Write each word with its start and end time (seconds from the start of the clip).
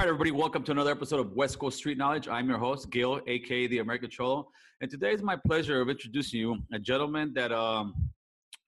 right, 0.00 0.08
everybody, 0.08 0.30
welcome 0.30 0.62
to 0.62 0.72
another 0.72 0.90
episode 0.90 1.20
of 1.20 1.30
West 1.32 1.58
Coast 1.58 1.76
Street 1.76 1.98
Knowledge. 1.98 2.26
I'm 2.26 2.48
your 2.48 2.56
host, 2.56 2.88
Gil, 2.88 3.20
aka 3.26 3.66
the 3.66 3.80
American 3.80 4.08
Cholo, 4.08 4.48
and 4.80 4.90
today 4.90 5.12
is 5.12 5.22
my 5.22 5.36
pleasure 5.46 5.82
of 5.82 5.90
introducing 5.90 6.40
you 6.40 6.56
a 6.72 6.78
gentleman 6.78 7.34
that 7.34 7.52
um, 7.52 7.92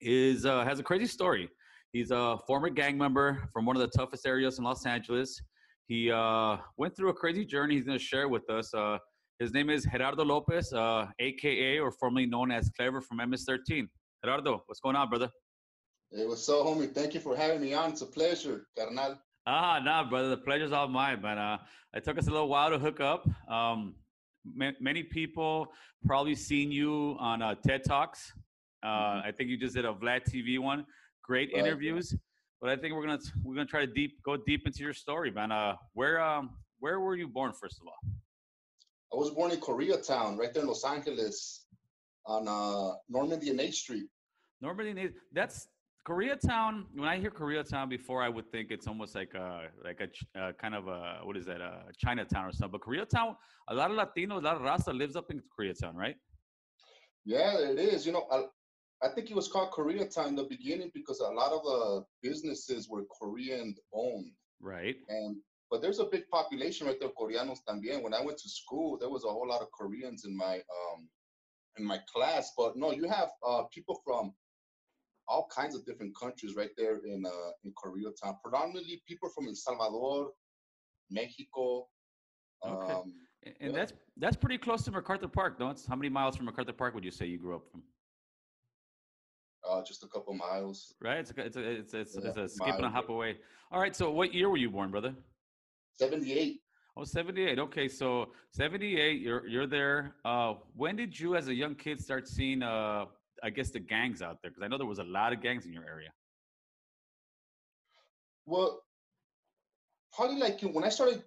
is 0.03 0.45
uh, 0.45 0.62
has 0.62 0.79
a 0.79 0.82
crazy 0.82 1.07
story. 1.07 1.48
He's 1.95 2.11
a 2.11 2.36
former 2.46 2.68
gang 2.68 2.98
member 2.98 3.48
from 3.50 3.64
one 3.64 3.76
of 3.76 3.80
the 3.80 3.89
toughest 3.96 4.26
areas 4.26 4.58
in 4.58 4.64
Los 4.64 4.84
Angeles. 4.84 5.40
He 5.86 6.11
uh, 6.11 6.58
went 6.76 6.95
through 6.95 7.08
a 7.08 7.14
crazy 7.14 7.46
journey. 7.46 7.76
He's 7.76 7.85
going 7.85 7.99
to 7.99 8.04
share 8.04 8.29
with 8.29 8.50
us. 8.50 8.75
Uh, 8.75 8.99
his 9.39 9.54
name 9.54 9.71
is 9.71 9.86
Gerardo 9.90 10.26
Lopez, 10.26 10.71
uh, 10.75 11.07
aka 11.18 11.79
or 11.79 11.93
formerly 11.93 12.26
known 12.26 12.53
as 12.53 12.71
Clever 12.76 13.00
from 13.00 13.21
MS13. 13.21 13.89
Gerardo, 14.22 14.64
what's 14.67 14.80
going 14.80 14.96
on, 14.96 15.08
brother? 15.08 15.30
Hey, 16.11 16.26
what's 16.26 16.46
up, 16.50 16.67
homie? 16.67 16.93
Thank 16.93 17.14
you 17.14 17.21
for 17.21 17.35
having 17.35 17.62
me 17.62 17.72
on. 17.72 17.93
It's 17.93 18.03
a 18.03 18.07
pleasure, 18.07 18.67
carnal. 18.76 19.17
Ah, 19.46 19.81
nah, 19.82 20.09
brother. 20.09 20.31
The 20.31 20.37
pleasure's 20.37 20.73
all 20.73 20.89
mine, 20.89 21.21
man. 21.21 21.39
Uh, 21.39 21.59
it 21.95 22.05
took 22.05 22.19
us 22.19 22.29
a 22.29 22.31
little 22.31 22.49
while 22.49 22.71
to 22.71 22.79
hook 22.79 23.01
up. 23.01 23.27
Um, 23.51 23.95
ma- 24.45 24.71
many 24.81 25.03
people 25.03 25.67
probably 26.07 26.35
seen 26.35 26.71
you 26.71 27.17
on 27.18 27.43
uh, 27.43 27.55
TED 27.67 27.85
Talks. 27.85 28.32
Uh, 28.82 28.87
Mhm. 28.87 29.25
I 29.27 29.32
think 29.32 29.51
you 29.51 29.57
just 29.57 29.75
did 29.75 29.85
a 29.85 29.93
Vlad 29.93 30.25
TV 30.25 30.59
one. 30.59 30.87
Great 31.23 31.51
Right, 31.53 31.65
interviews. 31.65 32.15
But 32.61 32.70
I 32.70 32.77
think 32.77 32.95
we're 32.95 33.03
gonna 33.05 33.19
we're 33.42 33.55
gonna 33.56 33.67
try 33.67 33.84
to 33.84 33.92
deep 33.92 34.23
go 34.23 34.37
deep 34.37 34.67
into 34.67 34.81
your 34.84 34.92
story, 34.92 35.31
man. 35.33 35.51
Uh, 35.51 35.77
where 35.95 36.20
um 36.20 36.56
where 36.79 37.01
were 37.01 37.17
you 37.17 37.27
born, 37.29 37.53
first 37.53 37.81
of 37.81 37.87
all? 37.89 37.98
I 39.12 39.17
was 39.17 39.31
born 39.31 39.51
in 39.51 39.61
Koreatown, 39.61 40.39
right 40.39 40.53
there 40.55 40.62
in 40.62 40.69
Los 40.69 40.84
Angeles, 40.84 41.67
on 42.25 42.47
uh, 42.48 42.95
Normandie 43.09 43.51
and 43.51 43.59
8th 43.61 43.75
Street. 43.75 44.09
Normandie, 44.61 44.95
Na- 44.95 45.11
that's 45.33 45.67
Koreatown. 46.06 46.84
When 46.95 47.08
I 47.08 47.19
hear 47.19 47.31
Koreatown 47.31 47.89
before, 47.89 48.22
I 48.22 48.28
would 48.28 48.50
think 48.50 48.70
it's 48.70 48.86
almost 48.86 49.14
like 49.14 49.34
a 49.34 49.69
like 49.84 50.00
a 50.00 50.09
ch- 50.09 50.25
uh, 50.36 50.53
kind 50.61 50.75
of 50.75 50.89
a 50.89 51.20
what 51.22 51.36
is 51.36 51.47
that? 51.47 51.61
a 51.61 51.84
Chinatown 51.97 52.47
or 52.47 52.53
something. 52.53 52.78
But 52.78 52.81
Koreatown, 52.81 53.36
a 53.69 53.75
lot 53.75 53.91
of 53.91 53.97
Latinos, 53.97 54.39
a 54.39 54.44
lot 54.44 54.56
of 54.56 54.62
Rasta 54.62 54.92
lives 54.92 55.14
up 55.14 55.31
in 55.31 55.41
Koreatown, 55.56 55.94
right? 55.94 56.17
Yeah, 57.25 57.56
it 57.59 57.78
is. 57.78 58.05
You 58.05 58.12
know, 58.12 58.27
I, 58.33 58.47
I 59.06 59.09
think 59.14 59.31
it 59.31 59.36
was 59.36 59.47
called 59.47 59.70
Koreatown 59.70 60.28
in 60.28 60.36
the 60.36 60.44
beginning 60.44 60.91
because 60.92 61.20
a 61.20 61.28
lot 61.28 61.53
of 61.53 61.62
the 61.62 62.05
businesses 62.20 62.89
were 62.89 63.05
Korean 63.20 63.75
owned. 63.94 64.33
Right. 64.61 64.97
And 65.09 65.37
but 65.70 65.81
there's 65.81 66.00
a 66.00 66.05
big 66.05 66.28
population 66.28 66.87
right 66.87 66.98
there, 67.00 67.11
Koreanos 67.11 67.61
también. 67.69 68.03
When 68.03 68.12
I 68.12 68.20
went 68.22 68.39
to 68.39 68.48
school, 68.48 68.98
there 68.98 69.09
was 69.09 69.25
a 69.25 69.28
whole 69.28 69.48
lot 69.48 69.62
of 69.62 69.70
Koreans 69.70 70.25
in 70.25 70.37
my 70.37 70.56
um 70.56 71.09
in 71.78 71.84
my 71.84 71.98
class. 72.12 72.53
But 72.56 72.77
no, 72.77 72.91
you 72.91 73.09
have 73.09 73.31
uh 73.47 73.62
people 73.72 74.03
from 74.05 74.34
all 75.33 75.47
kinds 75.58 75.75
of 75.77 75.80
different 75.88 76.12
countries 76.22 76.52
right 76.61 76.75
there 76.80 76.97
in 77.12 77.20
uh 77.27 77.50
in 77.64 77.70
Koreatown. 77.80 78.34
Predominantly 78.44 78.97
people 79.08 79.28
from 79.34 79.44
El 79.48 79.55
Salvador, 79.66 80.20
Mexico. 81.19 81.64
Okay. 82.75 82.94
Um 83.02 83.08
And 83.62 83.70
Yeah. 83.72 83.78
that's 83.78 83.92
that's 84.22 84.38
pretty 84.44 84.58
close 84.66 84.80
to 84.86 84.91
MacArthur 84.98 85.33
Park, 85.41 85.53
though. 85.58 85.70
It's 85.75 85.86
how 85.91 85.97
many 86.00 86.10
miles 86.19 86.34
from 86.36 86.47
MacArthur 86.50 86.77
Park 86.83 86.92
would 86.94 87.06
you 87.08 87.14
say 87.19 87.25
you 87.34 87.38
grew 87.44 87.56
up 87.60 87.66
from? 87.70 87.83
uh 89.69 89.80
just 89.91 90.00
a 90.06 90.08
couple 90.14 90.33
miles. 90.48 90.78
Right. 91.06 91.19
It's 91.22 91.30
a, 91.33 91.34
it's 91.48 91.56
a, 91.56 91.64
it's 91.80 91.94
it's, 92.03 92.14
Yeah, 92.16 92.28
it's 92.28 92.38
a 92.44 92.47
skip 92.56 92.77
and 92.80 92.86
a 92.91 92.92
hop 92.97 93.08
away. 93.16 93.30
All 93.72 93.80
right. 93.84 93.94
So 94.00 94.05
what 94.19 94.28
year 94.38 94.48
were 94.53 94.62
you 94.64 94.70
born, 94.78 94.91
brother? 94.94 95.12
78. 95.94 96.60
Oh, 96.97 97.05
78. 97.05 97.58
Okay, 97.66 97.86
so 97.88 98.08
78, 98.50 99.20
you're 99.27 99.47
you're 99.53 99.66
there. 99.78 99.98
Uh, 100.30 100.50
when 100.83 100.94
did 101.03 101.12
you 101.20 101.36
as 101.41 101.47
a 101.48 101.55
young 101.62 101.75
kid 101.84 101.97
start 102.06 102.25
seeing 102.36 102.60
uh 102.62 103.05
I 103.43 103.51
guess 103.51 103.71
the 103.71 103.81
gangs 103.81 104.23
out 104.23 104.39
there? 104.43 104.51
Because 104.51 104.62
I 104.62 104.69
know 104.69 104.79
there 104.79 104.87
was 104.87 104.98
a 104.98 105.05
lot 105.05 105.33
of 105.33 105.43
gangs 105.43 105.67
in 105.67 105.73
your 105.73 105.85
area. 105.85 106.11
Well, 108.47 108.83
probably 110.12 110.37
like 110.39 110.61
when 110.61 110.84
I 110.84 110.89
started 110.89 111.22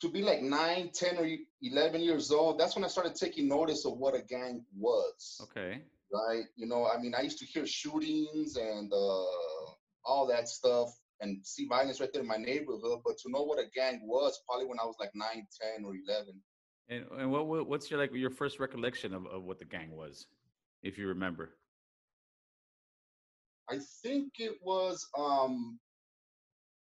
to 0.00 0.08
be 0.10 0.22
like 0.22 0.42
9, 0.42 0.90
10, 0.92 1.16
or 1.18 1.24
e- 1.26 1.46
11 1.62 2.00
years 2.02 2.30
old, 2.30 2.58
that's 2.60 2.74
when 2.76 2.84
I 2.84 2.88
started 2.88 3.14
taking 3.14 3.48
notice 3.48 3.84
of 3.86 3.96
what 3.96 4.14
a 4.14 4.22
gang 4.22 4.64
was. 4.76 5.40
Okay. 5.44 5.80
Right? 6.12 6.44
You 6.56 6.66
know, 6.66 6.86
I 6.86 7.00
mean, 7.00 7.14
I 7.16 7.22
used 7.22 7.38
to 7.38 7.46
hear 7.46 7.66
shootings 7.66 8.56
and 8.56 8.92
uh, 8.92 9.24
all 10.04 10.26
that 10.28 10.48
stuff 10.48 10.90
and 11.20 11.44
see 11.44 11.66
violence 11.66 11.98
right 12.00 12.12
there 12.12 12.22
in 12.22 12.28
my 12.28 12.36
neighborhood. 12.36 13.00
But 13.04 13.16
to 13.18 13.30
know 13.30 13.42
what 13.42 13.58
a 13.58 13.64
gang 13.74 14.00
was, 14.04 14.40
probably 14.46 14.66
when 14.66 14.78
I 14.78 14.84
was 14.84 14.96
like 15.00 15.10
9, 15.14 15.26
10, 15.76 15.84
or 15.84 15.94
11. 16.08 16.34
And 16.88 17.04
and 17.20 17.32
what- 17.32 17.66
what's 17.66 17.90
your 17.90 17.98
like 17.98 18.12
your 18.14 18.30
first 18.30 18.60
recollection 18.60 19.12
of, 19.14 19.26
of 19.26 19.42
what 19.42 19.58
the 19.58 19.64
gang 19.64 19.90
was, 19.90 20.26
if 20.82 20.98
you 20.98 21.08
remember? 21.08 21.50
I 23.70 23.78
think 24.02 24.32
it 24.38 24.56
was 24.62 25.06
um, 25.18 25.78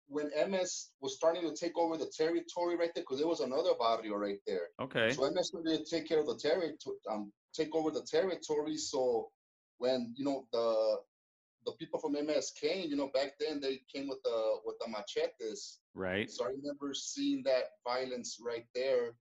when 0.08 0.30
MS 0.50 0.90
was 1.00 1.16
starting 1.16 1.42
to 1.42 1.54
take 1.54 1.76
over 1.78 1.96
the 1.96 2.10
territory 2.16 2.76
right 2.76 2.90
there, 2.94 3.02
because 3.02 3.18
there 3.18 3.28
was 3.28 3.40
another 3.40 3.70
barrio 3.78 4.16
right 4.16 4.38
there. 4.46 4.68
Okay. 4.80 5.12
So 5.12 5.30
MS 5.30 5.50
wanted 5.52 5.84
to 5.84 5.90
take 5.90 6.08
care 6.08 6.20
of 6.20 6.26
the 6.26 6.36
territory, 6.36 6.96
um, 7.10 7.32
take 7.54 7.74
over 7.74 7.90
the 7.90 8.02
territory. 8.02 8.76
So 8.76 9.30
when 9.78 10.14
you 10.16 10.24
know 10.24 10.46
the 10.52 10.98
the 11.64 11.72
people 11.72 12.00
from 12.00 12.12
MS 12.12 12.52
came, 12.60 12.88
you 12.90 12.96
know, 12.96 13.10
back 13.14 13.32
then 13.38 13.60
they 13.60 13.80
came 13.92 14.08
with 14.08 14.22
the 14.24 14.56
with 14.64 14.76
the 14.80 14.90
machetes. 14.90 15.78
Right. 15.94 16.30
So 16.30 16.44
I 16.44 16.48
remember 16.48 16.92
seeing 16.94 17.42
that 17.44 17.64
violence 17.86 18.38
right 18.44 18.66
there. 18.74 19.14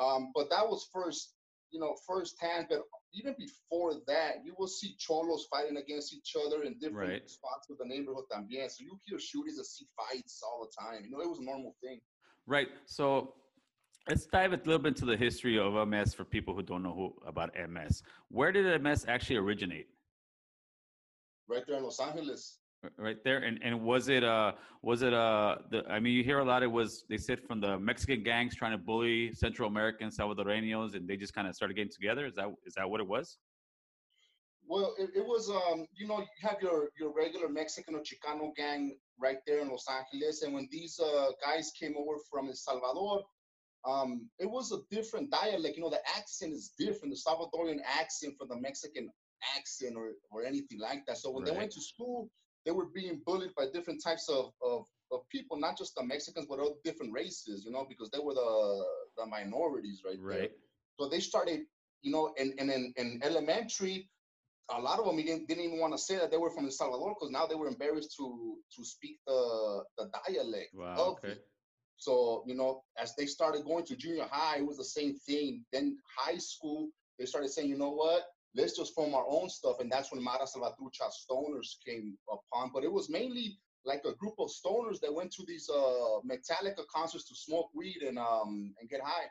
Um, 0.00 0.32
but 0.34 0.48
that 0.50 0.66
was 0.66 0.88
first, 0.92 1.34
you 1.70 1.80
know, 1.80 1.96
firsthand. 2.06 2.66
But 2.70 2.82
even 3.12 3.34
before 3.38 3.94
that, 4.06 4.44
you 4.44 4.54
will 4.58 4.68
see 4.68 4.94
cholos 4.98 5.46
fighting 5.50 5.76
against 5.76 6.14
each 6.14 6.36
other 6.36 6.62
in 6.62 6.78
different 6.78 7.10
Right. 7.10 7.30
spots 7.30 7.68
of 7.70 7.78
the 7.78 7.84
neighborhood 7.84 8.24
también. 8.30 8.70
So 8.70 8.84
you 8.84 8.98
hear 9.04 9.18
shootings 9.18 9.56
and 9.58 9.66
see 9.66 9.86
fights 9.96 10.42
all 10.42 10.60
the 10.64 10.72
time. 10.80 11.04
You 11.04 11.10
know, 11.10 11.20
it 11.20 11.28
was 11.28 11.40
a 11.40 11.44
normal 11.44 11.74
thing. 11.82 12.00
Right. 12.46 12.68
So 12.86 13.34
let's 14.08 14.26
dive 14.26 14.52
a 14.52 14.56
little 14.56 14.78
bit 14.78 14.88
into 14.90 15.06
the 15.06 15.16
history 15.16 15.58
of 15.58 15.74
MS 15.88 16.14
for 16.14 16.24
people 16.24 16.54
who 16.54 16.62
don't 16.62 16.82
know 16.82 16.94
who 16.94 17.14
about 17.26 17.50
MS. 17.56 18.02
Where 18.28 18.52
did 18.52 18.80
MS 18.80 19.04
actually 19.08 19.36
originate? 19.36 19.88
Right 21.48 21.66
there 21.66 21.78
in 21.78 21.82
Los 21.82 21.98
Angeles. 21.98 22.59
Right 22.96 23.22
there, 23.24 23.38
and 23.38 23.58
and 23.62 23.82
was 23.82 24.08
it 24.08 24.24
uh 24.24 24.52
was 24.80 25.02
it 25.02 25.12
uh 25.12 25.56
the 25.70 25.84
I 25.90 26.00
mean 26.00 26.14
you 26.14 26.24
hear 26.24 26.38
a 26.38 26.44
lot 26.44 26.62
it 26.62 26.66
was 26.66 27.04
they 27.10 27.18
said 27.18 27.42
from 27.42 27.60
the 27.60 27.78
Mexican 27.78 28.22
gangs 28.22 28.56
trying 28.56 28.72
to 28.72 28.78
bully 28.78 29.34
Central 29.34 29.68
American 29.68 30.08
Salvadoreños 30.08 30.94
and 30.94 31.06
they 31.06 31.18
just 31.18 31.34
kind 31.34 31.46
of 31.46 31.54
started 31.54 31.74
getting 31.74 31.92
together. 31.92 32.24
Is 32.24 32.34
that 32.36 32.48
is 32.64 32.72
that 32.74 32.88
what 32.88 33.00
it 33.00 33.06
was? 33.06 33.36
Well, 34.66 34.94
it, 34.98 35.10
it 35.14 35.26
was 35.26 35.50
um, 35.50 35.84
you 35.94 36.06
know, 36.06 36.20
you 36.20 36.48
have 36.48 36.56
your 36.62 36.88
your 36.98 37.12
regular 37.12 37.50
Mexican 37.50 37.96
or 37.96 38.00
Chicano 38.00 38.54
gang 38.56 38.96
right 39.18 39.38
there 39.46 39.60
in 39.60 39.68
Los 39.68 39.84
Angeles, 39.86 40.42
and 40.42 40.54
when 40.54 40.66
these 40.70 40.98
uh, 40.98 41.32
guys 41.44 41.72
came 41.78 41.94
over 41.98 42.16
from 42.30 42.46
El 42.46 42.54
Salvador, 42.54 43.24
um, 43.84 44.30
it 44.38 44.48
was 44.48 44.72
a 44.72 44.78
different 44.90 45.30
dialect. 45.30 45.76
You 45.76 45.82
know, 45.82 45.90
the 45.90 46.00
accent 46.16 46.54
is 46.54 46.72
different. 46.78 47.12
The 47.14 47.20
Salvadorian 47.30 47.80
accent 47.84 48.36
from 48.38 48.48
the 48.48 48.58
Mexican 48.58 49.10
accent 49.54 49.96
or 49.96 50.12
or 50.30 50.44
anything 50.44 50.78
like 50.78 51.04
that. 51.06 51.18
So 51.18 51.30
when 51.30 51.44
they 51.44 51.52
went 51.52 51.72
to 51.72 51.80
school, 51.82 52.30
they 52.64 52.72
were 52.72 52.86
being 52.86 53.20
bullied 53.24 53.54
by 53.56 53.66
different 53.72 54.02
types 54.02 54.28
of 54.28 54.52
of 54.62 54.86
of 55.12 55.28
people, 55.28 55.58
not 55.58 55.76
just 55.76 55.94
the 55.96 56.04
Mexicans, 56.04 56.46
but 56.48 56.60
all 56.60 56.78
different 56.84 57.12
races. 57.12 57.64
You 57.64 57.72
know, 57.72 57.86
because 57.88 58.10
they 58.10 58.18
were 58.18 58.34
the 58.34 58.84
the 59.18 59.26
minorities 59.26 60.02
right 60.04 60.18
there. 60.28 60.38
Right. 60.40 60.50
So 60.98 61.08
they 61.08 61.20
started, 61.20 61.60
you 62.02 62.12
know, 62.12 62.32
and 62.38 62.54
and 62.58 62.70
in, 62.70 62.92
in 62.96 63.20
elementary, 63.22 64.08
a 64.70 64.80
lot 64.80 64.98
of 64.98 65.06
them 65.06 65.16
didn't, 65.16 65.48
didn't 65.48 65.64
even 65.64 65.80
want 65.80 65.92
to 65.94 65.98
say 65.98 66.16
that 66.16 66.30
they 66.30 66.36
were 66.36 66.50
from 66.50 66.64
El 66.64 66.70
Salvador 66.70 67.14
because 67.14 67.30
now 67.30 67.46
they 67.46 67.54
were 67.54 67.68
embarrassed 67.68 68.14
to 68.18 68.56
to 68.76 68.84
speak 68.84 69.18
the 69.26 69.84
the 69.98 70.10
dialect 70.26 70.74
Wow. 70.74 70.94
of 70.96 71.08
Okay. 71.18 71.32
it. 71.32 71.46
So 71.96 72.44
you 72.46 72.54
know, 72.54 72.82
as 72.98 73.14
they 73.16 73.26
started 73.26 73.64
going 73.64 73.84
to 73.86 73.96
junior 73.96 74.26
high, 74.30 74.58
it 74.58 74.66
was 74.66 74.76
the 74.78 74.84
same 74.84 75.14
thing. 75.26 75.64
Then 75.72 75.96
high 76.18 76.38
school, 76.38 76.88
they 77.18 77.26
started 77.26 77.50
saying, 77.50 77.68
you 77.68 77.78
know 77.78 77.90
what? 77.92 78.22
Let's 78.54 78.76
just 78.76 78.94
form 78.94 79.14
our 79.14 79.24
own 79.28 79.48
stuff, 79.48 79.76
and 79.80 79.90
that's 79.90 80.12
when 80.12 80.22
Mara 80.22 80.44
Salvatrucha 80.44 81.10
stoners 81.30 81.76
came 81.86 82.16
upon. 82.28 82.70
But 82.74 82.84
it 82.84 82.92
was 82.92 83.08
mainly 83.08 83.58
like 83.84 84.02
a 84.04 84.14
group 84.14 84.34
of 84.38 84.50
stoners 84.50 85.00
that 85.00 85.14
went 85.14 85.32
to 85.32 85.44
these 85.46 85.70
uh 85.70 86.20
Metallica 86.28 86.86
concerts 86.94 87.28
to 87.28 87.34
smoke 87.34 87.70
weed 87.74 88.02
and 88.06 88.18
um 88.18 88.74
and 88.80 88.90
get 88.90 89.00
high. 89.02 89.26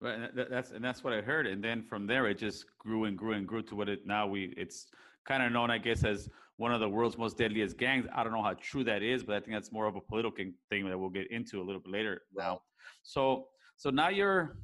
Right. 0.00 0.14
And 0.14 0.38
that, 0.38 0.50
that's 0.50 0.70
and 0.70 0.84
that's 0.84 1.04
what 1.04 1.12
I 1.12 1.20
heard. 1.20 1.46
And 1.46 1.62
then 1.62 1.82
from 1.82 2.06
there, 2.06 2.26
it 2.28 2.38
just 2.38 2.64
grew 2.78 3.04
and 3.04 3.18
grew 3.18 3.32
and 3.32 3.46
grew 3.46 3.62
to 3.62 3.74
what 3.74 3.88
it 3.88 4.06
now 4.06 4.26
we 4.26 4.54
it's 4.56 4.86
kind 5.26 5.42
of 5.42 5.52
known, 5.52 5.70
I 5.70 5.78
guess, 5.78 6.04
as 6.04 6.28
one 6.56 6.72
of 6.72 6.80
the 6.80 6.88
world's 6.88 7.18
most 7.18 7.36
deadliest 7.36 7.76
gangs. 7.76 8.06
I 8.14 8.22
don't 8.22 8.32
know 8.32 8.42
how 8.42 8.54
true 8.54 8.84
that 8.84 9.02
is, 9.02 9.22
but 9.22 9.36
I 9.36 9.40
think 9.40 9.52
that's 9.52 9.72
more 9.72 9.86
of 9.86 9.96
a 9.96 10.00
political 10.00 10.44
thing 10.70 10.88
that 10.88 10.98
we'll 10.98 11.10
get 11.10 11.30
into 11.30 11.60
a 11.60 11.64
little 11.64 11.80
bit 11.80 11.92
later. 11.92 12.22
Now, 12.34 12.62
so 13.02 13.48
so 13.76 13.90
now 13.90 14.08
you're 14.08 14.56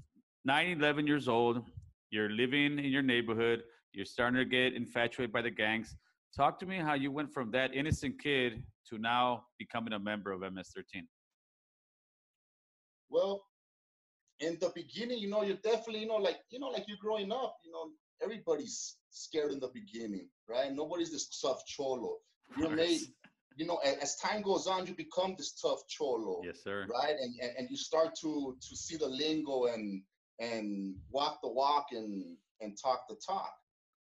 9, 0.44 0.78
11 0.78 1.06
years 1.06 1.28
old. 1.28 1.64
You're 2.10 2.30
living 2.30 2.78
in 2.78 2.86
your 2.86 3.02
neighborhood. 3.02 3.62
You're 3.96 4.04
starting 4.04 4.36
to 4.36 4.44
get 4.44 4.74
infatuated 4.74 5.32
by 5.32 5.40
the 5.40 5.50
gangs. 5.50 5.96
Talk 6.36 6.58
to 6.60 6.66
me 6.66 6.76
how 6.76 6.92
you 6.92 7.10
went 7.10 7.32
from 7.32 7.50
that 7.52 7.74
innocent 7.74 8.22
kid 8.22 8.62
to 8.90 8.98
now 8.98 9.44
becoming 9.58 9.94
a 9.94 9.98
member 9.98 10.32
of 10.32 10.42
MS13. 10.42 11.06
Well, 13.08 13.42
in 14.40 14.58
the 14.60 14.70
beginning, 14.74 15.16
you 15.18 15.30
know, 15.30 15.42
you're 15.42 15.56
definitely, 15.64 16.00
you 16.00 16.08
know, 16.08 16.16
like, 16.16 16.36
you 16.50 16.58
know, 16.58 16.66
like 16.66 16.84
you're 16.86 16.98
growing 17.00 17.32
up, 17.32 17.56
you 17.64 17.72
know, 17.72 17.88
everybody's 18.22 18.96
scared 19.08 19.50
in 19.50 19.60
the 19.60 19.70
beginning, 19.72 20.28
right? 20.46 20.70
Nobody's 20.74 21.10
this 21.10 21.28
soft 21.30 21.66
cholo. 21.66 22.18
You're 22.58 22.68
made, 22.68 23.00
you 23.56 23.64
know, 23.66 23.76
as, 23.76 23.96
as 23.96 24.16
time 24.16 24.42
goes 24.42 24.66
on, 24.66 24.86
you 24.86 24.94
become 24.94 25.36
this 25.38 25.58
tough 25.58 25.88
cholo, 25.88 26.42
Yes, 26.44 26.62
sir. 26.62 26.86
right? 26.92 27.14
And, 27.18 27.34
and 27.40 27.50
and 27.56 27.70
you 27.70 27.78
start 27.78 28.10
to 28.20 28.56
to 28.60 28.76
see 28.76 28.98
the 28.98 29.08
lingo 29.08 29.64
and 29.66 30.02
and 30.38 30.96
walk 31.10 31.38
the 31.42 31.48
walk 31.48 31.86
and 31.92 32.36
and 32.60 32.76
talk 32.80 33.08
the 33.08 33.16
talk. 33.26 33.52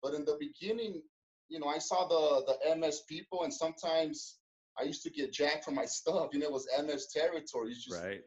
But 0.03 0.13
in 0.13 0.25
the 0.25 0.38
beginning, 0.39 1.01
you 1.47 1.59
know, 1.59 1.67
I 1.67 1.79
saw 1.79 2.07
the 2.07 2.53
the 2.53 2.75
MS 2.75 3.01
people, 3.07 3.44
and 3.44 3.53
sometimes 3.53 4.38
I 4.77 4.83
used 4.83 5.01
to 5.03 5.09
get 5.09 5.31
jacked 5.31 5.63
for 5.63 5.71
my 5.71 5.85
stuff. 5.85 6.29
You 6.33 6.39
know, 6.39 6.47
it 6.47 6.51
was 6.51 6.67
MS 6.85 7.07
territory. 7.07 7.69
You 7.69 7.75
just 7.75 8.03
Right. 8.03 8.21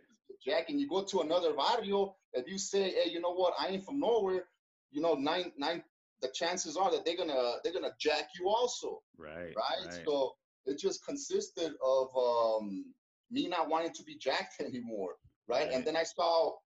Jack, 0.45 0.71
and 0.71 0.81
you 0.81 0.89
go 0.89 1.03
to 1.03 1.21
another 1.21 1.53
barrio, 1.55 2.17
if 2.33 2.49
you 2.49 2.59
say, 2.59 2.91
"Hey, 2.91 3.11
you 3.11 3.21
know 3.21 3.33
what? 3.35 3.55
I 3.59 3.69
ain't 3.69 3.85
from 3.85 4.01
nowhere," 4.01 4.49
you 4.91 5.01
know, 5.01 5.15
nine 5.15 5.53
nine, 5.57 5.83
the 6.21 6.29
chances 6.29 6.77
are 6.77 6.91
that 6.91 7.05
they're 7.05 7.17
gonna 7.17 7.59
they're 7.63 7.73
gonna 7.73 7.95
jack 7.99 8.31
you 8.39 8.49
also, 8.49 9.03
Right. 9.17 9.55
right? 9.57 9.87
Right. 9.87 10.05
So 10.07 10.37
it 10.67 10.79
just 10.79 11.05
consisted 11.05 11.73
of 11.85 12.17
um, 12.17 12.95
me 13.31 13.49
not 13.49 13.69
wanting 13.69 13.93
to 13.95 14.03
be 14.05 14.17
jacked 14.17 14.61
anymore, 14.61 15.17
right? 15.49 15.67
Right. 15.67 15.73
And 15.75 15.85
then 15.85 15.97
I 15.97 16.05
saw 16.05 16.57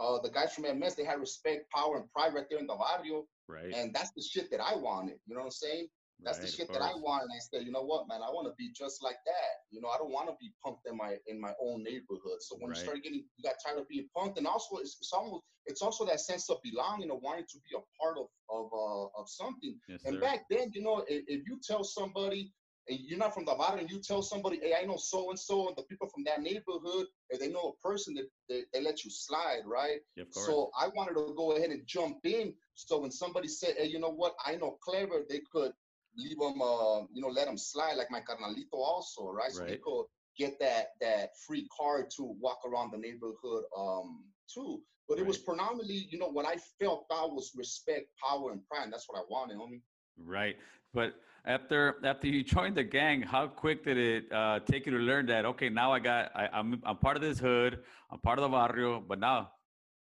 uh, 0.00 0.18
the 0.22 0.30
guys 0.30 0.52
from 0.52 0.64
MS; 0.78 0.94
they 0.94 1.04
had 1.04 1.20
respect, 1.20 1.70
power, 1.70 1.96
and 1.96 2.10
pride 2.12 2.34
right 2.34 2.46
there 2.50 2.58
in 2.58 2.66
the 2.66 2.76
barrio, 2.76 3.26
Right. 3.48 3.74
and 3.74 3.94
that's 3.94 4.12
the 4.12 4.22
shit 4.22 4.50
that 4.50 4.60
I 4.60 4.74
wanted. 4.76 5.18
You 5.26 5.34
know 5.34 5.40
what 5.40 5.46
I'm 5.46 5.50
saying? 5.52 5.88
That's 6.22 6.38
right, 6.38 6.46
the 6.46 6.52
shit 6.52 6.68
that 6.74 6.82
I 6.82 6.92
want, 6.96 7.22
and 7.22 7.32
I 7.32 7.38
said, 7.40 7.64
you 7.64 7.72
know 7.72 7.82
what, 7.82 8.06
man, 8.06 8.20
I 8.20 8.28
want 8.28 8.46
to 8.46 8.52
be 8.58 8.70
just 8.76 9.02
like 9.02 9.16
that. 9.24 9.52
You 9.70 9.80
know, 9.80 9.88
I 9.88 9.96
don't 9.96 10.12
want 10.12 10.28
to 10.28 10.34
be 10.38 10.52
punked 10.64 10.84
in 10.84 10.96
my 10.96 11.16
in 11.26 11.40
my 11.40 11.54
own 11.62 11.82
neighborhood. 11.82 12.40
So 12.40 12.56
when 12.58 12.70
Right. 12.70 12.76
you 12.76 12.82
start 12.84 13.02
getting, 13.02 13.24
you 13.36 13.42
got 13.42 13.54
tired 13.64 13.78
of 13.78 13.88
being 13.88 14.06
punked, 14.14 14.36
and 14.36 14.46
also 14.46 14.76
it's, 14.76 14.98
it's 15.00 15.12
almost 15.12 15.44
it's 15.66 15.80
also 15.82 16.04
that 16.06 16.20
sense 16.20 16.50
of 16.50 16.58
belonging, 16.62 17.10
of 17.10 17.22
wanting 17.22 17.46
to 17.48 17.58
be 17.60 17.74
a 17.76 17.80
part 17.98 18.18
of 18.18 18.26
of 18.50 18.68
uh, 18.72 19.06
of 19.18 19.28
something. 19.28 19.78
Yes, 19.88 20.00
And 20.04 20.16
sir. 20.16 20.20
back 20.20 20.40
then, 20.50 20.70
you 20.74 20.82
know, 20.82 21.04
if, 21.08 21.24
if 21.26 21.46
you 21.48 21.58
tell 21.66 21.84
somebody, 21.84 22.52
and 22.90 22.98
you're 23.00 23.18
not 23.18 23.32
from 23.32 23.44
the 23.44 23.54
and 23.54 23.90
you 23.90 24.00
tell 24.00 24.20
somebody, 24.20 24.58
hey, 24.60 24.74
I 24.80 24.84
know 24.84 24.96
so 24.96 25.30
and 25.30 25.38
so, 25.38 25.68
and 25.68 25.76
the 25.76 25.84
people 25.84 26.08
from 26.08 26.24
that 26.24 26.42
neighborhood, 26.42 27.06
if 27.30 27.38
they 27.38 27.48
know 27.48 27.76
a 27.76 27.88
person, 27.88 28.14
that 28.14 28.28
they, 28.48 28.62
they 28.72 28.82
let 28.82 29.04
you 29.04 29.10
slide, 29.10 29.62
right? 29.64 30.00
Yeah, 30.16 30.24
of 30.24 30.32
course. 30.32 30.46
So 30.46 30.70
I 30.78 30.88
wanted 30.88 31.14
to 31.14 31.32
go 31.36 31.52
ahead 31.52 31.70
and 31.70 31.86
jump 31.86 32.18
in. 32.24 32.52
So 32.74 33.00
when 33.00 33.12
somebody 33.12 33.46
said, 33.46 33.76
"Hey, 33.78 33.86
you 33.86 34.00
know 34.00 34.10
what? 34.10 34.34
I 34.44 34.56
know 34.56 34.76
clever," 34.82 35.22
they 35.28 35.40
could 35.52 35.72
leave 36.16 36.38
them, 36.38 36.60
uh, 36.60 37.02
you 37.12 37.22
know, 37.22 37.28
let 37.28 37.46
them 37.46 37.56
slide, 37.56 37.94
like 37.94 38.10
my 38.10 38.20
carnalito 38.20 38.74
also, 38.74 39.30
right? 39.30 39.52
So 39.52 39.64
they 39.64 39.76
could 39.76 40.06
get 40.36 40.58
that 40.58 40.88
that 41.00 41.30
free 41.46 41.68
card 41.78 42.10
to 42.16 42.34
walk 42.40 42.58
around 42.66 42.92
the 42.92 42.98
neighborhood, 42.98 43.64
um, 43.76 44.24
too. 44.52 44.82
But 45.08 45.18
it 45.18 45.26
was 45.26 45.38
predominantly, 45.38 46.06
you 46.10 46.18
know, 46.18 46.28
what 46.28 46.46
I 46.46 46.56
felt 46.80 47.06
out 47.12 47.34
was 47.34 47.52
respect, 47.56 48.06
power, 48.24 48.52
and 48.52 48.64
pride. 48.68 48.84
And 48.84 48.92
that's 48.92 49.08
what 49.08 49.18
I 49.18 49.22
wanted, 49.28 49.58
homie. 49.58 49.82
Right. 50.16 50.56
But 50.94 51.14
after 51.44 51.96
after 52.04 52.26
you 52.26 52.42
joined 52.44 52.76
the 52.76 52.84
gang, 52.84 53.22
how 53.22 53.46
quick 53.46 53.84
did 53.84 53.96
it 53.98 54.32
uh, 54.32 54.60
take 54.60 54.86
you 54.86 54.92
to 54.92 54.98
learn 54.98 55.26
that? 55.26 55.44
Okay, 55.44 55.68
now 55.68 55.92
I 55.92 55.98
got 56.00 56.30
I, 56.34 56.48
I'm 56.52 56.80
I'm 56.84 56.96
part 56.96 57.16
of 57.16 57.22
this 57.22 57.38
hood. 57.38 57.78
I'm 58.10 58.18
part 58.20 58.38
of 58.38 58.42
the 58.42 58.48
barrio, 58.48 59.00
but 59.00 59.18
now, 59.18 59.50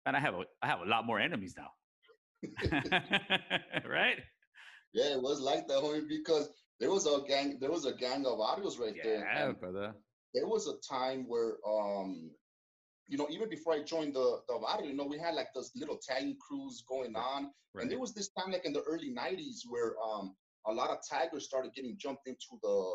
and 0.05 0.15
I 0.15 0.19
have 0.19 0.35
a 0.35 0.43
I 0.61 0.67
have 0.67 0.81
a 0.81 0.85
lot 0.85 1.05
more 1.05 1.19
enemies 1.19 1.55
now. 1.57 1.71
right? 3.89 4.19
Yeah, 4.93 5.13
it 5.13 5.21
was 5.21 5.41
like 5.41 5.67
that, 5.67 5.77
homie, 5.83 6.07
because 6.07 6.49
there 6.79 6.91
was 6.91 7.05
a 7.05 7.19
gang, 7.27 7.57
there 7.59 7.71
was 7.71 7.85
a 7.85 7.93
gang 7.93 8.25
of 8.25 8.37
audios 8.39 8.79
right 8.79 8.95
there. 9.03 9.19
Yeah, 9.19 9.51
brother. 9.53 9.93
there 10.33 10.47
was 10.47 10.67
a 10.67 10.75
time 10.87 11.25
where 11.27 11.53
um 11.67 12.29
you 13.07 13.17
know 13.17 13.27
even 13.29 13.47
before 13.47 13.73
i 13.73 13.83
joined 13.83 14.13
the 14.15 14.39
the 14.47 14.57
barrio 14.59 14.87
you 14.89 14.95
know 14.95 15.05
we 15.05 15.17
had 15.17 15.35
like 15.35 15.47
those 15.53 15.71
little 15.75 15.97
tagging 16.07 16.35
crews 16.45 16.83
going 16.89 17.15
on 17.15 17.51
Right. 17.73 17.83
and 17.83 17.91
there 17.91 17.99
was 17.99 18.13
this 18.13 18.29
time 18.37 18.51
like 18.51 18.65
in 18.65 18.73
the 18.73 18.81
early 18.83 19.13
90s 19.13 19.59
where 19.69 19.93
um 20.03 20.33
a 20.67 20.73
lot 20.73 20.89
of 20.89 20.97
taggers 21.07 21.45
started 21.45 21.73
getting 21.73 21.95
jumped 21.97 22.27
into 22.27 22.59
the 22.61 22.91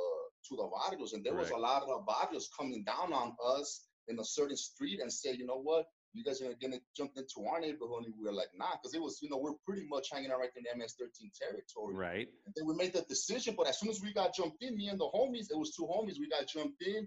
to 0.48 0.56
the 0.56 0.68
barrios 0.72 1.12
and 1.12 1.24
there 1.24 1.34
was 1.34 1.50
a 1.50 1.56
lot 1.56 1.82
of 1.82 2.06
barrios 2.06 2.48
coming 2.58 2.82
down 2.84 3.12
on 3.12 3.34
us 3.56 3.86
in 4.08 4.18
a 4.18 4.24
certain 4.24 4.56
street 4.56 5.00
and 5.00 5.12
said 5.12 5.36
you 5.36 5.46
know 5.46 5.60
what 5.60 5.86
you 6.12 6.24
guys 6.24 6.40
are 6.42 6.52
gonna 6.60 6.78
jump 6.96 7.12
into 7.16 7.46
our 7.48 7.60
neighborhood 7.60 8.04
and 8.04 8.14
we 8.18 8.24
were 8.24 8.32
like 8.32 8.48
nah 8.56 8.72
because 8.80 8.94
it 8.94 9.02
was 9.02 9.18
you 9.22 9.28
know 9.28 9.38
we're 9.38 9.54
pretty 9.66 9.86
much 9.88 10.08
hanging 10.12 10.30
out 10.30 10.38
right 10.38 10.50
in 10.56 10.64
the 10.64 10.84
ms13 10.84 11.30
territory 11.38 11.94
right. 11.94 12.28
and 12.46 12.54
then 12.56 12.66
we 12.66 12.74
made 12.74 12.92
the 12.92 13.02
decision, 13.02 13.54
but 13.56 13.68
as 13.68 13.78
soon 13.78 13.90
as 13.90 14.00
we 14.02 14.12
got 14.12 14.34
jumped 14.34 14.62
in, 14.62 14.76
me 14.76 14.88
and 14.88 14.98
the 14.98 15.08
homies, 15.14 15.50
it 15.50 15.58
was 15.58 15.74
two 15.74 15.86
homies, 15.86 16.18
we 16.18 16.28
got 16.28 16.48
jumped 16.48 16.82
in, 16.82 17.06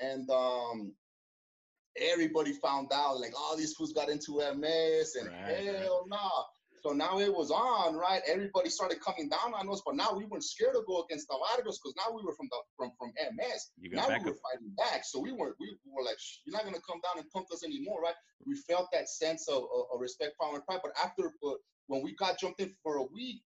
and 0.00 0.28
um 0.30 0.92
everybody 2.00 2.52
found 2.52 2.88
out 2.92 3.20
like, 3.20 3.32
oh, 3.36 3.54
these 3.56 3.74
fools 3.74 3.92
got 3.92 4.08
into 4.08 4.38
MS 4.38 5.16
and 5.16 5.28
Right, 5.28 5.66
right. 5.66 5.82
hell 5.82 6.04
nah. 6.08 6.42
So 6.82 6.90
now 6.90 7.20
it 7.20 7.32
was 7.32 7.52
on, 7.52 7.94
right? 7.94 8.20
Everybody 8.26 8.68
started 8.68 9.00
coming 9.00 9.28
down 9.28 9.54
on 9.54 9.70
us, 9.70 9.80
but 9.86 9.94
now 9.94 10.14
we 10.14 10.24
weren't 10.24 10.42
scared 10.42 10.74
to 10.74 10.82
go 10.84 11.04
against 11.04 11.28
the 11.28 11.38
Vargas 11.38 11.78
because 11.78 11.94
now 11.96 12.10
we 12.12 12.24
were 12.24 12.34
from 12.34 12.48
the 12.50 12.58
from 12.76 12.90
from 12.98 13.12
MS. 13.14 13.70
You 13.78 13.90
Now 13.90 14.08
back 14.08 14.24
we 14.24 14.32
were 14.32 14.38
fighting 14.42 14.74
back, 14.76 15.04
so 15.04 15.20
we 15.20 15.30
weren't. 15.30 15.54
We 15.60 15.78
were 15.86 16.02
like, 16.02 16.18
"You're 16.44 16.56
not 16.56 16.64
gonna 16.64 16.82
come 16.82 17.00
down 17.06 17.22
and 17.22 17.30
punk 17.30 17.46
us 17.52 17.62
anymore, 17.62 18.02
right?" 18.02 18.16
We 18.44 18.56
felt 18.56 18.90
that 18.90 19.08
sense 19.08 19.46
of, 19.46 19.62
of, 19.62 19.94
of 19.94 20.00
respect, 20.00 20.34
power, 20.40 20.56
and 20.56 20.66
pride. 20.66 20.80
But 20.82 20.92
after, 20.98 21.32
but 21.40 21.58
when 21.86 22.02
we 22.02 22.16
got 22.16 22.40
jumped 22.40 22.60
in 22.60 22.74
for 22.82 22.96
a 22.96 23.04
week, 23.04 23.42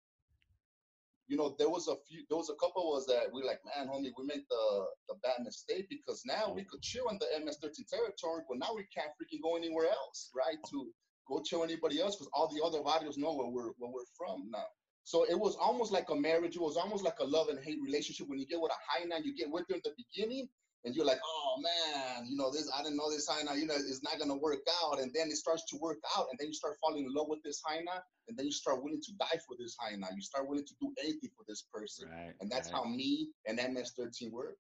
you 1.27 1.35
know, 1.35 1.55
there 1.59 1.69
was 1.69 1.89
a 1.89 1.95
few, 2.07 2.23
there 2.29 2.37
was 2.37 2.49
a 2.49 2.55
couple 2.55 2.93
of 2.93 3.01
us 3.01 3.05
that 3.07 3.33
we 3.33 3.43
like, 3.43 3.59
man, 3.65 3.89
homie, 3.91 4.13
we 4.17 4.25
made 4.25 4.45
the 4.49 4.85
the 5.09 5.15
bad 5.23 5.43
mistake 5.43 5.87
because 5.89 6.23
now 6.25 6.53
we 6.53 6.63
could 6.63 6.81
chill 6.81 7.09
in 7.09 7.19
the 7.19 7.27
MS-13 7.43 7.83
territory, 7.89 8.43
but 8.47 8.59
now 8.59 8.71
we 8.73 8.87
can't 8.95 9.11
freaking 9.19 9.43
go 9.43 9.57
anywhere 9.57 9.89
else, 9.89 10.31
right? 10.33 10.57
To 10.71 10.87
go 11.27 11.41
tell 11.45 11.63
anybody 11.63 12.01
else 12.01 12.15
because 12.15 12.29
all 12.33 12.47
the 12.53 12.63
other 12.63 12.81
barrios 12.83 13.17
know 13.17 13.33
where 13.33 13.47
we're 13.47 13.71
where 13.77 13.91
we're 13.91 14.09
from 14.17 14.49
now. 14.51 14.65
So 15.03 15.23
it 15.29 15.39
was 15.39 15.55
almost 15.61 15.91
like 15.91 16.09
a 16.09 16.15
marriage. 16.15 16.55
It 16.55 16.61
was 16.61 16.77
almost 16.77 17.03
like 17.03 17.19
a 17.19 17.23
love 17.25 17.49
and 17.49 17.59
hate 17.63 17.77
relationship. 17.83 18.27
When 18.27 18.39
you 18.39 18.47
get 18.47 18.59
with 18.59 18.71
a 18.71 19.07
nine, 19.07 19.23
you 19.23 19.35
get 19.35 19.51
with 19.51 19.65
her 19.69 19.75
in 19.75 19.81
the 19.83 19.91
beginning, 19.95 20.47
and 20.83 20.95
you're 20.95 21.05
like, 21.05 21.19
oh 21.23 21.61
man, 21.61 22.25
you 22.27 22.35
know 22.35 22.51
this. 22.51 22.71
I 22.75 22.81
didn't 22.81 22.97
know 22.97 23.11
this 23.11 23.27
high 23.27 23.43
nine. 23.43 23.59
You 23.59 23.67
know, 23.67 23.75
it's 23.75 24.01
not 24.03 24.17
gonna 24.19 24.35
work 24.37 24.61
out. 24.83 24.99
And 24.99 25.11
then 25.13 25.27
it 25.29 25.37
starts 25.37 25.63
to 25.71 25.77
work 25.77 25.97
out, 26.17 26.25
and 26.31 26.39
then 26.39 26.47
you 26.47 26.53
start 26.53 26.75
falling 26.81 27.05
in 27.05 27.13
love 27.13 27.27
with 27.29 27.43
this 27.43 27.61
nine, 27.69 27.85
and 28.27 28.37
then 28.37 28.45
you 28.47 28.51
start 28.51 28.83
willing 28.83 29.01
to 29.01 29.11
die 29.19 29.37
for 29.47 29.55
this 29.59 29.75
nine. 29.95 30.09
You 30.15 30.21
start 30.21 30.47
willing 30.49 30.65
to 30.65 30.73
do 30.81 30.91
anything 30.99 31.29
for 31.37 31.45
this 31.47 31.65
person, 31.71 32.09
Right. 32.09 32.33
and 32.41 32.49
that's 32.51 32.71
right. 32.71 32.77
how 32.83 32.89
me 32.89 33.29
and 33.45 33.59
MS13 33.59 34.31
work. 34.31 34.57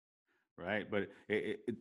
Right, 0.58 0.90
but 0.90 1.02
it, 1.28 1.60
it, 1.68 1.76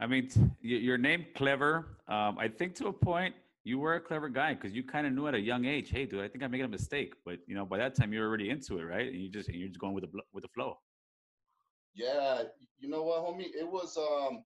I 0.00 0.06
mean, 0.06 0.28
your 0.60 0.98
name 0.98 1.26
clever. 1.34 1.98
Um, 2.08 2.38
I 2.38 2.48
think 2.48 2.74
to 2.76 2.88
a 2.88 2.92
point 2.92 3.34
you 3.64 3.78
were 3.78 3.94
a 3.94 4.00
clever 4.00 4.28
guy 4.28 4.54
because 4.54 4.72
you 4.72 4.82
kind 4.82 5.06
of 5.06 5.12
knew 5.12 5.26
at 5.28 5.34
a 5.34 5.40
young 5.40 5.64
age, 5.64 5.90
hey, 5.90 6.04
dude, 6.04 6.24
I 6.24 6.28
think 6.28 6.42
I'm 6.42 6.50
making 6.50 6.64
a 6.66 6.68
mistake. 6.68 7.14
But 7.24 7.38
you 7.46 7.54
know, 7.54 7.64
by 7.64 7.78
that 7.78 7.94
time 7.94 8.12
you're 8.12 8.26
already 8.26 8.50
into 8.50 8.78
it, 8.78 8.82
right? 8.84 9.06
And 9.12 9.20
you 9.22 9.30
just 9.30 9.48
you're 9.48 9.68
just 9.68 9.80
going 9.80 9.94
with 9.94 10.04
the 10.04 10.20
with 10.32 10.42
the 10.42 10.48
flow. 10.48 10.78
Yeah, 11.94 12.42
you 12.78 12.88
know 12.88 13.02
what, 13.02 13.22
homie? 13.22 13.50
It 13.54 13.68
was 13.70 13.96
um 13.96 14.44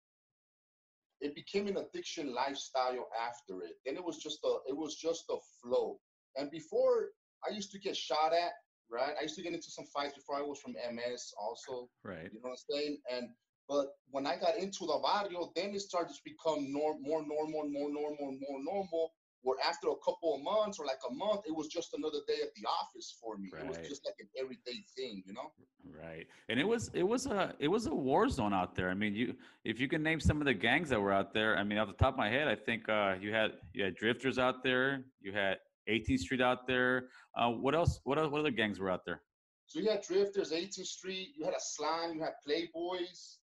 it 1.21 1.35
became 1.35 1.67
an 1.67 1.77
addiction 1.77 2.33
lifestyle 2.35 3.09
after 3.21 3.63
it. 3.63 3.73
Then 3.85 3.97
it 3.97 4.05
was 4.05 4.19
just 4.19 4.39
a 4.45 4.57
it 4.69 4.77
was 4.77 4.95
just 4.97 5.25
a 5.31 5.37
flow. 5.63 5.99
And 6.37 6.51
before 6.51 7.09
I 7.49 7.53
used 7.53 7.73
to 7.73 7.79
get 7.81 7.97
shot 7.97 8.33
at, 8.33 8.53
right? 8.91 9.15
I 9.19 9.23
used 9.23 9.37
to 9.37 9.43
get 9.43 9.53
into 9.55 9.71
some 9.71 9.87
fights 9.95 10.15
before 10.15 10.37
I 10.37 10.43
was 10.43 10.61
from 10.61 10.75
MS 10.95 11.33
also, 11.41 11.89
Right. 12.05 12.31
you 12.33 12.41
know 12.41 12.51
what 12.51 12.59
I'm 12.59 12.77
saying? 12.77 12.99
And 13.11 13.29
but 13.71 13.87
when 14.11 14.27
I 14.27 14.37
got 14.37 14.59
into 14.59 14.81
the 14.81 14.99
barrio, 15.01 15.53
then 15.55 15.73
it 15.77 15.81
started 15.81 16.13
to 16.13 16.21
become 16.25 16.73
nor- 16.73 16.99
more 16.99 17.23
normal, 17.25 17.71
more 17.71 17.89
normal, 17.89 18.37
more 18.41 18.59
normal. 18.65 19.13
Where 19.43 19.57
after 19.67 19.89
a 19.89 19.97
couple 20.05 20.35
of 20.35 20.43
months 20.43 20.79
or 20.79 20.85
like 20.85 20.99
a 21.09 21.15
month, 21.15 21.43
it 21.47 21.57
was 21.57 21.69
just 21.69 21.95
another 21.95 22.19
day 22.29 22.41
at 22.43 22.53
the 22.57 22.67
office 22.69 23.17
for 23.23 23.39
me. 23.39 23.49
It 23.59 23.67
was 23.67 23.79
just 23.89 24.05
like 24.05 24.17
an 24.19 24.29
everyday 24.39 24.85
thing, 24.95 25.23
you 25.25 25.33
know? 25.33 25.53
Right. 25.99 26.27
And 26.51 26.61
it 26.61 26.69
was 26.69 26.91
it 26.93 27.05
was 27.05 27.25
a 27.25 27.55
it 27.59 27.69
was 27.69 27.87
a 27.87 27.95
war 27.95 28.29
zone 28.29 28.53
out 28.53 28.75
there. 28.75 28.91
I 28.91 28.95
mean, 28.95 29.15
you 29.15 29.35
if 29.65 29.81
you 29.81 29.89
can 29.89 30.03
name 30.03 30.21
some 30.21 30.43
of 30.43 30.45
the 30.45 30.53
gangs 30.53 30.91
that 30.91 31.01
were 31.01 31.13
out 31.13 31.33
there, 31.33 31.57
I 31.57 31.63
mean, 31.65 31.79
off 31.79 31.87
the 31.89 31.95
top 31.95 32.15
of 32.15 32.19
my 32.19 32.29
head, 32.29 32.49
I 32.49 32.57
think 32.57 32.87
uh, 32.89 33.15
you 33.19 33.33
had 33.33 33.53
you 33.73 33.85
had 33.85 33.95
drifters 33.95 34.39
out 34.39 34.63
there, 34.63 35.05
you 35.23 35.33
had 35.33 35.57
18th 35.89 36.19
Street 36.19 36.43
out 36.43 36.67
there. 36.67 37.09
Uh, 37.35 37.49
what 37.49 37.75
else? 37.75 38.01
What 38.05 38.19
else, 38.19 38.31
what 38.31 38.41
other 38.41 38.51
gangs 38.51 38.79
were 38.79 38.91
out 38.91 39.07
there? 39.07 39.23
So 39.71 39.79
you 39.79 39.89
had 39.89 40.03
Drifters, 40.03 40.51
18th 40.51 40.85
Street, 40.85 41.29
you 41.37 41.45
had 41.45 41.55
a 41.55 41.61
slime, 41.61 42.15
you 42.15 42.23
had 42.25 42.33
Playboys, 42.45 43.37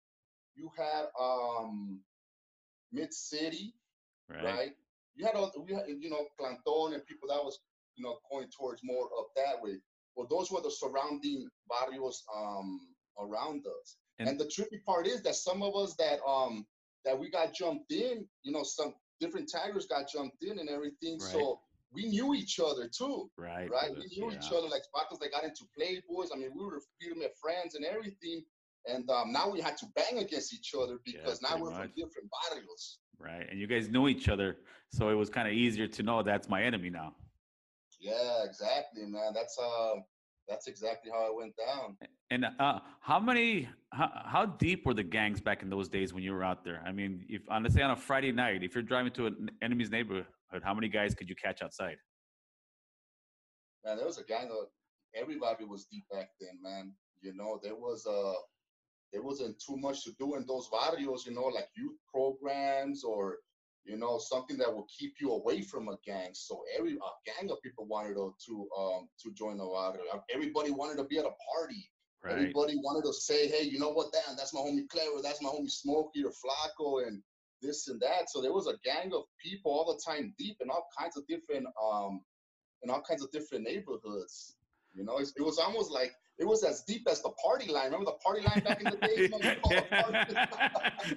you 0.57 0.71
had 0.77 1.07
um 1.21 2.01
Mid 2.93 3.13
City, 3.13 3.75
Right. 4.29 4.45
right? 4.45 4.77
You 5.15 5.27
had 5.27 5.35
all 5.35 5.53
we 5.67 5.75
had 5.75 5.85
you 5.89 6.11
know 6.11 6.27
Clanton 6.39 6.95
and 6.95 7.07
people 7.07 7.29
that 7.29 7.43
was 7.45 7.59
you 7.97 8.05
know 8.05 8.19
going 8.31 8.49
towards 8.49 8.81
more 8.85 9.07
up 9.19 9.29
that 9.37 9.63
way. 9.63 9.77
Well, 10.17 10.27
those 10.31 10.51
were 10.51 10.61
the 10.63 10.71
surrounding 10.71 11.49
barrios 11.69 12.25
um 12.35 12.81
around 13.19 13.65
us. 13.67 13.97
And- 14.19 14.29
And, 14.29 14.41
the 14.41 14.47
trippy 14.47 14.83
part 14.85 15.07
is 15.07 15.23
that 15.23 15.35
some 15.37 15.63
of 15.63 15.75
us 15.77 15.95
that 15.97 16.21
um 16.27 16.67
that 17.05 17.19
we 17.19 17.31
got 17.31 17.53
jumped 17.55 17.93
in, 17.93 18.27
you 18.43 18.53
know, 18.53 18.63
some 18.65 18.95
different 19.21 19.49
taggers 19.49 19.87
got 19.87 20.09
jumped 20.09 20.43
in 20.43 20.59
and 20.59 20.69
everything. 20.69 21.19
Right. 21.19 21.33
So 21.33 21.61
we 21.93 22.07
knew 22.07 22.35
each 22.35 22.59
other 22.61 22.89
too 22.89 23.31
Right. 23.37 23.71
right? 23.71 23.95
We 23.95 24.07
knew 24.09 24.31
Yeah. 24.33 24.39
each 24.39 24.51
other 24.53 24.69
like 24.69 24.85
Spartans 24.85 25.21
that 25.21 25.31
got 25.31 25.45
into 25.45 25.65
Playboys. 25.79 26.31
I 26.33 26.37
mean, 26.37 26.53
we 26.55 26.65
were 26.65 26.81
legitimate 27.01 27.37
friends 27.39 27.75
and 27.77 27.85
everything. 27.85 28.45
And 28.87 29.09
um, 29.11 29.33
now 29.33 29.51
we 29.51 29.61
had 29.61 29.77
to 29.79 29.87
bang 29.95 30.19
against 30.19 30.55
each 30.55 30.73
other 30.81 30.99
because 31.05 31.43
now 31.43 31.57
we're 31.59 31.71
much. 31.71 31.81
from 31.81 31.93
different 31.97 32.29
barrios. 32.51 32.99
Right. 33.19 33.47
And 33.51 33.59
you 33.59 33.67
guys 33.67 33.89
knew 33.89 34.09
each 34.09 34.29
other, 34.29 34.59
so 34.91 35.09
it 35.09 35.15
was 35.15 35.29
kind 35.31 35.49
of 35.49 35.55
easier 35.55 35.89
to 35.89 36.03
know 36.03 36.23
that's 36.23 36.49
my 36.49 36.63
enemy 36.63 36.91
now. 36.91 37.15
Yeah, 37.99 38.45
exactly, 38.45 39.07
man. 39.07 39.33
That's 39.35 39.59
uh, 39.59 39.95
that's 40.49 40.67
exactly 40.69 41.11
how 41.13 41.27
it 41.27 41.37
went 41.37 41.55
down. 41.57 41.97
And 42.31 42.47
uh, 42.59 42.81
how 43.01 43.19
many, 43.19 43.69
how, 43.93 44.11
how 44.25 44.47
deep 44.47 44.87
were 44.87 44.95
the 44.95 45.03
gangs 45.03 45.41
back 45.41 45.63
in 45.63 45.71
those 45.71 45.89
days 45.89 46.13
when 46.13 46.23
you 46.23 46.33
were 46.33 46.45
out 46.45 46.65
there? 46.65 46.83
I 46.87 46.93
mean, 46.93 47.25
if 47.29 47.43
on 47.51 47.63
let's 47.63 47.75
say 47.75 47.83
on 47.83 47.91
a 47.91 47.97
Friday 47.97 48.33
night, 48.33 48.63
if 48.63 48.75
you're 48.75 48.83
driving 48.83 49.13
to 49.13 49.27
an 49.27 49.51
enemy's 49.63 49.91
neighborhood, 49.91 50.27
how 50.63 50.75
many 50.75 50.89
guys 50.89 51.15
could 51.15 51.29
you 51.29 51.35
catch 51.35 51.63
outside? 51.63 51.97
Man, 53.85 53.97
there 53.97 54.07
was 54.07 54.19
a 54.19 54.25
gang 54.25 54.51
of 54.51 54.69
everybody 55.15 55.65
was 55.65 55.87
deep 55.87 56.05
back 56.13 56.29
then, 56.41 56.59
man. 56.63 56.93
You 57.23 57.35
know, 57.35 57.59
there 57.63 57.75
was 57.75 58.07
uh 58.07 58.35
there 59.13 59.23
wasn't 59.23 59.57
too 59.59 59.77
much 59.77 60.05
to 60.05 60.13
do 60.19 60.35
in 60.37 60.47
those 60.47 60.69
barrios, 60.69 61.27
you 61.27 61.33
know, 61.33 61.47
like 61.47 61.69
youth 61.77 61.97
programs 62.13 63.05
or 63.05 63.39
you 63.87 63.97
know, 63.97 64.19
something 64.19 64.59
that 64.59 64.73
will 64.73 64.87
keep 64.99 65.15
you 65.21 65.33
away 65.33 65.63
from 65.63 65.89
a 65.89 65.97
gang. 66.05 66.31
So 66.33 66.63
every 66.77 66.95
a 66.95 67.31
gang 67.41 67.51
of 67.51 67.63
people 67.63 67.87
wanted 67.87 68.15
to 68.15 68.35
to 68.47 68.69
um 68.77 69.09
to 69.23 69.33
join 69.33 69.59
the 69.59 69.65
barrio. 69.65 70.03
Everybody 70.33 70.73
wanted 70.73 70.97
to 70.99 71.05
be 71.05 71.19
at 71.19 71.25
a 71.25 71.35
party. 71.55 71.89
Right. 72.23 72.33
Everybody 72.33 72.77
wanted 72.77 73.07
to 73.07 73.13
say, 73.13 73.47
hey, 73.47 73.63
you 73.63 73.79
know 73.79 73.91
what, 73.91 74.13
damn, 74.13 74.37
that's 74.37 74.53
my 74.53 74.61
homie 74.61 74.89
Clever, 74.89 75.23
that's 75.23 75.41
my 75.43 75.51
homie 75.51 75.71
Smokey 75.71 76.25
or 76.25 76.31
Flaco 76.33 77.07
and 77.07 77.23
this 77.63 77.87
and 77.89 78.01
that. 78.01 78.29
So 78.29 78.43
there 78.43 78.53
was 78.53 78.67
a 78.67 78.77
gang 78.85 79.13
of 79.15 79.23
people 79.43 79.71
all 79.71 79.93
the 79.93 80.01
time 80.05 80.35
deep 80.37 80.57
in 80.61 80.69
all 80.69 80.89
kinds 80.99 81.17
of 81.17 81.27
different 81.29 81.67
um 81.81 82.21
in 82.83 82.91
all 82.91 83.03
kinds 83.09 83.23
of 83.23 83.31
different 83.31 83.65
neighborhoods. 83.65 84.57
You 84.95 85.05
know, 85.05 85.19
it 85.19 85.31
was 85.39 85.59
almost 85.59 85.93
like 85.93 86.13
it 86.39 86.47
was 86.47 86.63
as 86.65 86.83
deep 86.83 87.07
as 87.11 87.23
the 87.23 87.31
party 87.31 87.71
line. 87.73 87.87
Remember 87.87 88.07
the 88.07 88.13
party 88.13 88.43
line 88.43 88.61
back 88.61 88.81
in 88.81 88.85
the 88.85 88.97
day? 88.97 89.31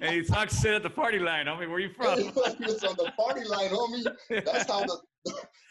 and 0.00 0.14
he 0.14 0.22
talks 0.22 0.60
shit 0.60 0.74
at 0.74 0.82
the 0.82 0.90
party 0.90 1.18
line, 1.18 1.46
homie. 1.46 1.68
Where 1.68 1.78
you 1.78 1.90
from? 1.90 2.18
it's 2.60 2.84
on 2.84 2.96
the 2.96 3.12
party 3.18 3.44
line, 3.46 3.68
homie. 3.68 4.04
That's 4.44 4.70
how 4.70 4.84
the 4.84 4.98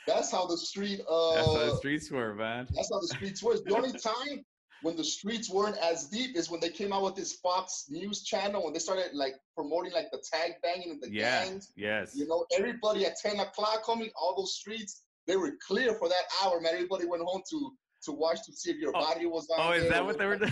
that's 0.08 0.32
how 0.32 0.46
the 0.46 0.58
street 0.58 1.02
uh 1.10 1.36
That's 1.36 1.48
how 1.48 1.72
the 1.72 1.78
streets 1.78 2.12
were, 2.12 2.36
man. 2.36 2.68
That's 2.74 2.90
how 2.92 3.00
the 3.00 3.08
streets 3.08 3.42
were. 3.42 3.58
The 3.66 3.76
only 3.76 3.92
time 3.92 4.46
when 4.82 4.96
the 4.96 5.04
streets 5.04 5.50
weren't 5.50 5.78
as 5.78 6.08
deep 6.08 6.38
is 6.38 6.50
when 6.50 6.60
they 6.60 6.70
came 6.70 6.94
out 6.94 7.04
with 7.04 7.16
this 7.16 7.34
Fox 7.34 7.86
News 7.90 8.24
channel 8.24 8.64
when 8.64 8.74
they 8.74 8.80
started 8.80 9.14
like 9.14 9.34
promoting 9.56 9.92
like 9.92 10.12
the 10.12 10.24
tag 10.32 10.54
banging 10.64 10.92
and 10.92 11.02
the 11.02 11.12
yeah, 11.12 11.46
gangs. 11.46 11.72
Yes. 11.76 12.16
You 12.16 12.28
know, 12.28 12.46
everybody 12.58 13.06
at 13.06 13.14
10 13.22 13.40
o'clock, 13.40 13.84
homie, 13.86 14.10
all 14.16 14.36
those 14.38 14.56
streets, 14.56 15.04
they 15.28 15.36
were 15.36 15.52
clear 15.66 15.94
for 15.96 16.08
that 16.08 16.24
hour, 16.44 16.62
man. 16.62 16.74
Everybody 16.76 17.06
went 17.06 17.24
home 17.24 17.42
to 17.50 17.72
to 18.10 18.16
watch 18.16 18.46
to 18.46 18.54
see 18.54 18.72
if 18.72 18.78
your 18.78 18.92
oh, 18.96 19.00
body 19.00 19.26
was 19.26 19.48
on. 19.50 19.60
Oh, 19.60 19.72
is 19.72 19.90
that 19.90 20.06
what 20.06 20.18
they 20.18 20.26
were 20.26 20.38
doing? 20.38 20.52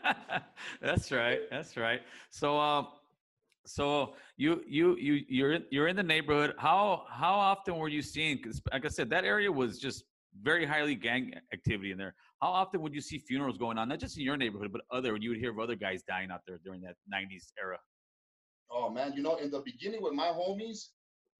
That's 0.82 1.10
right. 1.12 1.40
That's 1.50 1.76
right. 1.76 2.00
So, 2.30 2.58
um, 2.58 2.88
so 3.64 4.14
you 4.36 4.62
you 4.66 4.96
you 4.96 5.24
you're 5.28 5.52
in, 5.52 5.64
you're 5.70 5.88
in 5.88 5.96
the 5.96 6.02
neighborhood. 6.02 6.54
How 6.58 7.04
how 7.10 7.34
often 7.34 7.76
were 7.76 7.88
you 7.88 8.02
seeing? 8.02 8.36
Because 8.36 8.60
like 8.72 8.84
I 8.84 8.88
said, 8.88 9.10
that 9.10 9.24
area 9.24 9.50
was 9.50 9.78
just 9.78 10.04
very 10.42 10.64
highly 10.64 10.94
gang 10.94 11.34
activity 11.52 11.92
in 11.92 11.98
there. 11.98 12.14
How 12.40 12.48
often 12.48 12.80
would 12.82 12.94
you 12.94 13.00
see 13.00 13.18
funerals 13.18 13.58
going 13.58 13.78
on, 13.78 13.88
not 13.88 14.00
just 14.00 14.16
in 14.18 14.24
your 14.24 14.36
neighborhood, 14.36 14.72
but 14.72 14.80
other? 14.90 15.16
You 15.16 15.30
would 15.30 15.38
hear 15.38 15.50
of 15.50 15.58
other 15.58 15.76
guys 15.76 16.02
dying 16.02 16.30
out 16.30 16.40
there 16.46 16.58
during 16.64 16.80
that 16.82 16.96
'90s 17.12 17.52
era. 17.62 17.78
Oh 18.70 18.90
man, 18.90 19.12
you 19.14 19.22
know, 19.22 19.36
in 19.36 19.50
the 19.50 19.60
beginning 19.60 20.02
with 20.02 20.14
my 20.14 20.28
homies, 20.28 20.88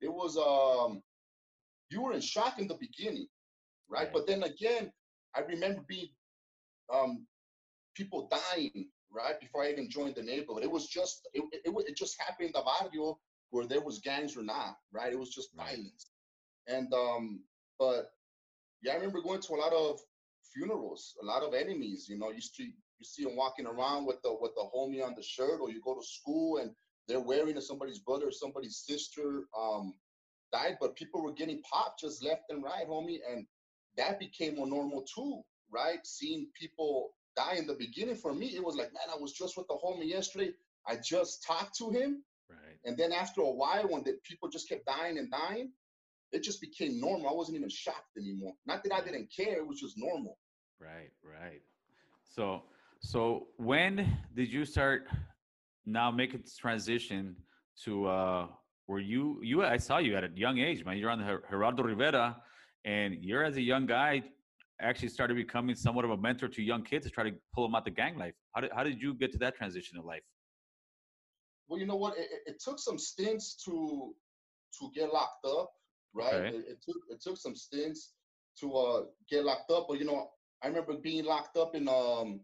it 0.00 0.12
was 0.12 0.36
um, 0.36 1.02
you 1.90 2.02
were 2.02 2.12
in 2.12 2.20
shock 2.20 2.58
in 2.58 2.68
the 2.68 2.78
beginning, 2.78 3.26
right? 3.88 4.04
right. 4.04 4.12
But 4.12 4.26
then 4.26 4.42
again, 4.44 4.92
I 5.34 5.40
remember 5.40 5.82
being 5.88 6.08
um, 6.92 7.26
people 7.94 8.28
dying 8.30 8.88
right 9.10 9.38
before 9.40 9.64
I 9.64 9.70
even 9.70 9.90
joined 9.90 10.14
the 10.14 10.22
neighborhood. 10.22 10.62
It 10.62 10.70
was 10.70 10.86
just 10.86 11.28
it, 11.34 11.42
it, 11.52 11.74
it 11.88 11.96
just 11.96 12.20
happened 12.20 12.48
in 12.48 12.52
the 12.52 12.62
barrio 12.62 13.18
where 13.50 13.66
there 13.66 13.80
was 13.80 13.98
gangs 13.98 14.36
or 14.36 14.42
not, 14.42 14.76
right? 14.92 15.12
It 15.12 15.18
was 15.18 15.34
just 15.34 15.54
violence. 15.54 16.10
And 16.66 16.92
um, 16.92 17.40
but 17.78 18.12
yeah, 18.82 18.92
I 18.92 18.96
remember 18.96 19.20
going 19.20 19.40
to 19.42 19.54
a 19.54 19.56
lot 19.56 19.72
of 19.72 20.00
funerals, 20.52 21.14
a 21.22 21.24
lot 21.24 21.42
of 21.42 21.54
enemies. 21.54 22.06
You 22.08 22.18
know, 22.18 22.30
you 22.30 22.40
see 22.40 22.74
you 22.98 23.04
see 23.04 23.24
them 23.24 23.36
walking 23.36 23.66
around 23.66 24.06
with 24.06 24.22
the 24.22 24.36
with 24.40 24.52
the 24.54 24.64
homie 24.74 25.04
on 25.04 25.14
the 25.16 25.22
shirt, 25.22 25.60
or 25.60 25.70
you 25.70 25.80
go 25.82 25.94
to 25.94 26.06
school 26.06 26.58
and 26.58 26.70
they're 27.08 27.20
wearing 27.20 27.60
somebody's 27.60 27.98
brother 27.98 28.28
or 28.28 28.32
somebody's 28.32 28.84
sister 28.86 29.44
um, 29.58 29.94
died, 30.52 30.76
but 30.80 30.94
people 30.94 31.22
were 31.22 31.32
getting 31.32 31.60
popped 31.62 32.00
just 32.00 32.24
left 32.24 32.42
and 32.50 32.62
right, 32.62 32.86
homie. 32.88 33.18
And 33.28 33.46
that 33.96 34.18
became 34.18 34.58
a 34.58 34.66
normal 34.66 35.02
too, 35.02 35.42
right? 35.70 35.98
Seeing 36.04 36.48
people 36.58 37.10
die 37.36 37.56
in 37.56 37.66
the 37.66 37.74
beginning 37.74 38.16
for 38.16 38.34
me, 38.34 38.46
it 38.48 38.64
was 38.64 38.76
like, 38.76 38.92
man, 38.92 39.14
I 39.14 39.18
was 39.18 39.32
just 39.32 39.56
with 39.56 39.66
the 39.68 39.74
homie 39.74 40.08
yesterday. 40.08 40.52
I 40.86 40.96
just 40.96 41.44
talked 41.44 41.76
to 41.78 41.90
him. 41.90 42.22
Right. 42.48 42.78
And 42.84 42.96
then 42.96 43.12
after 43.12 43.40
a 43.42 43.50
while, 43.50 43.84
when 43.88 44.02
the 44.02 44.18
people 44.24 44.48
just 44.48 44.68
kept 44.68 44.86
dying 44.86 45.18
and 45.18 45.30
dying, 45.30 45.70
it 46.32 46.42
just 46.42 46.60
became 46.60 47.00
normal. 47.00 47.28
I 47.28 47.32
wasn't 47.32 47.58
even 47.58 47.68
shocked 47.68 48.16
anymore. 48.16 48.54
Not 48.66 48.82
that 48.84 48.94
I 48.94 49.00
didn't 49.04 49.28
care, 49.34 49.58
it 49.58 49.66
was 49.66 49.80
just 49.80 49.96
normal. 49.98 50.38
Right, 50.80 51.12
right. 51.22 51.62
So 52.24 52.62
so 53.00 53.48
when 53.56 54.18
did 54.34 54.52
you 54.52 54.64
start 54.64 55.06
now 55.84 56.10
make 56.10 56.34
a 56.34 56.38
transition 56.38 57.36
to 57.84 58.06
uh 58.06 58.46
where 58.86 59.00
you 59.00 59.40
you 59.42 59.64
I 59.64 59.76
saw 59.76 59.98
you 59.98 60.16
at 60.16 60.24
a 60.24 60.30
young 60.34 60.58
age, 60.58 60.84
man. 60.84 60.96
You're 60.98 61.10
on 61.10 61.18
the 61.18 61.40
Geraldo 61.50 61.84
Rivera 61.84 62.36
and 62.84 63.16
you're 63.20 63.44
as 63.44 63.56
a 63.56 63.62
young 63.62 63.86
guy 63.86 64.22
actually 64.80 65.08
started 65.08 65.36
becoming 65.36 65.76
somewhat 65.76 66.04
of 66.04 66.10
a 66.10 66.16
mentor 66.16 66.48
to 66.48 66.62
young 66.62 66.82
kids 66.82 67.06
to 67.06 67.10
try 67.10 67.24
to 67.24 67.36
pull 67.54 67.64
them 67.64 67.74
out 67.74 67.84
the 67.84 67.90
gang 67.90 68.18
life. 68.18 68.34
How 68.54 68.60
did, 68.60 68.72
how 68.74 68.82
did 68.82 69.00
you 69.00 69.14
get 69.14 69.32
to 69.32 69.38
that 69.38 69.56
transition 69.56 69.98
of 69.98 70.04
life? 70.04 70.22
Well, 71.68 71.78
you 71.78 71.86
know 71.86 71.96
what? 71.96 72.18
It, 72.18 72.28
it 72.46 72.62
took 72.62 72.78
some 72.78 72.98
stints 72.98 73.62
to 73.64 74.14
to 74.80 74.90
get 74.94 75.12
locked 75.12 75.44
up, 75.46 75.70
right? 76.14 76.34
Okay. 76.34 76.56
It, 76.56 76.64
it, 76.68 76.78
took 76.84 76.96
it 77.10 77.22
took 77.22 77.36
some 77.36 77.54
stints 77.54 78.14
to 78.60 78.72
uh, 78.74 79.02
get 79.30 79.44
locked 79.44 79.70
up. 79.70 79.86
But 79.88 79.98
you 79.98 80.04
know, 80.04 80.30
I 80.62 80.68
remember 80.68 80.94
being 80.94 81.24
locked 81.24 81.56
up 81.56 81.74
in 81.74 81.88
um 81.88 82.40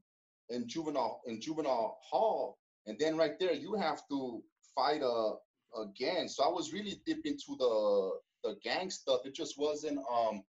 in 0.50 0.66
juvenile 0.68 1.21
in 1.26 1.40
juvenile 1.40 1.99
hall, 2.09 2.59
and 2.87 2.99
then 2.99 3.16
right 3.16 3.38
there 3.38 3.52
you 3.52 3.75
have 3.75 4.02
to 4.11 4.42
fight 4.75 5.02
a 5.02 5.35
again. 5.76 6.28
So 6.28 6.45
I 6.45 6.49
was 6.49 6.73
really 6.73 7.00
deep 7.04 7.26
into 7.26 7.57
the 7.59 8.12
the 8.45 8.57
gang 8.62 8.90
stuff. 8.90 9.21
It 9.25 9.35
just 9.35 9.59
wasn't 9.59 9.99
um 9.99 10.42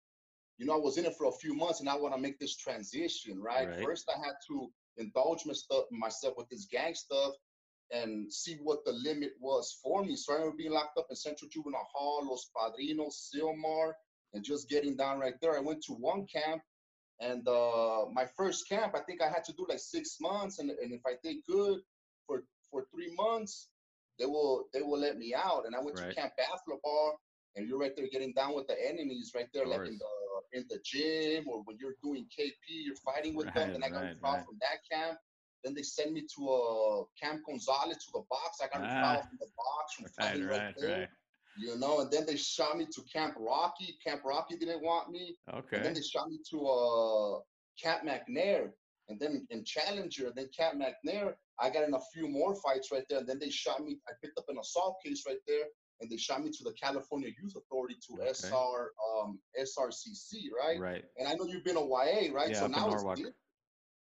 you 0.57 0.65
know, 0.65 0.73
I 0.73 0.77
was 0.77 0.97
in 0.97 1.05
it 1.05 1.15
for 1.17 1.27
a 1.27 1.31
few 1.31 1.53
months 1.53 1.79
and 1.79 1.87
I 1.87 1.95
want 1.95 2.13
to 2.13 2.19
make 2.19 2.37
this 2.37 2.57
transition, 2.57 3.41
right? 3.41 3.69
right? 3.69 3.83
First 3.83 4.11
I 4.13 4.19
had 4.19 4.35
to 4.49 4.69
indulge 4.97 5.45
myself 5.45 6.33
with 6.37 6.49
this 6.49 6.67
gang 6.69 6.93
stuff 6.93 7.33
and 7.91 8.31
see 8.31 8.57
what 8.61 8.83
the 8.85 8.91
limit 8.91 9.31
was 9.39 9.79
for 9.81 10.03
me. 10.03 10.15
So 10.15 10.33
I 10.33 10.35
remember 10.35 10.57
being 10.57 10.73
locked 10.73 10.97
up 10.97 11.07
in 11.09 11.15
Central 11.15 11.49
Juvenile 11.49 11.87
Hall, 11.93 12.27
Los 12.27 12.51
Padrinos, 12.55 13.31
Sylmar, 13.33 13.93
and 14.33 14.43
just 14.43 14.69
getting 14.69 14.97
down 14.97 15.19
right 15.19 15.35
there. 15.41 15.57
I 15.57 15.61
went 15.61 15.81
to 15.83 15.93
one 15.93 16.27
camp 16.27 16.61
and 17.19 17.45
uh, 17.47 18.05
my 18.13 18.25
first 18.37 18.67
camp, 18.69 18.95
I 18.95 19.01
think 19.01 19.21
I 19.21 19.27
had 19.27 19.43
to 19.45 19.53
do 19.53 19.65
like 19.67 19.79
six 19.79 20.17
months. 20.21 20.59
And, 20.59 20.69
and 20.69 20.93
if 20.93 21.01
I 21.05 21.13
did 21.23 21.37
good 21.47 21.79
for, 22.25 22.43
for 22.71 22.85
three 22.93 23.13
months, 23.15 23.69
they 24.17 24.25
will 24.25 24.65
they 24.73 24.81
will 24.81 24.99
let 24.99 25.17
me 25.17 25.33
out. 25.33 25.63
And 25.65 25.75
I 25.75 25.79
went 25.79 25.99
right. 25.99 26.09
to 26.09 26.15
Camp 26.15 26.33
Bar 26.37 27.13
and 27.55 27.67
you're 27.67 27.79
right 27.79 27.95
there 27.95 28.07
getting 28.11 28.33
down 28.33 28.55
with 28.55 28.67
the 28.67 28.75
enemies 28.87 29.31
right 29.35 29.47
there, 29.53 29.65
like 29.65 29.87
in 29.87 29.97
the 29.97 30.57
in 30.57 30.65
the 30.69 30.79
gym 30.83 31.45
or 31.47 31.61
when 31.63 31.77
you're 31.79 31.95
doing 32.03 32.25
KP, 32.25 32.53
you're 32.67 32.95
fighting 32.95 33.35
with 33.35 33.47
right, 33.47 33.55
them. 33.55 33.73
Then 33.73 33.83
I 33.83 33.89
got 33.89 34.03
right, 34.03 34.15
right. 34.21 34.45
from 34.45 34.57
that 34.61 34.79
camp. 34.91 35.17
Then 35.63 35.73
they 35.73 35.81
send 35.81 36.13
me 36.13 36.25
to 36.35 36.47
a 36.47 37.01
uh, 37.01 37.03
Camp 37.21 37.41
Gonzales 37.45 37.97
to 37.97 38.11
the 38.13 38.23
box. 38.29 38.59
I 38.63 38.67
got 38.67 38.87
ah, 38.87 39.21
from 39.27 39.37
the 39.39 39.47
box 39.57 39.93
from 39.95 40.05
fighting 40.17 40.47
right, 40.47 40.59
right 40.59 40.75
there. 40.79 41.09
You 41.57 41.77
know, 41.77 41.99
and 41.99 42.09
then 42.09 42.25
they 42.25 42.37
shot 42.37 42.77
me 42.77 42.85
to 42.85 43.01
Camp 43.11 43.35
Rockey. 43.37 43.97
Camp 44.05 44.21
Rockey 44.23 44.55
didn't 44.55 44.81
want 44.81 45.09
me. 45.09 45.35
Okay. 45.53 45.77
And 45.77 45.85
then 45.85 45.93
they 45.93 46.01
shot 46.01 46.29
me 46.29 46.39
to 46.51 46.65
uh, 46.65 47.39
Camp 47.81 48.07
McNair. 48.07 48.69
And 49.09 49.19
then 49.19 49.45
in 49.49 49.65
Challenger, 49.65 50.31
then 50.33 50.47
Camp 50.57 50.81
McNair, 50.81 51.33
I 51.59 51.69
got 51.69 51.83
in 51.83 51.93
a 51.93 51.99
few 52.13 52.29
more 52.29 52.55
fights 52.55 52.89
right 52.93 53.03
there. 53.09 53.19
And 53.19 53.27
then 53.27 53.39
they 53.39 53.49
shot 53.49 53.83
me. 53.83 53.97
I 54.07 54.13
picked 54.23 54.37
up 54.37 54.45
an 54.47 54.59
assault 54.59 54.97
case 55.03 55.23
right 55.27 55.41
there 55.45 55.65
and 56.01 56.09
they 56.09 56.17
shot 56.17 56.43
me 56.43 56.49
to 56.49 56.63
the 56.63 56.73
California 56.73 57.29
Youth 57.41 57.55
Authority 57.55 57.95
to 58.07 58.21
okay. 58.21 58.31
SR 58.31 58.91
um, 59.17 59.39
SRCC, 59.59 60.47
right? 60.57 60.79
Right. 60.79 61.03
And 61.17 61.27
I 61.27 61.33
know 61.33 61.45
you've 61.45 61.63
been 61.63 61.77
a 61.77 61.85
YA, 61.85 62.33
right? 62.33 62.51
Yeah, 62.51 62.61
so 62.61 62.67
now 62.67 62.93
it's 62.93 63.21
di- 63.21 63.29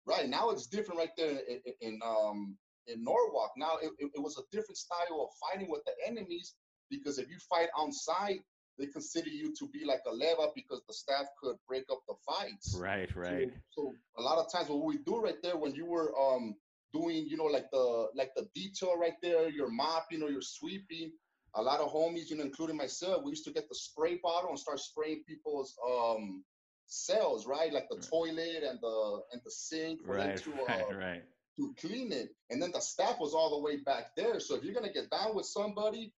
right 0.05 0.27
now 0.27 0.49
it's 0.49 0.67
different 0.67 0.99
right 0.99 1.15
there 1.17 1.39
in, 1.47 1.59
in 1.81 1.99
um 2.05 2.57
in 2.87 3.03
Norwalk. 3.03 3.51
Now 3.57 3.77
it, 3.81 3.91
it, 3.99 4.21
was 4.21 4.37
a 4.37 4.41
different 4.51 4.77
style 4.77 5.21
of 5.21 5.29
fighting 5.39 5.69
with 5.69 5.83
the 5.85 5.93
enemies 6.07 6.55
because 6.89 7.19
if 7.19 7.29
you 7.29 7.37
fight 7.49 7.69
on 7.77 7.91
site, 7.91 8.41
they 8.79 8.87
consider 8.87 9.29
you 9.29 9.53
to 9.59 9.67
be 9.67 9.85
like 9.85 10.01
a 10.07 10.11
leva 10.11 10.47
because 10.55 10.81
the 10.87 10.93
staff 10.93 11.25
could 11.41 11.57
break 11.67 11.83
up 11.91 11.99
the 12.07 12.15
fights. 12.25 12.75
Right, 12.79 13.13
right. 13.15 13.51
So, 13.69 13.93
so 13.93 13.95
a 14.17 14.21
lot 14.21 14.39
of 14.39 14.51
times 14.51 14.69
what 14.69 14.83
we 14.83 14.97
do 15.05 15.19
right 15.19 15.41
there 15.43 15.57
when 15.57 15.75
you 15.75 15.85
were 15.85 16.11
um 16.17 16.55
doing 16.91 17.27
you 17.27 17.37
know 17.37 17.45
like 17.45 17.69
the 17.71 18.07
like 18.15 18.31
the 18.35 18.47
detail 18.55 18.97
right 18.97 19.17
there, 19.21 19.49
you're 19.49 19.69
mopping 19.69 20.23
or 20.23 20.29
you're 20.29 20.41
sweeping 20.41 21.11
a 21.55 21.61
lot 21.61 21.79
of 21.79 21.91
homies, 21.91 22.29
you 22.29 22.37
know, 22.37 22.43
including 22.43 22.77
myself, 22.77 23.23
we 23.23 23.31
used 23.31 23.45
to 23.45 23.51
get 23.51 23.67
the 23.69 23.75
spray 23.75 24.19
bottle 24.21 24.49
and 24.49 24.59
start 24.59 24.79
spraying 24.79 25.23
people's 25.27 25.77
um 25.87 26.43
cells, 26.85 27.47
right? 27.47 27.71
Like 27.73 27.89
the 27.89 27.95
right. 27.95 28.09
toilet 28.09 28.63
and 28.63 28.79
the 28.81 29.21
and 29.33 29.41
the 29.43 29.51
sink 29.51 30.01
for 30.05 30.15
right, 30.15 30.35
them 30.35 30.37
to 30.37 30.63
uh, 30.63 30.67
right, 30.67 30.97
right. 30.97 31.23
to 31.57 31.75
clean 31.79 32.11
it. 32.11 32.29
And 32.49 32.61
then 32.61 32.71
the 32.71 32.81
staff 32.81 33.19
was 33.19 33.33
all 33.33 33.49
the 33.57 33.63
way 33.63 33.77
back 33.77 34.15
there. 34.15 34.39
So 34.39 34.55
if 34.55 34.63
you're 34.63 34.73
gonna 34.73 34.93
get 34.93 35.09
down 35.09 35.35
with 35.35 35.45
somebody, 35.45 36.13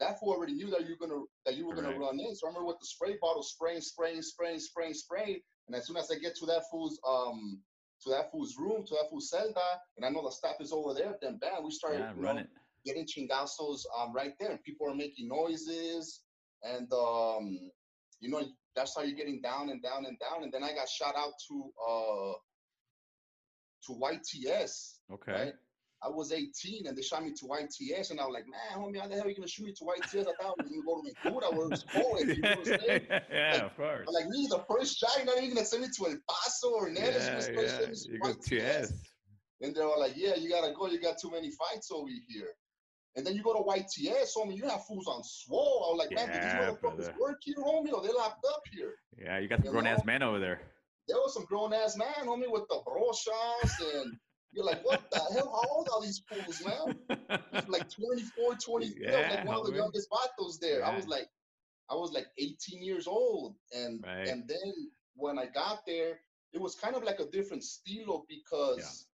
that 0.00 0.20
fool 0.20 0.32
already 0.32 0.54
knew 0.54 0.70
that 0.70 0.86
you're 0.86 0.96
gonna 0.96 1.22
that 1.44 1.56
you 1.56 1.66
were 1.66 1.74
gonna 1.74 1.88
right. 1.88 1.98
run 1.98 2.20
in. 2.20 2.34
So 2.34 2.46
I 2.46 2.50
remember 2.50 2.68
with 2.68 2.80
the 2.80 2.86
spray 2.86 3.16
bottle 3.20 3.42
spraying, 3.42 3.80
spraying, 3.80 4.22
spraying, 4.22 4.60
spraying, 4.60 4.94
spraying. 4.94 5.40
And 5.66 5.76
as 5.76 5.86
soon 5.86 5.96
as 5.96 6.10
I 6.10 6.18
get 6.18 6.36
to 6.36 6.46
that 6.46 6.64
fool's 6.70 6.98
um 7.06 7.62
to 8.04 8.10
that 8.10 8.30
fool's 8.30 8.56
room, 8.56 8.84
to 8.86 8.94
that 8.94 9.10
fool's 9.10 9.30
celda, 9.32 9.78
and 9.96 10.06
I 10.06 10.10
know 10.10 10.22
the 10.22 10.30
staff 10.30 10.56
is 10.60 10.72
over 10.72 10.94
there, 10.94 11.16
then 11.20 11.38
bam, 11.38 11.64
we 11.64 11.70
started 11.70 12.00
Yeah, 12.00 12.12
you 12.16 12.22
run 12.22 12.36
know, 12.36 12.42
it. 12.42 12.48
Getting 12.88 13.06
chingazos 13.06 13.80
um 13.98 14.12
right 14.14 14.32
there. 14.40 14.50
And 14.50 14.62
people 14.62 14.90
are 14.90 14.94
making 14.94 15.28
noises 15.28 16.22
and 16.62 16.90
um 16.92 17.70
you 18.20 18.30
know 18.30 18.42
that's 18.74 18.96
how 18.96 19.02
you're 19.02 19.16
getting 19.16 19.40
down 19.40 19.70
and 19.70 19.82
down 19.82 20.06
and 20.06 20.18
down. 20.18 20.42
And 20.42 20.52
then 20.52 20.64
I 20.64 20.74
got 20.74 20.88
shot 20.88 21.14
out 21.16 21.32
to 21.48 21.70
uh 21.88 22.32
to 23.86 23.92
YTS. 23.92 24.98
Okay. 25.12 25.32
Right? 25.32 25.52
I 26.00 26.08
was 26.08 26.32
18 26.32 26.86
and 26.86 26.96
they 26.96 27.02
shot 27.02 27.24
me 27.24 27.32
to 27.32 27.46
YTS, 27.46 28.12
and 28.12 28.20
I 28.20 28.24
was 28.24 28.32
like, 28.32 28.44
man, 28.46 28.78
homie, 28.78 29.00
how 29.00 29.08
the 29.08 29.16
hell 29.16 29.24
are 29.24 29.28
you 29.28 29.34
gonna 29.34 29.48
shoot 29.48 29.66
me 29.66 29.72
to 29.72 29.84
YTS? 29.84 30.20
I 30.20 30.24
thought 30.40 30.54
I 30.60 30.62
was 30.62 30.70
gonna 30.70 30.82
go 30.86 31.02
to 31.02 31.10
Ventura 31.10 31.50
where 31.56 31.68
it's. 31.72 31.84
You 31.92 32.42
know 32.42 32.50
what 32.50 32.58
I'm 32.58 32.64
saying? 32.86 33.06
yeah, 33.32 33.64
of 33.66 33.76
course. 33.76 34.02
But 34.04 34.14
like 34.14 34.28
me, 34.28 34.46
the 34.48 34.64
first 34.70 34.98
shot, 34.98 35.10
you're 35.16 35.26
not 35.26 35.38
even 35.38 35.54
gonna 35.56 35.66
send 35.66 35.82
me 35.82 35.88
to 35.96 36.06
El 36.06 36.16
Paso 36.30 36.70
or 36.70 36.88
you're 36.88 36.98
yeah, 36.98 37.10
yeah. 37.10 37.18
send 37.18 37.90
me 37.90 37.96
to 37.96 38.12
You 38.12 38.18
go 38.20 38.28
YTS. 38.28 38.92
And 39.60 39.74
they 39.74 39.80
were 39.80 39.98
like, 39.98 40.12
yeah, 40.14 40.36
you 40.36 40.48
gotta 40.48 40.72
go. 40.72 40.86
You 40.86 41.00
got 41.00 41.18
too 41.20 41.32
many 41.32 41.50
fights 41.50 41.90
over 41.90 42.08
here. 42.28 42.50
And 43.18 43.26
then 43.26 43.34
you 43.36 43.42
go 43.42 43.54
to 43.54 43.64
YTS, 43.66 44.36
homie, 44.36 44.56
you 44.56 44.68
have 44.68 44.86
fools 44.86 45.08
on 45.08 45.24
swole. 45.24 45.86
I 45.86 45.90
was 45.92 45.98
like, 45.98 46.14
man, 46.14 46.30
did 46.32 46.42
these 46.42 46.54
Yeah, 46.54 46.60
motherfuckers 46.60 47.10
work 47.20 47.38
here, 47.42 47.56
homie, 47.58 47.92
or 47.92 48.02
they 48.02 48.12
locked 48.12 48.46
up 48.48 48.62
here? 48.70 48.94
Yeah, 49.18 49.38
you 49.38 49.48
got 49.48 49.60
the 49.60 49.66
You 49.66 49.72
grown 49.72 49.86
ass 49.86 50.04
man 50.04 50.22
over 50.22 50.38
there. 50.38 50.60
There 51.08 51.16
was 51.18 51.34
some 51.34 51.44
grown 51.46 51.74
ass 51.74 51.96
man, 51.96 52.26
homie, 52.26 52.50
with 52.50 52.68
the 52.68 52.80
brochas 52.86 53.80
and 53.80 54.18
you're 54.52 54.64
like, 54.64 54.84
what 54.84 55.10
the 55.10 55.18
hell? 55.34 55.50
How 55.50 55.76
old 55.76 55.88
are 55.94 56.02
these 56.02 56.20
fools, 56.28 56.62
man? 56.64 56.98
Like 57.66 57.88
24, 57.94 58.56
23. 58.56 59.04
Yeah, 59.06 59.28
like 59.28 59.44
one 59.44 59.56
of 59.56 59.64
the 59.66 59.74
youngest 59.74 60.08
vatos 60.10 60.60
there. 60.60 60.84
I 60.84 60.90
was 60.90 61.06
like, 61.06 61.28
I 61.90 61.94
was 61.94 62.12
like 62.12 62.28
18 62.38 62.82
years 62.82 63.06
old. 63.06 63.56
And 63.72 64.04
Right. 64.04 64.26
and 64.26 64.48
then 64.48 64.92
when 65.14 65.38
I 65.38 65.46
got 65.46 65.86
there, 65.86 66.20
it 66.52 66.60
was 66.60 66.76
kind 66.76 66.96
of 66.96 67.04
like 67.04 67.20
a 67.20 67.30
different 67.30 67.64
stilo 67.64 68.24
because 68.28 69.08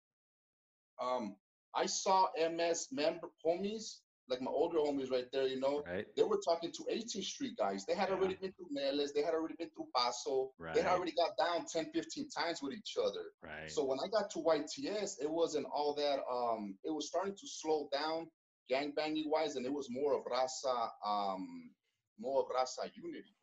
um 1.00 1.36
I 1.76 1.86
saw 1.86 2.26
MS 2.38 2.88
member 2.92 3.28
homies, 3.44 3.98
like 4.28 4.40
my 4.40 4.50
older 4.50 4.78
homies 4.78 5.10
right 5.10 5.26
there, 5.32 5.46
you 5.46 5.60
know, 5.60 5.82
right? 5.86 6.06
they 6.16 6.22
were 6.22 6.40
talking 6.44 6.72
to 6.72 6.84
18th 6.90 7.24
Street 7.24 7.56
guys. 7.58 7.84
They 7.86 7.94
had 7.94 8.08
Yeah. 8.08 8.14
already 8.16 8.34
been 8.36 8.52
through 8.52 8.68
Nelles, 8.70 9.12
they 9.12 9.22
had 9.22 9.34
already 9.34 9.54
been 9.56 9.70
through 9.70 9.88
Paso, 9.94 10.52
they 10.58 10.64
Right. 10.64 10.76
had 10.82 10.86
already 10.92 11.12
got 11.12 11.36
down 11.36 11.66
10, 11.66 11.90
15 11.92 12.28
times 12.30 12.62
with 12.62 12.72
each 12.74 12.96
other. 12.96 13.32
Right. 13.42 13.70
So 13.70 13.84
when 13.84 13.98
I 14.00 14.08
got 14.08 14.30
to 14.30 14.38
YTS, 14.38 15.20
it 15.20 15.30
wasn't 15.30 15.66
all 15.66 15.94
that. 15.94 16.20
Um, 16.30 16.78
it 16.84 16.90
was 16.90 17.06
starting 17.08 17.34
to 17.34 17.46
slow 17.46 17.88
down, 17.92 18.30
gangbanging 18.70 19.26
wise, 19.28 19.56
and 19.56 19.66
it 19.66 19.72
was 19.72 19.88
more 19.90 20.14
of 20.14 20.24
raza, 20.24 20.90
um, 21.04 21.70
more 22.18 22.40
of 22.42 22.48
raza 22.48 22.90
unity. 22.94 23.34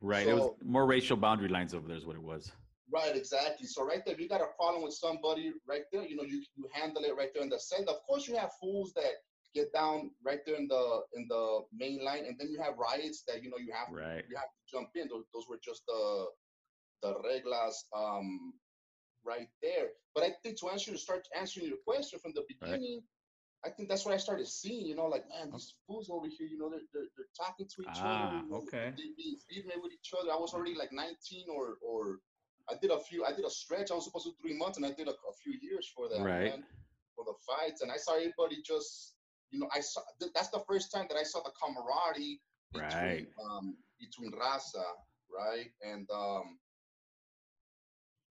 right. 0.00 0.26
it 0.26 0.34
was 0.34 0.56
more 0.62 0.86
racial 0.86 1.16
boundary 1.18 1.48
lines 1.48 1.74
over 1.74 1.86
there, 1.86 1.96
is 1.98 2.06
what 2.06 2.16
it 2.16 2.22
was. 2.22 2.52
Right, 2.92 3.14
exactly. 3.16 3.66
So 3.66 3.84
right 3.84 4.02
there, 4.04 4.14
if 4.14 4.20
you 4.20 4.28
got 4.28 4.40
a 4.40 4.50
problem 4.56 4.82
with 4.82 4.94
somebody 4.94 5.52
right 5.68 5.84
there, 5.92 6.02
you 6.04 6.16
know, 6.16 6.24
you 6.24 6.42
you 6.56 6.68
handle 6.72 7.04
it 7.04 7.14
right 7.16 7.30
there 7.34 7.42
in 7.42 7.48
the 7.48 7.58
center. 7.58 7.90
Of 7.90 8.02
course, 8.06 8.26
you 8.26 8.36
have 8.36 8.50
fools 8.60 8.92
that 8.94 9.12
get 9.54 9.72
down 9.72 10.10
right 10.24 10.40
there 10.46 10.56
in 10.56 10.66
the 10.68 11.00
in 11.14 11.26
the 11.28 11.60
main 11.72 12.04
line, 12.04 12.24
and 12.26 12.36
then 12.38 12.48
you 12.50 12.60
have 12.60 12.74
riots 12.78 13.22
that 13.28 13.42
you 13.42 13.50
know 13.50 13.58
you 13.58 13.72
have 13.72 13.88
Right. 13.94 14.24
you 14.28 14.36
have 14.36 14.50
to 14.50 14.60
jump 14.70 14.88
in. 14.96 15.08
Those, 15.08 15.24
those 15.32 15.46
were 15.48 15.58
just 15.62 15.82
the 15.86 16.26
the 17.02 17.14
reglas 17.14 17.74
um, 17.96 18.54
right 19.24 19.48
there. 19.62 19.88
But 20.14 20.24
I 20.24 20.30
think 20.42 20.58
to 20.60 20.68
answer 20.70 20.90
to 20.90 20.98
start 20.98 21.28
answering 21.38 21.66
your 21.68 21.78
question 21.86 22.18
from 22.18 22.32
the 22.34 22.44
beginning, 22.48 23.02
I 23.64 23.70
think 23.70 23.88
that's 23.88 24.04
what 24.04 24.14
I 24.14 24.18
started 24.18 24.48
seeing. 24.48 24.86
You 24.86 24.96
know, 24.96 25.06
like 25.06 25.28
man, 25.28 25.50
these 25.52 25.74
fools 25.86 26.10
over 26.10 26.26
here, 26.26 26.48
you 26.48 26.58
know, 26.58 26.70
they're 26.70 26.86
they're, 26.92 27.08
they're 27.16 27.34
talking 27.36 27.66
to 27.68 27.82
each 27.82 28.00
Ah, 28.02 28.42
other. 28.50 28.56
okay. 28.62 28.92
They 28.96 29.14
be 29.16 29.38
feeding 29.48 29.70
with 29.82 29.92
each 29.92 30.12
other. 30.18 30.32
I 30.32 30.36
was 30.36 30.54
already 30.54 30.74
like 30.74 30.92
19 30.92 31.46
or 31.54 31.76
or 31.86 32.18
I 32.70 32.74
did 32.80 32.90
a 32.90 32.98
few. 32.98 33.24
I 33.24 33.32
did 33.32 33.44
a 33.44 33.50
stretch. 33.50 33.90
I 33.90 33.94
was 33.94 34.04
supposed 34.04 34.26
to 34.26 34.30
do 34.30 34.36
three 34.40 34.56
months, 34.56 34.76
and 34.78 34.86
I 34.86 34.90
did 34.92 35.08
a, 35.08 35.12
a 35.12 35.34
few 35.42 35.54
years 35.60 35.90
for 35.94 36.08
that. 36.08 36.20
Right. 36.20 36.44
Man, 36.50 36.64
for 37.16 37.24
the 37.24 37.34
fights, 37.46 37.82
and 37.82 37.90
I 37.90 37.96
saw 37.96 38.14
everybody 38.16 38.62
just. 38.62 39.14
You 39.50 39.58
know, 39.60 39.68
I 39.74 39.80
saw. 39.80 40.00
th- 40.20 40.32
That's 40.34 40.50
the 40.50 40.62
first 40.68 40.92
time 40.92 41.06
that 41.08 41.16
I 41.18 41.24
saw 41.24 41.40
the 41.42 41.50
camaraderie 41.60 42.40
between 42.72 42.92
Right. 42.92 43.26
um 43.50 43.76
between 43.98 44.30
raza, 44.32 44.84
right? 45.28 45.70
And 45.82 46.08
um 46.14 46.58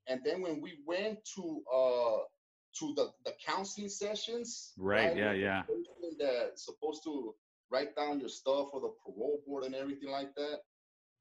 and 0.07 0.21
then 0.23 0.41
when 0.41 0.61
we 0.61 0.79
went 0.85 1.19
to 1.35 1.61
uh 1.73 2.19
to 2.79 2.93
the 2.95 3.11
the 3.25 3.33
counseling 3.45 3.89
sessions, 3.89 4.73
Right. 4.77 5.15
Yeah. 5.15 5.33
Yeah. 5.33 5.63
person 5.63 6.17
that's 6.19 6.65
supposed 6.65 7.03
to 7.03 7.35
write 7.71 7.95
down 7.95 8.19
your 8.19 8.29
stuff 8.29 8.69
for 8.71 8.79
the 8.81 8.91
parole 9.03 9.41
board 9.45 9.63
and 9.65 9.75
everything 9.75 10.09
like 10.09 10.33
that. 10.35 10.59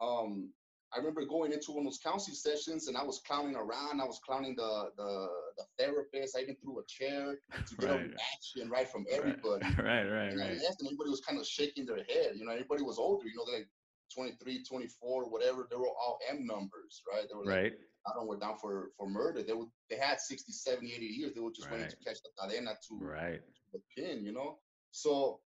Um, 0.01 0.53
I 0.95 0.99
remember 0.99 1.25
going 1.27 1.53
into 1.53 1.73
one 1.73 1.81
of 1.81 1.85
those 1.85 1.99
counseling 2.03 2.35
sessions 2.35 2.89
and 2.89 2.97
I 2.97 3.05
was 3.05 3.21
clowning 3.27 3.57
around. 3.57 4.01
I 4.01 4.05
was 4.05 4.21
clowning 4.25 4.57
the 4.57 4.91
the, 4.97 5.29
the 5.59 5.65
therapist. 5.79 6.37
I 6.37 6.41
even 6.43 6.57
threw 6.57 6.81
a 6.81 6.85
chair 6.87 7.37
to 7.67 7.77
get 7.77 7.91
Right. 7.91 8.01
a 8.01 8.09
reaction 8.09 8.71
right 8.71 8.89
from 8.89 9.05
everybody. 9.13 9.65
right. 9.79 10.05
Right. 10.09 10.33
And 10.33 10.41
Right. 10.41 10.51
and 10.51 10.61
everybody 10.87 11.11
was 11.11 11.21
kind 11.21 11.39
of 11.39 11.47
shaking 11.47 11.85
their 11.87 11.97
head. 12.05 12.33
You 12.37 12.45
know, 12.47 12.53
everybody 12.53 12.83
was 12.83 12.99
older, 12.99 13.27
you 13.29 13.37
know, 13.37 13.45
they're 13.47 13.61
like 13.61 13.69
23, 14.15 14.65
24, 14.65 15.31
whatever. 15.31 15.67
They 15.71 15.77
were 15.77 15.89
all 15.89 16.19
M 16.31 16.47
numbers, 16.47 17.03
right? 17.13 17.27
They 17.29 17.35
were 17.35 17.45
like, 17.45 17.55
Right. 17.63 17.73
I 18.07 18.13
don't 18.15 18.27
were 18.27 18.39
down 18.39 18.57
for, 18.59 18.93
for 18.97 19.07
murder. 19.09 19.43
They 19.43 19.53
would 19.53 19.69
they 19.91 19.97
had 19.97 20.19
60, 20.21 20.51
70, 20.53 20.93
80 20.95 21.05
years. 21.05 21.35
They 21.35 21.41
were 21.41 21.51
just 21.53 21.71
waiting 21.71 21.89
to 21.89 21.97
catch 21.97 22.19
the 22.23 22.31
cadena 22.41 22.75
to 22.89 22.99
Right. 22.99 23.41
the 23.75 23.81
pin, 23.95 24.25
you 24.25 24.33
know? 24.33 24.59
So 24.93 25.41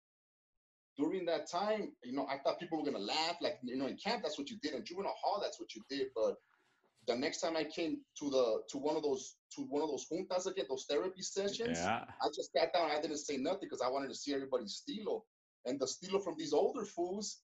during 0.99 1.25
that 1.27 1.49
time, 1.51 1.93
you 2.03 2.13
know, 2.13 2.27
I 2.29 2.39
thought 2.39 2.59
people 2.59 2.79
were 2.79 2.85
gonna 2.85 3.05
laugh. 3.05 3.37
Like, 3.41 3.59
you 3.63 3.77
know, 3.77 3.87
in 3.87 3.97
camp, 3.97 4.23
that's 4.23 4.39
what 4.39 4.51
you 4.51 4.59
did. 4.63 4.75
In 4.75 4.85
juvenile 4.85 5.15
hall, 5.23 5.41
that's 5.41 5.61
what 5.61 5.75
you 5.75 5.83
did. 5.89 6.09
But 6.15 6.35
the 7.07 7.17
next 7.17 7.41
time 7.41 7.57
I 7.57 7.65
came 7.65 7.99
to 8.19 8.31
the 8.31 8.63
to 8.71 8.79
one 8.79 8.97
of 8.97 9.03
those 9.03 9.37
to 9.57 9.63
one 9.63 9.83
of 9.83 9.89
those 9.89 10.07
juntas 10.13 10.47
again, 10.51 10.67
those 10.69 10.87
therapy 10.89 11.23
sessions, 11.23 11.79
Yeah. 11.79 12.05
I 12.23 12.29
just 12.35 12.53
sat 12.53 12.73
down. 12.73 12.91
I 12.91 13.01
didn't 13.01 13.19
say 13.19 13.37
nothing 13.37 13.61
because 13.63 13.81
I 13.81 13.89
wanted 13.89 14.09
to 14.09 14.15
see 14.15 14.35
everybody's 14.35 14.75
stilo. 14.75 15.25
And 15.65 15.79
the 15.79 15.87
stilo 15.87 16.19
from 16.19 16.35
these 16.37 16.53
older 16.53 16.85
fools, 16.85 17.41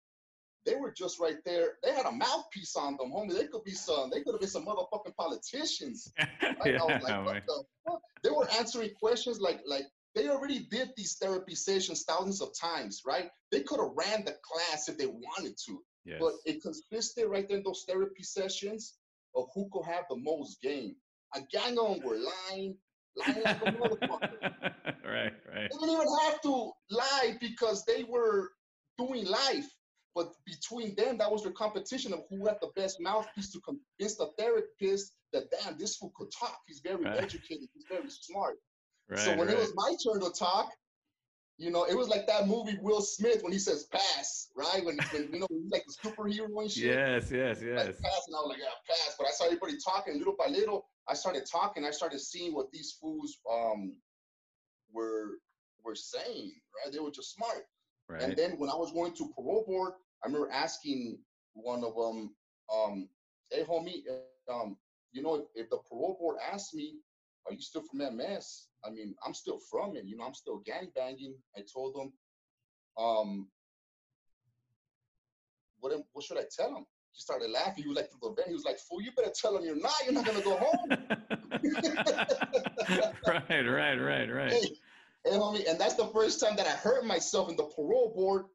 they 0.67 0.75
were 0.75 0.93
just 0.93 1.21
right 1.21 1.39
there. 1.45 1.75
They 1.83 1.93
had 1.93 2.07
a 2.07 2.13
mouthpiece 2.13 2.75
on 2.77 2.97
them, 2.97 3.13
homie. 3.13 3.35
They 3.35 3.47
could 3.47 3.65
be 3.65 3.73
some. 3.73 4.11
They 4.11 4.23
could 4.23 4.35
have 4.35 4.41
been 4.41 4.51
some 4.51 4.67
motherfucking 4.67 5.15
politicians. 5.17 6.13
Right? 6.43 6.81
I 6.81 6.85
was 6.85 7.03
like, 7.03 7.09
yeah. 7.09 7.25
what 7.25 7.35
man. 7.35 7.43
the 7.47 7.65
fuck? 7.87 8.01
They 8.23 8.31
were 8.31 8.49
answering 8.59 8.91
questions 9.01 9.41
like 9.41 9.61
like 9.67 9.87
they 10.15 10.29
already 10.29 10.61
did 10.71 10.91
these 10.97 11.17
therapy 11.21 11.55
sessions 11.55 12.05
thousands 12.05 12.41
of 12.41 12.51
times, 12.59 13.03
right? 13.07 13.31
They 13.51 13.61
could 13.63 13.81
have 13.81 13.91
ran 13.97 14.25
the 14.25 14.37
class 14.43 14.89
if 14.89 14.97
they 14.99 15.07
wanted 15.07 15.57
to, 15.67 15.83
Yes. 16.05 16.19
but 16.21 16.33
it 16.45 16.63
consisted 16.63 17.27
right 17.27 17.47
there 17.49 17.59
in 17.59 17.65
those 17.65 17.85
therapy 17.89 18.23
sessions 18.23 18.95
of 19.35 19.47
who 19.55 19.69
could 19.73 19.85
have 19.87 20.05
the 20.09 20.17
most 20.17 20.61
game. 20.63 20.95
A 21.35 21.41
gang 21.51 21.77
on 21.79 22.01
were 22.05 22.17
lying, 22.17 22.77
lying 23.17 23.43
like 23.43 23.63
a 23.63 23.73
motherfucker. 23.73 24.39
right. 25.05 25.33
Right. 25.53 25.71
They 25.71 25.79
didn't 25.79 25.91
even 25.91 26.07
have 26.23 26.41
to 26.43 26.71
lie 26.91 27.37
because 27.41 27.85
they 27.85 28.05
were 28.05 28.51
doing 28.99 29.25
life. 29.27 29.67
But 30.15 30.33
between 30.47 30.95
them, 30.95 31.19
that 31.19 31.29
was 31.33 31.43
their 31.43 31.51
competition 31.51 32.13
of 32.13 32.21
who 32.31 32.47
had 32.47 32.59
the 32.61 32.71
best 32.77 33.01
mouthpiece 33.01 33.51
to 33.51 33.61
convince 33.61 34.17
the 34.17 34.29
therapist 34.39 35.13
that 35.33 35.51
damn, 35.51 35.77
this 35.77 35.97
fool 35.97 36.13
could 36.17 36.29
talk. 36.31 36.57
He's 36.69 36.79
very 36.79 37.03
Right. 37.05 37.19
educated. 37.25 37.69
He's 37.75 37.85
very 37.91 38.09
smart. 38.09 38.55
Right. 39.09 39.19
so 39.19 39.31
when 39.37 39.49
right. 39.49 39.57
it 39.57 39.59
was 39.59 39.73
my 39.75 39.95
turn 40.03 40.21
to 40.23 40.31
talk, 40.31 40.71
you 41.57 41.71
know, 41.71 41.85
it 41.85 41.97
was 41.97 42.09
like 42.09 42.27
that 42.27 42.49
movie 42.49 42.79
Will 42.81 43.01
Smith 43.01 43.43
when 43.43 43.53
he 43.53 43.59
says 43.59 43.85
pass, 43.93 44.49
right? 44.57 44.85
When, 44.85 44.99
when 45.13 45.33
you 45.33 45.41
know, 45.41 45.47
he's 45.49 45.71
like 45.71 45.85
the 45.87 46.09
superhero 46.09 46.49
and 46.61 46.71
shit. 46.71 46.85
Yes. 46.85 47.31
Yes. 47.31 47.59
Like 47.59 47.69
Yes. 47.69 48.01
pass, 48.03 48.23
and 48.27 48.35
I 48.35 48.41
was 48.41 48.49
like, 48.49 48.59
yeah, 48.59 48.75
pass. 48.89 49.15
But 49.19 49.29
I 49.29 49.31
saw 49.31 49.45
everybody 49.45 49.75
talking 49.85 50.19
little 50.19 50.35
by 50.37 50.49
little. 50.49 50.87
I 51.09 51.15
started 51.15 51.45
talking. 51.51 51.85
I 51.85 51.91
started 51.91 52.21
seeing 52.21 52.55
what 52.55 52.73
these 52.73 52.97
fools 53.01 53.39
um 53.51 53.97
were 54.93 55.39
were 55.85 55.95
saying. 55.95 56.53
Right? 56.75 56.93
They 56.93 56.99
were 56.99 57.13
just 57.13 57.35
smart. 57.35 57.67
Right. 58.09 58.23
And 58.23 58.37
then 58.37 58.53
when 58.59 58.69
I 58.69 58.75
was 58.75 58.93
going 58.93 59.15
to 59.15 59.33
parole 59.37 59.65
board, 59.67 59.93
I 60.25 60.27
remember 60.27 60.51
asking 60.51 61.19
one 61.53 61.85
of 61.85 61.95
them, 61.95 62.35
um, 62.75 63.09
"Hey, 63.51 63.63
homie, 63.63 64.03
um, 64.53 64.77
you 65.13 65.23
know, 65.23 65.37
if, 65.37 65.45
if 65.55 65.71
the 65.71 65.79
parole 65.89 66.17
board 66.19 66.39
asked 66.53 66.75
me, 66.75 66.97
are 67.47 67.53
you 67.53 67.61
still 67.61 67.83
from 67.83 68.01
MS? 68.17 68.67
I 68.87 68.91
mean, 68.91 69.15
I'm 69.25 69.35
still 69.35 69.59
from 69.71 69.97
it. 69.97 70.05
You 70.05 70.17
know, 70.17 70.25
I'm 70.25 70.35
still 70.35 70.59
gang 70.59 70.91
banging." 70.95 71.35
I 71.57 71.63
told 71.63 71.95
them, 71.95 72.13
um, 72.97 73.51
"What 75.81 75.93
am- 75.93 76.05
what 76.13 76.25
should 76.25 76.39
I 76.39 76.45
tell 76.55 76.75
him?" 76.77 76.87
He 77.13 77.21
started 77.21 77.51
laughing. 77.51 77.85
He 77.85 77.89
was 77.89 77.97
like, 77.97 78.11
"To 78.11 78.19
the 78.21 78.31
vent." 78.31 78.49
He 78.49 78.55
was 78.55 78.65
like, 78.65 78.79
"Fool, 78.79 79.01
you 79.01 79.13
better 79.13 79.31
tell 79.31 79.57
him 79.57 79.65
you're 79.65 79.77
not. 79.77 79.95
You're 80.05 80.15
not 80.15 80.27
gonna 80.27 80.43
go 80.43 80.57
home." 80.57 80.91
right. 82.89 83.67
Right. 83.67 84.01
Right. 84.01 84.33
Right. 84.33 84.53
Hey, 84.53 84.77
hey, 85.25 85.31
homie, 85.31 85.69
and 85.69 85.79
that's 85.81 85.95
the 85.95 86.09
first 86.09 86.41
time 86.41 86.57
that 86.57 86.67
I 86.67 86.73
heard 86.73 87.05
myself 87.05 87.49
in 87.49 87.57
the 87.57 87.65
parole 87.65 88.13
board 88.15 88.47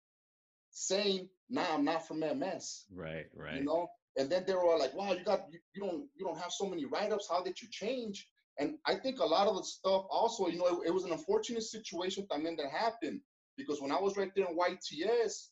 saying, 0.72 1.30
"Nah, 1.50 1.74
I'm 1.74 1.86
not 1.86 2.08
from 2.08 2.22
MS." 2.24 2.86
Right. 2.92 3.28
Right. 3.34 3.56
You 3.56 3.63
know, 3.63 3.88
and 4.18 4.30
then 4.30 4.44
they 4.46 4.54
were 4.54 4.65
all 4.65 4.80
like, 4.80 4.94
"Wow, 4.94 5.13
you 5.13 5.24
got 5.24 5.52
you, 5.52 5.60
you 5.74 5.82
don't 5.82 6.10
you 6.15 6.26
don't 6.26 6.38
have 6.38 6.52
so 6.52 6.65
many 6.65 6.86
write-ups. 6.86 7.28
How 7.30 7.42
did 7.42 7.62
you 7.62 7.68
change?" 7.72 8.28
And 8.60 8.78
I 8.86 8.95
think 8.95 9.19
a 9.19 9.26
lot 9.26 9.48
of 9.48 9.56
the 9.56 9.63
stuff 9.63 10.06
also, 10.10 10.48
you 10.48 10.60
know, 10.60 10.67
it, 10.67 10.88
it 10.88 10.93
was 10.93 11.06
an 11.06 11.12
unfortunate 11.12 11.63
situation 11.63 12.28
también 12.30 12.58
that 12.58 12.69
happened 12.72 13.22
because 13.58 13.82
when 13.82 13.91
I 13.91 14.00
was 14.00 14.17
right 14.17 14.32
there 14.36 14.48
in 14.48 14.58
YTS, 14.58 15.48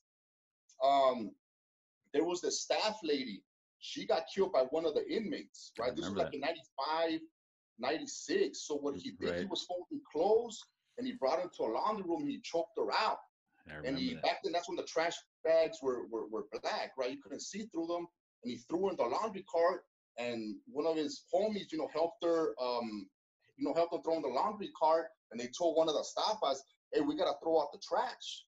um, 0.84 1.32
there 2.14 2.24
was 2.26 2.42
the 2.42 2.52
staff 2.52 2.98
lady. 3.04 3.44
she 3.80 4.06
got 4.06 4.24
killed 4.34 4.52
by 4.52 4.64
one 4.72 4.86
of 4.86 4.94
the 4.94 5.08
inmates, 5.08 5.72
right? 5.80 5.96
This 5.96 6.06
was 6.06 6.16
like 6.16 6.34
in 6.34 6.40
95, 6.42 7.20
96. 7.80 8.60
So 8.68 8.76
what 8.76 8.96
he 8.96 9.12
did, 9.12 9.40
he 9.40 9.46
was 9.46 9.64
folding 9.64 10.02
clothes 10.12 10.60
and 10.98 11.06
he 11.06 11.14
brought 11.14 11.42
her 11.42 11.50
to 11.58 11.64
a 11.64 11.72
laundry 11.72 12.04
room 12.04 12.22
and 12.22 12.30
he 12.30 12.40
choked 12.42 12.78
her 12.78 12.92
out. 12.92 13.20
And 13.86 13.98
he 13.98 14.14
that. 14.16 14.24
back 14.24 14.38
then 14.44 14.54
that's 14.54 14.68
when 14.68 14.78
the 14.78 14.84
trash 14.84 15.16
bags 15.44 15.78
were, 15.82 16.08
were 16.10 16.28
were 16.28 16.46
black, 16.64 16.92
right? 16.98 17.12
You 17.12 17.22
couldn't 17.22 17.42
see 17.42 17.68
through 17.72 17.88
them. 17.88 18.08
And 18.44 18.52
he 18.52 18.58
threw 18.58 18.86
her 18.86 18.92
in 18.92 18.96
the 18.98 19.04
laundry 19.04 19.46
cart. 19.50 19.84
And 20.18 20.58
one 20.72 20.86
of 20.86 20.96
his 20.96 21.24
homies, 21.34 21.72
you 21.72 21.78
know, 21.78 21.90
helped 21.94 22.24
her, 22.24 22.56
um, 22.62 23.08
you 23.56 23.66
know, 23.68 23.74
helped 23.74 23.96
her 23.96 24.02
throw 24.02 24.16
in 24.16 24.22
the 24.22 24.28
laundry 24.28 24.70
cart. 24.80 25.08
And 25.32 25.40
they 25.40 25.50
told 25.58 25.78
one 25.78 25.90
of 25.90 25.96
the 25.96 26.04
staffers, 26.04 26.58
"Hey, 26.92 27.02
we 27.02 27.16
gotta 27.16 27.38
throw 27.42 27.62
out 27.62 27.72
the 27.72 27.80
trash." 27.80 28.46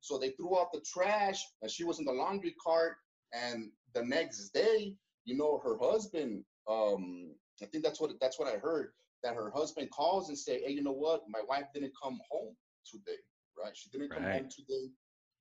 So 0.00 0.18
they 0.18 0.30
threw 0.30 0.58
out 0.58 0.72
the 0.72 0.80
trash, 0.80 1.44
and 1.62 1.70
she 1.70 1.84
was 1.84 1.98
in 1.98 2.04
the 2.04 2.12
laundry 2.12 2.54
cart. 2.64 2.96
And 3.32 3.72
the 3.94 4.04
next 4.04 4.50
day, 4.50 4.96
you 5.24 5.36
know, 5.36 5.58
her 5.58 5.78
husband, 5.78 6.44
um, 6.66 7.34
I 7.62 7.66
think 7.66 7.84
that's 7.84 8.00
what 8.00 8.18
that's 8.20 8.38
what 8.38 8.48
I 8.52 8.58
heard, 8.58 8.92
that 9.22 9.34
her 9.34 9.50
husband 9.50 9.90
calls 9.90 10.28
and 10.28 10.38
say, 10.38 10.60
"Hey, 10.62 10.72
you 10.72 10.82
know 10.82 10.92
what? 10.92 11.28
My 11.28 11.42
wife 11.42 11.66
didn't 11.72 11.92
come 12.02 12.20
home 12.30 12.56
today." 12.84 13.18
right? 13.58 13.76
She 13.76 13.90
didn't 13.90 14.10
come 14.10 14.22
home 14.24 14.48
today, 14.50 14.90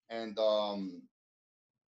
and 0.10 0.38
um, 0.40 1.02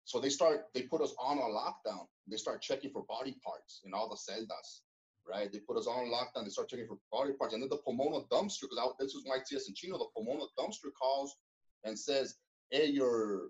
so 0.05 0.21
they 0.21 0.29
start. 0.29 0.67
They 0.75 0.83
put 0.83 1.01
us 1.01 1.15
on 1.19 1.39
a 1.39 1.41
lockdown. 1.41 2.07
They 2.29 2.37
start 2.37 2.63
checking 2.63 2.91
for 2.91 3.05
body 3.09 3.37
parts 3.45 3.81
in 3.85 3.95
all 3.95 4.09
the 4.09 4.17
celdas, 4.17 4.81
right? 5.29 5.51
They 5.51 5.61
put 5.61 5.79
us 5.79 5.87
on 5.87 6.11
lockdown. 6.11 6.45
They 6.45 6.51
start 6.51 6.69
checking 6.69 6.87
for 6.87 6.99
body 7.11 7.33
parts, 7.33 7.55
and 7.55 7.63
then 7.63 7.71
the 7.71 7.79
Pomona 7.79 8.25
dumpster, 8.31 8.69
because 8.71 8.95
this 8.99 9.15
was 9.15 9.25
YTS 9.25 9.69
in 9.69 9.75
Chino. 9.75 9.99
The 9.99 10.07
Pomona 10.15 10.45
dumpster 10.59 10.93
calls 11.01 11.37
and 11.85 11.99
says, 11.99 12.37
"Hey, 12.71 12.87
your, 12.87 13.49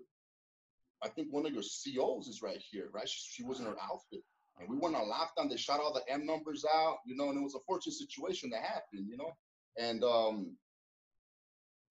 I 1.03 1.09
think 1.09 1.27
one 1.31 1.45
of 1.45 1.53
your 1.53 1.63
COs 1.63 2.27
is 2.27 2.41
right 2.41 2.61
here, 2.71 2.89
right? 2.93 3.07
She, 3.07 3.41
she 3.41 3.43
was 3.43 3.59
in 3.59 3.65
her 3.65 3.75
outfit." 3.81 4.23
And 4.57 4.69
we 4.69 4.77
went 4.77 4.95
on 4.95 5.09
lockdown. 5.09 5.49
They 5.49 5.57
shot 5.57 5.81
all 5.81 5.93
the 5.93 6.09
M 6.11 6.25
numbers 6.25 6.63
out, 6.73 6.99
you 7.05 7.17
know, 7.17 7.29
and 7.29 7.37
it 7.37 7.43
was 7.43 7.55
a 7.55 7.65
fortunate 7.67 7.95
situation 7.95 8.49
that 8.51 8.61
happened, 8.61 9.07
you 9.09 9.17
know. 9.17 9.33
And 9.77 10.01
um, 10.05 10.55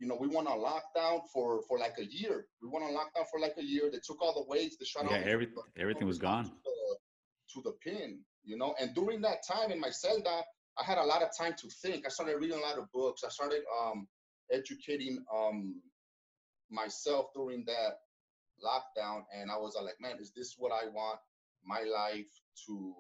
you 0.05 0.11
know, 0.11 0.19
we 0.21 0.29
went 0.29 0.47
on 0.47 0.59
lockdown 0.59 1.21
for 1.33 1.63
for 1.67 1.79
like 1.79 1.95
a 1.99 2.05
year. 2.05 2.45
We 2.63 2.69
went 2.69 2.85
on 2.85 2.93
lockdown 2.93 3.25
for 3.31 3.41
like 3.41 3.55
a 3.59 3.65
year. 3.65 3.91
They 3.91 4.01
took 4.05 4.21
all 4.21 4.35
the 4.35 4.45
weights. 4.47 4.77
They 4.77 4.85
shut 4.85 5.11
Yeah, 5.11 5.23
every, 5.25 5.49
everything 5.79 6.07
was 6.07 6.19
gone. 6.19 6.45
To 6.45 6.51
the, 6.51 6.97
to 7.55 7.63
the 7.63 7.73
pin, 7.83 8.21
you 8.45 8.59
know. 8.59 8.75
And 8.79 8.95
during 8.95 9.23
that 9.23 9.39
time 9.51 9.73
in 9.73 9.81
my 9.81 9.89
celda, 9.89 10.43
I 10.79 10.85
had 10.85 10.99
a 10.99 11.03
lot 11.03 11.23
of 11.23 11.31
time 11.39 11.55
to 11.59 11.69
think. 11.71 12.05
I 12.05 12.11
started 12.11 12.37
reading 12.39 12.59
a 12.59 12.61
lot 12.61 12.77
of 12.79 12.93
books. 12.93 13.23
I 13.25 13.31
started 13.31 13.63
um, 13.83 14.07
educating 14.53 15.25
um, 15.35 15.81
myself 16.71 17.29
during 17.35 17.65
that 17.65 17.95
lockdown, 18.63 19.23
and 19.35 19.51
I 19.51 19.57
was 19.57 19.75
uh, 19.75 19.85
like, 19.85 19.97
man, 20.01 20.19
is 20.21 20.33
this 20.37 20.57
what 20.59 20.71
I 20.71 20.87
want 20.89 21.19
my 21.65 21.81
life 21.81 22.29
to 22.67 22.95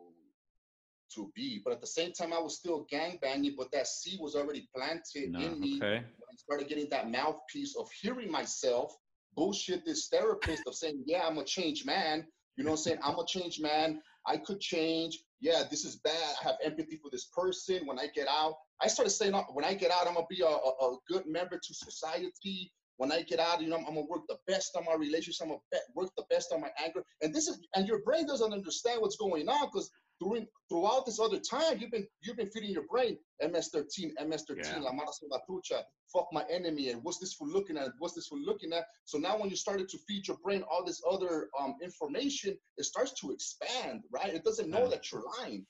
to 1.14 1.31
be? 1.35 1.61
But 1.64 1.72
at 1.72 1.81
the 1.81 1.87
same 1.87 2.12
time, 2.12 2.33
I 2.33 2.38
was 2.38 2.57
still 2.57 2.87
gang 2.90 3.18
banging, 3.20 3.55
but 3.57 3.70
that 3.72 3.87
seed 3.87 4.20
was 4.20 4.35
already 4.35 4.68
planted 4.74 5.31
No, 5.31 5.40
in 5.40 5.61
me 5.61 5.77
okay. 5.77 5.96
when 5.96 6.29
I 6.31 6.37
started 6.37 6.68
getting 6.68 6.88
that 6.90 7.11
mouthpiece 7.11 7.77
of 7.77 7.90
hearing 8.00 8.31
myself 8.31 8.96
bullshit 9.37 9.85
this 9.85 10.09
therapist 10.09 10.62
of 10.66 10.74
saying, 10.74 11.03
yeah, 11.07 11.27
I'm 11.27 11.38
a 11.38 11.44
changed 11.44 11.87
man. 11.87 12.27
You 12.57 12.64
know 12.64 12.70
what 12.70 12.79
I'm 12.79 12.83
saying? 12.83 12.98
I'm 13.03 13.18
a 13.18 13.27
changed 13.27 13.62
man. 13.62 14.00
I 14.27 14.37
could 14.37 14.61
change. 14.61 15.18
Yeah, 15.40 15.64
this 15.70 15.85
is 15.85 15.96
bad. 15.96 16.37
I 16.40 16.44
have 16.44 16.57
empathy 16.64 16.98
for 17.03 17.11
this 17.11 17.27
person. 17.37 17.87
When 17.87 17.98
I 17.98 18.07
get 18.14 18.29
out, 18.29 18.55
I 18.81 18.87
started 18.87 19.11
saying, 19.11 19.35
when 19.53 19.64
I 19.64 19.74
get 19.74 19.90
out, 19.90 20.07
I'm 20.07 20.14
gonna 20.14 20.27
be 20.31 20.42
a, 20.42 20.46
a, 20.46 20.50
a 20.50 20.96
good 21.09 21.27
member 21.27 21.59
to 21.62 21.74
society. 21.74 22.72
When 22.97 23.11
I 23.13 23.23
get 23.23 23.41
out, 23.41 23.61
you 23.61 23.69
know, 23.69 23.77
I'm, 23.77 23.87
I'm 23.87 23.95
gonna 23.95 24.07
work 24.07 24.23
the 24.29 24.39
best 24.47 24.77
on 24.77 24.85
my 24.85 24.95
relationship. 24.95 25.43
I'm 25.43 25.49
gonna 25.49 25.61
be- 25.73 25.79
work 25.95 26.11
the 26.17 26.25
best 26.31 26.53
on 26.53 26.61
my 26.61 26.71
anger. 26.83 27.03
And 27.23 27.35
this 27.35 27.49
is, 27.49 27.59
and 27.75 27.87
your 27.89 28.01
brain 28.03 28.27
doesn't 28.27 28.53
understand 28.53 29.01
what's 29.01 29.17
going 29.17 29.49
on 29.49 29.67
because 29.67 29.91
during 30.21 30.47
throughout 30.69 31.05
this 31.05 31.19
other 31.19 31.41
time, 31.41 31.79
you've 31.81 31.91
been 31.91 32.07
you've 32.23 32.37
been 32.37 32.51
feeding 32.51 32.71
your 32.71 32.87
brain 32.89 33.19
MS13, 33.43 34.13
MS13, 34.21 34.57
Yeah. 34.65 34.79
La 34.79 34.93
Mara 34.93 35.09
Salvatrucha, 35.09 35.83
fuck 36.13 36.29
my 36.33 36.45
enemy, 36.49 36.91
and 36.91 37.03
what's 37.03 37.19
this 37.19 37.35
for 37.35 37.49
looking 37.49 37.77
at? 37.77 37.89
What's 37.99 38.15
this 38.15 38.29
for 38.29 38.39
looking 38.39 38.73
at? 38.73 38.85
So 39.07 39.19
now 39.19 39.37
when 39.39 39.51
you 39.51 39.57
started 39.57 39.89
to 39.89 39.99
feed 40.07 40.29
your 40.29 40.37
brain 40.45 40.63
all 40.71 40.85
this 40.85 41.03
other 41.11 41.49
um, 41.61 41.75
information, 41.83 42.57
it 42.77 42.85
starts 42.85 43.13
to 43.21 43.33
expand, 43.33 44.05
right? 44.13 44.33
It 44.33 44.45
doesn't 44.45 44.71
know 44.71 44.85
Yeah. 44.85 44.89
that 44.91 45.11
you're 45.11 45.25
lying, 45.41 45.67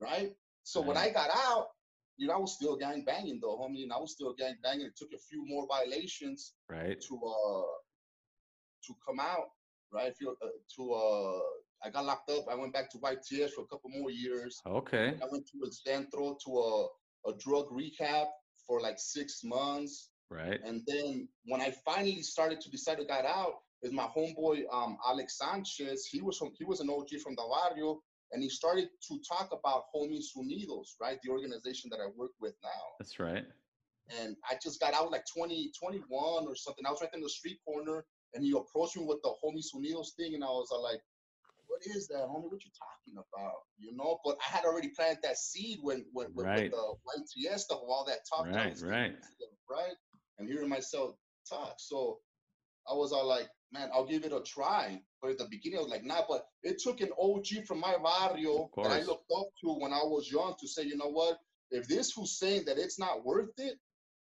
right? 0.00 0.32
So 0.62 0.80
when 0.80 0.96
I 0.96 1.10
got 1.10 1.30
out, 1.34 1.68
you 2.18 2.26
know, 2.26 2.34
I 2.34 2.38
was 2.38 2.54
still 2.54 2.76
gang 2.76 3.04
banging 3.04 3.38
though, 3.40 3.56
homie, 3.58 3.82
and 3.84 3.92
I 3.92 3.98
was 3.98 4.12
still 4.12 4.34
gang 4.34 4.56
banging. 4.62 4.86
It 4.86 4.96
took 4.96 5.12
a 5.14 5.18
few 5.18 5.44
more 5.46 5.66
violations 5.68 6.54
Right. 6.68 7.00
to 7.00 7.14
uh 7.16 7.72
to 8.86 8.94
come 9.06 9.20
out, 9.20 9.48
right? 9.92 10.14
Feel 10.16 10.34
uh, 10.42 10.48
to 10.76 10.92
uh 10.92 11.40
I 11.84 11.90
got 11.90 12.04
locked 12.04 12.30
up. 12.30 12.46
I 12.50 12.56
went 12.56 12.72
back 12.72 12.90
to 12.90 12.98
YTS 12.98 13.50
for 13.52 13.62
a 13.62 13.66
couple 13.66 13.90
more 13.90 14.10
years. 14.10 14.60
Okay. 14.66 15.14
I 15.22 15.26
went 15.30 15.46
to 15.46 15.58
a 15.66 15.70
Centro 15.70 16.36
to 16.44 16.50
a, 16.58 17.30
a 17.30 17.36
drug 17.38 17.66
rehab 17.70 18.26
for 18.66 18.80
like 18.80 18.98
six 18.98 19.42
months. 19.44 20.10
Right. 20.28 20.60
And 20.64 20.82
then 20.88 21.28
when 21.44 21.60
I 21.60 21.72
finally 21.84 22.20
started 22.22 22.60
to 22.62 22.70
decide 22.70 22.98
to 22.98 23.04
get 23.04 23.24
out, 23.24 23.54
is 23.82 23.92
my 23.92 24.08
homeboy 24.16 24.62
um, 24.72 24.98
Alex 25.06 25.38
Sanchez. 25.38 26.04
He 26.04 26.20
was 26.20 26.36
from 26.36 26.50
he 26.58 26.64
was 26.64 26.80
an 26.80 26.90
OG 26.90 27.20
from 27.22 27.36
the 27.36 27.44
barrio, 27.48 28.00
and 28.32 28.42
he 28.42 28.48
started 28.48 28.88
to 29.08 29.20
talk 29.28 29.50
about 29.52 29.84
Homies 29.94 30.26
Unidos, 30.36 30.94
right? 31.00 31.18
The 31.22 31.30
organization 31.30 31.90
that 31.90 32.00
I 32.00 32.06
work 32.16 32.32
with 32.40 32.54
now. 32.62 32.82
That's 32.98 33.18
right. 33.18 33.44
And 34.18 34.36
I 34.48 34.56
just 34.62 34.80
got 34.80 34.94
out 34.94 35.10
like 35.10 35.24
20, 35.36 35.70
21 35.78 36.46
or 36.46 36.56
something. 36.56 36.86
I 36.86 36.90
was 36.90 37.00
right 37.00 37.10
in 37.12 37.20
the 37.20 37.28
street 37.28 37.58
corner, 37.66 38.04
and 38.34 38.42
he 38.42 38.52
approached 38.52 38.96
me 38.96 39.04
with 39.04 39.20
the 39.22 39.32
Homies 39.44 39.68
Unidos 39.74 40.14
thing, 40.16 40.34
and 40.34 40.42
I 40.42 40.48
was 40.48 40.68
like, 40.72 41.00
"What 41.66 41.80
is 41.84 42.08
that, 42.08 42.24
homie? 42.24 42.50
What 42.50 42.64
you 42.64 42.70
talking 42.72 43.22
about?" 43.32 43.60
You 43.78 43.94
know. 43.94 44.18
But 44.24 44.38
I 44.40 44.56
had 44.56 44.64
already 44.64 44.88
planted 44.88 45.22
that 45.22 45.36
seed 45.36 45.78
when 45.82 46.06
when, 46.12 46.28
when 46.34 46.46
Right. 46.46 46.70
with 46.70 46.72
the 46.72 47.48
YTS 47.48 47.60
stuff, 47.60 47.80
all 47.82 48.04
that 48.06 48.20
talk. 48.28 48.46
Right, 48.46 48.80
right. 48.82 49.12
doing, 49.38 49.50
right. 49.68 49.94
And 50.38 50.48
hearing 50.48 50.68
myself 50.68 51.14
talk, 51.48 51.74
so 51.78 52.20
I 52.90 52.94
was 52.94 53.12
all 53.12 53.26
like, 53.26 53.48
"Man, 53.72 53.90
I'll 53.92 54.06
give 54.06 54.24
it 54.24 54.32
a 54.32 54.40
try." 54.42 55.00
But 55.20 55.32
at 55.32 55.38
the 55.38 55.48
beginning, 55.50 55.78
I 55.78 55.82
was 55.82 55.90
like, 55.90 56.04
"Nah." 56.04 56.24
But 56.28 56.46
it 56.62 56.78
took 56.78 57.00
an 57.00 57.10
OG 57.18 57.66
from 57.66 57.80
my 57.80 57.96
barrio 57.98 58.70
that 58.76 58.92
I 58.92 59.02
looked 59.02 59.30
up 59.36 59.48
to 59.62 59.74
when 59.74 59.92
I 59.92 60.02
was 60.04 60.30
young 60.30 60.54
to 60.60 60.68
say, 60.68 60.84
"You 60.84 60.96
know 60.96 61.10
what? 61.10 61.38
If 61.70 61.86
this 61.86 62.12
who's 62.12 62.38
saying 62.38 62.64
that 62.66 62.78
it's 62.78 62.98
not 62.98 63.24
worth 63.24 63.58
it." 63.58 63.78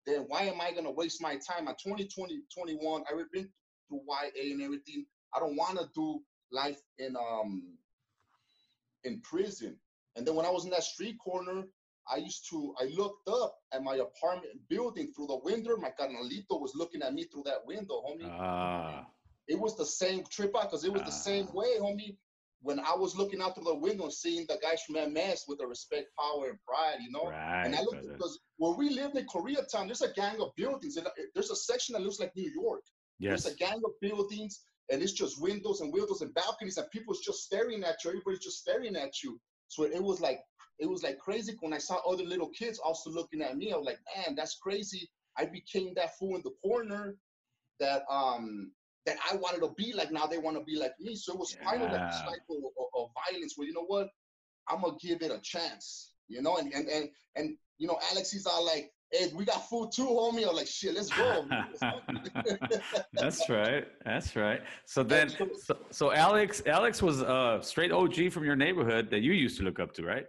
then 0.07 0.25
why 0.29 0.43
am 0.43 0.61
I 0.61 0.73
gonna 0.73 0.91
waste 0.91 1.23
my 1.23 1.37
time 1.37 1.69
at 1.69 1.81
20, 1.81 2.09
20, 2.09 2.43
21? 2.53 3.05
I've 3.09 3.31
been 3.31 3.49
through 3.88 4.01
YA 4.09 4.53
and 4.53 4.62
everything. 4.62 5.07
I 5.35 5.41
don't 5.41 5.57
wanna 5.57 5.88
do 5.95 6.21
life 6.51 6.81
in 6.99 7.17
um 7.17 7.79
in 9.05 9.21
prison. 9.21 9.79
And 10.17 10.27
then 10.27 10.35
when 10.35 10.47
I 10.47 10.51
was 10.51 10.65
in 10.65 10.71
that 10.71 10.85
street 10.85 11.17
corner, 11.25 11.65
I 12.12 12.16
used 12.16 12.48
to 12.51 12.75
I 12.81 12.85
looked 12.96 13.29
up 13.29 13.55
at 13.72 13.83
my 13.83 13.96
apartment 13.96 14.61
building 14.68 15.12
through 15.14 15.29
the 15.29 15.40
window. 15.42 15.77
My 15.77 15.90
carnalito 15.98 16.61
was 16.61 16.72
looking 16.75 17.03
at 17.03 17.14
me 17.14 17.25
through 17.25 17.44
that 17.46 17.64
window, 17.66 18.03
homie. 18.07 18.29
Ah. 18.31 19.07
it 19.48 19.59
was 19.59 19.77
the 19.77 19.85
same 19.87 20.22
trip 20.31 20.53
out 20.57 20.64
because 20.70 20.85
it 20.85 20.92
was 20.92 21.03
the 21.03 21.11
same 21.11 21.46
Ah. 21.51 21.55
way, 21.55 21.79
homie. 21.79 22.16
When 22.61 22.79
I 22.79 22.94
was 22.94 23.16
looking 23.16 23.42
out 23.42 23.57
through 23.57 23.64
the 23.64 23.75
window 23.75 24.09
seeing 24.09 24.46
the 24.46 24.57
guys 24.62 24.81
from 24.85 24.94
MS 25.12 25.44
with 25.48 25.59
the 25.59 25.66
respect, 25.66 26.07
power, 26.16 26.51
and 26.51 26.59
pride, 26.64 26.98
you 27.01 27.11
know. 27.11 27.25
Right. 27.25 27.64
And 27.64 27.75
I 27.75 27.81
looked 27.83 28.07
because 28.12 28.38
where 28.57 28.75
we 28.81 28.90
lived 28.90 29.16
in 29.16 29.27
Koreatown, 29.27 29.87
there's 29.87 30.03
a 30.03 30.12
gang 30.12 30.40
of 30.40 30.55
buildings. 30.55 30.96
And 30.96 31.07
uh, 31.09 31.11
there's 31.35 31.51
a 31.51 31.57
section 31.57 31.94
that 31.94 32.03
looks 32.03 32.20
like 32.20 32.35
New 32.37 32.51
York. 32.62 32.83
Yes. 33.18 33.42
There's 33.42 33.55
a 33.55 33.59
gang 33.59 33.81
of 33.85 33.92
buildings, 34.01 34.61
and 34.90 35.03
it's 35.03 35.12
just 35.12 35.40
windows 35.42 35.81
and 35.81 35.92
windows 35.92 36.20
and 36.20 36.33
balconies, 36.35 36.77
and 36.79 36.88
people's 36.92 37.20
just 37.20 37.40
staring 37.42 37.83
at 37.83 37.96
you. 38.05 38.11
Everybody's 38.11 38.44
just 38.44 38.59
staring 38.61 38.94
at 38.94 39.22
you. 39.25 39.40
So 39.66 39.83
it 39.83 40.03
was 40.03 40.20
like 40.20 40.40
it 40.83 40.90
was 40.90 41.03
like 41.05 41.18
crazy 41.18 41.55
when 41.61 41.73
I 41.73 41.79
saw 41.79 41.97
other 42.11 42.25
little 42.25 42.49
kids 42.49 42.79
also 42.81 43.09
looking 43.11 43.40
at 43.40 43.57
me. 43.57 43.73
I 43.73 43.77
was 43.77 43.87
like, 43.87 44.01
man, 44.16 44.35
that's 44.35 44.57
crazy. 44.59 45.09
I 45.38 45.45
became 45.47 45.95
that 45.95 46.18
fool 46.18 46.35
in 46.37 46.42
the 46.42 46.51
corner 46.62 47.16
that 47.79 48.03
um 48.11 48.73
that 49.07 49.16
I 49.31 49.37
wanted 49.37 49.61
to 49.61 49.73
be 49.77 49.92
like. 49.92 50.11
Now 50.12 50.27
they 50.27 50.38
want 50.38 50.57
to 50.59 50.64
be 50.64 50.77
like 50.77 50.92
me. 51.01 51.14
So 51.14 51.33
it 51.35 51.38
was 51.38 51.57
kind 51.64 51.83
of 51.83 51.90
like 51.92 52.01
this 52.09 52.23
cycle 52.27 52.73
of, 52.79 52.87
of 53.01 53.09
violence 53.31 53.55
where 53.57 53.66
you 53.68 53.73
know 53.75 53.85
what, 53.87 54.09
I'm 54.68 54.83
gonna 54.83 54.97
give 55.01 55.23
it 55.23 55.31
a 55.31 55.40
chance. 55.42 56.12
You 56.29 56.42
know, 56.42 56.57
and 56.57 56.73
and 56.73 56.88
and 56.88 57.09
and 57.37 57.57
you 57.79 57.87
know, 57.87 57.99
Alex, 58.11 58.31
he's 58.33 58.47
all 58.47 58.64
like, 58.64 58.92
"Hey, 59.12 59.31
we 59.35 59.45
got 59.45 59.68
food 59.68 59.90
too, 59.95 60.07
homie." 60.07 60.49
I'm 60.49 60.55
like, 60.57 60.66
"Shit, 60.66 60.95
let's 60.95 61.11
go." 61.11 61.47
That's 63.14 63.49
right. 63.49 63.87
That's 64.05 64.35
right. 64.37 64.61
So 64.87 65.03
then, 65.03 65.29
so- 65.29 65.49
so, 65.62 65.79
so 65.90 66.12
Alex, 66.12 66.62
Alex 66.66 67.03
was 67.03 67.21
a 67.23 67.61
straight 67.62 67.92
OG 67.92 68.33
from 68.33 68.45
your 68.45 68.57
neighborhood 68.57 69.11
that 69.11 69.21
you 69.21 69.33
used 69.33 69.57
to 69.59 69.64
look 69.64 69.79
up 69.81 69.92
to, 69.95 70.05
right? 70.05 70.27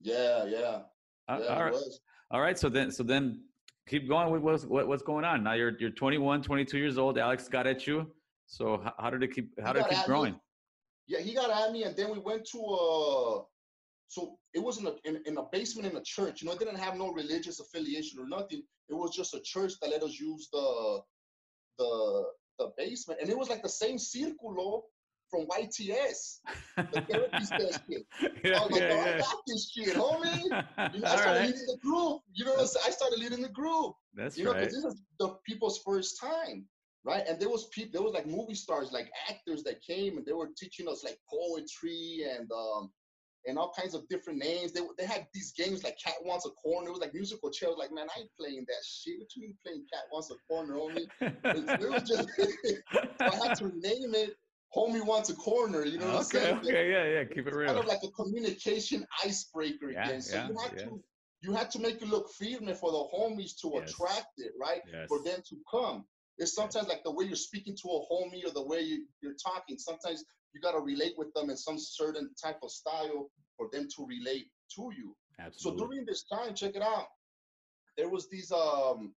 Yeah, 0.00 0.44
yeah, 0.44 0.82
Uh, 1.28 1.38
yeah. 1.40 1.46
all 1.46 1.60
it 1.60 1.64
right. 1.64 1.72
was. 1.72 2.00
All 2.30 2.40
right. 2.40 2.58
So 2.58 2.68
then, 2.68 2.90
so 2.90 3.02
then, 3.02 3.42
keep 3.88 4.08
going 4.08 4.30
with 4.30 4.42
what's 4.42 4.64
what, 4.64 4.86
what's 4.88 5.02
going 5.02 5.24
on. 5.24 5.42
Now 5.42 5.54
you're 5.54 5.72
you're 5.78 5.90
21, 5.90 6.42
22 6.42 6.78
years 6.78 6.98
old. 6.98 7.18
Alex 7.18 7.48
got 7.48 7.66
at 7.66 7.86
you. 7.86 8.06
So 8.46 8.80
how, 8.82 8.94
how 8.98 9.10
did 9.10 9.22
it 9.22 9.32
keep? 9.34 9.50
How 9.60 9.72
He 9.72 9.80
did 9.80 9.86
it 9.86 9.88
keep 9.90 9.98
at 9.98 10.08
me. 10.08 10.12
growing? 10.12 10.40
Yeah, 11.06 11.20
he 11.20 11.34
got 11.34 11.50
at 11.50 11.72
me, 11.72 11.84
and 11.84 11.96
then 11.96 12.10
we 12.12 12.18
went 12.18 12.44
to 12.52 12.58
a. 12.58 13.42
So 14.08 14.38
it 14.54 14.62
was 14.62 14.78
in 14.78 14.86
a 14.86 14.94
in, 15.04 15.22
in 15.26 15.36
a 15.38 15.42
basement 15.52 15.90
in 15.90 15.96
a 15.96 16.02
church. 16.02 16.40
You 16.42 16.46
know, 16.48 16.54
it 16.54 16.58
didn't 16.58 16.76
have 16.78 16.96
no 16.96 17.12
religious 17.12 17.60
affiliation 17.60 18.18
or 18.20 18.26
nothing. 18.28 18.62
It 18.88 18.94
was 18.94 19.14
just 19.14 19.34
a 19.34 19.40
church 19.40 19.72
that 19.80 19.90
let 19.90 20.02
us 20.02 20.18
use 20.18 20.48
the 20.52 21.00
the 21.78 22.24
the 22.58 22.72
basement, 22.76 23.20
and 23.20 23.30
it 23.30 23.38
was 23.38 23.48
like 23.48 23.62
the 23.62 23.68
same 23.68 23.96
circulo 23.96 24.82
from 25.30 25.46
YTS, 25.46 26.40
the 26.76 27.00
therapy 27.10 27.44
session. 27.44 28.04
yeah, 28.44 28.58
I 28.58 28.62
was 28.62 28.70
like, 28.70 28.80
yeah, 28.80 29.04
oh, 29.06 29.14
I 29.14 29.18
got 29.18 29.36
this 29.46 29.72
shit, 29.74 29.94
homie. 29.94 30.64
You 30.94 31.00
know, 31.00 31.08
I 31.08 31.16
started 31.16 31.38
right. 31.40 31.46
leading 31.46 31.66
the 31.66 31.78
group. 31.82 32.20
You 32.34 32.44
know, 32.44 32.52
what 32.52 32.60
I'm 32.60 32.66
saying? 32.66 32.84
I 32.86 32.90
started 32.90 33.18
leading 33.18 33.42
the 33.42 33.48
group. 33.48 33.94
That's 34.14 34.38
You 34.38 34.44
know, 34.44 34.52
right. 34.52 34.60
because 34.60 34.74
this 34.74 34.84
is 34.84 35.02
the 35.18 35.34
people's 35.46 35.80
first 35.84 36.20
time, 36.20 36.66
right? 37.04 37.24
And 37.28 37.38
there 37.40 37.48
was 37.48 37.66
people, 37.66 37.90
there 37.92 38.02
was 38.02 38.14
like 38.14 38.26
movie 38.26 38.54
stars, 38.54 38.92
like 38.92 39.10
actors 39.28 39.62
that 39.64 39.82
came 39.82 40.16
and 40.16 40.26
they 40.26 40.32
were 40.32 40.50
teaching 40.56 40.88
us 40.88 41.04
like 41.04 41.18
poetry 41.30 42.24
and 42.30 42.50
um 42.52 42.90
and 43.46 43.58
all 43.58 43.72
kinds 43.76 43.94
of 43.94 44.06
different 44.08 44.38
names. 44.38 44.72
They 44.72 44.80
they 44.98 45.06
had 45.06 45.26
these 45.32 45.52
games 45.56 45.84
like 45.84 45.96
Cat 46.04 46.14
Wants 46.22 46.46
a 46.46 46.50
Corner. 46.50 46.88
It 46.88 46.92
was 46.92 47.00
like 47.00 47.14
musical 47.14 47.50
chairs. 47.50 47.74
Like, 47.78 47.92
man, 47.92 48.06
I 48.14 48.20
ain't 48.20 48.30
playing 48.38 48.64
that 48.68 48.84
shit. 48.84 49.18
What 49.18 49.28
you 49.34 49.42
mean 49.42 49.56
playing 49.64 49.84
Cat 49.92 50.02
Wants 50.12 50.30
a 50.30 50.34
Corner, 50.46 50.74
homie? 50.74 51.06
It, 51.20 51.82
it 51.82 51.90
was 51.90 52.02
just 52.02 52.28
I 53.20 53.46
had 53.46 53.56
to 53.58 53.68
name 53.78 54.14
it. 54.14 54.36
Homie 54.76 55.04
wants 55.04 55.30
a 55.30 55.34
corner. 55.34 55.84
You 55.84 55.98
know 55.98 56.06
what 56.08 56.16
I'm 56.16 56.22
saying? 56.24 56.58
okay, 56.58 56.90
yeah, 56.90 57.04
yeah. 57.20 57.24
Keep 57.24 57.46
it 57.46 57.54
real. 57.54 57.66
kind 57.68 57.78
of 57.78 57.86
like 57.86 58.00
a 58.04 58.10
communication 58.10 59.06
icebreaker 59.24 59.90
Yeah, 59.90 60.04
again. 60.06 60.22
So 60.22 60.36
yeah, 60.36 60.48
you 60.48 60.58
had 60.58 60.72
yes. 60.74 60.82
to 60.82 61.02
you 61.40 61.52
had 61.52 61.70
to 61.70 61.78
make 61.78 62.02
it 62.02 62.08
look 62.08 62.28
firme 62.32 62.74
for 62.74 62.90
the 62.90 63.04
homies 63.16 63.52
to 63.62 63.70
Yes. 63.74 63.90
attract 63.92 64.32
it, 64.38 64.52
right? 64.60 64.82
Yes. 64.92 65.06
For 65.08 65.22
them 65.22 65.40
to 65.48 65.56
come. 65.70 66.04
It's 66.38 66.54
sometimes 66.54 66.88
like 66.88 67.02
the 67.04 67.12
way 67.12 67.24
you're 67.26 67.36
speaking 67.36 67.76
to 67.82 67.88
a 67.88 68.00
homie 68.12 68.44
or 68.46 68.50
the 68.52 68.62
way 68.66 68.80
you, 68.80 69.06
you're 69.22 69.36
talking. 69.42 69.78
Sometimes 69.78 70.24
you 70.52 70.60
gotta 70.60 70.80
relate 70.80 71.14
with 71.16 71.32
them 71.34 71.48
in 71.50 71.56
some 71.56 71.78
certain 71.78 72.30
type 72.42 72.58
of 72.62 72.70
style 72.70 73.30
for 73.56 73.68
them 73.72 73.86
to 73.96 74.06
relate 74.06 74.46
to 74.76 74.90
you. 74.96 75.16
Absolutely. 75.38 75.80
So 75.80 75.86
during 75.86 76.04
this 76.06 76.24
time, 76.24 76.54
check 76.54 76.74
it 76.74 76.82
out. 76.82 77.06
There 77.96 78.08
was 78.08 78.28
these 78.28 78.50
um 78.52 79.14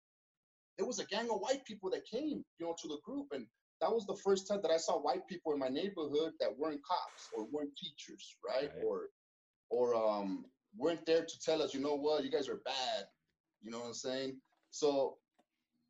there 0.77 0.85
was 0.85 0.99
a 0.99 1.05
gang 1.05 1.29
of 1.29 1.39
white 1.39 1.65
people 1.65 1.89
that 1.91 2.05
came, 2.05 2.43
you 2.57 2.65
know, 2.65 2.75
to 2.81 2.87
the 2.87 2.99
group. 3.05 3.27
And 3.31 3.45
that 3.81 3.91
was 3.91 4.05
the 4.05 4.15
first 4.15 4.47
time 4.47 4.59
that 4.61 4.71
I 4.71 4.77
saw 4.77 4.99
white 4.99 5.27
people 5.27 5.53
in 5.53 5.59
my 5.59 5.69
neighborhood 5.69 6.33
that 6.39 6.57
weren't 6.57 6.81
cops 6.83 7.29
or 7.35 7.45
weren't 7.51 7.75
teachers, 7.77 8.35
right? 8.45 8.69
Right. 8.75 8.83
Or 8.85 9.09
or 9.69 9.95
um 9.95 10.45
weren't 10.77 11.05
there 11.05 11.25
to 11.25 11.39
tell 11.39 11.61
us, 11.61 11.73
you 11.73 11.79
know 11.79 11.95
what, 11.95 12.23
you 12.23 12.31
guys 12.31 12.49
are 12.49 12.61
bad. 12.65 13.05
You 13.61 13.71
know 13.71 13.79
what 13.79 13.87
I'm 13.87 13.93
saying? 13.93 14.37
So 14.71 15.17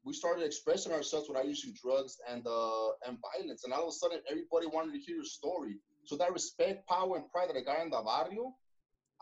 we 0.04 0.14
started 0.14 0.46
expressing 0.46 0.92
ourselves 0.94 1.28
without 1.28 1.48
using 1.48 1.74
drugs 1.82 2.18
and 2.30 2.46
uh 2.46 2.90
and 3.08 3.18
violence. 3.34 3.64
And 3.64 3.74
all 3.74 3.84
of 3.84 3.90
a 3.90 3.92
sudden 3.92 4.20
everybody 4.30 4.68
wanted 4.68 4.94
to 4.94 5.00
hear 5.00 5.16
your 5.16 5.26
story. 5.26 5.76
So 6.06 6.16
that 6.18 6.32
respect, 6.32 6.88
power, 6.88 7.18
and 7.18 7.30
pride 7.32 7.50
that 7.50 7.58
I 7.58 7.62
got 7.62 7.84
in 7.84 7.90
the 7.90 8.02
barrio, 8.02 8.54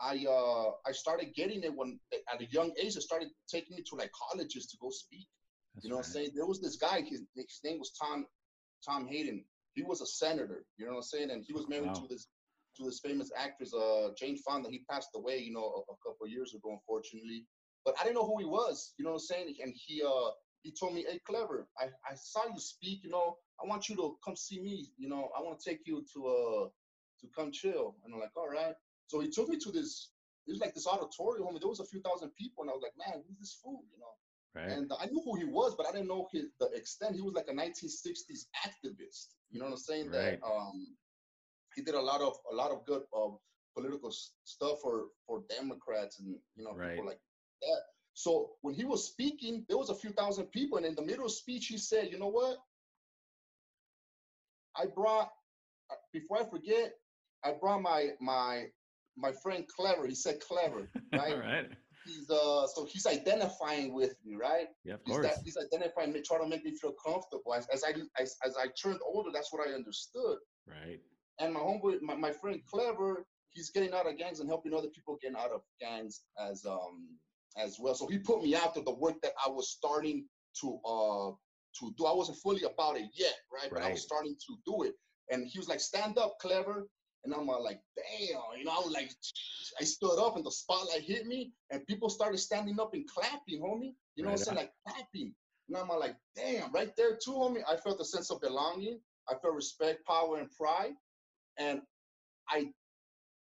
I 0.00 0.24
uh 0.28 0.72
I 0.86 0.92
started 0.92 1.34
getting 1.34 1.62
it 1.62 1.74
when 1.74 1.98
at 2.32 2.40
a 2.40 2.46
young 2.46 2.72
age. 2.78 2.96
It 2.96 3.02
started 3.02 3.28
taking 3.50 3.76
me 3.76 3.82
to 3.88 3.96
like 3.96 4.10
colleges 4.12 4.66
to 4.66 4.76
go 4.80 4.90
speak. 4.90 5.26
That's 5.74 5.84
you 5.84 5.90
know 5.90 5.96
what 5.96 6.06
I'm 6.06 6.12
saying? 6.12 6.30
There 6.34 6.46
was 6.46 6.60
this 6.60 6.76
guy. 6.76 7.02
His, 7.02 7.22
his 7.34 7.60
name 7.64 7.78
was 7.78 7.92
Tom 8.00 8.26
Tom 8.84 9.06
Hayden. 9.06 9.44
He 9.74 9.82
was 9.82 10.00
a 10.00 10.06
senator. 10.06 10.64
You 10.76 10.86
know 10.86 10.92
what 10.92 10.98
I'm 10.98 11.02
saying? 11.04 11.30
And 11.30 11.44
he 11.46 11.52
was 11.52 11.68
married 11.68 11.88
Wow. 11.88 11.94
to 12.02 12.08
this 12.08 12.26
to 12.76 12.84
this 12.84 13.00
famous 13.00 13.30
actress, 13.36 13.74
uh 13.74 14.10
Jane 14.16 14.36
Fonda. 14.36 14.68
He 14.70 14.80
passed 14.90 15.10
away, 15.14 15.38
you 15.38 15.52
know, 15.52 15.84
a, 15.88 15.92
a 15.92 15.96
couple 16.04 16.26
of 16.26 16.30
years 16.30 16.54
ago, 16.54 16.70
unfortunately. 16.72 17.46
But 17.84 17.94
I 18.00 18.04
didn't 18.04 18.16
know 18.16 18.26
who 18.26 18.38
he 18.38 18.44
was. 18.44 18.94
You 18.98 19.04
know 19.04 19.12
what 19.12 19.22
I'm 19.22 19.30
saying? 19.32 19.54
And 19.62 19.74
he 19.74 20.02
uh 20.02 20.30
he 20.62 20.72
told 20.78 20.94
me, 20.94 21.04
"Hey, 21.08 21.20
clever. 21.26 21.68
I 21.78 21.86
I 22.08 22.14
saw 22.14 22.42
you 22.46 22.58
speak. 22.58 23.02
You 23.04 23.10
know, 23.10 23.36
I 23.62 23.66
want 23.66 23.88
you 23.88 23.96
to 23.96 24.16
come 24.24 24.36
see 24.36 24.60
me. 24.60 24.92
You 24.98 25.08
know, 25.08 25.30
I 25.36 25.40
want 25.42 25.58
to 25.60 25.70
take 25.70 25.80
you 25.86 26.04
to 26.14 26.26
uh 26.26 26.68
to 27.20 27.26
come 27.36 27.50
chill." 27.52 27.96
And 28.04 28.12
I'm 28.14 28.20
like, 28.20 28.36
"All 28.36 28.48
right." 28.48 28.74
So 29.08 29.20
he 29.20 29.28
took 29.30 29.48
me 29.48 29.58
to 29.58 29.70
this. 29.72 30.10
It 30.46 30.52
was 30.52 30.60
like 30.60 30.74
this 30.74 30.86
auditorium. 30.86 31.48
and 31.48 31.60
There 31.60 31.68
was 31.68 31.80
a 31.80 31.84
few 31.86 32.00
thousand 32.00 32.30
people, 32.36 32.62
and 32.62 32.70
I 32.70 32.74
was 32.74 32.82
like, 32.82 32.96
"Man, 32.98 33.22
who's 33.26 33.38
this 33.38 33.58
fool?" 33.62 33.82
You 33.92 33.98
know. 34.00 34.12
Right. 34.54 34.70
And 34.70 34.90
I 35.00 35.06
knew 35.06 35.22
who 35.24 35.36
he 35.38 35.44
was, 35.44 35.74
but 35.76 35.86
I 35.86 35.92
didn't 35.92 36.08
know 36.08 36.28
his, 36.32 36.46
the 36.58 36.66
extent. 36.68 37.14
He 37.14 37.22
was 37.22 37.34
like 37.34 37.46
a 37.48 37.52
1960s 37.54 38.46
activist. 38.66 39.34
You 39.50 39.60
know 39.60 39.66
what 39.66 39.72
I'm 39.72 39.78
saying? 39.78 40.10
Right. 40.10 40.40
That 40.40 40.46
um, 40.46 40.96
he 41.74 41.82
did 41.82 41.94
a 41.94 42.00
lot 42.00 42.20
of 42.20 42.34
a 42.50 42.54
lot 42.54 42.70
of 42.70 42.84
good 42.86 43.02
uh, 43.16 43.30
political 43.76 44.10
stuff 44.44 44.80
for 44.82 45.06
for 45.26 45.42
Democrats 45.48 46.18
and 46.20 46.36
you 46.56 46.64
know 46.64 46.72
Right. 46.72 46.90
people 46.90 47.06
like 47.06 47.20
that. 47.62 47.80
So 48.14 48.50
when 48.62 48.74
he 48.74 48.84
was 48.84 49.06
speaking, 49.06 49.64
there 49.68 49.78
was 49.78 49.90
a 49.90 49.94
few 49.94 50.10
thousand 50.10 50.46
people, 50.46 50.78
and 50.78 50.86
in 50.86 50.94
the 50.96 51.02
middle 51.02 51.26
of 51.26 51.32
speech, 51.32 51.66
he 51.66 51.78
said, 51.78 52.10
"You 52.10 52.18
know 52.18 52.28
what? 52.28 52.58
I 54.76 54.86
brought 54.86 55.30
uh, 55.90 55.96
before 56.12 56.40
I 56.40 56.44
forget, 56.48 56.94
I 57.44 57.52
brought 57.52 57.82
my 57.82 58.10
my 58.20 58.66
my 59.16 59.32
friend 59.32 59.64
Clever. 59.68 60.06
He 60.06 60.14
said 60.14 60.40
Clever, 60.40 60.88
right? 61.12 61.32
All 61.32 61.38
right. 61.38 61.70
He's 62.08 62.30
uh, 62.30 62.66
so 62.66 62.86
he's 62.90 63.06
identifying 63.06 63.92
with 63.92 64.14
me, 64.24 64.36
right? 64.36 64.68
Yeah, 64.84 64.94
of 64.94 65.00
He's, 65.04 65.14
course. 65.14 65.26
that, 65.26 65.38
he's 65.44 65.56
identifying 65.56 66.12
me, 66.12 66.22
trying 66.22 66.42
to 66.42 66.48
make 66.48 66.64
me 66.64 66.74
feel 66.74 66.94
comfortable. 67.04 67.54
As, 67.54 67.66
as 67.68 67.84
I 67.84 67.92
as, 68.20 68.36
as 68.44 68.56
I 68.56 68.66
turned 68.82 69.00
older, 69.06 69.30
that's 69.32 69.52
what 69.52 69.66
I 69.68 69.72
understood. 69.72 70.38
Right. 70.66 71.00
And 71.38 71.52
my 71.52 71.60
homeboy, 71.60 72.00
my, 72.00 72.14
my 72.14 72.32
friend 72.32 72.60
Clever, 72.68 73.26
he's 73.50 73.70
getting 73.70 73.92
out 73.92 74.08
of 74.08 74.16
gangs 74.18 74.40
and 74.40 74.48
helping 74.48 74.74
other 74.74 74.88
people 74.88 75.18
get 75.20 75.36
out 75.36 75.50
of 75.50 75.60
gangs 75.80 76.22
as 76.40 76.64
um 76.64 77.18
as 77.56 77.76
well. 77.78 77.94
So 77.94 78.06
he 78.06 78.18
put 78.18 78.42
me 78.42 78.54
out 78.56 78.74
to 78.74 78.82
the 78.82 78.94
work 78.94 79.20
that 79.22 79.32
I 79.44 79.50
was 79.50 79.70
starting 79.70 80.26
to 80.60 80.78
uh 80.84 81.30
to 81.80 81.94
do. 81.98 82.06
I 82.06 82.14
wasn't 82.14 82.38
fully 82.38 82.62
about 82.62 82.96
it 82.96 83.08
yet, 83.14 83.34
right? 83.52 83.70
right. 83.70 83.72
But 83.72 83.82
I 83.82 83.90
was 83.90 84.02
starting 84.02 84.34
to 84.46 84.56
do 84.64 84.84
it. 84.84 84.94
And 85.30 85.46
he 85.46 85.58
was 85.58 85.68
like, 85.68 85.80
"Stand 85.80 86.16
up, 86.16 86.38
Clever." 86.40 86.88
And 87.28 87.38
I'm 87.38 87.50
uh, 87.50 87.60
like, 87.60 87.82
damn, 87.94 88.40
you 88.58 88.64
know, 88.64 88.70
I 88.70 88.80
was 88.80 88.92
like, 88.94 89.10
I 89.78 89.84
stood 89.84 90.18
up 90.18 90.36
and 90.36 90.46
the 90.46 90.50
spotlight 90.50 91.02
hit 91.02 91.26
me, 91.26 91.52
and 91.70 91.86
people 91.86 92.08
started 92.08 92.38
standing 92.38 92.80
up 92.80 92.94
and 92.94 93.06
clapping, 93.06 93.60
homie. 93.60 93.92
You 94.16 94.24
know 94.24 94.30
what 94.30 94.38
I'm 94.38 94.44
saying? 94.44 94.56
Like 94.56 94.72
clapping. 94.86 95.34
And 95.68 95.76
I'm 95.76 95.90
uh, 95.90 95.98
like, 95.98 96.16
damn, 96.34 96.72
right 96.72 96.90
there 96.96 97.18
too, 97.22 97.32
homie. 97.32 97.60
I 97.68 97.76
felt 97.76 98.00
a 98.00 98.04
sense 98.04 98.30
of 98.30 98.40
belonging. 98.40 98.98
I 99.28 99.34
felt 99.34 99.54
respect, 99.54 100.06
power, 100.06 100.38
and 100.38 100.48
pride. 100.56 100.94
And 101.58 101.82
I 102.48 102.70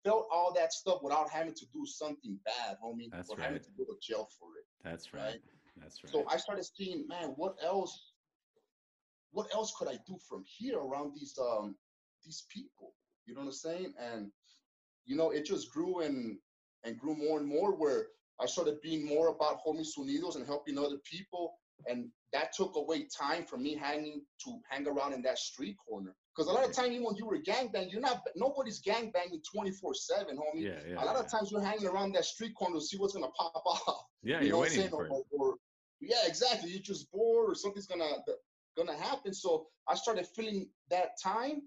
felt 0.05 0.27
all 0.31 0.53
that 0.53 0.71
stuff 0.71 0.99
without 1.03 1.29
having 1.29 1.53
to 1.53 1.65
do 1.73 1.85
something 1.85 2.39
bad, 2.45 2.77
homie, 2.81 3.11
That's 3.11 3.29
or 3.29 3.37
having 3.37 3.59
to 3.59 3.69
go 3.77 3.83
to 3.83 3.97
jail 4.01 4.29
for 4.39 4.47
it. 4.57 4.65
That's 4.81 5.13
right. 5.13 5.23
Right. 5.23 5.41
That's 5.81 6.01
right. 6.05 6.13
So 6.13 6.25
I 6.29 6.37
started 6.37 6.63
seeing, 6.63 7.05
man, 7.09 7.33
what 7.35 7.57
else? 7.61 8.13
What 9.31 9.53
else 9.53 9.73
could 9.77 9.89
I 9.89 9.99
do 10.07 10.17
from 10.29 10.45
here 10.45 10.79
around 10.79 11.15
these 11.15 11.37
um 11.37 11.75
these 12.23 12.45
people? 12.49 12.93
You 13.25 13.33
know 13.33 13.41
what 13.41 13.47
I'm 13.47 13.51
saying? 13.53 13.93
And 13.99 14.31
you 15.05 15.15
know, 15.15 15.31
it 15.31 15.45
just 15.45 15.71
grew 15.71 15.99
and 16.01 16.37
and 16.83 16.97
grew 16.97 17.15
more 17.15 17.39
and 17.39 17.47
more 17.47 17.75
where 17.75 18.07
I 18.41 18.45
started 18.45 18.81
being 18.81 19.05
more 19.05 19.29
about 19.29 19.59
homies 19.65 19.89
unidos 19.97 20.35
and 20.35 20.45
helping 20.45 20.77
other 20.77 20.97
people. 21.09 21.53
And 21.87 22.09
that 22.33 22.53
took 22.53 22.75
away 22.75 23.07
time 23.17 23.45
from 23.45 23.63
me 23.63 23.75
hanging 23.75 24.21
to 24.43 24.59
hang 24.69 24.87
around 24.87 25.13
in 25.13 25.21
that 25.23 25.37
street 25.37 25.75
corner. 25.87 26.15
Because 26.35 26.49
a 26.49 26.53
lot 26.53 26.61
of 26.63 26.69
Right. 26.69 26.75
time, 26.75 26.91
even 26.93 27.05
when 27.05 27.15
you 27.15 27.25
were 27.25 27.37
gangbang, 27.39 27.91
you're 27.91 28.01
not 28.01 28.25
nobody's 28.35 28.81
gangbanging 28.81 29.41
24-7, 29.55 30.35
homie. 30.35 30.61
yeah, 30.61 30.79
yeah. 30.87 30.95
a 30.95 31.05
lot 31.05 31.15
yeah. 31.15 31.19
of 31.19 31.27
times 31.29 31.51
you're 31.51 31.61
hanging 31.61 31.87
around 31.87 32.13
that 32.13 32.25
street 32.25 32.53
corner 32.55 32.75
to 32.75 32.81
see 32.81 32.97
what's 32.97 33.13
gonna 33.13 33.29
pop 33.37 33.61
off. 33.65 34.05
Yeah, 34.23 34.39
you 34.39 34.47
you're 34.47 34.51
know 34.53 34.59
what 34.59 34.69
I'm 34.69 34.75
saying? 34.75 34.93
Or, 34.93 35.23
or- 35.31 35.55
yeah, 35.99 36.25
exactly. 36.25 36.71
You're 36.71 36.81
just 36.81 37.11
bored 37.11 37.49
or 37.51 37.55
something's 37.55 37.87
gonna 37.87 38.23
gonna 38.75 38.97
happen. 38.97 39.33
So 39.33 39.67
I 39.87 39.95
started 39.95 40.27
filling 40.35 40.69
that 40.89 41.11
time 41.21 41.61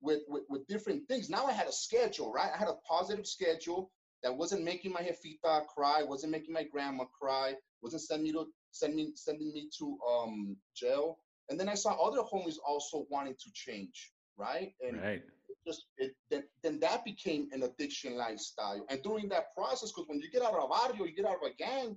with, 0.00 0.20
with 0.28 0.44
with 0.48 0.66
different 0.66 1.06
things. 1.08 1.28
Now 1.28 1.46
I 1.46 1.52
had 1.52 1.66
a 1.66 1.72
schedule, 1.72 2.32
right? 2.32 2.50
I 2.54 2.58
had 2.58 2.68
a 2.68 2.78
positive 2.88 3.26
schedule 3.26 3.90
that 4.22 4.36
wasn't 4.36 4.64
making 4.64 4.92
my 4.92 5.00
jefita 5.00 5.66
cry, 5.66 6.02
wasn't 6.02 6.32
making 6.32 6.54
my 6.54 6.64
grandma 6.64 7.04
cry, 7.04 7.54
wasn't 7.82 8.02
sending 8.02 8.24
me 8.24 8.32
to 8.32 8.46
send 8.70 8.94
me 8.94 9.12
sending 9.14 9.52
me 9.52 9.68
to 9.78 9.98
um 10.10 10.56
jail. 10.74 11.18
And 11.50 11.58
then 11.58 11.68
I 11.68 11.74
saw 11.74 11.92
other 11.94 12.22
homies 12.22 12.56
also 12.66 13.06
wanting 13.10 13.34
to 13.34 13.50
change, 13.54 14.12
right? 14.36 14.72
And 14.86 15.00
Right. 15.00 15.22
just 15.66 15.86
it 15.96 16.14
then, 16.30 16.44
then 16.62 16.78
that 16.80 17.04
became 17.04 17.48
an 17.52 17.62
addiction 17.62 18.16
lifestyle. 18.16 18.84
And 18.90 19.02
during 19.02 19.28
that 19.30 19.54
process, 19.54 19.90
because 19.90 20.08
when 20.08 20.20
you 20.20 20.30
get 20.30 20.42
out 20.42 20.54
of 20.54 20.64
a 20.64 20.68
barrio, 20.68 21.04
you 21.04 21.14
get 21.14 21.26
out 21.26 21.36
of 21.42 21.50
a 21.50 21.54
gang, 21.54 21.96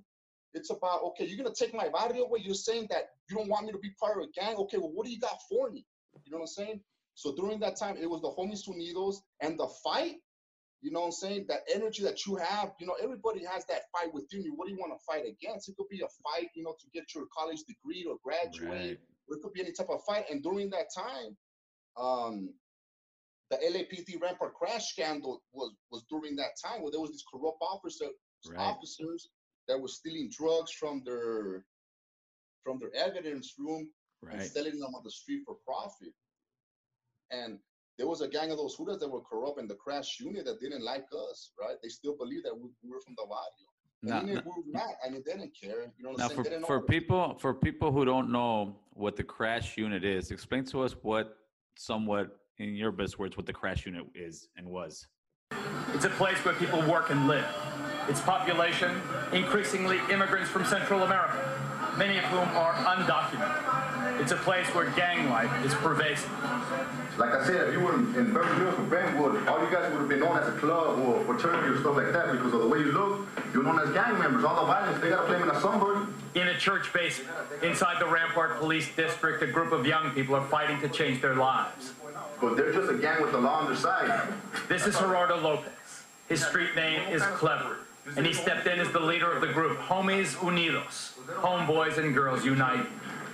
it's 0.54 0.70
about 0.70 1.02
okay, 1.04 1.26
you're 1.26 1.42
gonna 1.42 1.54
take 1.54 1.74
my 1.74 1.88
barrio 1.88 2.24
away. 2.24 2.40
You're 2.42 2.54
saying 2.54 2.86
that 2.90 3.10
you 3.28 3.36
don't 3.36 3.48
want 3.48 3.66
me 3.66 3.72
to 3.72 3.78
be 3.78 3.90
part 4.00 4.18
of 4.18 4.24
a 4.24 4.30
gang. 4.32 4.56
Okay, 4.56 4.78
well, 4.78 4.92
what 4.92 5.06
do 5.06 5.12
you 5.12 5.20
got 5.20 5.38
for 5.48 5.70
me? 5.70 5.84
You 6.24 6.32
know 6.32 6.38
what 6.38 6.44
I'm 6.44 6.46
saying? 6.48 6.80
So 7.14 7.34
during 7.36 7.60
that 7.60 7.76
time, 7.76 7.96
it 8.00 8.08
was 8.08 8.20
the 8.22 8.30
homies 8.30 8.66
unidos 8.68 9.16
and 9.40 9.58
the 9.58 9.68
fight. 9.84 10.16
You 10.80 10.90
know 10.90 11.00
what 11.00 11.06
I'm 11.06 11.12
saying? 11.12 11.46
That 11.48 11.60
energy 11.72 12.02
that 12.02 12.26
you 12.26 12.36
have, 12.36 12.72
you 12.80 12.86
know, 12.86 12.96
everybody 13.00 13.44
has 13.44 13.64
that 13.66 13.82
fight 13.92 14.12
within 14.12 14.42
you. 14.42 14.54
What 14.56 14.66
do 14.66 14.72
you 14.74 14.78
want 14.80 14.92
to 14.98 15.04
fight 15.04 15.24
against? 15.26 15.68
It 15.68 15.76
could 15.76 15.88
be 15.88 16.00
a 16.00 16.08
fight, 16.24 16.48
you 16.54 16.64
know, 16.64 16.72
to 16.80 16.86
get 16.92 17.14
your 17.14 17.26
college 17.36 17.60
degree 17.68 18.04
or 18.04 18.16
graduate 18.24 18.68
Right. 18.68 18.98
or 19.28 19.36
it 19.36 19.42
could 19.42 19.52
be 19.52 19.60
any 19.60 19.72
type 19.72 19.90
of 19.90 20.02
fight. 20.04 20.28
And 20.28 20.42
during 20.42 20.70
that 20.70 20.86
time, 20.94 21.36
um, 21.96 22.52
the 23.50 23.58
LAPD 23.58 24.20
Rampart 24.20 24.54
crash 24.54 24.90
scandal 24.92 25.42
was 25.52 25.72
was 25.90 26.02
during 26.10 26.34
that 26.36 26.52
time 26.64 26.82
where 26.82 26.90
there 26.90 27.00
was 27.00 27.10
these 27.10 27.24
corrupt 27.30 27.58
officer, 27.60 28.08
Right. 28.48 28.58
officers 28.58 29.28
that 29.68 29.78
were 29.80 29.88
stealing 29.88 30.30
drugs 30.30 30.72
from 30.72 31.04
their 31.04 31.64
from 32.64 32.78
their 32.78 32.92
evidence 32.94 33.54
room 33.58 33.92
and 34.22 34.40
selling 34.50 34.80
them 34.80 34.94
on 34.94 35.04
the 35.04 35.10
street 35.10 35.42
for 35.44 35.56
profit. 35.66 36.12
And 37.32 37.58
there 37.98 38.06
was 38.06 38.20
a 38.20 38.28
gang 38.28 38.50
of 38.50 38.58
those 38.58 38.74
hooters 38.74 38.98
that 38.98 39.08
were 39.08 39.20
corrupt 39.20 39.58
in 39.58 39.66
the 39.66 39.74
crash 39.74 40.20
unit 40.20 40.44
that 40.44 40.60
didn't 40.60 40.84
like 40.84 41.06
us, 41.30 41.50
right? 41.60 41.76
They 41.82 41.88
still 41.88 42.16
believe 42.16 42.42
that 42.44 42.54
we, 42.54 42.68
we 42.82 42.90
were 42.90 43.00
from 43.00 43.14
the 43.16 43.24
barrio. 43.24 43.72
And 44.02 44.10
Now, 44.10 44.32
even 44.32 44.44
we 44.44 44.62
were 44.62 44.78
not, 44.78 44.94
I 45.04 45.10
mean, 45.10 45.22
they 45.24 45.32
didn't 45.32 45.52
care. 45.60 45.92
You 45.96 46.04
know 46.04 46.12
now 46.12 46.28
for, 46.28 46.42
didn't 46.42 46.66
for 46.66 46.80
people 46.80 47.36
for 47.38 47.54
people 47.54 47.92
who 47.92 48.04
don't 48.04 48.30
know 48.30 48.76
what 48.94 49.16
the 49.16 49.22
crash 49.22 49.76
unit 49.76 50.04
is, 50.04 50.30
explain 50.30 50.64
to 50.66 50.82
us 50.82 50.92
what 51.02 51.36
somewhat 51.76 52.38
in 52.58 52.74
your 52.74 52.92
best 52.92 53.18
words, 53.18 53.36
what 53.36 53.46
the 53.46 53.52
crash 53.52 53.86
unit 53.86 54.04
is 54.14 54.48
and 54.56 54.66
was. 54.66 55.06
It's 55.94 56.04
a 56.04 56.10
place 56.10 56.38
where 56.44 56.54
people 56.54 56.82
work 56.82 57.10
and 57.10 57.28
live. 57.28 57.46
Its 58.08 58.20
population, 58.20 59.00
increasingly 59.32 60.00
immigrants 60.10 60.50
from 60.50 60.64
Central 60.64 61.02
America, 61.02 61.38
many 61.96 62.18
of 62.18 62.24
whom 62.24 62.48
are 62.56 62.72
undocumented. 62.72 63.81
It's 64.22 64.30
a 64.30 64.36
place 64.36 64.68
where 64.68 64.88
gang 64.90 65.28
life 65.30 65.50
is 65.66 65.74
pervasive. 65.74 66.30
Like 67.18 67.32
I 67.32 67.44
said, 67.44 67.70
if 67.70 67.74
you 67.74 67.80
were 67.80 67.96
in, 67.96 68.14
in 68.14 68.32
Beverly 68.32 68.54
Hills 68.60 68.78
or 68.78 68.84
Brentwood, 68.84 69.48
all 69.48 69.64
you 69.64 69.68
guys 69.68 69.90
would 69.90 69.98
have 69.98 70.08
been 70.08 70.20
known 70.20 70.38
as 70.38 70.46
a 70.46 70.56
club 70.58 71.00
or 71.00 71.24
fraternity 71.24 71.74
or 71.74 71.80
stuff 71.80 71.96
like 71.96 72.12
that 72.12 72.30
because 72.30 72.54
of 72.54 72.60
the 72.60 72.68
way 72.68 72.78
you 72.78 72.92
look. 72.92 73.26
You're 73.52 73.64
known 73.64 73.80
as 73.80 73.92
gang 73.92 74.16
members. 74.20 74.44
All 74.44 74.60
the 74.60 74.66
violence, 74.66 75.02
they 75.02 75.08
gotta 75.08 75.26
blame 75.26 75.42
it 75.42 75.48
on 75.52 75.60
somebody. 75.60 76.06
In 76.36 76.46
a 76.46 76.56
church 76.56 76.92
basement, 76.92 77.32
inside 77.64 78.00
the 78.00 78.06
Rampart 78.06 78.60
Police 78.60 78.94
District, 78.94 79.42
a 79.42 79.48
group 79.48 79.72
of 79.72 79.88
young 79.88 80.12
people 80.12 80.36
are 80.36 80.46
fighting 80.46 80.80
to 80.82 80.88
change 80.88 81.20
their 81.20 81.34
lives. 81.34 81.92
But 82.40 82.56
they're 82.56 82.72
just 82.72 82.92
a 82.92 82.98
gang 82.98 83.22
with 83.22 83.32
the 83.32 83.40
law 83.40 83.62
on 83.62 83.66
their 83.66 83.76
side. 83.76 84.32
This 84.68 84.86
is 84.86 84.96
Gerardo 84.96 85.36
Lopez. 85.40 85.72
His 86.28 86.46
street 86.46 86.76
name 86.76 87.08
is 87.08 87.22
Clever, 87.22 87.78
and 88.16 88.24
he 88.24 88.32
stepped 88.32 88.68
in 88.68 88.78
as 88.78 88.92
the 88.92 89.00
leader 89.00 89.32
of 89.32 89.40
the 89.40 89.48
group 89.48 89.78
Homies 89.78 90.36
Unidos, 90.36 91.18
Homeboys 91.40 91.98
and 91.98 92.14
Girls 92.14 92.44
United. 92.44 92.86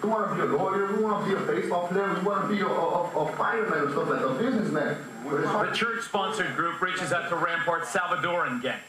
We 0.02 0.08
want 0.08 0.30
to 0.30 0.34
be 0.36 0.40
a 0.42 0.56
lawyer. 0.56 0.96
We 0.96 1.02
want 1.02 1.24
to 1.24 1.36
be 1.36 1.42
a 1.42 1.46
baseball 1.46 1.88
player. 1.88 2.14
We 2.14 2.20
want 2.20 2.48
to 2.48 2.54
be 2.54 2.60
a, 2.60 2.66
a, 2.66 3.24
a 3.24 3.36
fireman 3.36 3.78
or 3.78 3.90
stuff 3.90 4.08
like 4.08 4.20
that, 4.20 4.28
a 4.28 4.34
businessman. 4.34 4.96
The 5.24 5.72
church-sponsored 5.74 6.54
group 6.54 6.80
reaches 6.80 7.12
out 7.12 7.28
to 7.30 7.36
Rampart 7.36 7.84
Salvadoran 7.84 8.62
gangs. 8.62 8.82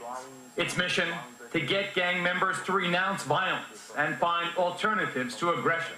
Its 0.55 0.77
mission, 0.77 1.09
to 1.51 1.59
get 1.59 1.95
gang 1.95 2.21
members 2.21 2.57
to 2.65 2.71
renounce 2.73 3.23
violence 3.23 3.91
and 3.97 4.17
find 4.17 4.55
alternatives 4.55 5.35
to 5.37 5.51
aggression. 5.51 5.95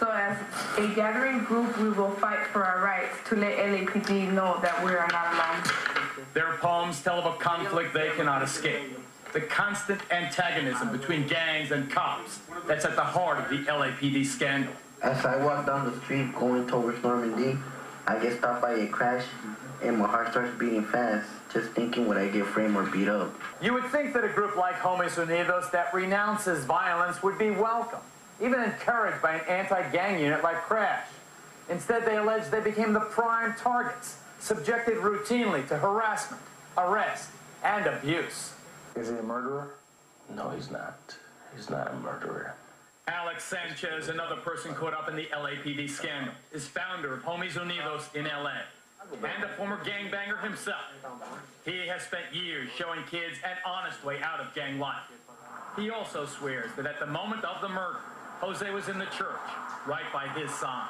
So 0.00 0.10
as 0.10 0.38
a 0.78 0.88
gathering 0.94 1.44
group, 1.44 1.78
we 1.78 1.90
will 1.90 2.10
fight 2.12 2.46
for 2.48 2.64
our 2.64 2.82
rights 2.82 3.16
to 3.28 3.36
let 3.36 3.58
LAPD 3.58 4.32
know 4.32 4.58
that 4.62 4.82
we 4.84 4.92
are 4.92 5.06
not 5.08 5.34
alone. 5.34 6.26
Their 6.32 6.54
poems 6.54 7.02
tell 7.02 7.18
of 7.18 7.26
a 7.26 7.36
conflict 7.36 7.92
they 7.92 8.10
cannot 8.16 8.42
escape. 8.42 8.98
The 9.34 9.40
constant 9.40 10.00
antagonism 10.12 10.92
between 10.92 11.26
gangs 11.26 11.72
and 11.72 11.90
cops 11.90 12.38
that's 12.68 12.84
at 12.84 12.94
the 12.94 13.02
heart 13.02 13.40
of 13.40 13.50
the 13.50 13.68
LAPD 13.68 14.24
scandal. 14.24 14.72
As 15.02 15.26
I 15.26 15.44
walk 15.44 15.66
down 15.66 15.90
the 15.90 16.00
street 16.02 16.32
going 16.36 16.68
towards 16.68 17.02
Normandie, 17.02 17.58
I 18.06 18.20
get 18.20 18.38
stopped 18.38 18.62
by 18.62 18.74
a 18.74 18.86
crash 18.86 19.24
and 19.82 19.98
my 19.98 20.06
heart 20.06 20.30
starts 20.30 20.56
beating 20.56 20.84
fast, 20.84 21.28
just 21.52 21.72
thinking 21.72 22.06
would 22.06 22.16
I 22.16 22.28
get 22.28 22.46
framed 22.46 22.76
or 22.76 22.84
beat 22.84 23.08
up. 23.08 23.34
You 23.60 23.72
would 23.74 23.86
think 23.86 24.12
that 24.12 24.22
a 24.22 24.28
group 24.28 24.54
like 24.54 24.76
Homies 24.76 25.16
Unidos 25.16 25.68
that 25.72 25.92
renounces 25.92 26.64
violence 26.64 27.20
would 27.24 27.36
be 27.36 27.50
welcome, 27.50 27.98
even 28.40 28.60
encouraged 28.60 29.20
by 29.20 29.34
an 29.34 29.48
anti-gang 29.48 30.20
unit 30.20 30.44
like 30.44 30.62
Crash. 30.62 31.08
Instead, 31.68 32.06
they 32.06 32.18
allege 32.18 32.50
they 32.52 32.60
became 32.60 32.92
the 32.92 33.00
prime 33.00 33.56
targets, 33.56 34.18
subjected 34.38 34.98
routinely 34.98 35.66
to 35.66 35.76
harassment, 35.76 36.42
arrest, 36.78 37.30
and 37.64 37.86
abuse. 37.86 38.52
Is 38.96 39.08
he 39.08 39.16
a 39.16 39.22
murderer? 39.22 39.74
No, 40.34 40.50
he's 40.50 40.70
not. 40.70 41.16
He's 41.54 41.70
not 41.70 41.92
a 41.92 41.96
murderer. 41.96 42.54
Alex 43.06 43.44
Sanchez, 43.44 44.08
another 44.08 44.36
person 44.36 44.74
caught 44.74 44.94
up 44.94 45.08
in 45.08 45.16
the 45.16 45.26
LAPD 45.26 45.90
scandal, 45.90 46.32
is 46.52 46.66
founder 46.66 47.12
of 47.12 47.22
Homies 47.22 47.52
Unidos 47.52 48.14
in 48.14 48.24
LA 48.24 48.60
and 49.12 49.44
a 49.44 49.48
former 49.48 49.78
gangbanger 49.84 50.42
himself. 50.42 50.80
He 51.64 51.86
has 51.86 52.02
spent 52.02 52.24
years 52.32 52.70
showing 52.76 53.02
kids 53.10 53.36
an 53.44 53.56
honest 53.66 54.02
way 54.04 54.20
out 54.22 54.40
of 54.40 54.54
gang 54.54 54.78
life. 54.78 55.02
He 55.76 55.90
also 55.90 56.24
swears 56.26 56.70
that 56.76 56.86
at 56.86 57.00
the 57.00 57.06
moment 57.06 57.44
of 57.44 57.60
the 57.60 57.68
murder, 57.68 57.98
Jose 58.40 58.68
was 58.70 58.88
in 58.88 58.98
the 58.98 59.06
church, 59.06 59.40
right 59.86 60.04
by 60.12 60.28
his 60.28 60.50
side. 60.50 60.88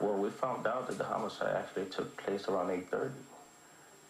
Well, 0.00 0.14
we 0.14 0.30
found 0.30 0.66
out 0.66 0.86
that 0.88 0.98
the 0.98 1.04
homicide 1.04 1.56
actually 1.56 1.86
took 1.86 2.16
place 2.16 2.46
around 2.48 2.68
8.30. 2.68 3.10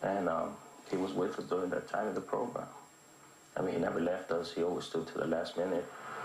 And 0.03 0.29
um, 0.29 0.51
he 0.91 0.97
was 0.97 1.13
with 1.13 1.39
us 1.39 1.45
during 1.47 1.71
that 1.71 1.89
time 1.89 2.07
of 2.07 2.15
the 2.15 2.21
program. 2.21 2.67
I 3.59 3.63
mean, 3.63 3.75
he 3.75 3.81
never 3.81 4.01
left 4.01 4.31
us. 4.31 4.53
He 4.53 4.63
always 4.63 4.85
stood 4.85 5.07
to 5.09 5.19
the 5.19 5.27
last 5.27 5.57
minute. 5.57 5.85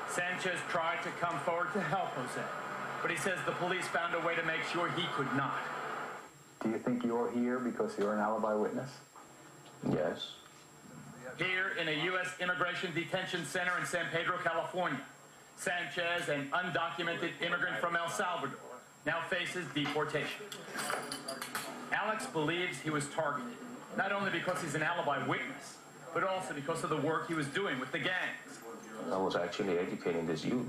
Sanchez 0.10 0.60
tried 0.70 1.02
to 1.04 1.10
come 1.20 1.40
forward 1.40 1.74
to 1.74 1.82
help 1.82 2.10
Jose, 2.10 2.42
but 3.02 3.10
he 3.10 3.18
says 3.18 3.40
the 3.46 3.54
police 3.54 3.88
found 3.88 4.14
a 4.14 4.20
way 4.20 4.36
to 4.36 4.44
make 4.44 4.62
sure 4.72 4.90
he 4.92 5.04
could 5.16 5.34
not. 5.36 5.58
Do 6.62 6.70
you 6.70 6.78
think 6.78 7.04
you're 7.04 7.32
here 7.32 7.60
because 7.60 7.98
you're 7.98 8.14
an 8.14 8.20
alibi 8.20 8.54
witness? 8.54 8.90
Yes. 9.92 10.34
Here 11.38 11.72
in 11.82 11.88
a 11.88 12.04
U.S. 12.06 12.30
immigration 12.40 12.94
detention 12.94 13.46
center 13.46 13.72
in 13.80 13.86
San 13.86 14.06
Pedro, 14.12 14.38
California, 14.44 15.00
Sanchez, 15.58 16.30
an 16.30 16.50
undocumented 16.54 17.32
immigrant 17.42 17.78
from 17.78 17.96
El 17.96 18.10
Salvador, 18.10 18.60
now 19.06 19.20
faces 19.30 19.66
deportation. 19.74 20.46
Alex 21.92 22.28
believes 22.28 22.80
he 22.80 22.92
was 22.92 23.08
targeted, 23.10 23.54
not 23.98 24.12
only 24.12 24.30
because 24.30 24.62
he's 24.62 24.76
an 24.76 24.84
alibi 24.84 25.26
witness, 25.26 25.78
but 26.14 26.24
also 26.24 26.54
because 26.54 26.84
of 26.84 26.90
the 26.90 26.98
work 26.98 27.28
he 27.28 27.34
was 27.34 27.48
doing 27.48 27.80
with 27.80 27.92
the 27.92 28.00
gangs. 28.00 28.60
I 29.12 29.18
was 29.18 29.36
actually 29.36 29.78
educating 29.78 30.28
this 30.28 30.46
youth. 30.46 30.68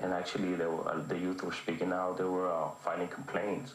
And 0.00 0.12
actually, 0.12 0.54
they 0.54 0.66
were, 0.66 0.88
uh, 0.88 1.00
the 1.08 1.18
youth 1.18 1.42
were 1.42 1.52
speaking 1.52 1.92
out. 1.92 2.18
They 2.18 2.24
were 2.24 2.52
uh, 2.52 2.70
filing 2.84 3.08
complaints, 3.08 3.74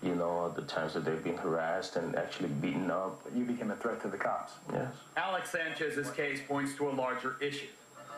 you 0.00 0.14
know, 0.14 0.48
the 0.54 0.62
times 0.62 0.94
that 0.94 1.04
they've 1.04 1.22
been 1.22 1.36
harassed 1.36 1.96
and 1.96 2.14
actually 2.14 2.50
beaten 2.50 2.88
up. 2.90 3.20
You 3.34 3.44
became 3.44 3.72
a 3.72 3.76
threat 3.76 4.00
to 4.02 4.08
the 4.08 4.16
cops. 4.16 4.52
Yes. 4.72 4.92
Alex 5.16 5.50
Sanchez's 5.50 6.10
case 6.10 6.40
points 6.46 6.76
to 6.76 6.88
a 6.88 6.92
larger 6.92 7.36
issue. 7.40 7.66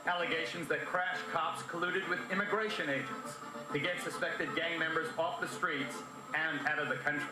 Allegations 0.07 0.68
that 0.68 0.85
crash 0.85 1.16
cops 1.33 1.62
colluded 1.62 2.07
with 2.09 2.18
immigration 2.31 2.90
agents 2.90 3.37
to 3.73 3.79
get 3.79 4.01
suspected 4.03 4.49
gang 4.55 4.79
members 4.79 5.09
off 5.18 5.40
the 5.40 5.49
streets 5.49 5.97
and 6.35 6.66
out 6.66 6.79
of 6.79 6.88
the 6.88 6.97
country. 6.97 7.29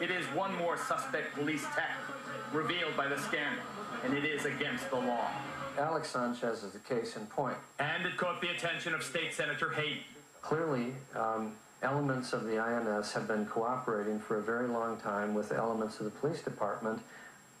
It 0.00 0.10
is 0.10 0.24
one 0.26 0.54
more 0.56 0.76
suspect 0.76 1.34
police 1.34 1.62
tactic 1.62 2.16
revealed 2.52 2.96
by 2.96 3.08
the 3.08 3.18
scandal, 3.18 3.62
and 4.04 4.14
it 4.14 4.24
is 4.24 4.44
against 4.44 4.88
the 4.90 4.96
law. 4.96 5.30
Alex 5.78 6.10
Sanchez 6.10 6.62
is 6.62 6.74
a 6.74 6.78
case 6.78 7.16
in 7.16 7.26
point. 7.26 7.56
And 7.78 8.06
it 8.06 8.16
caught 8.16 8.40
the 8.40 8.48
attention 8.48 8.94
of 8.94 9.02
State 9.02 9.34
Senator 9.34 9.70
Hayden. 9.70 10.02
Clearly, 10.40 10.94
um, 11.14 11.52
elements 11.82 12.32
of 12.32 12.44
the 12.44 12.58
INS 12.58 13.12
have 13.12 13.28
been 13.28 13.46
cooperating 13.46 14.18
for 14.18 14.38
a 14.38 14.42
very 14.42 14.68
long 14.68 14.96
time 14.98 15.34
with 15.34 15.52
elements 15.52 15.98
of 15.98 16.04
the 16.04 16.10
police 16.10 16.40
department 16.40 17.00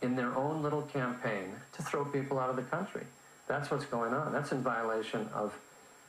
in 0.02 0.16
their 0.16 0.34
own 0.36 0.62
little 0.62 0.82
campaign 0.82 1.52
to 1.72 1.82
throw 1.82 2.04
people 2.04 2.38
out 2.38 2.50
of 2.50 2.56
the 2.56 2.62
country. 2.62 3.04
That's 3.48 3.70
what's 3.70 3.86
going 3.86 4.12
on. 4.12 4.32
That's 4.32 4.52
in 4.52 4.62
violation 4.62 5.28
of 5.34 5.54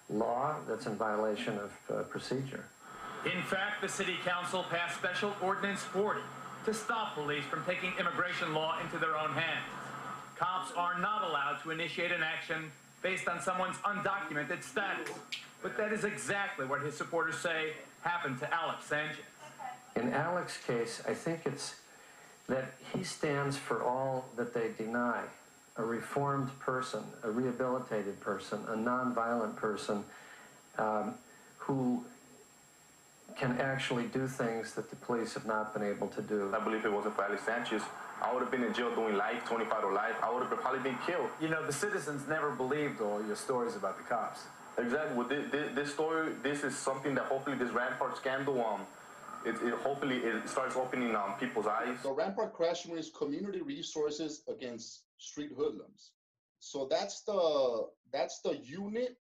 law, 0.10 0.56
that's 0.68 0.86
in 0.86 0.96
violation 0.96 1.58
of 1.58 1.72
uh, 1.90 2.04
procedure. 2.04 2.66
In 3.26 3.42
fact, 3.44 3.82
the 3.82 3.90
City 3.90 4.16
Council 4.24 4.64
passed 4.70 4.98
Special 4.98 5.34
Ordinance 5.42 5.82
40 5.82 6.22
to 6.66 6.74
stop 6.74 7.16
police 7.16 7.44
from 7.44 7.64
taking 7.66 7.94
immigration 8.00 8.54
law 8.54 8.80
into 8.82 8.98
their 8.98 9.18
own 9.18 9.32
hands. 9.32 9.66
Cops 10.38 10.72
are 10.76 11.00
not 11.00 11.24
allowed 11.24 11.60
to 11.64 11.72
initiate 11.72 12.12
an 12.12 12.22
action 12.22 12.72
based 13.02 13.28
on 13.28 13.42
someone's 13.42 13.78
undocumented 13.78 14.64
status. 14.64 15.10
But 15.62 15.78
that 15.78 15.92
is 15.92 16.04
exactly 16.04 16.66
what 16.66 16.82
his 16.82 16.96
supporters 16.96 17.38
say 17.38 17.74
happened 18.02 18.40
to 18.40 18.54
Alex 18.54 18.86
Sanchez. 18.86 19.18
In 19.96 20.14
Alex's 20.14 20.64
case, 20.64 21.02
I 21.08 21.14
think 21.14 21.42
it's 21.46 21.76
that 22.48 22.74
he 22.96 23.04
stands 23.04 23.58
for 23.58 23.84
all 23.84 24.30
that 24.38 24.54
they 24.54 24.70
deny 24.78 25.22
a 25.76 25.84
reformed 25.84 26.58
person, 26.60 27.04
a 27.24 27.30
rehabilitated 27.30 28.20
person, 28.20 28.60
a 28.68 28.76
nonviolent 28.76 29.56
person 29.56 30.04
um, 30.78 31.16
who 31.58 32.04
can 33.38 33.60
actually 33.60 34.06
do 34.06 34.28
things 34.28 34.74
that 34.74 34.90
the 34.90 34.96
police 34.96 35.34
have 35.34 35.46
not 35.46 35.74
been 35.74 35.84
able 35.84 36.08
to 36.08 36.22
do. 36.22 36.54
I 36.56 36.60
believe 36.60 36.86
it 36.86 36.92
wasn't 36.92 37.16
for 37.16 37.26
Alex 37.26 37.44
Sanchez, 37.44 37.82
I 38.22 38.34
would 38.34 38.42
have 38.42 38.52
been 38.52 38.64
in 38.64 38.74
jail 38.74 38.94
doing 38.96 39.16
life, 39.16 39.46
25 39.46 39.82
to 39.82 39.88
life. 39.90 40.16
I 40.24 40.34
would 40.34 40.44
have 40.44 40.58
probably 40.60 40.80
been 40.80 40.98
killed. 41.06 41.30
You 41.40 41.50
know, 41.50 41.66
the 41.66 41.74
citizens 41.74 42.28
never 42.28 42.52
believed 42.52 43.02
all 43.02 43.24
your 43.26 43.36
stories 43.36 43.76
about 43.76 43.98
the 43.98 44.04
cops. 44.04 44.42
Exactly. 44.78 45.18
With 45.18 45.30
this, 45.30 45.52
this, 45.52 45.76
this 45.76 45.94
story, 45.94 46.34
this 46.44 46.64
is 46.64 46.76
something 46.76 47.16
that 47.16 47.26
hopefully 47.26 47.58
this 47.58 47.72
Rampart 47.72 48.18
scandal, 48.18 48.64
um, 48.66 48.82
it, 49.46 49.56
it 49.64 49.74
hopefully 49.76 50.18
it 50.18 50.48
starts 50.48 50.76
opening 50.76 51.16
um, 51.16 51.34
people's 51.40 51.68
eyes. 51.68 51.98
The 52.04 52.12
Rampart 52.12 52.54
Crash 52.54 52.86
Unit 52.86 53.00
is 53.00 53.10
community 53.10 53.62
resources 53.62 54.44
against 54.48 55.04
street 55.18 55.52
hoodlums. 55.56 56.12
So 56.60 56.88
that's 56.90 57.22
the 57.22 57.88
that's 58.12 58.42
the 58.42 58.58
unit 58.58 59.18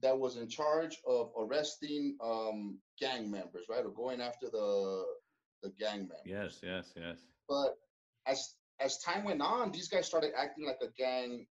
that 0.00 0.16
was 0.16 0.36
in 0.36 0.48
charge 0.48 0.98
of 1.06 1.30
arresting 1.38 2.16
um, 2.22 2.78
gang 3.00 3.30
members, 3.30 3.66
right, 3.68 3.84
or 3.84 3.90
going 3.90 4.20
after 4.20 4.48
the 4.50 5.04
the 5.62 5.70
gang 5.78 6.08
members. 6.08 6.20
Yes, 6.24 6.60
yes, 6.62 6.92
yes. 6.96 7.16
But 7.48 7.76
as 8.28 8.54
as 8.80 8.98
time 9.02 9.24
went 9.24 9.42
on, 9.42 9.72
these 9.72 9.88
guys 9.88 10.06
started 10.06 10.32
acting 10.36 10.66
like 10.66 10.80
a 10.82 10.92
gang 10.98 11.46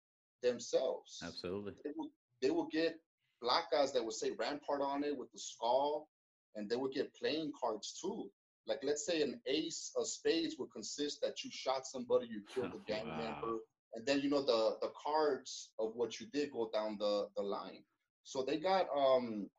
themselves. 0.44 1.22
Absolutely. 1.26 1.74
They 1.84 1.92
would 1.98 2.12
they 2.42 2.52
would 2.52 2.70
get 2.72 2.96
black 3.42 3.72
guys 3.72 3.94
that 3.94 4.04
would 4.04 4.14
say 4.14 4.32
Rampart 4.32 4.82
on 4.82 5.04
it 5.04 5.18
with 5.18 5.32
the 5.32 5.40
skull, 5.40 6.10
and 6.56 6.70
they 6.70 6.76
would 6.76 6.94
get 6.94 7.16
playing 7.16 7.52
cards 7.60 8.00
too. 8.02 8.30
Like 8.68 8.80
let's 8.84 9.06
say 9.06 9.22
an 9.22 9.42
ace 9.48 9.92
of 9.98 10.08
spades 10.08 10.56
would 10.60 10.72
consist 10.72 11.22
that 11.22 11.44
you 11.44 11.52
shot 11.52 11.86
somebody, 11.86 12.28
you 12.28 12.42
killed 12.54 12.74
a 12.76 12.80
gang 12.92 13.08
Wow. 13.08 13.18
member, 13.18 13.58
and 13.96 14.06
then 14.06 14.22
you 14.22 14.30
know 14.30 14.44
the 14.46 14.78
the 14.82 14.92
cards 15.06 15.72
of 15.80 15.94
what 15.96 16.20
you 16.20 16.28
did 16.34 16.52
go 16.52 16.70
down 16.74 16.98
the 17.00 17.30
the 17.36 17.44
line. 17.44 17.84
So 18.24 18.44
they 18.44 18.58
got 18.58 18.88
um 18.96 19.50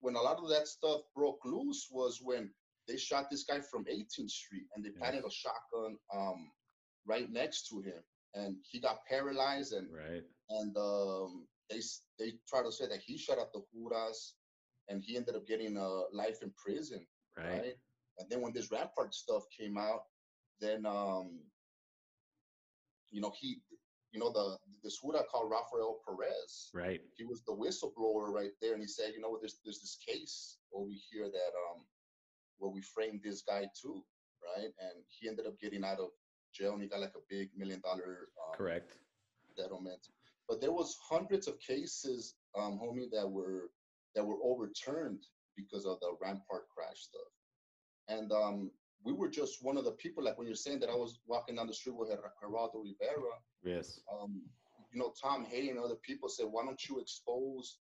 when 0.00 0.14
a 0.16 0.20
lot 0.20 0.38
of 0.38 0.48
that 0.50 0.68
stuff 0.68 1.00
broke 1.14 1.40
loose 1.44 1.88
was 1.90 2.20
when 2.22 2.50
they 2.88 2.96
shot 2.96 3.28
this 3.30 3.44
guy 3.44 3.60
from 3.60 3.84
18th 3.84 4.30
Street, 4.30 4.66
and 4.74 4.84
they 4.84 4.90
Yeah. 4.90 4.98
planted 4.98 5.24
a 5.24 5.30
shotgun 5.30 5.98
um, 6.12 6.50
right 7.04 7.30
next 7.30 7.68
to 7.68 7.80
him, 7.80 8.02
and 8.34 8.56
he 8.64 8.80
got 8.80 9.04
paralyzed, 9.06 9.72
and 9.74 9.92
Right. 9.92 10.24
and 10.50 10.76
um, 10.76 11.46
they 11.68 11.80
they 12.18 12.38
try 12.48 12.62
to 12.62 12.72
say 12.72 12.86
that 12.88 13.00
he 13.02 13.18
shot 13.18 13.38
at 13.38 13.52
the 13.52 13.62
Juras, 13.72 14.34
and 14.88 15.02
he 15.04 15.16
ended 15.16 15.36
up 15.36 15.46
getting 15.46 15.76
uh, 15.76 16.02
life 16.12 16.42
in 16.42 16.50
prison, 16.52 17.06
Right. 17.36 17.60
right? 17.60 17.78
And 18.18 18.28
then 18.30 18.40
when 18.40 18.52
this 18.54 18.70
Rampart 18.72 19.14
stuff 19.14 19.44
came 19.56 19.76
out, 19.78 20.02
then 20.60 20.86
um, 20.86 21.44
you 23.10 23.20
know 23.20 23.32
he, 23.38 23.60
you 24.12 24.18
know 24.20 24.30
the 24.32 24.58
this 24.82 25.00
Jura 25.00 25.22
called 25.30 25.50
Rafael 25.50 26.00
Perez, 26.06 26.70
Right. 26.72 27.02
he 27.16 27.24
was 27.24 27.42
the 27.44 27.52
whistleblower 27.52 28.32
right 28.32 28.52
there, 28.60 28.72
and 28.72 28.82
he 28.82 28.88
said, 28.88 29.12
you 29.14 29.20
know 29.20 29.36
there's 29.40 29.60
there's 29.64 29.80
this 29.80 29.98
case 30.06 30.58
over 30.72 30.90
here 31.10 31.28
that 31.30 31.52
um 31.70 31.84
where 32.58 32.70
we 32.70 32.82
framed 32.82 33.20
this 33.24 33.42
guy 33.42 33.68
too, 33.80 34.02
right? 34.56 34.64
And 34.80 35.04
he 35.08 35.28
ended 35.28 35.46
up 35.46 35.58
getting 35.58 35.84
out 35.84 36.00
of 36.00 36.10
jail, 36.54 36.72
and 36.74 36.82
he 36.82 36.88
got 36.88 37.00
like 37.00 37.14
a 37.16 37.24
big 37.28 37.48
million 37.56 37.80
dollar 37.80 38.28
um, 38.46 38.56
Correct. 38.56 38.96
settlement. 39.56 40.00
But 40.48 40.60
there 40.60 40.72
was 40.72 40.96
hundreds 41.08 41.46
of 41.46 41.58
cases, 41.60 42.34
um, 42.56 42.78
homie, 42.82 43.10
that 43.12 43.28
were 43.28 43.70
that 44.14 44.24
were 44.24 44.38
overturned 44.42 45.22
because 45.56 45.84
of 45.84 46.00
the 46.00 46.16
Rampart 46.20 46.64
crash 46.74 47.00
stuff. 47.00 47.30
And 48.08 48.32
um, 48.32 48.70
we 49.04 49.12
were 49.12 49.28
just 49.28 49.62
one 49.62 49.76
of 49.76 49.84
the 49.84 49.92
people, 49.92 50.24
like 50.24 50.38
when 50.38 50.46
you're 50.46 50.56
saying 50.56 50.80
that 50.80 50.88
I 50.88 50.94
was 50.94 51.20
walking 51.26 51.56
down 51.56 51.66
the 51.66 51.74
street 51.74 51.96
with 51.96 52.08
Ger- 52.08 52.32
Geraldo 52.42 52.82
Rivera, 52.82 53.34
Yes. 53.62 54.00
um, 54.10 54.40
you 54.92 54.98
know, 54.98 55.12
Tom 55.20 55.44
Hay 55.44 55.68
and 55.68 55.78
other 55.78 55.96
people 55.96 56.28
said, 56.28 56.46
why 56.50 56.64
don't 56.64 56.88
you 56.88 56.98
expose 57.00 57.78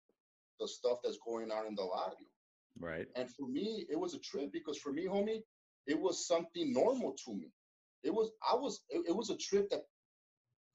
the 0.59 0.67
stuff 0.67 0.97
that's 1.03 1.19
going 1.25 1.51
on 1.51 1.67
in 1.67 1.75
the 1.75 1.83
barrio? 1.83 2.15
Right. 2.79 3.07
And 3.15 3.29
for 3.29 3.47
me, 3.47 3.85
it 3.89 3.99
was 3.99 4.13
a 4.13 4.19
trip 4.19 4.51
because 4.51 4.77
for 4.77 4.91
me, 4.91 5.05
homie, 5.05 5.41
it 5.87 5.99
was 5.99 6.27
something 6.27 6.73
normal 6.73 7.15
to 7.25 7.33
me. 7.33 7.51
It 8.03 8.13
was, 8.13 8.31
I 8.49 8.55
was, 8.55 8.81
it, 8.89 9.03
it 9.07 9.15
was 9.15 9.29
a 9.29 9.37
trip 9.37 9.69
that 9.69 9.83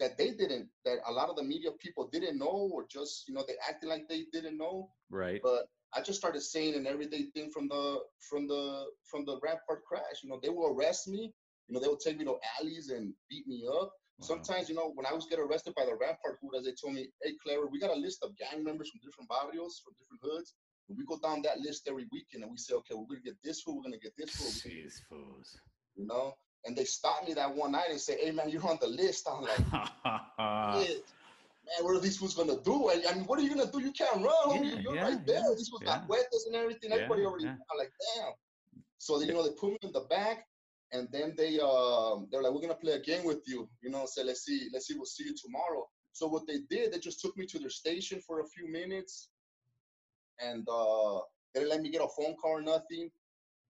that 0.00 0.16
they 0.16 0.30
didn't, 0.30 0.66
that 0.86 0.96
a 1.06 1.12
lot 1.12 1.28
of 1.28 1.36
the 1.36 1.42
media 1.42 1.70
people 1.78 2.08
didn't 2.10 2.38
know, 2.38 2.70
or 2.72 2.86
just, 2.90 3.28
you 3.28 3.34
know, 3.34 3.44
they 3.46 3.54
acted 3.68 3.90
like 3.90 4.08
they 4.08 4.24
didn't 4.32 4.56
know. 4.56 4.88
Right. 5.10 5.40
But 5.42 5.66
I 5.94 6.00
just 6.00 6.18
started 6.18 6.40
saying 6.40 6.74
an 6.74 6.86
everyday 6.86 7.24
thing 7.34 7.50
from 7.50 7.68
the 7.68 8.00
from 8.28 8.48
the 8.48 8.86
from 9.04 9.24
the 9.24 9.38
Rampart 9.42 9.84
crash. 9.84 10.22
You 10.22 10.30
know, 10.30 10.40
they 10.42 10.48
will 10.48 10.74
arrest 10.74 11.08
me. 11.08 11.32
You 11.68 11.74
know, 11.74 11.80
they 11.80 11.88
will 11.88 11.96
take 11.96 12.18
me 12.18 12.24
to 12.24 12.36
alleys 12.58 12.90
and 12.90 13.12
beat 13.28 13.46
me 13.46 13.66
up. 13.68 13.92
Wow. 14.18 14.26
Sometimes, 14.26 14.68
you 14.68 14.74
know, 14.74 14.92
when 14.94 15.06
I 15.06 15.12
was 15.12 15.26
get 15.26 15.38
arrested 15.38 15.74
by 15.76 15.84
the 15.84 15.96
Rampart 16.00 16.40
Judas, 16.40 16.64
they 16.64 16.74
told 16.80 16.94
me, 16.94 17.08
"Hey, 17.22 17.34
Clara, 17.42 17.66
we 17.66 17.78
got 17.78 17.90
a 17.90 17.98
list 17.98 18.22
of 18.22 18.36
gang 18.38 18.64
members 18.64 18.90
from 18.90 19.00
different 19.04 19.28
barrios, 19.28 19.80
from 19.84 19.94
different 19.98 20.20
hoods. 20.22 20.54
We 20.96 21.04
go 21.04 21.18
down 21.18 21.42
that 21.42 21.60
list 21.60 21.88
every 21.88 22.06
weekend, 22.12 22.42
and 22.42 22.50
we 22.50 22.58
say, 22.58 22.74
okay, 22.74 22.94
we're 22.94 23.06
gonna 23.06 23.20
get 23.20 23.36
this 23.42 23.60
fool, 23.62 23.76
we're 23.76 23.82
gonna 23.84 23.98
get 23.98 24.16
this 24.16 24.30
we're 24.40 24.70
Jeez, 24.72 25.02
fools. 25.08 25.58
you 25.96 26.06
know." 26.06 26.34
And 26.66 26.76
they 26.76 26.84
stopped 26.84 27.26
me 27.26 27.34
that 27.34 27.54
one 27.54 27.72
night 27.72 27.90
and 27.90 28.00
say, 28.00 28.18
"Hey, 28.22 28.32
man, 28.32 28.50
you're 28.50 28.66
on 28.66 28.78
the 28.80 28.86
list." 28.88 29.26
I'm 29.30 29.42
like, 29.42 29.56
"Shit, 30.86 31.04
man, 31.64 31.84
what 31.84 31.96
are 31.96 32.00
these 32.00 32.18
fools 32.18 32.34
gonna 32.34 32.60
do? 32.62 32.88
I, 32.88 33.02
I 33.08 33.14
mean, 33.14 33.24
what 33.24 33.38
are 33.38 33.42
you 33.42 33.54
gonna 33.54 33.70
do? 33.70 33.80
You 33.80 33.92
can't 33.92 34.16
run. 34.16 34.64
Yeah, 34.64 34.78
You're 34.80 34.94
yeah, 34.96 35.02
right 35.02 35.26
there. 35.26 35.36
yeah, 35.40 35.54
These 35.56 35.68
fools 35.68 35.82
yeah. 35.84 36.06
weapons 36.06 36.46
and 36.46 36.54
everything. 36.56 36.92
Everybody 36.92 37.24
already. 37.24 37.46
I'm 37.46 37.78
like, 37.78 37.92
damn. 38.16 38.32
So 38.98 39.18
they, 39.18 39.26
you 39.26 39.32
know, 39.32 39.42
they 39.42 39.54
put 39.54 39.70
me 39.70 39.78
in 39.82 39.92
the 39.92 40.00
back, 40.10 40.46
and 40.92 41.08
then 41.12 41.34
they 41.36 41.58
um 41.60 42.28
they're 42.30 42.42
like, 42.42 42.52
we're 42.52 42.60
gonna 42.60 42.74
play 42.74 42.92
a 42.92 43.00
game 43.00 43.24
with 43.24 43.42
you. 43.46 43.68
You 43.82 43.90
know, 43.90 44.04
say 44.06 44.22
let's 44.24 44.44
see, 44.44 44.68
let's 44.72 44.86
see, 44.86 44.94
we'll 44.94 45.06
see 45.06 45.24
you 45.24 45.34
tomorrow. 45.34 45.88
So 46.12 46.26
what 46.26 46.46
they 46.46 46.58
did, 46.68 46.92
they 46.92 46.98
just 46.98 47.20
took 47.20 47.36
me 47.36 47.46
to 47.46 47.58
their 47.58 47.70
station 47.70 48.20
for 48.20 48.40
a 48.40 48.46
few 48.46 48.70
minutes, 48.70 49.29
and 50.44 50.66
uh 50.68 51.18
they 51.54 51.60
didn't 51.60 51.70
let 51.70 51.82
me 51.82 51.90
get 51.90 52.00
a 52.02 52.08
phone 52.16 52.36
call 52.36 52.52
or 52.52 52.62
nothing. 52.62 53.10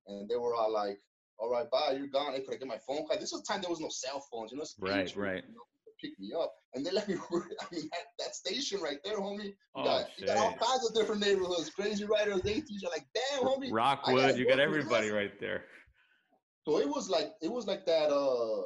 And 0.06 0.28
they 0.28 0.36
were 0.36 0.54
all 0.54 0.72
like, 0.72 0.98
"All 1.38 1.50
right, 1.50 1.70
bye, 1.70 1.92
you're 1.96 2.08
gone." 2.08 2.32
Hey, 2.34 2.40
could 2.40 2.58
get 2.58 2.68
my 2.68 2.78
phone 2.86 3.06
call? 3.06 3.18
This 3.18 3.32
was 3.32 3.42
the 3.42 3.52
time 3.52 3.60
there 3.62 3.70
was 3.70 3.80
no 3.80 3.88
cell 3.90 4.24
phones, 4.32 4.52
you 4.52 4.58
know. 4.58 4.64
Right, 4.78 5.14
right. 5.16 5.44
You 5.46 5.54
know, 5.54 5.60
pick 6.02 6.18
me 6.18 6.32
up, 6.38 6.52
and 6.74 6.84
they 6.84 6.90
let 6.90 7.08
me. 7.08 7.14
I 7.32 7.64
mean, 7.72 7.88
that, 7.92 8.04
that 8.18 8.34
station 8.34 8.80
right 8.80 8.98
there, 9.04 9.18
homie. 9.18 9.44
You 9.44 9.54
Oh, 9.76 9.84
got, 9.84 10.06
you 10.18 10.26
got 10.26 10.36
all 10.38 10.54
kinds 10.54 10.88
of 10.88 10.94
different 10.94 11.20
neighborhoods. 11.20 11.70
Crazy 11.70 12.04
Riders, 12.04 12.40
80s. 12.42 12.64
You're 12.68 12.90
like, 12.90 13.06
damn, 13.14 13.44
homie. 13.46 13.70
Rockwood, 13.70 14.36
you 14.36 14.46
got 14.48 14.58
everybody 14.60 15.10
right 15.10 15.38
there. 15.38 15.64
So 16.66 16.78
it 16.78 16.88
was 16.88 17.08
like 17.08 17.32
it 17.42 17.50
was 17.50 17.66
like 17.66 17.86
that 17.86 18.10
uh 18.10 18.62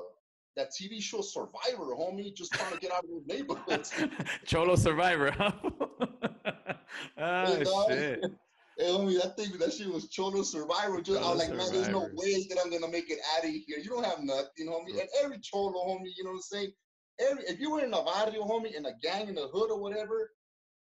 that 0.57 0.69
TV 0.71 1.01
show 1.03 1.21
Survivor, 1.21 1.95
homie, 1.97 2.35
just 2.35 2.53
trying 2.53 2.73
to 2.73 2.79
get 2.79 2.93
out 2.93 3.05
of 3.05 3.11
those 3.11 3.27
neighborhoods. 3.27 3.93
Cholo 4.47 4.77
Survivor. 4.77 5.31
huh? 5.33 5.51
ah, 7.19 7.57
Hey, 7.57 7.65
dog. 7.65 7.91
shit. 7.91 8.21
Hey, 8.77 8.87
homie, 8.87 9.23
that 9.23 9.37
thing, 9.37 9.57
that 9.61 9.73
shit 9.73 9.87
was 9.87 10.09
Cholo 10.09 10.43
Survivor. 10.43 11.01
Just, 11.01 11.23
I 11.23 11.31
was 11.31 11.39
like, 11.39 11.51
man, 11.51 11.71
there's 11.71 11.91
no 11.91 12.09
way 12.13 12.45
that 12.49 12.59
I'm 12.61 12.73
gonna 12.73 12.89
make 12.91 13.09
it 13.09 13.21
out 13.37 13.45
of 13.45 13.51
here. 13.51 13.79
You 13.79 13.89
don't 13.89 14.03
have 14.03 14.19
nothing, 14.25 14.67
homie. 14.67 14.99
And 15.01 15.09
every 15.23 15.39
Cholo, 15.39 15.75
homie, 15.87 16.11
you 16.17 16.25
know 16.25 16.31
what 16.31 16.37
I'm 16.39 16.43
saying? 16.43 16.73
Every 17.21 17.45
if 17.45 17.61
you 17.61 17.71
were 17.71 17.85
in 17.85 17.95
a 17.95 18.03
barrio, 18.03 18.43
homie, 18.43 18.75
in 18.75 18.87
a 18.87 18.93
gang, 19.01 19.29
in 19.29 19.37
the 19.37 19.47
hood 19.47 19.71
or 19.71 19.81
whatever, 19.81 20.33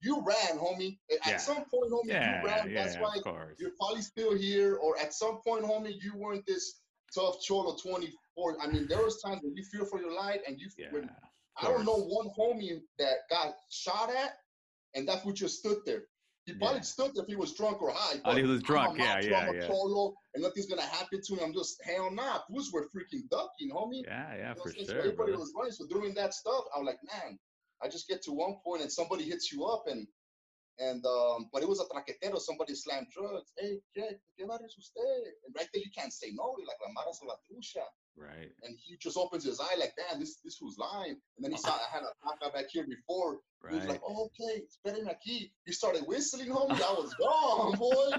you 0.01 0.23
ran, 0.25 0.59
homie. 0.59 0.99
At 1.11 1.29
Yeah. 1.29 1.37
some 1.39 1.57
point, 1.57 1.91
homie, 1.91 2.05
Yeah, 2.05 2.41
you 2.41 2.47
ran. 2.47 2.73
That's 2.73 2.95
yeah, 2.95 3.01
why 3.01 3.17
of 3.17 3.25
you're 3.59 3.73
probably 3.81 4.03
still 4.03 4.37
here, 4.37 4.77
or 4.77 4.97
at 4.99 5.13
some 5.13 5.41
point, 5.45 5.65
homie, 5.65 5.95
you 6.01 6.13
weren't 6.17 6.47
this 6.47 6.83
tough 7.13 7.41
cholo 7.43 7.77
24. 7.83 8.59
I 8.63 8.69
mean, 8.69 8.87
there 8.87 9.03
was 9.03 9.21
times 9.21 9.41
when 9.43 9.57
you 9.57 9.65
fear 9.65 9.85
for 9.87 10.01
your 10.01 10.13
life, 10.15 10.41
and 10.47 10.57
you 10.61 10.69
Yeah. 10.79 10.87
when 10.93 11.11
I 11.61 11.65
don't 11.65 11.85
know 11.85 11.97
one 11.97 12.29
homie 12.39 12.81
that 13.01 13.17
got 13.29 13.55
shot 13.71 14.09
at, 14.11 14.37
and 14.95 15.09
that 15.09 15.25
just 15.35 15.59
stood 15.59 15.79
there. 15.87 16.03
He 16.45 16.55
probably 16.55 16.79
Yeah. 16.79 16.83
stood 16.83 17.15
there 17.15 17.23
if 17.23 17.29
he 17.29 17.37
was 17.37 17.55
drunk 17.55 17.81
or 17.81 17.93
high. 17.93 18.21
Oh, 18.25 18.35
he 18.35 18.43
but 18.43 18.51
was 18.51 18.59
I'm 18.59 18.65
drunk. 18.67 18.99
Yeah, 18.99 19.15
macho, 19.15 19.29
yeah, 19.31 19.39
I'm 19.49 19.55
yeah. 19.55 19.67
cholo, 19.69 20.15
and 20.35 20.43
nothing's 20.43 20.67
gonna 20.67 20.83
happen 20.83 21.21
to 21.23 21.35
him. 21.35 21.45
I'm 21.45 21.53
just 21.55 21.81
hell 21.85 22.11
nah. 22.11 22.41
Fools 22.49 22.73
were 22.73 22.89
freaking 22.89 23.29
ducking, 23.31 23.71
homie. 23.71 24.03
Yeah, 24.05 24.35
yeah, 24.35 24.49
You 24.51 24.55
know 24.57 24.63
for 24.63 24.71
sure, 24.73 24.99
everybody 24.99 25.17
brother. 25.17 25.39
was 25.39 25.53
running. 25.57 25.73
So 25.73 25.87
during 25.87 26.15
that 26.15 26.35
stuff, 26.35 26.65
I 26.75 26.79
was 26.81 26.87
like, 26.87 26.99
man, 27.05 27.39
I 27.81 27.89
just 27.89 28.09
get 28.09 28.23
to 28.23 28.33
one 28.33 28.57
point 28.65 28.83
and 28.83 28.91
somebody 28.91 29.25
hits 29.25 29.53
you 29.53 29.65
up 29.65 29.85
and 29.87 30.07
and 30.79 31.05
um, 31.07 31.49
but 31.53 31.63
it 31.63 31.69
was 31.69 31.81
a 31.81 31.85
traquetero, 31.85 32.39
somebody 32.39 32.75
slammed 32.75 33.09
drugs. 33.13 33.53
Hey, 33.59 33.79
¿qué, 33.97 34.19
qué 34.39 34.47
barrio 34.47 34.67
es 34.67 34.77
usted? 34.79 35.33
And 35.47 35.55
right 35.57 35.69
there 35.73 35.83
you 35.83 35.91
can't 35.97 36.13
say 36.13 36.31
no, 36.35 36.55
you're 36.59 36.67
like 36.67 36.79
la 36.85 36.93
mara 36.93 37.11
la 37.27 37.35
trucha. 37.47 37.85
Right. 38.17 38.51
And 38.63 38.77
he 38.79 38.97
just 38.99 39.17
opens 39.17 39.45
his 39.45 39.59
eye 39.61 39.77
like, 39.79 39.95
damn, 39.97 40.21
this 40.21 40.37
this 40.45 40.59
was 40.61 40.77
lying. 40.79 41.17
And 41.37 41.45
then 41.45 41.53
he 41.53 41.59
saw 41.59 41.71
I 41.75 41.89
had 41.93 42.03
a 42.03 42.13
taca 42.27 42.53
back 42.53 42.67
here 42.71 42.87
before. 42.87 43.39
He 43.69 43.77
was 43.77 43.85
Right. 43.85 43.93
like, 43.93 44.03
oh, 44.07 44.29
okay, 44.41 44.63
espérame 44.67 45.09
aquí. 45.09 45.53
He 45.65 45.73
started 45.73 46.03
whistling, 46.07 46.49
homie. 46.49 46.81
I 46.83 46.93
was 46.93 47.15
gone, 47.15 47.79
boy. 47.79 48.11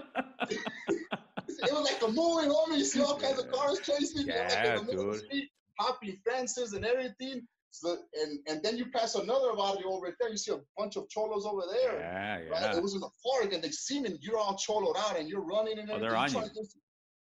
it 0.50 1.72
was 1.72 1.84
like 1.92 2.02
a 2.02 2.08
movie, 2.08 2.48
homie. 2.48 2.78
You 2.78 2.86
see 2.86 3.02
all 3.02 3.20
kinds 3.20 3.40
of 3.40 3.52
cars 3.52 3.80
chasing 3.80 4.28
like 4.28 4.36
Yeah, 4.36 4.70
in 4.80 4.86
the 4.86 4.92
middle 4.92 5.10
of 5.10 5.14
the 5.20 5.26
street, 5.26 5.50
hopping 5.80 6.18
fences 6.26 6.74
and 6.74 6.86
everything. 6.86 7.48
So, 7.76 7.98
and 8.22 8.40
and 8.48 8.62
then 8.64 8.78
you 8.78 8.86
pass 8.92 9.16
another 9.16 9.54
barrio 9.56 9.90
over 9.90 10.16
there. 10.20 10.30
You 10.30 10.38
see 10.38 10.52
a 10.54 10.60
bunch 10.78 10.96
of 10.96 11.10
cholos 11.10 11.44
over 11.46 11.64
there. 11.72 12.00
Yeah, 12.00 12.34
Right? 12.36 12.62
yeah. 12.62 12.78
It 12.78 12.84
was 12.84 12.94
in 12.94 13.00
the 13.00 13.10
park, 13.26 13.52
and 13.52 13.64
they 13.64 13.72
see 13.72 14.00
me, 14.00 14.10
and 14.12 14.20
you're 14.22 14.38
all 14.38 14.56
choloed 14.56 14.96
out, 14.96 15.18
and 15.20 15.28
you're 15.28 15.42
running 15.44 15.80
and 15.80 15.90
Oh, 15.90 15.98
they're 16.00 16.16
on 16.16 16.32
you. 16.32 16.40
into- 16.40 16.68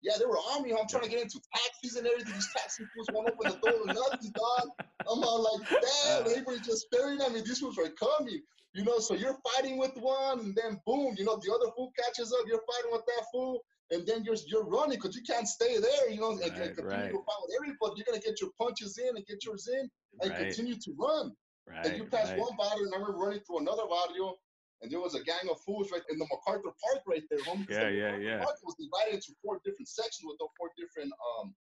yeah, 0.03 0.13
they 0.21 0.25
were 0.27 0.39
on 0.39 0.63
me. 0.63 0.71
I'm 0.73 0.87
trying 0.87 1.03
to 1.03 1.09
get 1.11 1.21
into 1.23 1.41
taxis 1.53 1.97
and 1.97 2.07
everything. 2.07 2.33
These 2.35 2.53
taxi 2.57 2.85
fools 2.95 3.09
won't 3.13 3.29
open 3.29 3.51
the 3.51 3.59
door 3.71 3.81
or 3.81 3.87
nothing, 3.87 4.31
dog. 4.31 4.69
I'm 5.01 5.25
all 5.25 5.43
like, 5.59 5.73
uh. 5.73 5.81
damn, 6.05 6.27
everybody's 6.31 6.65
just 6.65 6.87
staring 6.87 7.21
at 7.21 7.33
me. 7.33 7.41
These 7.41 7.59
fools 7.59 7.77
are 7.79 7.89
coming. 7.91 8.41
You 8.73 8.85
know, 8.85 9.01
so 9.01 9.15
you're 9.15 9.37
fighting 9.57 9.79
with 9.79 9.97
one, 9.97 10.39
and 10.41 10.55
then 10.55 10.81
boom, 10.87 11.17
you 11.19 11.25
know, 11.25 11.41
the 11.43 11.53
other 11.53 11.73
fool 11.75 11.91
catches 11.99 12.33
up. 12.33 12.41
You're 12.47 12.63
fighting 12.71 12.93
with 12.93 13.05
that 13.07 13.25
fool, 13.33 13.65
and 13.91 14.07
then 14.07 14.25
you're 14.25 14.37
you're 14.47 14.65
running 14.67 14.99
because 14.99 15.15
you 15.17 15.23
can't 15.23 15.47
stay 15.49 15.79
there. 15.79 16.11
You 16.11 16.21
know, 16.21 16.31
and, 16.33 16.41
and 16.43 16.53
Right, 16.57 16.75
continue 16.77 17.05
right. 17.05 17.11
to 17.13 17.19
with 17.19 17.55
everybody. 17.61 17.93
You're 17.97 18.07
gonna 18.07 18.21
get 18.21 18.41
your 18.41 18.51
punches 18.59 18.99
in 18.99 19.17
and 19.17 19.25
get 19.27 19.45
yours 19.45 19.69
in, 19.69 19.89
and 20.23 20.31
Right. 20.31 20.47
continue 20.47 20.77
to 20.77 20.93
run. 20.99 21.37
And 21.85 21.97
you 21.97 22.05
pass 22.07 22.29
right. 22.31 22.39
one 22.39 22.57
barrio, 22.57 22.85
and 22.85 22.95
I 22.95 22.99
remember 22.99 23.19
running 23.19 23.41
through 23.41 23.59
another 23.59 23.87
barrio, 23.87 24.35
and 24.83 24.91
there 24.91 25.01
was 25.01 25.15
a 25.15 25.23
gang 25.23 25.49
of 25.51 25.61
fools 25.61 25.91
right 25.93 26.03
in 26.11 26.19
the 26.19 26.27
MacArthur 26.31 26.73
Park 26.83 27.03
right 27.07 27.23
there. 27.31 27.39
'cause 27.41 27.67
Yeah, 27.69 27.89
yeah, 27.89 28.17
MacArthur 28.17 28.23
yeah. 28.25 28.45
Park 28.45 28.57
was 28.65 28.75
divided 28.77 29.15
into 29.15 29.35
four 29.43 29.61
different 29.65 29.89
sections 29.89 30.25
with 30.25 30.39
the 30.39 30.49
four 30.57 30.71
different 30.77 31.13
um 31.29 31.55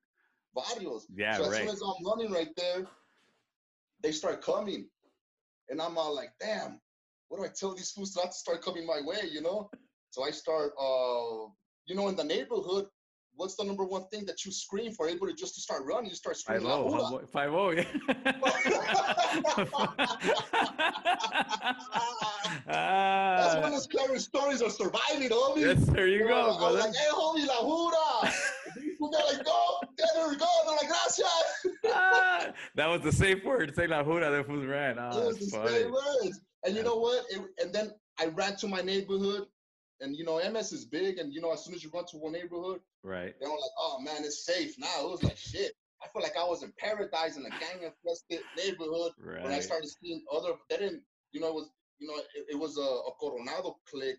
barrios. 0.54 1.06
Yeah, 1.14 1.36
so 1.36 1.44
as 1.44 1.50
right. 1.50 1.60
soon 1.60 1.68
as 1.68 1.82
I'm 1.82 2.04
running 2.06 2.32
right 2.32 2.54
there, 2.56 2.86
they 4.02 4.12
start 4.12 4.40
coming, 4.42 4.88
and 5.68 5.80
I'm 5.80 5.98
all 5.98 6.14
like, 6.14 6.32
"Damn, 6.40 6.80
what 7.28 7.38
do 7.38 7.44
I 7.44 7.48
tell 7.48 7.74
these 7.74 7.90
fools 7.92 8.14
not 8.16 8.26
to 8.26 8.32
start 8.32 8.62
coming 8.62 8.86
my 8.86 9.00
way?" 9.00 9.28
You 9.30 9.40
know? 9.40 9.70
So 10.10 10.22
I 10.22 10.30
start, 10.30 10.72
uh, 10.78 11.48
you 11.86 11.94
know, 11.94 12.08
in 12.08 12.16
the 12.16 12.24
neighborhood. 12.24 12.86
What's 13.36 13.56
the 13.56 13.64
number 13.64 13.82
one 13.84 14.04
thing 14.12 14.24
that 14.26 14.44
you 14.44 14.52
scream 14.52 14.92
for 14.92 15.06
everybody 15.08 15.34
just 15.34 15.56
to 15.56 15.60
start 15.60 15.82
running? 15.84 16.08
You 16.08 16.14
start 16.14 16.36
screaming, 16.36 16.68
"La 16.68 16.76
oh, 16.78 16.88
Jura." 16.88 17.02
homeboy. 17.02 17.28
five 17.28 17.52
oh, 17.52 17.72
That's 22.66 23.54
one 23.56 23.64
of 23.64 23.72
those 23.72 23.86
clever 23.86 24.18
stories 24.18 24.60
of 24.62 24.72
surviving, 24.72 25.28
homie. 25.28 25.60
yes, 25.60 25.84
there 25.86 26.06
you 26.06 26.20
You 26.20 26.28
know, 26.28 26.28
go, 26.28 26.46
was 26.46 26.56
brother. 26.58 26.78
like, 26.78 26.94
hey, 26.94 27.08
homie, 27.12 27.46
la 27.46 27.60
jura. 27.60 28.32
And 28.76 29.12
they're 29.12 29.26
like, 29.36 29.44
go, 29.44 29.78
there 29.98 30.28
we 30.28 30.36
go. 30.36 30.46
They're 30.66 30.76
like, 30.76 30.88
gracias. 30.88 31.66
Ah, 31.92 32.46
that 32.76 32.86
was 32.88 33.02
the 33.02 33.12
safe 33.12 33.44
word. 33.44 33.74
Say 33.74 33.86
la 33.86 34.02
jura, 34.02 34.30
that 34.30 34.46
fools 34.46 34.64
ran. 34.66 34.98
it 34.98 35.02
Oh, 35.12 35.26
was 35.26 35.38
the 35.38 35.46
funny. 35.56 35.68
same 35.70 35.92
words. 35.92 36.40
And 36.64 36.74
you 36.76 36.82
know 36.82 36.96
what? 36.96 37.24
It, 37.30 37.42
and 37.62 37.72
then 37.74 37.92
I 38.18 38.26
ran 38.26 38.56
to 38.56 38.68
my 38.68 38.80
neighborhood, 38.80 39.44
and 40.00 40.16
you 40.16 40.24
know, 40.24 40.38
MS 40.50 40.72
is 40.72 40.84
big, 40.84 41.18
and 41.18 41.32
you 41.32 41.40
know, 41.40 41.52
as 41.52 41.64
soon 41.64 41.74
as 41.74 41.82
you 41.84 41.90
run 41.92 42.04
to 42.06 42.16
one 42.16 42.32
neighborhood, 42.32 42.80
Right. 43.02 43.34
they 43.40 43.46
were 43.46 43.52
like, 43.52 43.76
"Oh 43.78 44.00
man, 44.00 44.24
it's 44.24 44.44
safe 44.44 44.78
now." 44.78 45.06
It 45.06 45.10
was 45.10 45.22
like 45.22 45.36
shit. 45.36 45.72
I 46.02 46.08
feel 46.08 46.22
like 46.22 46.36
I 46.36 46.44
was 46.44 46.62
in 46.62 46.72
paradise 46.78 47.36
in 47.36 47.46
a 47.46 47.50
gang-infested 47.50 48.40
neighborhood 48.56 49.12
right. 49.18 49.42
when 49.42 49.52
I 49.52 49.60
started 49.60 49.88
seeing 49.88 50.22
other. 50.30 50.52
They 50.68 50.76
didn't, 50.76 51.02
you 51.32 51.40
know, 51.40 51.48
it 51.48 51.54
was 51.54 51.70
you 51.98 52.08
know, 52.08 52.16
it, 52.16 52.46
it 52.50 52.58
was 52.58 52.76
a, 52.76 52.80
a 52.82 53.12
Coronado 53.20 53.78
click 53.88 54.16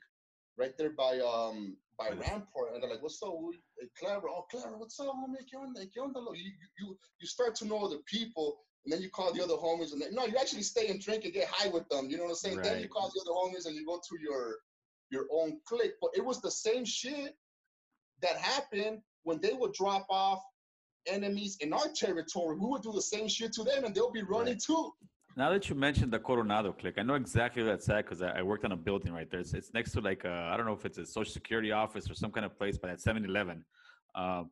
right 0.57 0.75
there 0.77 0.91
by 0.91 1.19
um 1.19 1.77
by 1.97 2.09
the- 2.09 2.17
Rampart, 2.17 2.73
and 2.73 2.81
they're 2.83 2.89
like, 2.89 3.03
"What's 3.03 3.21
up? 3.23 3.33
Hey, 3.79 3.87
Clever? 3.99 4.27
Oh, 4.29 4.45
Clever, 4.51 4.77
what's 4.77 4.99
up, 4.99 5.07
homie? 5.07 5.37
¿Qué 5.51 5.57
onda? 5.57 5.81
¿Qué 5.85 5.99
onda? 5.99 6.19
Look, 6.19 6.37
You, 6.37 6.51
you 6.79 6.97
you 7.19 7.27
start 7.27 7.55
to 7.55 7.65
know 7.65 7.85
other 7.85 7.99
people, 8.05 8.59
and 8.83 8.91
then 8.93 9.01
you 9.01 9.09
call 9.09 9.33
the 9.33 9.43
other 9.43 9.55
homies, 9.55 9.93
and 9.93 10.01
then, 10.01 10.13
no, 10.13 10.25
you 10.25 10.35
actually 10.37 10.63
stay 10.63 10.87
and 10.87 10.99
drink 11.01 11.25
and 11.25 11.33
get 11.33 11.47
high 11.47 11.69
with 11.69 11.87
them. 11.89 12.09
You 12.09 12.17
know 12.17 12.23
what 12.23 12.29
I'm 12.31 12.35
saying? 12.35 12.57
Right. 12.57 12.65
Then 12.65 12.81
you 12.81 12.89
call 12.89 13.11
the 13.13 13.21
other 13.21 13.31
homies, 13.31 13.65
and 13.65 13.75
you 13.75 13.85
go 13.85 13.97
to 13.97 14.15
your 14.21 14.57
your 15.15 15.27
own 15.39 15.49
clique. 15.69 15.93
But 16.01 16.11
it 16.19 16.23
was 16.29 16.37
the 16.41 16.51
same 16.67 16.83
shit 16.85 17.31
that 18.23 18.35
happened 18.37 18.97
when 19.23 19.37
they 19.41 19.53
would 19.59 19.73
drop 19.73 20.05
off 20.09 20.41
enemies 21.07 21.57
in 21.61 21.69
our 21.79 21.87
territory. 22.03 22.53
We 22.61 22.67
would 22.71 22.83
do 22.89 22.93
the 23.01 23.07
same 23.13 23.27
shit 23.35 23.51
to 23.53 23.63
them, 23.69 23.81
and 23.85 23.91
they'll 23.93 24.11
be 24.21 24.23
running 24.35 24.53
Right. 24.55 24.69
too. 24.69 24.91
Now 25.37 25.49
that 25.53 25.63
you 25.69 25.75
mentioned 25.75 26.11
the 26.13 26.19
Coronado 26.29 26.71
click, 26.71 26.95
I 26.97 27.03
know 27.03 27.15
exactly 27.15 27.61
where 27.61 27.73
that's 27.73 27.89
at 27.89 28.05
because 28.05 28.21
I, 28.21 28.29
I 28.39 28.41
worked 28.51 28.63
on 28.63 28.71
a 28.71 28.81
building 28.87 29.11
right 29.19 29.29
there. 29.29 29.41
It's, 29.41 29.53
it's 29.53 29.71
next 29.73 29.91
to 29.93 29.99
like 30.09 30.21
I 30.25 30.53
I 30.53 30.53
don't 30.57 30.65
know 30.69 30.77
if 30.79 30.85
it's 30.89 30.97
a 30.97 31.05
social 31.05 31.33
security 31.39 31.71
office 31.83 32.09
or 32.09 32.15
some 32.23 32.31
kind 32.35 32.45
of 32.49 32.53
place, 32.57 32.77
but 32.81 32.89
at 32.89 32.99
7-Eleven. 32.99 33.57
Um, 34.15 34.49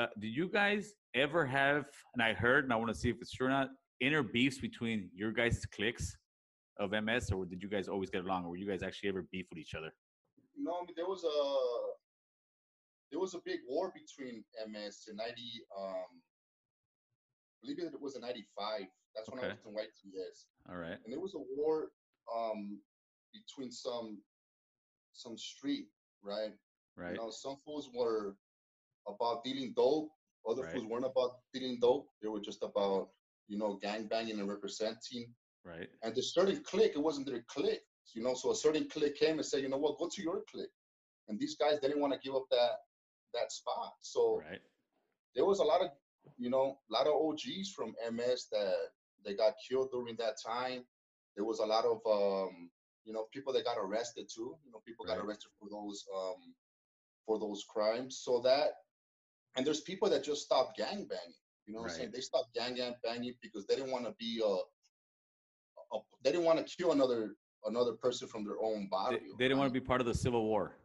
uh, 0.00 0.06
do 0.20 0.28
you 0.38 0.46
guys 0.60 0.92
ever 1.14 1.42
have? 1.46 1.86
And 2.14 2.22
I 2.22 2.32
heard, 2.44 2.62
and 2.64 2.72
I 2.72 2.76
want 2.76 2.90
to 2.94 2.98
see 3.02 3.08
if 3.08 3.16
it's 3.22 3.32
true 3.32 3.46
or 3.46 3.50
not. 3.58 3.68
Inner 4.00 4.22
beefs 4.22 4.58
between 4.68 4.98
your 5.20 5.32
guys' 5.32 5.64
cliques 5.74 6.06
of 6.78 6.90
MS, 6.92 7.30
or 7.30 7.44
did 7.46 7.62
you 7.62 7.68
guys 7.68 7.88
always 7.88 8.10
get 8.10 8.24
along, 8.24 8.44
or 8.44 8.50
were 8.50 8.56
you 8.56 8.66
guys 8.66 8.82
actually 8.82 9.08
ever 9.08 9.22
beef 9.30 9.46
with 9.50 9.58
each 9.58 9.74
other? 9.74 9.92
No, 10.56 10.72
I 10.72 10.80
mean 10.86 10.94
there 10.96 11.06
was 11.06 11.24
a 11.24 11.38
there 13.10 13.20
was 13.20 13.34
a 13.34 13.40
big 13.44 13.60
war 13.68 13.92
between 13.94 14.44
MS 14.68 15.06
in 15.10 15.16
ninety 15.16 15.64
um 15.78 16.06
I 17.62 17.66
believe 17.66 17.78
it 17.78 18.00
was 18.00 18.16
in 18.16 18.22
ninety 18.22 18.44
five. 18.58 18.86
That's 19.14 19.30
when 19.30 19.38
I 19.38 19.42
Okay. 19.46 19.52
was 19.52 19.64
in 19.66 19.74
YTS. 19.74 20.46
All 20.68 20.76
right. 20.76 20.98
And 21.04 21.12
there 21.12 21.20
was 21.20 21.34
a 21.34 21.38
war 21.56 21.90
um 22.34 22.80
between 23.32 23.70
some 23.70 24.18
some 25.12 25.38
street, 25.38 25.86
right? 26.22 26.52
Right. 26.96 27.12
You 27.12 27.18
know, 27.18 27.30
some 27.30 27.56
fools 27.64 27.90
were 27.94 28.36
about 29.06 29.44
dealing 29.44 29.72
dope, 29.76 30.10
other 30.48 30.62
Right. 30.62 30.72
fools 30.72 30.86
weren't 30.86 31.04
about 31.04 31.40
dealing 31.52 31.78
dope. 31.80 32.08
They 32.22 32.28
were 32.28 32.40
just 32.40 32.62
about, 32.62 33.10
you 33.48 33.58
know, 33.58 33.74
gang 33.74 34.06
banging 34.08 34.40
and 34.40 34.48
representing 34.48 35.34
Right. 35.64 35.88
and 36.02 36.14
the 36.14 36.22
certain 36.22 36.62
clique, 36.62 36.92
it 36.94 37.02
wasn't 37.02 37.26
their 37.26 37.42
clique, 37.48 37.82
you 38.12 38.22
know. 38.22 38.34
So 38.34 38.50
a 38.50 38.54
certain 38.56 38.88
clique 38.88 39.16
came 39.16 39.36
and 39.36 39.46
said, 39.46 39.62
you 39.62 39.68
know 39.68 39.78
what, 39.78 39.98
go 39.98 40.08
to 40.08 40.22
your 40.22 40.42
clique. 40.50 40.68
And 41.28 41.38
these 41.40 41.56
guys 41.56 41.78
didn't 41.80 42.00
want 42.00 42.12
to 42.12 42.18
give 42.18 42.34
up 42.34 42.44
that 42.50 42.80
that 43.32 43.50
spot. 43.50 43.94
So 44.00 44.42
Right. 44.48 44.60
there 45.34 45.44
was 45.44 45.58
a 45.60 45.64
lot 45.64 45.80
of, 45.80 45.90
you 46.38 46.50
know, 46.50 46.78
a 46.90 46.92
lot 46.92 47.06
of 47.06 47.14
OGs 47.14 47.70
from 47.70 47.94
MS 48.12 48.46
that 48.52 48.74
they 49.24 49.34
got 49.34 49.54
killed 49.68 49.90
during 49.90 50.16
that 50.16 50.36
time. 50.44 50.84
There 51.34 51.44
was 51.44 51.58
a 51.60 51.66
lot 51.66 51.84
of 51.84 52.00
um, 52.06 52.70
you 53.04 53.12
know, 53.12 53.24
people 53.32 53.52
that 53.52 53.64
got 53.64 53.78
arrested 53.78 54.28
too. 54.32 54.56
You 54.64 54.72
know, 54.72 54.80
people 54.86 55.04
got 55.06 55.18
arrested 55.18 55.50
for 55.58 55.68
those 55.70 56.04
um 56.14 56.54
for 57.26 57.38
those 57.38 57.64
crimes. 57.68 58.20
So 58.22 58.40
that 58.40 58.72
and 59.56 59.66
there's 59.66 59.80
people 59.80 60.08
that 60.10 60.24
just 60.24 60.42
stopped 60.42 60.76
gang 60.76 61.06
banging. 61.06 61.40
You 61.66 61.72
know 61.72 61.80
what 61.80 61.90
I'm 61.92 61.96
saying? 61.96 62.10
They 62.12 62.20
stopped 62.20 62.54
gang 62.54 62.74
gang 62.74 62.94
banging 63.02 63.34
because 63.40 63.66
they 63.66 63.76
didn't 63.76 63.90
want 63.90 64.04
to 64.04 64.14
be 64.18 64.42
a 64.44 64.56
they 66.22 66.32
didn't 66.32 66.44
want 66.46 66.64
to 66.66 66.76
kill 66.76 66.92
another 66.92 67.34
another 67.66 67.92
person 67.92 68.28
from 68.28 68.44
their 68.44 68.56
own 68.62 68.88
body. 68.90 69.18
they 69.38 69.46
didn't 69.46 69.58
want 69.58 69.72
to 69.72 69.80
be 69.80 69.84
part 69.84 70.00
of 70.00 70.06
the 70.06 70.14
Civil 70.14 70.44
War. 70.44 70.76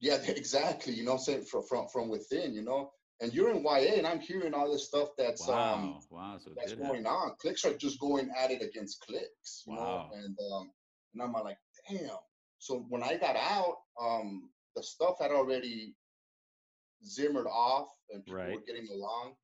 Yeah, 0.00 0.16
exactly. 0.26 0.92
You 0.94 1.04
know 1.04 1.12
what 1.12 1.18
I'm 1.18 1.24
saying? 1.24 1.44
From 1.44 1.62
from 1.68 1.88
from 1.88 2.08
within, 2.08 2.54
you 2.54 2.62
know. 2.62 2.90
And 3.20 3.32
you're 3.32 3.50
in 3.50 3.62
YA 3.62 3.94
and 3.98 4.06
I'm 4.06 4.18
hearing 4.18 4.52
all 4.52 4.70
this 4.70 4.86
stuff 4.86 5.10
that's 5.16 5.46
Wow. 5.48 5.74
um 5.74 6.00
wow. 6.10 6.38
So 6.38 6.50
that's 6.56 6.72
going 6.72 7.04
happen. 7.04 7.06
on. 7.06 7.34
Clicks 7.40 7.64
are 7.64 7.74
just 7.74 8.00
going 8.00 8.28
at 8.36 8.50
it 8.50 8.62
against 8.62 9.00
clicks, 9.06 9.62
you 9.66 9.76
Wow. 9.76 10.10
know. 10.10 10.18
And 10.18 10.36
um 10.52 10.70
and 11.14 11.22
I'm 11.22 11.32
like, 11.32 11.58
damn. 11.88 12.10
So 12.58 12.84
when 12.88 13.02
I 13.02 13.16
got 13.16 13.36
out, 13.36 13.76
um 14.00 14.50
the 14.74 14.82
stuff 14.82 15.16
had 15.20 15.30
already 15.30 15.94
zimmered 17.04 17.46
off 17.46 17.88
and 18.10 18.24
people 18.24 18.42
were 18.54 18.62
getting 18.66 18.88
along. 18.92 19.34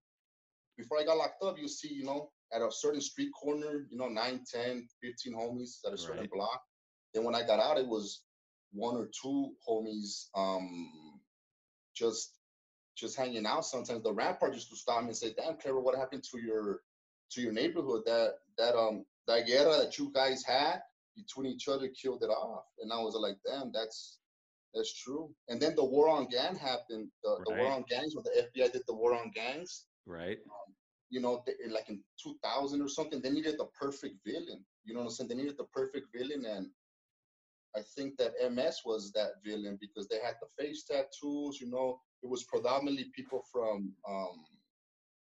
Before 0.77 0.99
I 1.01 1.05
got 1.05 1.17
locked 1.19 1.43
up, 1.43 1.59
you 1.59 1.69
see, 1.69 1.93
you 1.93 2.05
know, 2.05 2.31
at 2.53 2.63
a 2.63 2.71
certain 2.71 3.01
street 3.01 3.31
corner, 3.33 3.87
you 3.91 3.99
know, 3.99 4.09
9, 4.09 4.45
10, 4.51 4.89
15 5.01 5.35
homies 5.35 5.79
at 5.87 5.93
a 5.93 5.99
certain 5.99 6.23
Right. 6.23 6.31
block. 6.31 6.63
Then 7.15 7.25
when 7.25 7.35
I 7.35 7.47
got 7.47 7.61
out, 7.61 7.79
it 7.79 7.87
was 7.87 8.23
one 8.73 8.97
or 8.97 9.09
two 9.23 9.55
homies 9.67 10.29
um 10.35 11.21
just 11.95 12.35
just 12.97 13.17
hanging 13.17 13.47
out 13.47 13.65
sometimes. 13.65 14.03
The 14.03 14.13
rampart 14.13 14.55
used 14.55 14.71
to 14.71 14.77
stop 14.77 15.03
me 15.03 15.09
and 15.09 15.17
say, 15.17 15.33
damn, 15.35 15.57
Clever, 15.57 15.81
what 15.81 15.97
happened 15.97 16.25
to 16.25 16.39
your 16.39 16.81
to 17.31 17.41
your 17.41 17.53
neighborhood? 17.53 18.03
That 18.07 18.35
that 18.57 18.77
um 18.77 19.05
that 19.27 19.47
guerra 19.47 19.77
that 19.79 19.99
you 19.99 20.11
guys 20.13 20.45
had 20.45 20.83
between 21.17 21.47
each 21.53 21.69
other 21.69 21.89
killed 21.89 22.23
it 22.23 22.29
off. 22.31 22.65
And 22.81 22.93
I 22.93 22.97
was 23.01 23.15
like, 23.15 23.37
damn, 23.47 23.73
that's 23.73 24.19
that's 24.75 24.93
true. 25.03 25.35
And 25.49 25.61
then 25.61 25.75
the 25.75 25.85
war 25.85 26.09
on 26.09 26.27
gang 26.27 26.55
happened. 26.55 27.11
The, 27.25 27.39
the 27.47 27.53
war 27.53 27.73
on 27.73 27.85
gangs 27.89 28.15
when 28.15 28.25
the 28.25 28.43
FBI 28.43 28.73
did 28.73 28.83
the 28.87 28.95
war 28.95 29.15
on 29.15 29.31
gangs 29.35 29.87
Right. 30.07 30.39
You 31.11 31.21
know, 31.21 31.43
like 31.71 31.89
in 31.89 32.01
2000 32.23 32.83
or 32.83 32.89
something, 32.89 33.21
they 33.21 33.31
needed 33.31 33.57
the 33.59 33.67
perfect 33.79 34.17
villain. 34.27 34.65
You 34.85 34.95
know 34.95 35.01
what 35.01 35.07
I'm 35.07 35.11
saying? 35.11 35.29
They 35.29 35.37
needed 35.37 35.57
the 35.59 35.65
perfect 35.65 36.09
villain, 36.15 36.45
and 36.45 36.69
I 37.77 37.81
think 37.97 38.17
that 38.19 38.33
MS 38.51 38.81
was 38.85 39.13
that 39.13 39.43
villain 39.45 39.79
because 39.81 40.09
they 40.09 40.21
had 40.21 40.37
the 40.41 40.49
face 40.63 40.85
tattoos. 40.85 41.61
You 41.61 41.71
know, 41.71 42.01
it 42.23 42.29
was 42.29 42.45
predominantly 42.45 43.07
people 43.15 43.43
from 43.53 43.93
um, 44.09 44.45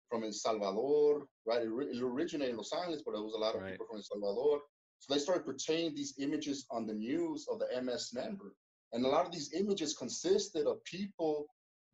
from 0.09 0.23
El 0.23 0.31
Salvador, 0.31 1.27
right? 1.45 1.61
It, 1.63 1.69
it 1.69 2.01
originated 2.01 2.51
in 2.51 2.57
Los 2.57 2.73
Angeles, 2.73 3.01
but 3.05 3.13
there 3.13 3.23
was 3.23 3.33
a 3.33 3.39
lot 3.39 3.55
of 3.55 3.61
Right. 3.61 3.71
people 3.71 3.87
from 3.87 3.97
El 3.97 4.03
Salvador. 4.03 4.61
So 4.99 5.13
they 5.13 5.19
started 5.19 5.45
portraying 5.45 5.93
these 5.95 6.15
images 6.19 6.65
on 6.71 6.85
the 6.87 6.93
news 6.93 7.47
of 7.51 7.59
the 7.59 7.81
MS 7.81 8.13
member, 8.13 8.55
and 8.93 9.05
a 9.05 9.09
lot 9.09 9.25
of 9.25 9.31
these 9.31 9.53
images 9.53 9.95
consisted 9.95 10.65
of 10.67 10.83
people 10.83 11.45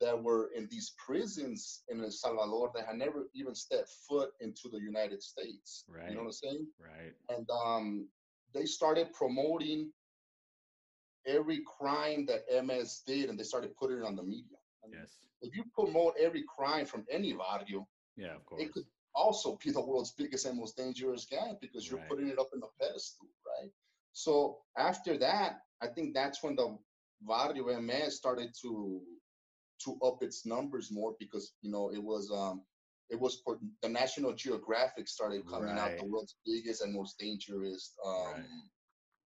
that 0.01 0.21
were 0.21 0.49
in 0.55 0.67
these 0.69 0.93
prisons 0.97 1.83
in 1.89 2.03
El 2.03 2.11
Salvador 2.11 2.71
that 2.75 2.85
had 2.87 2.97
never 2.97 3.27
even 3.33 3.55
stepped 3.55 3.89
foot 4.09 4.31
into 4.41 4.67
the 4.71 4.79
United 4.79 5.21
States. 5.23 5.85
Right. 5.87 6.09
You 6.09 6.15
know 6.15 6.21
what 6.21 6.27
I'm 6.27 6.31
saying? 6.33 6.67
Right. 6.79 7.13
And 7.29 7.47
um, 7.49 8.07
they 8.53 8.65
started 8.65 9.13
promoting 9.13 9.91
every 11.27 11.61
crime 11.77 12.25
that 12.25 12.45
MS 12.65 13.03
did, 13.05 13.29
and 13.29 13.39
they 13.39 13.43
started 13.43 13.75
putting 13.77 13.97
it 13.99 14.03
on 14.03 14.15
the 14.15 14.23
media. 14.23 14.57
I 14.83 14.87
mean, 14.87 14.99
Yes. 14.99 15.11
If 15.43 15.55
you 15.55 15.63
promote 15.73 16.15
every 16.19 16.43
crime 16.55 16.85
from 16.85 17.05
any 17.09 17.33
barrio, 17.33 17.87
Yeah. 18.15 18.35
Of 18.35 18.45
course. 18.45 18.61
it 18.61 18.71
could 18.73 18.85
also 19.13 19.57
be 19.63 19.71
the 19.71 19.81
world's 19.81 20.11
biggest 20.13 20.45
and 20.45 20.57
most 20.57 20.77
dangerous 20.77 21.25
gang 21.25 21.57
because 21.61 21.89
you're 21.89 21.99
Right. 21.99 22.09
putting 22.09 22.27
it 22.29 22.39
up 22.39 22.49
in 22.53 22.59
the 22.59 22.67
pedestal, 22.79 23.27
right? 23.45 23.71
So 24.13 24.61
after 24.77 25.17
that, 25.19 25.61
I 25.81 25.87
think 25.87 26.13
that's 26.13 26.41
when 26.43 26.55
the 26.55 26.77
Barrio 27.21 27.67
MS 27.79 28.15
started 28.17 28.51
to 28.61 29.01
to 29.83 29.97
up 30.05 30.23
its 30.23 30.45
numbers 30.45 30.91
more 30.91 31.15
because 31.19 31.53
you 31.61 31.71
know 31.71 31.91
it 31.91 32.03
was 32.03 32.31
um 32.31 32.63
it 33.09 33.19
was 33.19 33.41
for 33.43 33.57
the 33.81 33.89
National 33.89 34.33
Geographic 34.33 35.07
started 35.07 35.43
coming 35.51 35.77
out 35.77 35.97
the 35.97 36.05
world's 36.05 36.35
biggest 36.45 36.81
and 36.81 36.93
most 36.93 37.17
dangerous 37.19 37.95
um 38.05 38.35
Right. 38.35 38.45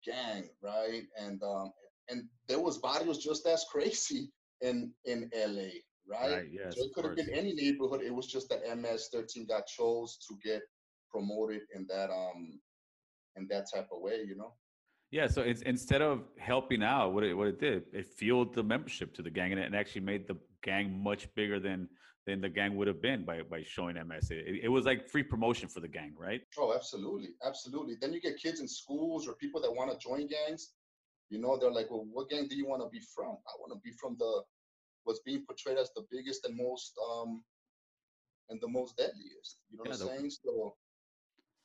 gang, 0.05 0.49
right? 0.61 1.03
And 1.19 1.41
um 1.43 1.71
and 2.09 2.27
there 2.47 2.59
was 2.59 2.77
barrios 2.79 3.23
just 3.23 3.45
as 3.47 3.65
crazy 3.71 4.31
in 4.61 4.93
in 5.05 5.29
LA, 5.33 5.83
right? 6.07 6.39
Right. 6.39 6.47
Yes. 6.51 6.75
So 6.75 6.83
it 6.85 6.93
could 6.93 7.05
have 7.05 7.15
been 7.15 7.29
any 7.33 7.53
neighborhood. 7.53 8.01
It 8.01 8.13
was 8.13 8.27
just 8.27 8.49
that 8.49 8.65
MS13 8.65 9.45
got 9.47 9.67
chose 9.67 10.17
to 10.27 10.35
get 10.43 10.61
promoted 11.11 11.61
in 11.73 11.85
that 11.89 12.09
um 12.11 12.59
in 13.35 13.47
that 13.49 13.67
type 13.73 13.87
of 13.91 14.01
way, 14.01 14.23
you 14.27 14.35
know. 14.35 14.53
Yeah, 15.11 15.27
so 15.27 15.41
it's 15.41 15.61
instead 15.61 16.01
of 16.01 16.23
helping 16.37 16.83
out, 16.83 17.13
what 17.13 17.23
it 17.23 17.33
what 17.33 17.47
it 17.47 17.59
did, 17.59 17.83
it 17.93 18.05
fueled 18.07 18.53
the 18.53 18.63
membership 18.63 19.13
to 19.15 19.21
the 19.21 19.29
gang, 19.29 19.51
and 19.51 19.61
it 19.61 19.73
actually 19.73 20.01
made 20.01 20.27
the 20.27 20.37
gang 20.63 21.01
much 21.01 21.33
bigger 21.35 21.59
than 21.59 21.87
than 22.25 22.41
the 22.41 22.49
gang 22.49 22.75
would 22.75 22.87
have 22.87 23.01
been 23.01 23.23
by 23.23 23.41
by 23.43 23.63
showing 23.63 23.95
MS. 23.95 24.31
It, 24.31 24.61
it 24.63 24.67
was 24.67 24.85
like 24.85 25.07
free 25.07 25.23
promotion 25.23 25.69
for 25.69 25.79
the 25.79 25.87
gang, 25.87 26.13
right? 26.17 26.41
Oh, 26.57 26.73
absolutely, 26.73 27.29
absolutely. 27.45 27.95
Then 28.01 28.13
you 28.13 28.19
get 28.19 28.37
kids 28.37 28.59
in 28.59 28.67
schools 28.67 29.27
or 29.27 29.35
people 29.35 29.61
that 29.61 29.71
want 29.73 29.91
to 29.91 29.97
join 29.97 30.27
gangs. 30.27 30.73
You 31.29 31.39
know, 31.39 31.57
they're 31.57 31.71
like, 31.71 31.89
well, 31.89 32.05
what 32.11 32.29
gang 32.29 32.47
do 32.47 32.55
you 32.55 32.67
want 32.67 32.81
to 32.81 32.89
be 32.89 32.99
from? 33.15 33.37
I 33.47 33.53
want 33.59 33.73
to 33.73 33.79
be 33.83 33.91
from 33.99 34.15
the 34.19 34.41
what's 35.03 35.19
being 35.19 35.45
portrayed 35.45 35.77
as 35.77 35.91
the 35.95 36.03
biggest 36.11 36.45
and 36.45 36.57
most 36.57 36.93
um 37.11 37.43
and 38.49 38.59
the 38.59 38.67
most 38.67 38.97
deadliest. 38.97 39.59
You 39.69 39.77
know 39.77 39.83
what 39.83 39.93
I'm 39.93 39.99
the- 39.99 40.17
saying? 40.17 40.29
So 40.31 40.75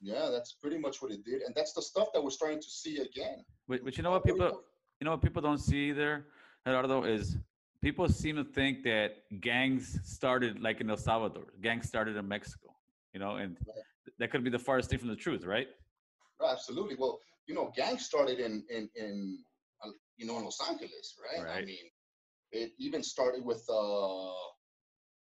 yeah, 0.00 0.28
that's 0.30 0.52
pretty 0.52 0.78
much 0.78 1.02
what 1.02 1.12
it 1.12 1.24
did, 1.24 1.42
and 1.42 1.54
that's 1.54 1.72
the 1.72 1.82
stuff 1.82 2.08
that 2.14 2.22
we're 2.22 2.30
starting 2.30 2.60
to 2.60 2.70
see 2.70 2.98
again. 2.98 3.44
But, 3.68 3.84
but 3.84 3.96
you 3.96 4.02
know 4.02 4.10
what 4.10 4.24
people 4.24 4.62
you 5.00 5.04
know 5.04 5.12
what 5.12 5.22
people 5.22 5.42
don't 5.42 5.58
see 5.58 5.90
either, 5.90 6.26
Gerardo, 6.66 7.04
is 7.04 7.36
people 7.82 8.08
seem 8.08 8.36
to 8.36 8.44
think 8.44 8.82
that 8.84 9.16
gangs 9.40 9.98
started 10.04 10.60
like 10.60 10.80
in 10.80 10.90
El 10.90 10.96
Salvador. 10.96 11.46
Gangs 11.60 11.86
started 11.88 12.16
in 12.16 12.26
Mexico, 12.26 12.74
you 13.12 13.20
know, 13.20 13.36
and 13.36 13.56
that 14.18 14.30
could 14.30 14.44
be 14.44 14.50
the 14.50 14.58
farthest 14.58 14.90
thing 14.90 14.98
from 14.98 15.08
the 15.08 15.16
truth, 15.16 15.44
right? 15.44 15.68
Oh, 16.40 16.50
absolutely. 16.50 16.96
Well, 16.98 17.20
you 17.46 17.54
know, 17.54 17.72
gangs 17.76 18.04
started 18.04 18.38
in 18.38 18.64
in 18.70 18.88
in 18.94 19.38
uh, 19.84 19.90
you 20.16 20.26
know, 20.26 20.38
in 20.38 20.44
Los 20.44 20.60
Angeles, 20.68 21.14
right? 21.24 21.46
I 21.46 21.64
mean, 21.64 21.86
it 22.52 22.72
even 22.78 23.02
started 23.02 23.44
with, 23.44 23.64
uh, 23.70 24.34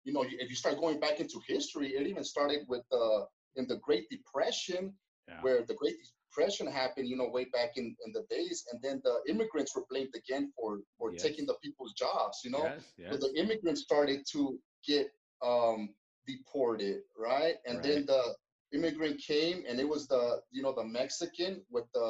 you 0.03 0.13
know, 0.13 0.23
if 0.23 0.49
you 0.49 0.55
start 0.55 0.79
going 0.79 0.99
back 0.99 1.19
into 1.19 1.39
history, 1.47 1.89
it 1.89 2.07
even 2.07 2.23
started 2.23 2.61
with 2.67 2.83
uh, 2.91 3.25
in 3.57 3.67
the 3.67 3.77
Great 3.77 4.09
Depression, 4.09 4.93
Yeah. 5.27 5.41
where 5.41 5.63
the 5.65 5.75
Great 5.75 5.95
Depression 6.29 6.67
happened, 6.67 7.07
you 7.09 7.17
know, 7.17 7.29
way 7.29 7.45
back 7.45 7.77
in, 7.77 7.95
in 8.05 8.11
the 8.13 8.23
days, 8.29 8.65
and 8.71 8.81
then 8.81 9.01
the 9.03 9.21
immigrants 9.29 9.75
were 9.75 9.85
blamed 9.89 10.13
again 10.15 10.51
for 10.55 10.79
for 10.97 11.11
Yes. 11.11 11.23
taking 11.25 11.45
the 11.45 11.55
people's 11.63 11.93
jobs, 11.93 12.41
you 12.43 12.51
know. 12.51 12.73
Yes, 12.75 12.93
So 13.11 13.17
the 13.17 13.33
immigrants 13.39 13.81
started 13.81 14.19
to 14.33 14.59
get 14.85 15.07
um, 15.43 15.93
deported, 16.27 17.01
right? 17.17 17.55
And 17.65 17.81
then 17.83 18.05
the 18.05 18.23
immigrant 18.73 19.19
came, 19.19 19.63
and 19.67 19.79
it 19.79 19.87
was 19.87 20.07
the 20.07 20.41
you 20.51 20.61
know 20.63 20.73
the 20.73 20.85
Mexican 20.85 21.63
with 21.71 21.85
the 21.93 22.09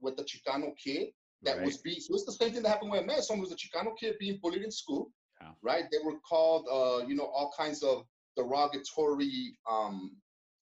with 0.00 0.16
the 0.16 0.24
Chicano 0.24 0.72
kid 0.76 1.08
that 1.44 1.62
was 1.62 1.74
Right. 1.74 1.82
being. 1.84 2.00
So 2.00 2.14
it's 2.14 2.24
the 2.24 2.32
same 2.32 2.52
thing 2.52 2.62
that 2.62 2.68
happened 2.68 2.90
with 2.92 3.06
Messon. 3.06 3.40
Was 3.40 3.50
the 3.50 3.56
Chicano 3.56 3.92
kid 3.98 4.16
being 4.18 4.38
bullied 4.42 4.62
in 4.62 4.70
school, 4.70 5.12
Yeah. 5.40 5.52
right? 5.62 5.84
They 5.90 5.98
were 6.04 6.18
called 6.20 6.66
uh, 6.70 7.06
you 7.06 7.14
know 7.14 7.26
all 7.26 7.52
kinds 7.56 7.82
of 7.82 8.04
derogatory 8.36 9.56
um, 9.70 10.16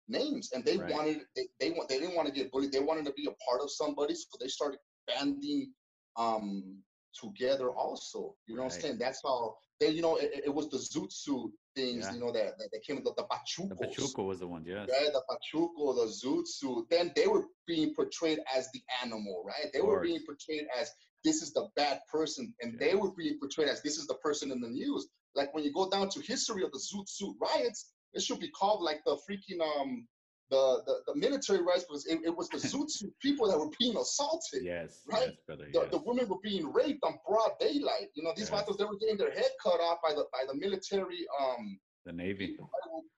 names, 0.08 0.52
and 0.54 0.64
they 0.64 0.78
Right. 0.78 0.92
wanted 0.92 1.22
they 1.36 1.48
they 1.60 1.72
want 1.72 1.90
they 1.90 2.00
didn't 2.00 2.16
want 2.16 2.28
to 2.28 2.34
get 2.34 2.52
bullied. 2.52 2.72
They 2.72 2.80
wanted 2.80 3.06
to 3.06 3.14
be 3.14 3.26
a 3.28 3.36
part 3.50 3.62
of 3.62 3.72
somebody, 3.72 4.16
so 4.16 4.26
they 4.40 4.48
started 4.48 4.80
banding 5.08 5.74
um 6.18 6.82
together 7.14 7.70
also 7.72 8.36
you 8.46 8.56
know 8.56 8.64
what 8.64 8.74
i'm 8.74 8.82
saying 8.82 8.98
that's 8.98 9.22
how 9.24 9.56
they 9.80 9.88
you 9.90 10.02
know 10.02 10.18
it, 10.18 10.44
it- 10.46 10.54
was 10.54 10.70
the 10.70 10.78
zoot 10.78 11.12
suit 11.14 11.50
things 11.74 12.06
Yeah. 12.06 12.14
you 12.14 12.20
know 12.20 12.32
that 12.34 12.58
that, 12.58 12.70
that 12.74 12.82
came 12.86 12.98
with 12.98 13.06
the, 13.06 13.14
the 13.16 13.24
The 13.24 13.88
Pachuco 13.88 14.26
was 14.26 14.40
the 14.40 14.48
one, 14.48 14.66
yeah. 14.66 14.80
right 14.80 14.88
the 15.14 15.24
pachuco 15.30 15.96
the 15.96 16.08
zoot 16.12 16.46
suit 16.46 16.88
then 16.90 17.14
they 17.16 17.28
were 17.28 17.46
being 17.68 17.94
portrayed 17.96 18.40
as 18.54 18.70
the 18.74 18.82
animal 19.04 19.44
right 19.46 19.72
they 19.74 19.80
were 19.82 20.02
being 20.02 20.20
portrayed 20.26 20.68
as 20.80 20.92
this 21.24 21.42
is 21.42 21.54
the 21.54 21.70
bad 21.78 22.02
person 22.12 22.54
and 22.62 22.78
they 22.80 22.96
were 22.96 23.12
being 23.12 23.40
portrayed 23.40 23.70
as 23.70 23.82
this 23.82 23.98
is 23.98 24.08
the 24.08 24.16
person 24.16 24.52
in 24.52 24.60
the 24.60 24.68
news 24.70 25.08
like 25.36 25.54
when 25.54 25.64
you 25.64 25.72
go 25.74 25.90
down 25.90 26.10
to 26.10 26.20
history 26.22 26.64
of 26.64 26.72
the 26.72 26.80
zoot 26.80 27.08
suit 27.08 27.36
riots 27.42 27.94
it 28.16 28.22
should 28.24 28.40
be 28.40 28.50
called 28.50 28.82
like 28.82 29.02
the 29.06 29.16
freaking 29.30 29.62
um 29.62 30.08
the 30.52 30.82
the, 30.88 30.96
the 31.08 31.16
military 31.20 31.62
riots 31.62 31.84
because 31.88 32.06
it, 32.08 32.20
it 32.24 32.36
was 32.36 32.48
the 32.50 32.58
zoot 32.72 32.90
suit 32.90 33.14
people 33.22 33.48
that 33.50 33.58
were 33.58 33.72
being 33.80 33.98
assaulted 33.98 34.64
Yes, 34.64 35.02
right? 35.12 35.28
yes, 35.30 35.36
brother. 35.48 35.66
the, 35.74 35.80
yes. 35.82 35.92
the 35.92 36.02
women 36.06 36.28
were 36.30 36.42
being 36.44 36.72
raped 36.72 37.04
on 37.04 37.14
broad 37.28 37.52
daylight. 37.60 38.10
You 38.16 38.24
know, 38.24 38.32
these 38.36 38.50
Yes. 38.52 38.66
they 38.78 38.86
were 38.86 38.98
getting 38.98 39.18
their 39.18 39.32
head 39.32 39.52
cut 39.64 39.80
off 39.88 40.00
by 40.04 40.14
the 40.14 40.26
by 40.32 40.44
the 40.50 40.56
military. 40.66 41.22
Um, 41.42 41.80
The 42.06 42.14
Navy. 42.14 42.58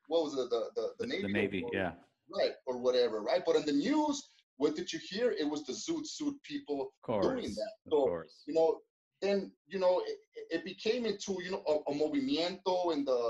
what 0.08 0.24
was 0.24 0.34
it? 0.34 0.50
The 0.50 0.62
the, 0.78 0.86
the 1.00 1.08
Navy. 1.08 1.22
The 1.24 1.34
Navy, 1.42 1.64
or- 1.64 1.72
yeah. 1.74 1.92
Right 2.40 2.52
or 2.66 2.78
whatever, 2.78 3.22
right? 3.22 3.42
But 3.46 3.56
in 3.56 3.66
the 3.66 3.72
news, 3.72 4.16
what 4.58 4.76
did 4.76 4.92
you 4.92 5.00
hear? 5.12 5.32
It 5.32 5.48
was 5.54 5.64
the 5.64 5.72
zoot 5.74 6.06
suit 6.06 6.36
people 6.44 6.92
course. 7.02 7.26
doing 7.26 7.52
that. 7.60 7.72
Of 7.86 7.92
So 7.92 7.98
course. 8.06 8.44
you 8.48 8.54
know, 8.54 8.80
then 9.22 9.52
you 9.68 9.80
know, 9.80 10.02
it, 10.10 10.18
it- 10.56 10.66
became 10.66 11.06
into 11.06 11.32
you 11.46 11.52
know 11.52 11.64
a, 11.72 11.74
a 11.92 11.94
movimiento 12.02 12.76
in 12.94 13.00
the 13.06 13.22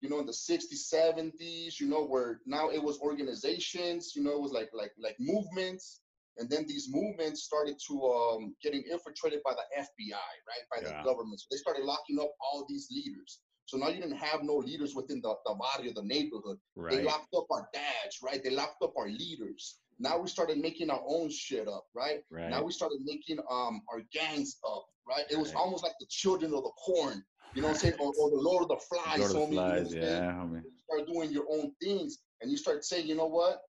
you 0.00 0.08
know 0.08 0.20
in 0.20 0.26
the 0.26 0.32
60s, 0.32 0.92
70s. 0.92 1.80
You 1.80 1.88
know, 1.88 2.04
where 2.04 2.40
now 2.46 2.68
it 2.70 2.82
was 2.82 2.98
organizations. 3.00 4.12
You 4.14 4.22
know, 4.22 4.32
it 4.32 4.40
was 4.40 4.52
like 4.52 4.70
like 4.72 4.92
like 4.98 5.16
movements. 5.18 6.00
And 6.38 6.50
then 6.50 6.66
these 6.68 6.88
movements 6.90 7.44
started 7.44 7.76
to 7.88 8.02
um, 8.04 8.54
getting 8.62 8.82
infiltrated 8.90 9.40
by 9.42 9.52
the 9.54 9.80
FBI, 9.80 10.12
right, 10.12 10.64
by 10.70 10.82
Yeah. 10.82 10.98
the 10.98 11.08
government. 11.08 11.40
So 11.40 11.46
they 11.50 11.56
started 11.56 11.84
locking 11.84 12.18
up 12.20 12.30
all 12.42 12.66
these 12.68 12.88
leaders. 12.90 13.40
So 13.64 13.78
now 13.78 13.88
you 13.88 14.02
didn't 14.02 14.18
have 14.18 14.42
no 14.42 14.56
leaders 14.56 14.94
within 14.94 15.22
the, 15.22 15.34
the 15.46 15.54
barrio, 15.54 15.94
the 15.94 16.02
neighborhood. 16.02 16.58
right. 16.76 16.98
They 16.98 17.02
locked 17.04 17.34
up 17.34 17.46
our 17.50 17.68
dads, 17.72 18.18
right? 18.22 18.44
They 18.44 18.50
locked 18.50 18.82
up 18.82 18.92
our 18.98 19.08
leaders. 19.08 19.78
Now 19.98 20.18
we 20.18 20.28
started 20.28 20.58
making 20.58 20.90
our 20.90 21.02
own 21.08 21.30
shit 21.30 21.68
up, 21.68 21.86
right? 21.94 22.20
Right. 22.30 22.50
Now 22.50 22.62
we 22.62 22.70
started 22.70 22.98
making 23.02 23.38
um 23.50 23.80
our 23.90 24.02
gangs 24.12 24.58
up, 24.68 24.84
right? 25.08 25.24
It 25.30 25.38
was 25.38 25.48
Right. 25.54 25.56
almost 25.60 25.82
like 25.82 25.94
the 26.00 26.06
children 26.10 26.52
of 26.52 26.62
the 26.64 26.70
corn, 26.84 27.24
you 27.54 27.62
know 27.62 27.68
what 27.68 27.74
I'm 27.74 27.80
saying? 27.80 27.94
Or, 27.98 28.12
or 28.18 28.30
the 28.30 28.36
Lord 28.36 28.62
of 28.64 28.68
the 28.68 28.76
Flies, 28.88 29.18
Lord 29.18 29.30
of 29.30 29.50
the 29.50 29.56
homie, 29.56 29.92
you 29.92 30.00
know 30.00 30.08
yeah, 30.08 30.32
homie. 30.32 30.62
You 30.62 30.70
start 30.84 31.06
doing 31.08 31.32
your 31.32 31.46
own 31.50 31.72
things 31.82 32.18
and 32.40 32.50
you 32.50 32.56
start 32.56 32.84
saying, 32.84 33.06
you 33.06 33.14
know 33.14 33.26
what? 33.26 33.62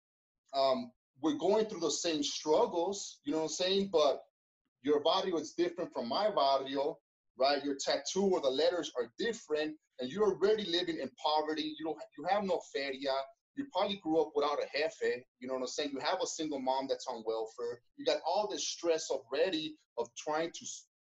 Um, 0.54 0.92
we're 1.22 1.38
going 1.38 1.66
through 1.66 1.80
the 1.80 1.92
same 1.92 2.24
struggles, 2.24 3.20
you 3.24 3.32
know 3.32 3.40
what 3.40 3.44
I'm 3.46 3.50
saying? 3.50 3.90
But 3.92 4.22
your 4.84 5.02
barrio 5.04 5.38
is 5.38 5.54
different 5.54 5.92
from 5.92 6.08
my 6.08 6.30
barrio, 6.30 6.98
right? 7.40 7.64
Your 7.64 7.76
tattoo 7.76 8.26
or 8.26 8.42
the 8.42 8.50
letters 8.50 8.92
are 8.98 9.12
different, 9.18 9.76
and 10.00 10.10
you're 10.10 10.26
already 10.26 10.66
living 10.66 11.00
in 11.00 11.10
poverty. 11.24 11.76
You 11.80 11.86
don't, 11.86 11.98
you 12.18 12.26
have 12.30 12.44
no 12.44 12.60
feria. 12.74 13.14
You 13.56 13.66
probably 13.74 14.00
grew 14.04 14.22
up 14.22 14.32
without 14.36 14.60
a 14.60 14.78
jefe. 14.78 15.24
You 15.40 15.48
know 15.48 15.56
what 15.56 15.62
I'm 15.62 15.68
saying? 15.68 15.90
You 15.92 16.00
have 16.00 16.20
a 16.22 16.28
single 16.28 16.60
mom 16.60 16.88
that's 16.88 17.08
on 17.08 17.24
welfare. 17.26 17.82
You 17.98 18.06
got 18.06 18.20
all 18.26 18.48
this 18.50 18.68
stress 18.68 19.10
already 19.10 19.76
of 19.98 20.08
trying 20.16 20.52
to 20.52 20.66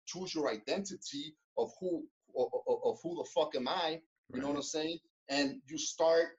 choose 0.07 0.33
your 0.33 0.49
identity 0.49 1.35
of 1.57 1.69
who 1.79 2.03
of, 2.37 2.47
of, 2.85 2.99
who 3.03 3.15
the 3.15 3.29
fuck 3.33 3.55
am 3.55 3.67
I? 3.67 4.01
You 4.33 4.41
know 4.41 4.49
what 4.49 4.57
I'm 4.57 4.63
saying? 4.63 4.99
And 5.29 5.61
you 5.67 5.77
start 5.77 6.29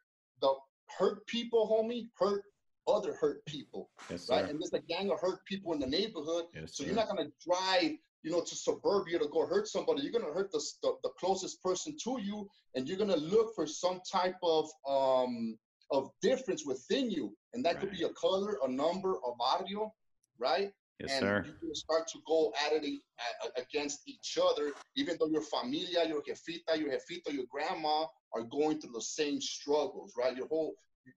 the 0.41 0.55
hurt 0.99 1.27
people, 1.27 1.69
homie, 1.69 2.09
hurt 2.19 2.45
other 2.89 3.15
hurt 3.15 3.45
people 3.47 3.91
Yes, 4.09 4.29
right? 4.29 4.45
sir. 4.45 4.51
And 4.51 4.61
there's 4.61 4.73
a 4.73 4.81
gang 4.81 5.11
of 5.11 5.21
hurt 5.21 5.45
people 5.45 5.73
in 5.73 5.81
the 5.81 5.87
neighborhood. 5.87 6.47
Yes, 6.55 6.77
so 6.77 6.83
sir. 6.83 6.89
you're 6.89 6.97
not 6.97 7.09
gonna 7.09 7.31
drive, 7.47 7.93
you 8.23 8.31
know, 8.31 8.41
to 8.41 8.55
suburbia 8.55 9.19
to 9.19 9.29
go 9.29 9.47
hurt 9.47 9.69
somebody. 9.69 10.03
You're 10.03 10.13
gonna 10.13 10.33
hurt 10.33 10.51
the, 10.53 10.63
the 10.83 10.95
the 11.03 11.11
closest 11.19 11.63
person 11.63 11.97
to 12.05 12.21
you, 12.21 12.49
and 12.75 12.89
you're 12.89 12.99
gonna 12.99 13.17
look 13.17 13.55
for 13.55 13.67
some 13.67 14.01
type 14.11 14.37
of 14.43 14.69
um 14.89 15.59
of 15.91 16.11
difference 16.23 16.65
within 16.65 17.11
you, 17.11 17.37
and 17.53 17.65
that 17.65 17.81
could 17.81 17.91
be 17.91 18.05
a 18.05 18.09
color, 18.11 18.59
a 18.65 18.71
number, 18.71 19.15
a 19.15 19.37
barrio, 19.39 19.93
right? 20.39 20.73
Yes, 21.01 21.13
and 21.13 21.21
sir. 21.21 21.45
you 21.47 21.53
can 21.55 21.75
start 21.75 22.07
to 22.09 22.19
go 22.27 22.53
at 22.67 22.73
it 22.75 22.85
a- 22.85 23.61
against 23.61 24.07
each 24.07 24.39
other, 24.43 24.73
even 24.97 25.17
though 25.19 25.29
your 25.29 25.43
familia, 25.43 26.07
your 26.07 26.23
jefita, 26.23 26.79
your 26.79 26.91
jefito, 26.91 27.33
your 27.33 27.47
grandma 27.51 28.05
are 28.35 28.43
going 28.43 28.81
through 28.81 28.93
the 28.93 29.01
same 29.01 29.41
struggles, 29.41 30.13
right? 30.19 30.37
Your 30.37 30.47
whole, 30.49 30.75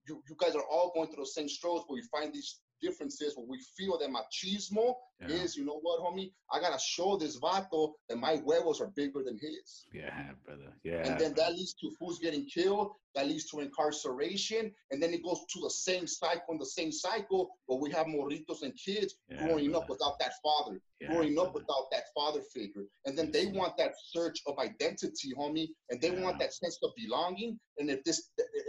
you, 0.08 0.24
you 0.30 0.36
guys 0.40 0.56
are 0.56 0.64
all 0.72 0.92
going 0.96 1.10
through 1.10 1.24
the 1.24 1.32
same 1.32 1.50
struggles, 1.50 1.84
but 1.90 1.96
you 1.96 2.04
find 2.12 2.34
these 2.34 2.62
differences 2.88 3.36
where 3.36 3.48
we 3.48 3.60
feel 3.78 3.98
that 3.98 4.10
machismo 4.10 4.94
Yeah. 5.22 5.30
is, 5.42 5.56
you 5.58 5.64
know 5.70 5.80
what, 5.86 6.02
homie? 6.02 6.30
I 6.54 6.60
gotta 6.60 6.80
show 6.80 7.10
this 7.18 7.40
vato 7.40 7.82
that 8.10 8.18
my 8.18 8.34
huevos 8.46 8.82
are 8.82 8.92
bigger 9.02 9.22
than 9.24 9.38
his. 9.48 9.86
Yeah, 9.94 10.34
brother. 10.46 10.72
Yeah. 10.84 11.06
And 11.08 11.20
then 11.22 11.34
that 11.40 11.52
leads 11.58 11.74
to 11.82 11.88
fools 11.98 12.20
getting 12.20 12.46
killed. 12.58 12.90
That 13.16 13.28
leads 13.28 13.46
to 13.52 13.60
incarceration. 13.60 14.64
And 14.92 15.02
then 15.02 15.12
it 15.14 15.24
goes 15.24 15.40
to 15.54 15.60
the 15.62 15.70
same 15.70 16.06
cycle 16.08 16.50
and 16.54 16.60
the 16.60 16.74
same 16.80 16.92
cycle, 16.92 17.44
but 17.68 17.80
we 17.84 17.90
have 17.92 18.08
morritos 18.08 18.64
and 18.64 18.74
kids 18.86 19.12
Yeah, 19.30 19.38
growing 19.44 19.76
up 19.78 19.88
without 19.94 20.16
that 20.20 20.34
father, 20.46 20.76
Yeah, 21.00 21.10
growing 21.12 21.36
up 21.40 21.54
without 21.54 21.86
that 21.94 22.06
father 22.18 22.42
figure. 22.56 22.86
And 23.06 23.18
then 23.18 23.32
they 23.32 23.46
want 23.60 23.78
that 23.78 23.94
search 24.14 24.40
of 24.50 24.58
identity, 24.60 25.30
homie, 25.40 25.70
and 25.90 26.02
they 26.02 26.12
want 26.24 26.36
that 26.40 26.54
sense 26.54 26.78
of 26.84 26.92
belonging. 26.98 27.52
And 27.78 27.90
if 27.90 28.04
this, 28.04 28.20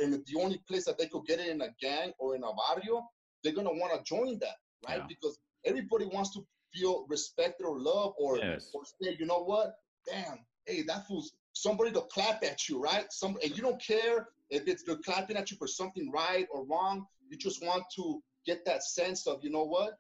and 0.01 0.15
if 0.15 0.25
the 0.27 0.41
only 0.45 0.59
place 0.69 0.85
that 0.85 0.99
they 0.99 1.09
could 1.09 1.25
get 1.27 1.41
it 1.41 1.49
in 1.49 1.61
a 1.63 1.71
gang 1.81 2.13
or 2.21 2.37
in 2.37 2.43
a 2.45 2.53
barrio, 2.61 2.97
they're 3.45 3.53
gonna 3.53 3.73
want 3.73 3.93
to 3.95 4.03
join 4.03 4.39
that, 4.41 4.57
right? 4.89 4.99
Yeah. 4.99 5.07
Because 5.07 5.39
everybody 5.65 6.07
wants 6.07 6.33
to 6.35 6.45
feel 6.73 7.07
respected 7.09 7.65
or 7.65 7.79
loved 7.79 8.17
or, 8.19 8.39
Yes. 8.39 8.71
or 8.75 8.83
say, 8.85 9.17
you 9.19 9.27
know 9.27 9.45
what? 9.45 9.75
Damn, 10.11 10.39
hey, 10.67 10.83
that 10.83 11.07
fool's 11.07 11.33
somebody 11.53 11.93
to 11.93 12.01
clap 12.13 12.43
at 12.43 12.69
you, 12.69 12.81
right? 12.81 13.07
Some 13.13 13.37
and 13.43 13.57
you 13.57 13.63
don't 13.63 13.81
care 13.81 14.29
if 14.51 14.67
it's 14.67 14.83
they're 14.83 14.97
clapping 14.97 15.37
at 15.37 15.51
you 15.51 15.57
for 15.57 15.67
something 15.69 16.11
right 16.11 16.47
or 16.53 16.65
wrong. 16.67 17.07
You 17.29 17.37
just 17.39 17.65
want 17.65 17.85
to 17.97 18.23
get 18.45 18.65
that 18.67 18.83
sense 18.83 19.27
of, 19.27 19.43
you 19.43 19.51
know 19.51 19.65
what? 19.65 19.99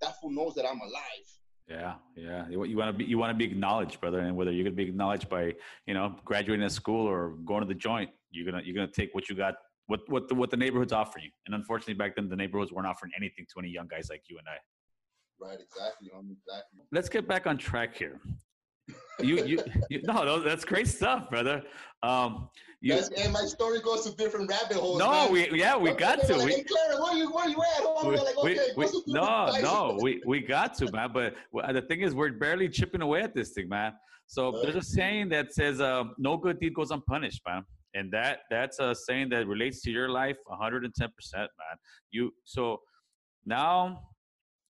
That 0.00 0.20
fool 0.20 0.30
knows 0.30 0.54
that 0.54 0.64
I'm 0.66 0.80
alive. 0.80 1.26
Yeah, 1.68 1.94
yeah. 2.16 2.48
You, 2.48 2.64
you 2.64 2.76
want 2.76 2.92
to 2.92 2.96
be 2.96 3.04
you 3.04 3.18
want 3.18 3.30
to 3.30 3.34
be 3.34 3.44
acknowledged, 3.44 4.00
brother, 4.00 4.20
and 4.20 4.36
whether 4.36 4.52
you're 4.52 4.64
gonna 4.64 4.76
be 4.76 4.84
acknowledged 4.84 5.28
by 5.28 5.54
you 5.86 5.94
know 5.94 6.14
graduating 6.24 6.64
a 6.64 6.70
school 6.70 7.06
or 7.06 7.30
going 7.44 7.60
to 7.62 7.66
the 7.66 7.74
joint, 7.74 8.10
you're 8.30 8.46
gonna 8.50 8.62
you're 8.64 8.74
gonna 8.74 8.86
take 8.86 9.14
what 9.14 9.28
you 9.28 9.34
got, 9.34 9.54
what 9.86 10.00
what 10.08 10.28
the 10.28 10.34
what 10.34 10.50
the 10.50 10.56
neighborhood's 10.56 10.92
offering 10.92 11.24
you. 11.26 11.30
And 11.46 11.54
unfortunately, 11.54 11.94
back 11.94 12.16
then 12.16 12.28
the 12.28 12.36
neighborhoods 12.36 12.72
weren't 12.72 12.86
offering 12.86 13.12
anything 13.16 13.46
to 13.52 13.60
any 13.60 13.68
young 13.68 13.86
guys 13.88 14.08
like 14.10 14.22
you 14.28 14.38
and 14.38 14.46
I. 14.48 14.56
Right, 15.38 15.58
exactly. 15.60 16.08
Exactly. 16.08 16.80
Let's 16.92 17.08
get 17.08 17.28
back 17.28 17.46
on 17.46 17.58
track 17.58 17.96
here. 17.96 18.20
You 19.20 19.44
you, 19.44 19.58
you 19.90 20.02
no, 20.02 20.24
no, 20.24 20.40
that's 20.40 20.64
great 20.64 20.88
stuff, 20.88 21.28
brother. 21.30 21.62
Um, 22.02 22.48
you, 22.80 22.94
That's, 22.94 23.08
and 23.08 23.32
my 23.32 23.40
story 23.46 23.80
goes 23.80 24.04
to 24.04 24.14
different 24.16 24.50
rabbit 24.50 24.76
holes. 24.76 24.98
No, 24.98 25.10
man. 25.10 25.32
we- 25.32 25.58
yeah, 25.58 25.76
we 25.76 25.92
got 25.92 26.20
to. 26.26 26.36
Like, 26.36 26.46
We- 26.46 26.52
hey, 26.52 26.62
Clara, 26.64 27.02
where 27.02 27.16
you 27.16 27.32
where 27.32 27.48
you 27.48 27.56
at? 27.56 27.82
homie? 27.82 28.08
we- 28.10 28.16
like, 28.18 28.36
okay, 28.36 28.54
we- 28.54 28.74
what's 28.74 28.92
the 28.92 29.02
no, 29.08 29.50
no, 29.62 29.98
we, 30.00 30.22
we 30.26 30.40
got 30.40 30.74
to, 30.74 30.92
man. 30.92 31.10
But 31.12 31.34
the 31.72 31.82
thing 31.82 32.02
is, 32.02 32.14
we're 32.14 32.32
barely 32.32 32.68
chipping 32.68 33.00
away 33.02 33.22
at 33.22 33.34
this 33.34 33.50
thing, 33.50 33.68
man. 33.68 33.94
So 34.26 34.60
there's 34.62 34.76
a 34.76 34.82
saying 34.82 35.30
that 35.30 35.54
says, 35.54 35.80
uh, 35.80 36.04
"No 36.18 36.36
good 36.36 36.60
deed 36.60 36.74
goes 36.74 36.90
unpunished," 36.90 37.40
man. 37.46 37.64
And 37.96 38.12
that 38.12 38.40
that's 38.50 38.78
a 38.78 38.94
saying 38.94 39.30
that 39.30 39.46
relates 39.46 39.80
to 39.82 39.90
your 39.90 40.10
life 40.10 40.36
110 40.46 41.08
percent, 41.16 41.50
man. 41.58 41.76
You 42.10 42.32
so 42.44 42.80
now 43.46 44.00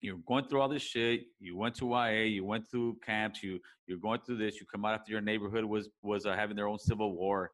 you're 0.01 0.19
going 0.28 0.45
through 0.47 0.61
all 0.61 0.69
this 0.69 0.84
shit. 0.84 1.21
You 1.39 1.57
went 1.57 1.73
to 1.76 1.89
YA, 1.89 2.26
you 2.26 2.45
went 2.45 2.69
through 2.69 2.97
camps, 3.03 3.41
you 3.41 3.59
you're 3.88 3.97
going 3.97 4.19
through 4.26 4.38
this. 4.38 4.59
You 4.59 4.67
come 4.71 4.86
out 4.86 4.93
after 4.93 5.11
your 5.11 5.21
neighborhood 5.21 5.65
was 5.65 5.89
was 6.03 6.28
uh, 6.28 6.36
having 6.36 6.55
their 6.55 6.67
own 6.67 6.78
civil 6.78 7.15
war, 7.15 7.51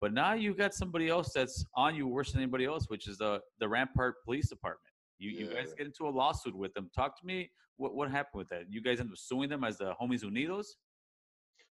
but 0.00 0.12
now 0.12 0.34
you 0.34 0.54
got 0.54 0.74
somebody 0.74 1.08
else 1.08 1.32
that's 1.34 1.64
on 1.74 1.94
you 1.94 2.06
worse 2.06 2.32
than 2.32 2.42
anybody 2.42 2.66
else, 2.66 2.84
which 2.88 3.08
is 3.08 3.16
the 3.16 3.40
the 3.60 3.68
Rampart 3.68 4.16
Police 4.24 4.50
Department. 4.50 4.92
You 5.18 5.30
you 5.30 5.46
guys 5.54 5.72
get 5.72 5.86
into 5.86 6.06
a 6.06 6.10
lawsuit 6.10 6.54
with 6.54 6.74
them. 6.74 6.90
Talk 6.94 7.18
to 7.20 7.26
me. 7.26 7.50
What 7.78 7.94
what 7.94 8.10
happened 8.10 8.40
with 8.40 8.48
that? 8.50 8.64
You 8.68 8.82
guys 8.82 9.00
end 9.00 9.10
up 9.10 9.16
suing 9.16 9.48
them 9.48 9.64
as 9.64 9.78
the 9.78 9.94
Homies 9.98 10.22
Unidos. 10.22 10.66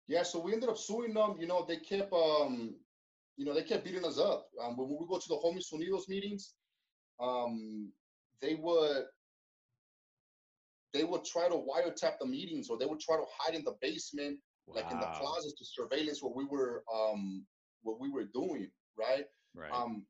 Yeah, 0.07 0.25
so 0.25 0.41
we 0.41 0.53
ended 0.53 0.69
up 0.69 0.77
suing 0.77 1.15
them. 1.15 1.37
You 1.39 1.47
know, 1.47 1.65
they 1.67 1.77
kept, 1.77 2.13
um, 2.13 2.75
you 3.37 3.45
know, 3.45 3.55
they 3.55 3.63
kept 3.63 3.85
beating 3.85 4.05
us 4.05 4.19
up. 4.19 4.47
Um, 4.63 4.77
when 4.77 4.89
we 4.89 5.07
go 5.09 5.19
to 5.19 5.29
the 5.29 5.37
Homies 5.37 5.73
Unidos 5.73 6.09
meetings, 6.09 6.55
um, 7.21 7.93
they 8.41 8.55
would, 8.55 9.05
they 10.93 11.05
would 11.05 11.25
try 11.25 11.49
to 11.49 11.55
wiretap 11.55 12.19
the 12.21 12.27
meetings, 12.27 12.69
or 12.69 12.79
they 12.79 12.87
would 12.87 13.01
try 13.01 13.17
to 13.17 13.25
hide 13.39 13.55
in 13.55 13.65
the 13.65 13.77
basement, 13.81 14.39
like 14.67 14.91
in 14.91 15.01
the 15.01 15.07
closets, 15.07 15.55
to 15.59 15.65
surveillance 15.65 16.23
what 16.23 16.35
we 16.37 16.45
were, 16.45 16.83
um, 16.93 17.45
what 17.83 18.01
we 18.01 18.11
were 18.11 18.25
doing, 18.35 18.71
right? 18.99 19.25
Right. 19.55 19.73
Um, 19.73 20.05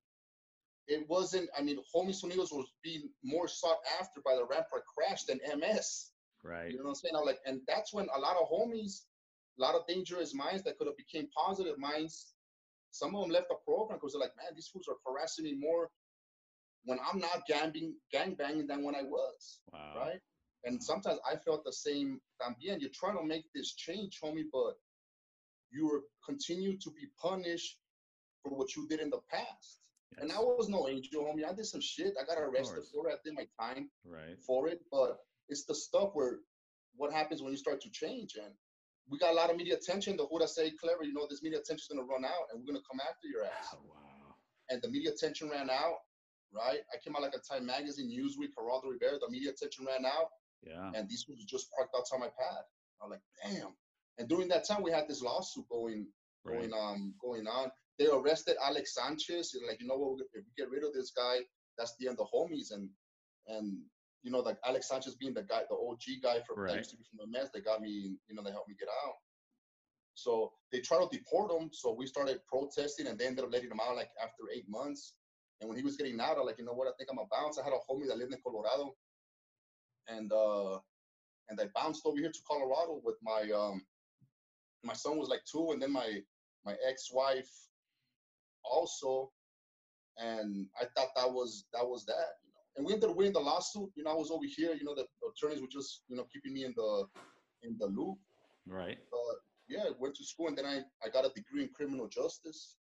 it 0.90 1.08
wasn't. 1.08 1.48
I 1.56 1.62
mean, 1.62 1.78
Homies 1.94 2.22
Unidos 2.24 2.52
was 2.52 2.66
being 2.82 3.08
more 3.22 3.46
sought 3.46 3.78
after 4.00 4.20
by 4.24 4.34
the 4.34 4.44
Rampart 4.44 4.82
crash 4.96 5.24
than 5.24 5.38
MS. 5.58 6.10
right. 6.42 6.70
You 6.70 6.78
know 6.78 6.84
what 6.84 6.90
I'm 6.90 6.94
saying? 6.96 7.14
I'm 7.16 7.24
like, 7.24 7.38
and 7.46 7.60
that's 7.68 7.92
when 7.92 8.06
a 8.14 8.20
lot 8.20 8.36
of 8.36 8.48
homies, 8.50 9.02
a 9.58 9.62
lot 9.62 9.74
of 9.74 9.86
dangerous 9.86 10.34
minds 10.34 10.62
that 10.64 10.78
could 10.78 10.88
have 10.88 10.96
became 10.96 11.28
positive 11.36 11.78
minds. 11.78 12.32
Some 12.90 13.14
of 13.14 13.22
them 13.22 13.30
left 13.30 13.48
the 13.48 13.56
program 13.64 13.98
because 13.98 14.12
they're 14.12 14.20
like, 14.20 14.36
man, 14.36 14.52
these 14.54 14.68
fools 14.68 14.86
are 14.88 14.96
harassing 15.06 15.44
me 15.44 15.54
more 15.58 15.90
when 16.84 16.98
I'm 17.00 17.20
not 17.20 17.46
gambling, 17.46 17.94
gang 18.12 18.34
banging 18.34 18.66
than 18.66 18.82
when 18.82 18.94
I 18.94 19.02
was, 19.02 19.60
Wow. 19.72 19.92
right? 19.96 20.20
And 20.64 20.82
sometimes 20.82 21.18
I 21.30 21.36
felt 21.36 21.64
the 21.64 21.72
same. 21.72 22.20
También, 22.40 22.80
you're 22.80 22.90
trying 22.94 23.16
to 23.18 23.24
make 23.24 23.44
this 23.54 23.74
change, 23.74 24.18
homie, 24.22 24.44
but 24.52 24.74
you 25.70 26.04
continue 26.26 26.76
to 26.78 26.90
be 26.90 27.06
punished 27.20 27.78
for 28.42 28.50
what 28.56 28.74
you 28.76 28.86
did 28.88 29.00
in 29.00 29.10
the 29.10 29.20
past. 29.30 29.80
And 30.18 30.32
I 30.32 30.38
was 30.40 30.68
no 30.68 30.88
angel, 30.88 31.24
homie. 31.24 31.48
I 31.48 31.54
did 31.54 31.66
some 31.66 31.80
shit. 31.80 32.14
I 32.20 32.24
got 32.24 32.40
arrested 32.40 32.84
for 32.92 33.08
it. 33.08 33.14
I 33.14 33.16
did 33.24 33.34
my 33.34 33.46
time 33.60 33.90
Right. 34.04 34.38
for 34.46 34.68
it, 34.68 34.80
but 34.90 35.18
it's 35.48 35.64
the 35.64 35.74
stuff 35.74 36.10
where 36.14 36.40
what 36.96 37.12
happens 37.12 37.40
when 37.42 37.52
you 37.52 37.56
start 37.58 37.80
to 37.82 37.90
change. 37.90 38.36
And 38.36 38.52
we 39.10 39.18
got 39.18 39.32
a 39.32 39.34
lot 39.34 39.50
of 39.50 39.56
media 39.56 39.74
attention. 39.74 40.16
The 40.16 40.26
Huda 40.26 40.48
say, 40.48 40.70
clever, 40.80 41.02
you 41.02 41.12
know, 41.12 41.26
this 41.28 41.42
media 41.42 41.58
attention 41.58 41.82
is 41.82 41.88
going 41.88 42.00
to 42.06 42.10
run 42.10 42.24
out 42.24 42.46
and 42.50 42.60
we're 42.60 42.72
going 42.72 42.80
to 42.80 42.88
come 42.88 43.00
after 43.00 43.26
your 43.28 43.44
ass. 43.44 43.74
Oh, 43.74 43.78
wow. 43.90 44.34
And 44.70 44.80
the 44.82 44.88
media 44.88 45.10
attention 45.10 45.50
ran 45.50 45.68
out, 45.68 45.98
right? 46.52 46.78
I 46.94 46.96
came 47.02 47.16
out 47.16 47.22
like 47.22 47.34
a 47.34 47.42
Time 47.52 47.66
Magazine, 47.66 48.08
Newsweek, 48.08 48.54
Geraldo 48.56 48.90
Rivera. 48.92 49.18
The 49.18 49.28
media 49.28 49.50
attention 49.50 49.84
ran 49.86 50.06
out, 50.06 50.30
Yeah. 50.62 50.92
and 50.94 51.08
these 51.08 51.26
was 51.28 51.42
just 51.44 51.70
parked 51.76 51.94
outside 51.96 52.20
my 52.20 52.28
pad. 52.28 52.62
I'm 53.02 53.10
like, 53.10 53.22
damn. 53.42 53.74
And 54.18 54.28
during 54.28 54.48
that 54.48 54.64
time, 54.66 54.82
we 54.82 54.92
had 54.92 55.08
this 55.08 55.22
lawsuit 55.22 55.68
going 55.68 56.06
Right. 56.42 56.70
going 56.70 56.72
um 56.72 57.14
going 57.20 57.46
on. 57.46 57.70
They 57.98 58.06
arrested 58.06 58.56
Alex 58.62 58.94
Sanchez. 58.94 59.54
like, 59.68 59.78
you 59.80 59.86
know 59.86 59.96
what? 59.96 60.20
If 60.32 60.44
we 60.46 60.52
get 60.56 60.70
rid 60.70 60.84
of 60.84 60.94
this 60.94 61.10
guy, 61.10 61.40
that's 61.76 61.94
the 61.98 62.08
end 62.08 62.18
of 62.18 62.28
homies. 62.32 62.72
And 62.72 62.88
and 63.46 63.82
you 64.22 64.30
know, 64.30 64.40
like 64.40 64.58
Alex 64.66 64.88
Sanchez 64.88 65.14
being 65.14 65.34
the 65.34 65.42
guy, 65.42 65.62
the 65.68 65.76
OG 65.76 66.22
guy 66.22 66.40
from 66.46 66.66
that 66.66 66.76
used 66.76 66.90
to 66.90 66.96
be 66.96 67.04
from 67.04 67.18
the 67.24 67.38
mess, 67.38 67.50
they 67.52 67.60
got 67.60 67.80
me. 67.80 68.16
You 68.28 68.34
know, 68.34 68.42
they 68.42 68.50
helped 68.50 68.68
me 68.68 68.76
get 68.78 68.88
out. 69.06 69.14
So 70.14 70.52
they 70.72 70.80
tried 70.80 70.98
to 70.98 71.08
deport 71.10 71.50
him. 71.50 71.70
So 71.72 71.92
we 71.92 72.06
started 72.06 72.40
protesting, 72.46 73.06
and 73.06 73.18
they 73.18 73.26
ended 73.26 73.44
up 73.44 73.52
letting 73.52 73.70
him 73.70 73.80
out 73.80 73.96
like 73.96 74.10
after 74.22 74.44
eight 74.54 74.68
months. 74.68 75.14
And 75.60 75.68
when 75.68 75.78
he 75.78 75.84
was 75.84 75.96
getting 75.96 76.20
out, 76.20 76.36
I'm 76.38 76.46
like, 76.46 76.58
you 76.58 76.64
know 76.64 76.72
what? 76.72 76.88
I 76.88 76.92
think 76.98 77.10
I'm 77.10 77.18
a 77.18 77.26
bounce. 77.30 77.58
I 77.58 77.64
had 77.64 77.72
a 77.72 77.80
homie 77.90 78.08
that 78.08 78.18
lived 78.18 78.32
in 78.32 78.40
Colorado, 78.42 78.94
and 80.08 80.30
uh, 80.32 80.78
and 81.48 81.60
I 81.60 81.66
bounced 81.74 82.02
over 82.04 82.18
here 82.18 82.30
to 82.30 82.40
Colorado 82.46 83.00
with 83.04 83.16
my 83.22 83.50
um, 83.54 83.82
my 84.84 84.94
son 84.94 85.18
was 85.18 85.28
like 85.28 85.42
two, 85.50 85.70
and 85.72 85.80
then 85.80 85.92
my 85.92 86.20
my 86.64 86.76
ex-wife 86.86 87.50
also, 88.64 89.30
and 90.18 90.66
I 90.80 90.84
thought 90.96 91.08
that 91.16 91.30
was 91.30 91.64
that 91.72 91.86
was 91.86 92.04
that. 92.06 92.36
And 92.76 92.86
we 92.86 92.92
ended 92.92 93.10
up 93.10 93.16
winning 93.16 93.32
the 93.32 93.40
lawsuit. 93.40 93.90
You 93.96 94.04
know, 94.04 94.12
I 94.12 94.14
was 94.14 94.30
over 94.30 94.44
here. 94.44 94.74
You 94.74 94.84
know, 94.84 94.94
the 94.94 95.06
attorneys 95.28 95.60
were 95.60 95.68
just 95.68 96.02
you 96.08 96.16
know 96.16 96.24
keeping 96.32 96.52
me 96.52 96.64
in 96.64 96.74
the 96.76 97.04
in 97.62 97.76
the 97.78 97.86
loop. 97.86 98.18
Right. 98.66 98.98
But 99.10 99.36
yeah, 99.68 99.84
I 99.88 99.90
went 99.98 100.14
to 100.16 100.24
school, 100.24 100.48
and 100.48 100.56
then 100.56 100.66
I 100.66 100.80
I 101.04 101.08
got 101.10 101.24
a 101.24 101.30
degree 101.34 101.62
in 101.62 101.68
criminal 101.70 102.08
justice. 102.08 102.76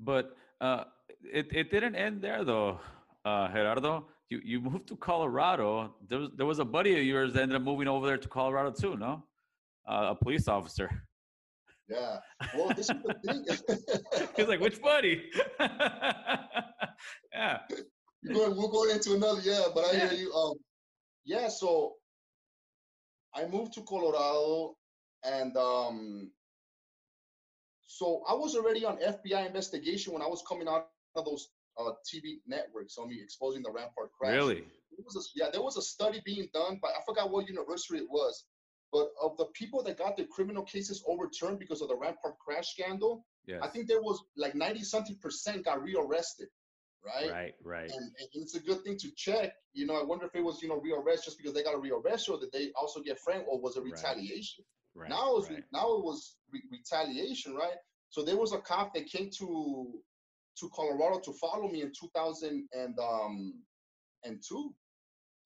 But 0.00 0.36
uh, 0.60 0.84
it 1.32 1.48
it 1.52 1.70
didn't 1.70 1.96
end 1.96 2.22
there 2.22 2.44
though, 2.44 2.80
uh, 3.24 3.48
Gerardo. 3.48 4.06
You 4.28 4.40
you 4.44 4.60
moved 4.60 4.86
to 4.88 4.96
Colorado. 4.96 5.94
There 6.08 6.18
was 6.18 6.30
there 6.36 6.46
was 6.46 6.58
a 6.58 6.64
buddy 6.64 6.98
of 6.98 7.04
yours 7.04 7.32
that 7.34 7.42
ended 7.42 7.56
up 7.56 7.62
moving 7.62 7.88
over 7.88 8.06
there 8.06 8.18
to 8.18 8.28
Colorado 8.28 8.70
too. 8.70 8.96
No, 8.96 9.24
uh, 9.88 10.08
a 10.10 10.14
police 10.14 10.48
officer. 10.48 11.02
Yeah. 11.88 12.18
Well, 12.54 12.68
this 12.76 12.88
is 12.88 12.96
the 13.04 13.14
thing. 13.24 13.44
He's 14.36 14.46
like, 14.46 14.60
which 14.60 14.80
buddy? 14.80 15.24
yeah. 15.60 17.58
Going, 18.26 18.56
we're 18.56 18.68
going 18.68 18.90
into 18.90 19.14
another, 19.14 19.40
yeah, 19.40 19.64
but 19.74 19.84
I 19.86 19.92
Yeah. 19.92 20.08
hear 20.08 20.18
you. 20.18 20.34
Um, 20.34 20.54
yeah, 21.24 21.48
so 21.48 21.96
I 23.34 23.46
moved 23.46 23.72
to 23.74 23.82
Colorado, 23.82 24.76
and 25.24 25.56
um, 25.56 26.30
so 27.86 28.22
I 28.28 28.34
was 28.34 28.54
already 28.56 28.84
on 28.84 28.98
FBI 28.98 29.46
investigation 29.46 30.12
when 30.12 30.22
I 30.22 30.26
was 30.26 30.42
coming 30.46 30.68
out 30.68 30.90
of 31.14 31.24
those 31.24 31.48
uh, 31.78 31.92
TV 32.06 32.40
networks 32.46 32.98
on 32.98 33.08
me 33.08 33.20
exposing 33.22 33.62
the 33.62 33.70
Rampart 33.70 34.12
crash. 34.12 34.34
Really? 34.34 34.60
There 34.60 35.04
was 35.04 35.16
a, 35.16 35.20
yeah, 35.38 35.50
there 35.50 35.62
was 35.62 35.76
a 35.76 35.82
study 35.82 36.20
being 36.24 36.48
done, 36.52 36.78
but 36.82 36.90
I 36.90 37.02
forgot 37.06 37.30
what 37.30 37.48
university 37.48 37.98
it 37.98 38.10
was. 38.10 38.44
But 38.92 39.12
of 39.22 39.36
the 39.38 39.46
people 39.54 39.82
that 39.84 39.96
got 39.96 40.16
their 40.16 40.26
criminal 40.26 40.64
cases 40.64 41.02
overturned 41.06 41.58
because 41.58 41.80
of 41.80 41.88
the 41.88 41.96
Rampart 41.96 42.38
crash 42.38 42.72
scandal, 42.72 43.24
Yes. 43.46 43.60
I 43.62 43.68
think 43.68 43.88
there 43.88 44.02
was 44.02 44.22
like 44.36 44.54
90 44.54 44.84
something 44.84 45.16
percent 45.16 45.64
got 45.64 45.82
rearrested, 45.82 46.48
right? 47.04 47.30
Right. 47.30 47.54
Right. 47.62 47.90
And, 47.90 48.02
and 48.02 48.28
it's 48.34 48.54
a 48.54 48.60
good 48.60 48.82
thing 48.82 48.96
to 48.98 49.10
check. 49.16 49.52
You 49.72 49.86
know, 49.86 50.00
I 50.00 50.04
wonder 50.04 50.26
if 50.26 50.34
it 50.34 50.44
was, 50.44 50.62
you 50.62 50.68
know, 50.68 50.80
rearrest 50.80 51.24
just 51.24 51.38
because 51.38 51.54
they 51.54 51.62
got 51.62 51.74
a 51.74 51.78
rearrest 51.78 52.28
or 52.28 52.38
did 52.38 52.52
they 52.52 52.70
also 52.80 53.00
get 53.00 53.18
framed 53.18 53.44
or 53.48 53.60
was 53.60 53.76
it 53.76 53.82
retaliation? 53.82 54.64
Right. 54.94 55.08
now 55.08 55.30
it 55.30 55.34
was 55.36 55.50
right. 55.50 55.62
now 55.72 55.94
it 55.94 56.04
was 56.04 56.36
re- 56.52 56.62
retaliation, 56.70 57.54
right? 57.54 57.76
So 58.10 58.24
there 58.24 58.36
was 58.36 58.52
a 58.52 58.58
cop 58.58 58.92
that 58.94 59.06
came 59.06 59.30
to 59.38 60.00
to 60.58 60.70
Colorado 60.74 61.20
to 61.20 61.32
follow 61.34 61.68
me 61.68 61.82
in 61.82 61.92
2000 61.98 62.68
and 62.72 62.98
um 62.98 63.54
and 64.24 64.42
two, 64.46 64.74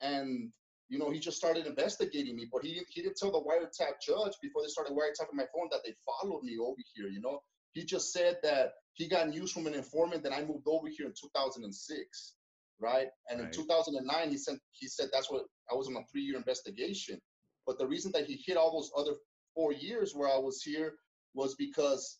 and 0.00 0.50
you 0.88 0.98
know 0.98 1.10
he 1.10 1.20
just 1.20 1.36
started 1.36 1.66
investigating 1.66 2.36
me, 2.36 2.48
but 2.50 2.64
he 2.64 2.74
didn't 2.74 2.86
he 2.88 3.02
didn't 3.02 3.16
tell 3.16 3.30
the 3.30 3.38
wiretap 3.38 4.00
judge 4.04 4.32
before 4.40 4.62
they 4.62 4.68
started 4.68 4.94
wiretapping 4.94 5.34
my 5.34 5.46
phone 5.54 5.68
that 5.70 5.80
they 5.84 5.94
followed 6.06 6.42
me 6.42 6.56
over 6.58 6.80
here. 6.94 7.08
You 7.08 7.20
know, 7.20 7.40
he 7.72 7.84
just 7.84 8.12
said 8.12 8.38
that 8.42 8.72
he 8.94 9.08
got 9.08 9.28
news 9.28 9.52
from 9.52 9.66
an 9.66 9.74
informant 9.74 10.22
that 10.22 10.32
I 10.32 10.44
moved 10.44 10.66
over 10.66 10.88
here 10.88 11.06
in 11.06 11.12
2006, 11.20 12.34
right? 12.80 13.08
And 13.28 13.40
in 13.40 13.46
2009 13.52 14.30
he 14.30 14.36
said 14.38 14.58
he 14.72 14.86
said 14.88 15.08
that's 15.12 15.30
what 15.30 15.44
I 15.70 15.74
was 15.74 15.88
on 15.88 15.96
a 15.96 16.04
three-year 16.10 16.36
investigation. 16.36 17.20
But 17.66 17.78
the 17.78 17.86
reason 17.86 18.12
that 18.12 18.26
he 18.26 18.42
hit 18.46 18.56
all 18.56 18.72
those 18.72 18.90
other 18.96 19.16
four 19.54 19.72
years 19.72 20.12
where 20.14 20.28
I 20.28 20.38
was 20.38 20.62
here 20.62 20.94
was 21.34 21.54
because 21.56 22.18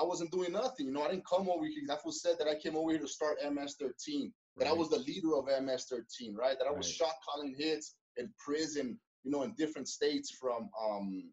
I 0.00 0.04
wasn't 0.04 0.30
doing 0.32 0.52
nothing. 0.52 0.86
You 0.86 0.92
know, 0.92 1.02
I 1.02 1.10
didn't 1.10 1.26
come 1.26 1.48
over 1.50 1.66
here. 1.66 1.82
That 1.88 2.04
was 2.04 2.22
said 2.22 2.36
that 2.38 2.48
I 2.48 2.54
came 2.54 2.76
over 2.76 2.90
here 2.90 3.00
to 3.00 3.08
start 3.08 3.38
MS-13. 3.42 4.32
That 4.56 4.68
I 4.68 4.72
was 4.72 4.88
the 4.90 4.98
leader 4.98 5.36
of 5.36 5.46
MS-13, 5.46 6.34
right? 6.36 6.56
That 6.58 6.66
I 6.66 6.70
was 6.72 6.86
Right. 6.86 6.94
shot 7.08 7.14
calling 7.28 7.54
hits 7.56 7.94
in 8.16 8.32
prison, 8.44 8.98
you 9.24 9.30
know, 9.30 9.42
in 9.42 9.54
different 9.54 9.88
states 9.88 10.30
from 10.40 10.68
um 10.80 11.32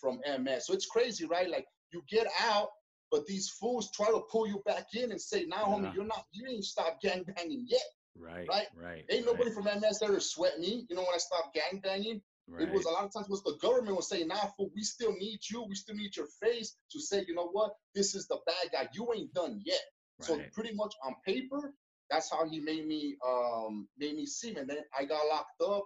from 0.00 0.20
MS. 0.26 0.66
So 0.66 0.72
it's 0.74 0.86
crazy, 0.86 1.26
right? 1.26 1.48
Like 1.48 1.66
you 1.92 2.02
get 2.08 2.26
out, 2.40 2.68
but 3.10 3.26
these 3.26 3.48
fools 3.48 3.90
try 3.92 4.06
to 4.06 4.22
pull 4.30 4.46
you 4.46 4.62
back 4.66 4.86
in 4.94 5.10
and 5.10 5.20
say, 5.20 5.44
"Now, 5.46 5.66
Yeah. 5.66 5.76
homie, 5.76 5.94
you're 5.94 6.04
not, 6.04 6.26
you 6.32 6.46
ain't 6.48 6.64
stopped 6.64 7.02
gang 7.02 7.24
banging 7.24 7.66
yet. 7.68 7.82
Right. 8.16 8.48
right? 8.48 8.66
Right. 8.74 9.04
Ain't 9.08 9.26
nobody 9.26 9.50
from 9.50 9.64
MS 9.64 10.02
ever 10.02 10.20
sweat 10.20 10.58
me. 10.58 10.86
You 10.88 10.96
know, 10.96 11.02
when 11.02 11.14
I 11.14 11.18
stopped 11.18 11.54
gang 11.54 11.80
banging, 11.80 12.22
Right. 12.46 12.66
it 12.66 12.72
was 12.72 12.84
a 12.84 12.90
lot 12.90 13.04
of 13.04 13.12
times 13.12 13.28
was 13.28 13.42
the 13.44 13.56
government 13.62 13.96
was 13.96 14.08
saying, 14.08 14.28
nah, 14.28 14.46
fool, 14.56 14.70
we 14.74 14.82
still 14.82 15.12
need 15.16 15.38
you. 15.48 15.62
We 15.62 15.74
still 15.76 15.94
need 15.94 16.16
your 16.16 16.26
face 16.42 16.76
to 16.90 17.00
say, 17.00 17.24
you 17.26 17.34
know 17.34 17.48
what, 17.48 17.72
this 17.94 18.14
is 18.14 18.26
the 18.26 18.38
bad 18.46 18.72
guy. 18.72 18.88
You 18.92 19.12
ain't 19.14 19.32
done 19.32 19.62
yet. 19.64 19.80
Right. 20.18 20.26
So 20.26 20.42
pretty 20.52 20.74
much 20.74 20.94
on 21.04 21.14
paper, 21.24 21.74
that's 22.10 22.30
how 22.30 22.48
he 22.48 22.58
made 22.60 22.86
me 22.86 23.16
um 23.26 23.88
made 23.96 24.16
me 24.16 24.26
seem. 24.26 24.56
And 24.56 24.68
then 24.68 24.78
I 24.98 25.04
got 25.04 25.26
locked 25.28 25.62
up 25.62 25.84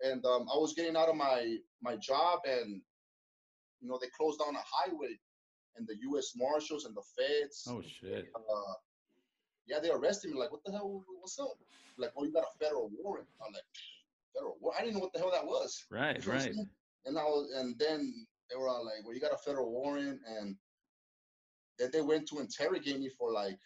and 0.00 0.24
um 0.24 0.46
I 0.52 0.56
was 0.56 0.74
getting 0.74 0.96
out 0.96 1.08
of 1.08 1.16
my 1.16 1.56
my 1.82 1.96
job 1.96 2.40
and 2.46 2.80
you 3.80 3.88
know 3.88 3.98
they 4.00 4.08
closed 4.16 4.38
down 4.38 4.54
a 4.54 4.62
highway 4.64 5.18
and 5.78 5.86
the 5.86 5.96
US 6.10 6.32
Marshals 6.36 6.84
and 6.84 6.94
the 6.96 7.02
feds 7.16 7.66
Oh 7.68 7.80
shit. 7.82 8.28
uh, 8.34 8.74
yeah, 9.66 9.78
they 9.80 9.90
arrested 9.90 10.30
me. 10.32 10.38
Like, 10.38 10.50
what 10.50 10.64
the 10.64 10.72
hell? 10.72 11.04
What's 11.20 11.38
up? 11.38 11.52
Like, 11.98 12.12
oh, 12.16 12.24
you 12.24 12.32
got 12.32 12.44
a 12.44 12.64
federal 12.64 12.90
warrant. 12.98 13.26
I'm 13.44 13.52
like, 13.52 13.62
federal 14.34 14.56
warrant? 14.60 14.80
I 14.80 14.84
didn't 14.84 14.94
know 14.96 15.00
what 15.00 15.12
the 15.12 15.18
hell 15.18 15.30
that 15.30 15.44
was. 15.44 15.84
Right. 15.90 16.24
You 16.24 16.32
know 16.32 16.38
Right. 16.38 16.54
And 17.06 17.18
I 17.18 17.22
was, 17.22 17.50
and 17.54 17.78
then 17.78 18.26
they 18.50 18.56
were 18.56 18.68
all 18.68 18.84
like, 18.84 19.04
well, 19.04 19.14
you 19.14 19.20
got 19.20 19.32
a 19.32 19.38
federal 19.38 19.70
warrant, 19.70 20.20
and 20.26 20.56
then 21.78 21.90
they 21.92 22.00
went 22.02 22.28
to 22.28 22.40
interrogate 22.40 22.98
me 22.98 23.08
for 23.08 23.32
like, 23.32 23.58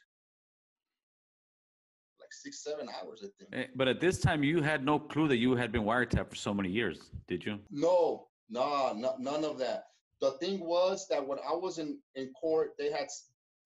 like 2.21 2.33
six, 2.33 2.63
seven 2.65 2.89
hours, 2.89 3.25
I 3.25 3.29
think. 3.39 3.51
Eh, 3.55 3.67
But 3.75 3.89
at 3.89 4.01
this 4.01 4.21
time, 4.21 4.43
you 4.43 4.61
had 4.63 4.85
no 4.85 4.99
clue 4.99 5.29
that 5.29 5.39
you 5.39 5.55
had 5.57 5.73
been 5.73 5.83
wiretapped 5.83 6.31
for 6.31 6.37
so 6.37 6.53
many 6.55 6.69
years, 6.69 7.11
did 7.29 7.45
you? 7.45 7.59
No, 7.71 8.29
nah, 8.51 8.93
no, 8.93 9.15
none 9.19 9.45
of 9.45 9.59
that. 9.59 9.85
The 10.23 10.31
thing 10.39 10.61
was 10.61 11.09
that 11.09 11.27
when 11.27 11.39
I 11.41 11.53
was 11.53 11.79
in, 11.79 11.99
in 12.15 12.33
court, 12.33 12.71
they 12.79 12.91
had 12.93 13.09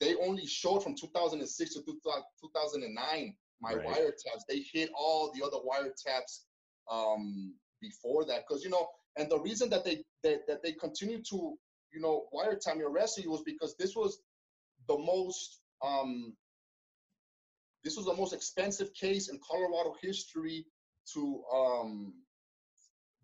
they 0.00 0.14
only 0.16 0.46
showed 0.46 0.82
from 0.82 0.94
2006 0.94 1.74
to 1.74 1.82
2009 1.82 3.36
my 3.60 3.74
Right. 3.74 3.86
wiretaps. 3.86 4.42
They 4.48 4.64
hit 4.72 4.90
all 4.94 5.32
the 5.32 5.44
other 5.44 5.58
wiretaps 5.58 6.44
um, 6.90 7.54
before 7.80 8.24
that, 8.24 8.44
because 8.46 8.64
you 8.64 8.70
know, 8.70 8.88
and 9.16 9.30
the 9.30 9.38
reason 9.38 9.68
that 9.70 9.84
they 9.84 10.02
that, 10.22 10.46
that 10.46 10.62
they 10.62 10.72
continue 10.72 11.22
to 11.30 11.58
you 11.92 12.00
know 12.00 12.26
wiretap 12.34 12.76
me 12.76 12.84
arrest 12.84 13.18
you 13.22 13.30
was 13.30 13.42
because 13.42 13.74
this 13.78 13.94
was 13.94 14.20
the 14.88 14.96
most 14.96 15.60
um, 15.84 16.34
this 17.84 17.96
was 17.96 18.06
the 18.06 18.14
most 18.14 18.32
expensive 18.32 18.92
case 18.94 19.28
in 19.28 19.38
Colorado 19.46 19.94
history 20.00 20.66
to 21.12 21.42
um, 21.54 22.14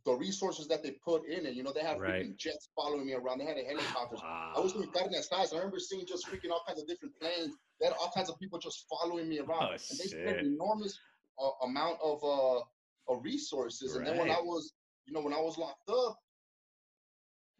the 0.05 0.13
resources 0.13 0.67
that 0.69 0.83
they 0.83 0.93
put 1.05 1.25
in 1.29 1.47
it. 1.47 1.55
You 1.55 1.63
know, 1.63 1.73
they 1.73 1.83
had 1.83 2.01
Right. 2.01 2.25
freaking 2.25 2.37
jets 2.37 2.69
following 2.75 3.07
me 3.07 3.15
around. 3.15 3.39
They 3.39 3.45
had 3.45 3.57
a 3.57 3.65
helicopters. 3.65 4.21
I 4.25 4.59
was 4.59 4.73
doing 4.73 4.91
carne 4.91 5.13
asada. 5.15 5.53
I 5.55 5.57
remember 5.59 5.79
seeing 5.79 6.07
just 6.07 6.27
freaking 6.27 6.51
all 6.51 6.63
kinds 6.67 6.81
of 6.81 6.89
different 6.89 7.15
planes. 7.21 7.55
They 7.81 7.87
had 7.87 7.95
all 7.95 8.11
kinds 8.15 8.29
of 8.29 8.39
people 8.41 8.59
just 8.59 8.87
following 8.91 9.29
me 9.29 9.39
around. 9.39 9.63
Oh, 9.63 9.71
and 9.73 9.79
they 9.99 10.07
spent 10.09 10.39
shit. 10.39 10.47
enormous 10.47 10.99
uh, 11.41 11.51
amount 11.67 11.99
of 12.03 12.23
uh, 12.25 12.61
of 13.09 13.23
resources. 13.23 13.95
And 13.97 14.07
then 14.07 14.19
when 14.19 14.31
I 14.31 14.41
was, 14.41 14.73
you 15.07 15.13
know, 15.13 15.21
when 15.21 15.33
I 15.35 15.41
was 15.41 15.57
locked 15.59 15.89
up, 15.89 16.19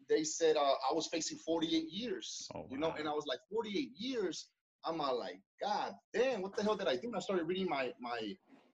they 0.09 0.23
said 0.23 0.57
uh, 0.57 0.59
I 0.89 0.93
was 0.93 1.07
facing 1.07 1.37
48 1.39 1.85
years. 1.89 2.47
Oh, 2.55 2.65
You 2.69 2.77
know, 2.77 2.89
wow. 2.89 2.95
and 2.99 3.07
I 3.07 3.11
was 3.11 3.25
like, 3.25 3.39
48 3.51 3.89
years. 3.97 4.49
I'm 4.85 4.99
all 4.99 5.17
like, 5.17 5.39
God 5.61 5.93
damn, 6.13 6.41
what 6.41 6.57
the 6.57 6.63
hell 6.63 6.75
did 6.75 6.87
I 6.89 6.95
do? 6.97 7.07
And 7.07 7.15
I 7.15 7.19
started 7.19 7.45
reading 7.47 7.69
my 7.69 7.91
my 8.01 8.19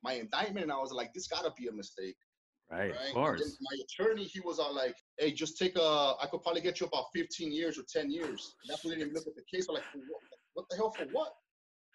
my 0.01 0.13
indictment, 0.13 0.63
and 0.63 0.71
I 0.71 0.77
was 0.77 0.91
like, 0.91 1.13
this 1.13 1.27
gotta 1.27 1.51
be 1.55 1.67
a 1.67 1.71
mistake. 1.71 2.15
Right, 2.71 2.91
right? 2.91 3.07
of 3.09 3.13
course. 3.13 3.57
my 3.61 3.77
attorney, 3.83 4.25
he 4.25 4.39
was 4.41 4.59
all 4.59 4.73
like, 4.75 4.95
"Hey, 5.17 5.31
just 5.31 5.57
take 5.57 5.75
a. 5.75 6.15
I 6.21 6.27
could 6.29 6.43
probably 6.43 6.61
get 6.61 6.79
you 6.79 6.85
about 6.85 7.05
15 7.15 7.51
years 7.51 7.79
or 7.79 7.83
10 7.91 8.11
years." 8.11 8.55
That's 8.67 8.83
when 8.83 8.93
they 8.93 8.99
didn't 9.03 9.13
look 9.15 9.25
at 9.27 9.35
the 9.35 9.43
case. 9.51 9.67
I'm 9.67 9.75
like, 9.75 9.85
what, 9.93 10.21
what 10.53 10.69
the 10.69 10.75
hell 10.75 10.91
for 10.91 11.05
what? 11.11 11.33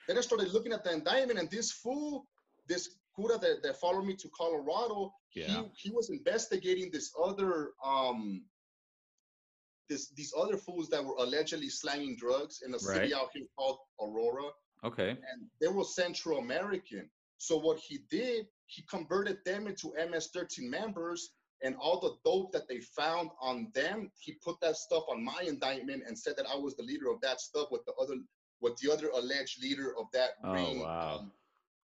Then 0.08 0.18
I 0.18 0.20
started 0.20 0.52
looking 0.52 0.72
at 0.72 0.82
the 0.84 0.92
indictment, 0.92 1.38
and 1.38 1.48
this 1.50 1.70
fool, 1.70 2.26
this 2.66 2.96
cura 3.14 3.38
that, 3.38 3.62
that 3.62 3.80
followed 3.80 4.04
me 4.04 4.16
to 4.16 4.28
Colorado, 4.36 5.14
Yeah. 5.34 5.46
he 5.46 5.62
he 5.76 5.90
was 5.90 6.10
investigating 6.10 6.90
this 6.90 7.12
other 7.22 7.72
um 7.84 8.44
this 9.88 10.08
these 10.10 10.32
other 10.36 10.56
fools 10.56 10.88
that 10.88 11.04
were 11.04 11.14
allegedly 11.18 11.68
slanging 11.68 12.16
drugs 12.16 12.62
in 12.66 12.70
a 12.74 12.78
Right. 12.78 12.82
city 12.82 13.14
out 13.14 13.30
here 13.34 13.46
called 13.56 13.78
Aurora 14.00 14.50
Okay. 14.82 15.10
and 15.10 15.50
they 15.60 15.68
were 15.68 15.84
Central 15.84 16.38
American. 16.38 17.10
So 17.38 17.56
what 17.58 17.78
he 17.78 17.98
did, 18.10 18.46
he 18.66 18.82
converted 18.90 19.38
them 19.44 19.66
into 19.66 19.92
MS-13 19.96 20.68
members, 20.68 21.30
and 21.62 21.76
all 21.76 22.00
the 22.00 22.14
dope 22.28 22.52
that 22.52 22.68
they 22.68 22.80
found 22.80 23.30
on 23.40 23.70
them, 23.74 24.10
he 24.20 24.32
put 24.44 24.60
that 24.60 24.76
stuff 24.76 25.04
on 25.10 25.24
my 25.24 25.42
indictment 25.46 26.02
and 26.06 26.18
said 26.18 26.34
that 26.36 26.46
I 26.52 26.56
was 26.56 26.76
the 26.76 26.82
leader 26.82 27.10
of 27.10 27.20
that 27.22 27.40
stuff 27.40 27.68
with 27.70 27.84
the 27.86 27.92
other, 27.94 28.14
with 28.60 28.76
the 28.78 28.92
other 28.92 29.08
alleged 29.14 29.62
leader 29.62 29.94
of 29.98 30.06
that 30.12 30.30
Oh, 30.42 30.52
ring, 30.52 30.80
wow. 30.80 31.18
um, 31.20 31.32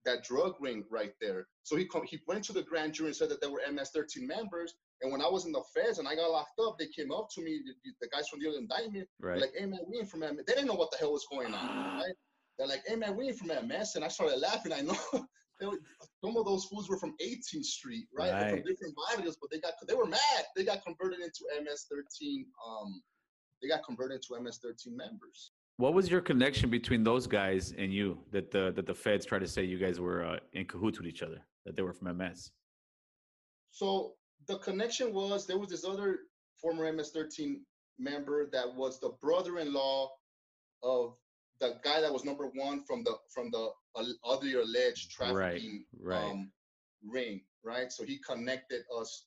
that 0.03 0.23
drug 0.23 0.55
ring 0.59 0.83
right 0.89 1.13
there. 1.21 1.47
So 1.63 1.75
he 1.75 1.85
com- 1.85 2.05
he 2.07 2.19
went 2.27 2.43
to 2.45 2.53
the 2.53 2.63
grand 2.63 2.93
jury 2.93 3.09
and 3.09 3.15
said 3.15 3.29
that 3.29 3.39
they 3.39 3.47
were 3.47 3.61
MS-13 3.71 4.27
members. 4.27 4.73
And 5.01 5.11
when 5.11 5.21
I 5.21 5.27
was 5.29 5.45
in 5.45 5.51
the 5.51 5.63
feds 5.75 5.99
and 5.99 6.07
I 6.07 6.15
got 6.15 6.31
locked 6.31 6.59
up, 6.59 6.77
they 6.79 6.87
came 6.87 7.11
up 7.11 7.27
to 7.35 7.41
me, 7.41 7.61
the, 7.83 7.91
the 8.01 8.07
guys 8.09 8.27
from 8.27 8.39
the 8.39 8.49
other 8.49 8.57
indictment, 8.57 9.07
Right. 9.19 9.39
like, 9.39 9.53
hey 9.55 9.65
man, 9.67 9.81
we 9.87 9.99
ain't 9.99 10.09
from 10.09 10.21
MS. 10.21 10.43
They 10.47 10.53
didn't 10.53 10.67
know 10.67 10.73
what 10.75 10.91
the 10.91 10.97
hell 10.97 11.11
was 11.13 11.25
going 11.31 11.53
on, 11.53 11.99
right? 11.99 12.13
They're 12.57 12.67
like, 12.67 12.83
hey 12.87 12.95
man, 12.95 13.15
we 13.15 13.27
ain't 13.27 13.37
from 13.37 13.47
MS. 13.67 13.95
And 13.95 14.03
I 14.03 14.07
started 14.09 14.39
laughing. 14.39 14.73
I 14.73 14.81
know 14.81 14.97
were, 15.65 15.79
some 16.23 16.35
of 16.37 16.45
those 16.45 16.65
fools 16.65 16.89
were 16.89 16.97
from 16.97 17.15
18th 17.23 17.65
Street, 17.65 18.07
right? 18.13 18.31
Right. 18.31 18.49
From 18.49 18.63
different 18.63 18.95
barrios, 19.09 19.37
but 19.41 19.51
they 19.51 19.59
got 19.59 19.73
they 19.87 19.93
were 19.93 20.05
mad. 20.05 20.45
They 20.55 20.63
got 20.63 20.83
converted 20.83 21.19
into 21.19 21.41
MS-13. 21.61 22.45
Um, 22.67 23.01
they 23.61 23.67
got 23.67 23.83
converted 23.83 24.17
into 24.17 24.41
MS-13 24.41 24.95
members. 24.95 25.51
What 25.77 25.93
was 25.93 26.09
your 26.09 26.21
connection 26.21 26.69
between 26.69 27.03
those 27.03 27.27
guys 27.27 27.73
and 27.77 27.93
you 27.93 28.19
that 28.31 28.51
the 28.51 28.71
that 28.75 28.85
the 28.85 28.93
feds 28.93 29.25
tried 29.25 29.39
to 29.39 29.47
say 29.47 29.63
you 29.63 29.77
guys 29.77 29.99
were 29.99 30.25
uh, 30.25 30.37
in 30.53 30.65
cahoots 30.65 30.99
with 30.99 31.07
each 31.07 31.23
other, 31.23 31.41
that 31.65 31.75
they 31.75 31.81
were 31.81 31.93
from 31.93 32.17
MS? 32.17 32.51
So 33.71 34.13
the 34.47 34.57
connection 34.57 35.13
was 35.13 35.47
there 35.47 35.57
was 35.57 35.69
this 35.69 35.85
other 35.85 36.19
former 36.61 36.91
MS-13 36.91 37.55
member 37.97 38.49
that 38.51 38.75
was 38.75 38.99
the 38.99 39.09
brother-in-law 39.21 40.09
of 40.83 41.15
the 41.61 41.77
guy 41.83 42.01
that 42.01 42.11
was 42.11 42.25
number 42.25 42.47
one 42.53 42.83
from 42.83 43.03
the 43.03 43.15
from 43.33 43.49
the 43.51 43.69
al- 43.95 44.17
other 44.25 44.59
alleged 44.59 45.11
trafficking 45.11 45.85
right. 46.01 46.17
Um, 46.17 46.51
ring, 47.07 47.41
right? 47.63 47.91
So 47.91 48.03
he 48.03 48.17
connected 48.17 48.81
us. 48.99 49.25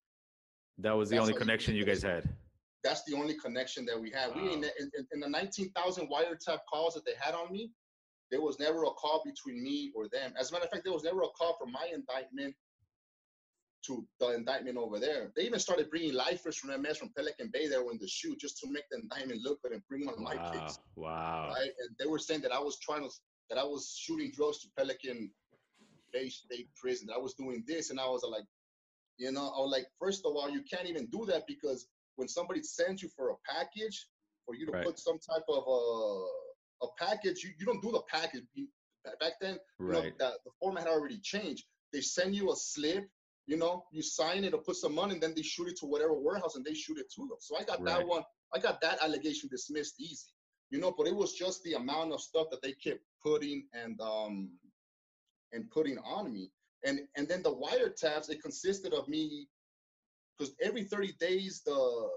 That 0.78 0.92
was 0.92 1.08
the 1.08 1.16
That's 1.16 1.28
only 1.28 1.38
connection 1.38 1.74
you 1.76 1.84
guys 1.84 2.02
had. 2.02 2.28
That's 2.82 3.04
the 3.04 3.14
only 3.16 3.34
connection 3.34 3.86
that 3.86 3.98
we 3.98 4.10
had. 4.10 4.34
We 4.34 4.42
ain't, 4.42 4.64
in, 4.64 4.90
in, 4.98 5.06
in 5.12 5.20
the 5.20 5.28
19,000 5.28 6.08
wiretap 6.10 6.58
calls 6.70 6.92
that 6.94 7.06
they 7.06 7.14
had 7.18 7.34
on 7.34 7.50
me, 7.50 7.70
there 8.30 8.42
was 8.42 8.58
never 8.58 8.82
a 8.82 8.90
call 8.90 9.22
between 9.24 9.62
me 9.62 9.90
or 9.94 10.08
them. 10.08 10.34
As 10.38 10.50
a 10.50 10.52
matter 10.52 10.64
of 10.64 10.70
fact, 10.70 10.84
there 10.84 10.92
was 10.92 11.04
never 11.04 11.22
a 11.22 11.28
call 11.28 11.56
from 11.58 11.72
my 11.72 11.88
indictment 11.94 12.54
to 13.86 14.06
the 14.20 14.34
indictment 14.34 14.76
over 14.76 14.98
there. 14.98 15.32
They 15.36 15.42
even 15.42 15.58
started 15.58 15.90
bringing 15.90 16.14
lifers 16.14 16.56
from 16.56 16.80
MS 16.80 16.98
from 16.98 17.10
Pelican 17.16 17.50
Bay 17.52 17.68
there 17.68 17.80
in 17.90 17.98
the 17.98 18.08
SHU 18.08 18.36
just 18.36 18.58
to 18.60 18.70
make 18.70 18.84
the 18.90 18.98
indictment 18.98 19.40
look 19.42 19.62
good 19.62 19.72
and 19.72 19.82
bring 19.88 20.06
one 20.06 20.14
of 20.14 20.20
my 20.20 20.36
Wow. 20.36 20.68
Wow. 20.96 21.48
Right? 21.54 21.70
And 21.80 21.96
they 21.98 22.06
were 22.06 22.18
saying 22.18 22.42
that 22.42 22.52
I 22.52 22.58
was 22.58 22.78
trying 22.78 23.02
to 23.02 23.10
that 23.50 23.58
I 23.58 23.64
was 23.64 23.94
shooting 23.98 24.32
drugs 24.34 24.60
to 24.60 24.68
Pelican 24.76 25.30
Bay 26.12 26.28
State 26.30 26.68
Prison. 26.80 27.08
That 27.08 27.14
I 27.14 27.18
was 27.18 27.34
doing 27.34 27.62
this, 27.66 27.90
and 27.90 28.00
I 28.00 28.06
was 28.06 28.24
like, 28.28 28.44
you 29.18 29.30
know, 29.32 29.52
I 29.56 29.60
was 29.60 29.70
like, 29.70 29.86
first 30.00 30.24
of 30.24 30.34
all, 30.34 30.48
you 30.48 30.62
can't 30.62 30.88
even 30.88 31.06
do 31.06 31.26
that 31.26 31.46
because 31.46 31.86
when 32.16 32.28
somebody 32.28 32.62
sends 32.62 33.02
you 33.02 33.10
for 33.14 33.30
a 33.30 33.34
package, 33.46 34.06
for 34.46 34.54
you 34.54 34.64
to 34.66 34.72
Right. 34.72 34.84
put 34.86 34.98
some 34.98 35.18
type 35.18 35.44
of 35.48 35.64
a 35.66 36.26
a 36.82 36.86
package, 36.98 37.42
you, 37.44 37.50
you 37.58 37.64
don't 37.66 37.80
do 37.82 37.92
the 37.92 38.02
package. 38.10 38.42
You, 38.54 38.66
back 39.20 39.34
then, 39.40 39.58
you 39.78 39.86
know, 39.86 40.00
Right. 40.02 40.18
the, 40.18 40.38
the 40.44 40.50
format 40.60 40.84
had 40.84 40.92
already 40.92 41.18
changed. 41.20 41.64
They 41.92 42.00
send 42.00 42.34
you 42.34 42.52
a 42.52 42.56
slip, 42.56 43.08
you 43.46 43.56
know, 43.56 43.84
you 43.92 44.02
sign 44.02 44.44
it 44.44 44.54
or 44.54 44.60
put 44.62 44.76
some 44.76 44.94
money, 44.94 45.12
and 45.14 45.22
then 45.22 45.34
they 45.34 45.42
shoot 45.42 45.68
it 45.68 45.76
to 45.78 45.86
whatever 45.86 46.14
warehouse 46.14 46.56
and 46.56 46.64
they 46.64 46.74
shoot 46.74 46.98
it 46.98 47.10
to 47.14 47.22
them. 47.22 47.36
So 47.40 47.56
I 47.58 47.64
got 47.64 47.82
Right. 47.82 47.98
that 47.98 48.06
one, 48.06 48.22
I 48.54 48.58
got 48.58 48.80
that 48.80 49.02
allegation 49.02 49.48
dismissed 49.50 50.00
easy, 50.00 50.32
you 50.70 50.78
know, 50.80 50.92
but 50.96 51.06
it 51.06 51.14
was 51.14 51.34
just 51.34 51.62
the 51.64 51.74
amount 51.74 52.12
of 52.12 52.20
stuff 52.20 52.48
that 52.50 52.62
they 52.62 52.72
kept 52.72 53.00
putting 53.22 53.66
and 53.74 54.00
um 54.00 54.50
and 55.52 55.70
putting 55.70 55.98
on 55.98 56.32
me. 56.32 56.50
And 56.84 57.00
and 57.16 57.28
then 57.28 57.42
the 57.42 57.54
wiretaps, 57.54 58.30
it 58.30 58.42
consisted 58.42 58.92
of 58.94 59.08
me 59.08 59.48
because 60.38 60.54
every 60.62 60.84
30 60.84 61.12
days 61.20 61.62
the 61.64 62.08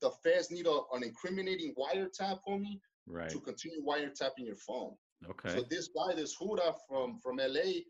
the 0.00 0.10
feds 0.24 0.50
need 0.50 0.66
a, 0.66 0.80
an 0.94 1.02
incriminating 1.04 1.74
wiretap 1.74 2.40
on 2.46 2.62
me 2.62 2.80
Right. 3.06 3.30
to 3.30 3.40
continue 3.40 3.84
wiretapping 3.84 4.46
your 4.46 4.56
phone. 4.56 4.94
Okay. 5.28 5.56
So 5.56 5.64
this 5.68 5.88
guy, 5.88 6.14
this 6.14 6.36
Huda 6.40 6.74
from 6.88 7.18
from 7.22 7.36
LA, 7.36 7.82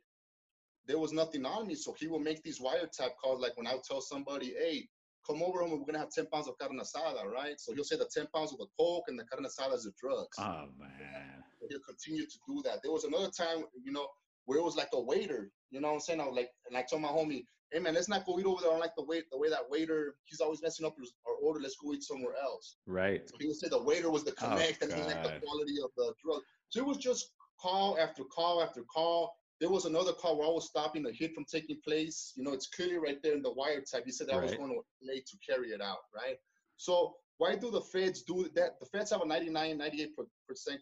there 0.87 0.99
was 0.99 1.13
nothing 1.13 1.45
on 1.47 1.67
me, 1.67 1.75
so 1.75 1.95
he 1.99 2.07
will 2.07 2.19
make 2.19 2.43
these 2.43 2.61
wiretap 2.61 3.11
calls. 3.23 3.41
Like 3.41 3.57
when 3.57 3.67
I 3.67 3.75
would 3.75 3.85
tell 3.85 4.01
somebody, 4.01 4.55
"Hey, 4.55 4.89
come 5.27 5.43
over 5.43 5.61
home, 5.61 5.71
we're 5.71 5.85
gonna 5.87 5.99
have 5.99 6.11
10 6.11 6.27
pounds 6.27 6.49
of 6.49 6.59
carne 6.59 6.79
asada," 6.81 7.25
right? 7.25 7.59
So 7.61 7.73
he'll 7.73 7.85
say 7.85 7.97
the 7.97 8.11
10 8.13 8.27
pounds 8.35 8.53
of 8.53 8.59
the 8.59 8.67
coke 8.79 9.05
and 9.09 9.19
the 9.19 9.25
carne 9.25 9.45
asada 9.45 9.75
is 9.75 9.85
the 9.85 9.93
drugs. 10.01 10.39
Oh 10.39 10.69
man. 10.79 11.45
He'll 11.69 11.81
continue 11.81 12.27
to 12.27 12.39
do 12.49 12.61
that. 12.65 12.83
There 12.83 12.91
was 12.91 13.05
another 13.05 13.31
time, 13.31 13.65
you 13.85 13.93
know, 13.93 14.09
where 14.47 14.59
it 14.59 14.63
was 14.63 14.75
like 14.77 14.89
a 14.93 15.01
waiter. 15.01 15.51
You 15.71 15.81
know 15.81 15.89
what 15.89 15.95
I'm 15.95 16.01
saying? 16.01 16.21
I 16.21 16.27
was 16.27 16.35
like, 16.35 16.51
and 16.67 16.77
I 16.77 16.83
told 16.83 17.03
my 17.03 17.09
homie, 17.09 17.45
"Hey 17.71 17.79
man, 17.79 17.95
let's 17.95 18.09
not 18.09 18.27
go 18.27 18.39
eat 18.41 18.47
over 18.47 18.61
there. 18.61 18.71
I 18.71 18.75
don't 18.75 18.81
like 18.81 18.97
the 18.97 19.05
way 19.05 19.23
the 19.31 19.39
way 19.39 19.49
that 19.49 19.71
waiter. 19.71 20.17
He's 20.25 20.41
always 20.41 20.61
messing 20.61 20.85
up 20.85 20.97
our 21.27 21.35
order. 21.35 21.61
Let's 21.61 21.77
go 21.77 21.93
eat 21.93 22.03
somewhere 22.03 22.35
else." 22.37 22.77
Right. 22.87 23.29
So 23.29 23.37
he 23.39 23.47
would 23.47 23.57
say 23.57 23.69
the 23.69 23.81
waiter 23.81 24.11
was 24.11 24.25
the 24.25 24.33
Oh, 24.33 24.49
connect 24.49 24.83
and 24.83 24.93
he 24.93 25.03
like 25.05 25.23
the 25.23 25.41
quality 25.41 25.81
of 25.81 25.91
the 25.97 26.13
drug. 26.25 26.43
So 26.71 26.81
it 26.81 26.87
was 26.87 26.99
just 26.99 27.31
call 27.61 27.97
after 27.99 28.25
call 28.25 28.61
after 28.61 28.83
call. 28.83 29.33
There 29.63 29.71
was 29.71 29.85
another 29.85 30.13
call 30.13 30.37
where 30.37 30.49
I 30.49 30.51
was 30.51 30.67
stopping 30.67 31.07
a 31.07 31.13
hit 31.13 31.37
from 31.37 31.45
taking 31.45 31.79
place. 31.85 32.33
You 32.35 32.43
know, 32.43 32.53
it's 32.53 32.67
clearly 32.67 32.99
right 32.99 33.23
there 33.23 33.35
in 33.35 33.43
the 33.43 33.55
wiretap. 33.55 34.05
He 34.05 34.11
said 34.11 34.27
that 34.27 34.35
I 34.35 34.43
was 34.43 34.57
going 34.57 34.71
to 34.71 34.81
LA 35.07 35.21
to 35.25 35.37
carry 35.49 35.69
it 35.69 35.81
out, 35.81 35.99
right? 36.13 36.35
So 36.79 37.15
why 37.39 37.55
do 37.55 37.71
the 37.71 37.81
feds 37.81 38.23
do 38.23 38.51
that? 38.57 38.81
The 38.81 38.87
feds 38.87 39.13
have 39.13 39.23
a 39.23 39.27
99, 39.27 39.79
98% 39.79 40.09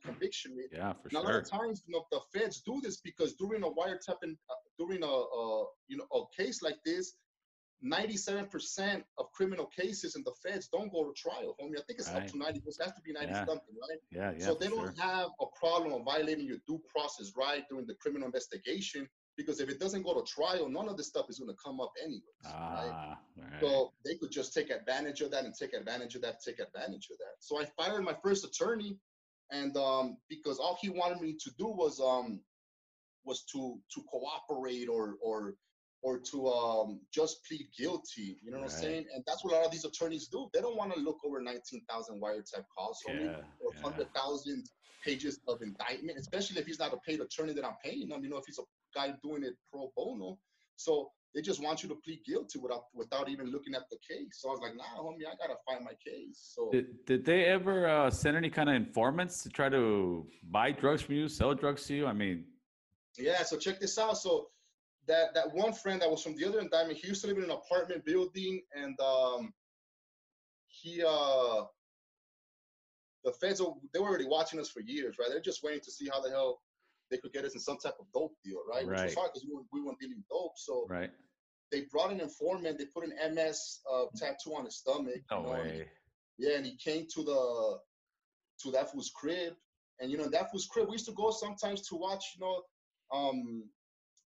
conviction 0.02 0.56
rate. 0.56 0.70
Yeah, 0.72 0.94
for 0.94 1.10
sure 1.10 1.20
And 1.20 1.28
a 1.28 1.30
lot 1.30 1.42
of 1.42 1.50
times, 1.50 1.82
you 1.86 1.92
know, 1.92 2.06
the 2.10 2.20
feds 2.32 2.62
do 2.62 2.80
this 2.82 3.02
because 3.02 3.34
during 3.34 3.64
a 3.64 3.68
wiretapping, 3.68 4.32
uh, 4.48 4.54
during 4.78 5.02
a, 5.02 5.06
a 5.06 5.64
you 5.88 5.98
know 5.98 6.06
a 6.14 6.22
case 6.34 6.62
like 6.62 6.78
this, 6.82 7.12
97% 7.84 9.02
of 9.18 9.32
criminal 9.32 9.66
cases 9.66 10.14
in 10.16 10.22
the 10.24 10.32
feds 10.42 10.68
don't 10.68 10.92
go 10.92 11.04
to 11.04 11.12
trial. 11.14 11.56
I 11.60 11.64
mean, 11.64 11.76
I 11.78 11.82
think 11.86 11.98
it's 11.98 12.10
up 12.10 12.26
to 12.26 12.38
90. 12.38 12.60
It 12.60 12.76
has 12.82 12.92
to 12.92 13.00
be 13.02 13.12
90 13.12 13.28
Yeah. 13.32 13.46
something, 13.46 13.74
right? 13.88 13.98
Yeah, 14.10 14.32
yeah. 14.38 14.46
so 14.46 14.54
they 14.54 14.68
don't 14.68 14.98
have 14.98 15.30
a 15.40 15.46
problem 15.58 15.92
of 15.94 16.04
violating 16.04 16.46
your 16.46 16.58
due 16.66 16.80
process 16.94 17.32
right 17.36 17.64
during 17.70 17.86
the 17.86 17.94
criminal 17.94 18.26
investigation 18.26 19.08
because 19.36 19.60
if 19.60 19.70
it 19.70 19.80
doesn't 19.80 20.02
go 20.02 20.12
to 20.14 20.22
trial, 20.30 20.68
none 20.68 20.88
of 20.88 20.96
this 20.98 21.08
stuff 21.08 21.30
is 21.30 21.38
going 21.38 21.50
to 21.50 21.56
come 21.64 21.80
up 21.80 21.92
anyways. 22.02 22.22
right? 22.44 22.90
Ah, 22.92 23.18
right. 23.38 23.60
So 23.60 23.92
they 24.04 24.16
could 24.16 24.30
just 24.30 24.52
take 24.52 24.70
advantage 24.70 25.22
of 25.22 25.30
that 25.30 25.44
and 25.44 25.54
take 25.54 25.72
advantage 25.72 26.14
of 26.14 26.22
that, 26.22 26.42
take 26.44 26.58
advantage 26.58 27.08
of 27.10 27.16
that. 27.18 27.36
So 27.40 27.58
I 27.60 27.64
fired 27.64 28.02
my 28.04 28.14
first 28.22 28.44
attorney, 28.44 28.98
and 29.50 29.74
um, 29.78 30.18
because 30.28 30.58
all 30.58 30.76
he 30.80 30.90
wanted 30.90 31.20
me 31.20 31.36
to 31.40 31.50
do 31.58 31.66
was 31.68 32.00
um, 32.00 32.40
was 33.24 33.42
to 33.52 33.78
to 33.94 34.02
cooperate 34.10 34.88
or 34.88 35.14
or 35.22 35.54
or 36.02 36.18
to 36.18 36.48
um, 36.48 37.00
just 37.12 37.44
plead 37.46 37.68
guilty. 37.76 38.38
You 38.42 38.50
know 38.50 38.58
what 38.58 38.64
I'm 38.64 38.70
saying? 38.70 39.06
And 39.14 39.22
that's 39.26 39.44
what 39.44 39.52
a 39.52 39.56
lot 39.56 39.66
of 39.66 39.72
these 39.72 39.84
attorneys 39.84 40.28
do. 40.28 40.48
They 40.54 40.60
don't 40.60 40.76
want 40.76 40.94
to 40.94 41.00
look 41.00 41.18
over 41.24 41.40
19,000 41.40 42.20
wiretap 42.20 42.64
calls 42.76 43.00
for 43.06 43.14
me 43.14 43.24
Yeah, 43.24 43.36
or 43.60 43.72
yeah. 43.74 43.82
100,000 43.82 44.64
pages 45.04 45.40
of 45.48 45.62
indictment, 45.62 46.18
especially 46.18 46.60
if 46.60 46.66
he's 46.66 46.78
not 46.78 46.92
a 46.92 46.96
paid 46.98 47.20
attorney 47.20 47.52
that 47.54 47.64
I'm 47.64 47.76
paying 47.84 48.08
him. 48.08 48.22
You 48.22 48.30
know, 48.30 48.38
if 48.38 48.44
he's 48.46 48.58
a 48.58 48.62
guy 48.94 49.14
doing 49.22 49.44
it 49.44 49.54
pro 49.72 49.90
bono. 49.96 50.38
So 50.76 51.10
they 51.34 51.42
just 51.42 51.62
want 51.62 51.82
you 51.82 51.88
to 51.90 51.94
plead 51.96 52.20
guilty 52.26 52.58
without 52.58 52.84
without 52.94 53.28
even 53.28 53.50
looking 53.50 53.74
at 53.74 53.82
the 53.90 53.96
case. 54.08 54.38
So 54.40 54.48
I 54.48 54.52
was 54.52 54.60
like, 54.60 54.74
nah, 54.76 55.00
homie, 55.00 55.26
I 55.26 55.36
gotta 55.36 55.58
find 55.68 55.84
my 55.84 55.92
case. 56.04 56.52
So 56.54 56.70
Did, 56.72 57.04
did 57.06 57.24
they 57.24 57.44
ever 57.44 57.86
uh, 57.86 58.10
send 58.10 58.36
any 58.36 58.50
kind 58.50 58.68
of 58.68 58.74
informants 58.74 59.42
to 59.44 59.48
try 59.48 59.68
to 59.68 60.26
buy 60.50 60.72
drugs 60.72 61.02
from 61.02 61.14
you, 61.14 61.28
sell 61.28 61.54
drugs 61.54 61.86
to 61.86 61.94
you? 61.94 62.06
I 62.06 62.12
mean, 62.12 62.44
yeah, 63.18 63.42
so 63.42 63.56
check 63.56 63.78
this 63.80 63.98
out. 63.98 64.18
So 64.18 64.48
that 65.10 65.34
that 65.34 65.52
one 65.52 65.72
friend 65.72 66.00
that 66.00 66.10
was 66.10 66.22
from 66.22 66.36
the 66.36 66.46
other 66.46 66.60
indictment, 66.60 66.98
he 66.98 67.08
used 67.08 67.20
to 67.22 67.26
live 67.26 67.38
in 67.38 67.44
an 67.44 67.50
apartment 67.50 68.04
building, 68.04 68.62
and 68.74 68.98
um, 69.00 69.52
he 70.68 71.02
uh, 71.06 71.64
the 73.24 73.32
feds 73.32 73.60
they 73.92 73.98
were 73.98 74.08
already 74.08 74.26
watching 74.26 74.60
us 74.60 74.70
for 74.70 74.80
years, 74.80 75.16
right? 75.18 75.28
They're 75.28 75.40
just 75.40 75.64
waiting 75.64 75.80
to 75.80 75.90
see 75.90 76.08
how 76.10 76.20
the 76.20 76.30
hell 76.30 76.60
they 77.10 77.18
could 77.18 77.32
get 77.32 77.44
us 77.44 77.54
in 77.54 77.60
some 77.60 77.76
type 77.78 77.96
of 77.98 78.06
dope 78.14 78.34
deal, 78.44 78.60
right? 78.70 78.86
Right. 78.86 79.00
Which 79.02 79.04
was 79.06 79.14
hard 79.16 79.30
because 79.34 79.46
we 79.46 79.54
weren't, 79.54 79.66
we 79.72 79.82
weren't 79.82 79.98
dealing 79.98 80.22
dope. 80.30 80.52
So 80.56 80.86
right? 80.88 81.10
they 81.72 81.82
brought 81.90 82.12
an 82.12 82.20
informant. 82.20 82.78
They 82.78 82.84
put 82.84 83.04
an 83.04 83.34
MS 83.34 83.80
uh, 83.92 84.04
tattoo 84.16 84.54
on 84.56 84.64
his 84.64 84.76
stomach. 84.76 85.22
No 85.30 85.38
you 85.38 85.46
know, 85.46 85.52
and 85.54 85.70
he- 85.70 85.78
way. 85.78 85.88
yeah, 86.38 86.56
and 86.56 86.64
he 86.64 86.76
came 86.76 87.06
to 87.14 87.24
the 87.24 87.78
to 88.62 88.70
that 88.70 88.92
fool's 88.92 89.10
crib, 89.12 89.54
and 89.98 90.08
you 90.08 90.18
know 90.18 90.28
that 90.28 90.52
fool's 90.52 90.68
crib. 90.70 90.86
We 90.86 90.92
used 90.92 91.06
to 91.06 91.12
go 91.12 91.32
sometimes 91.32 91.88
to 91.88 91.96
watch, 91.96 92.36
you 92.36 92.42
know, 92.46 92.62
um, 93.12 93.64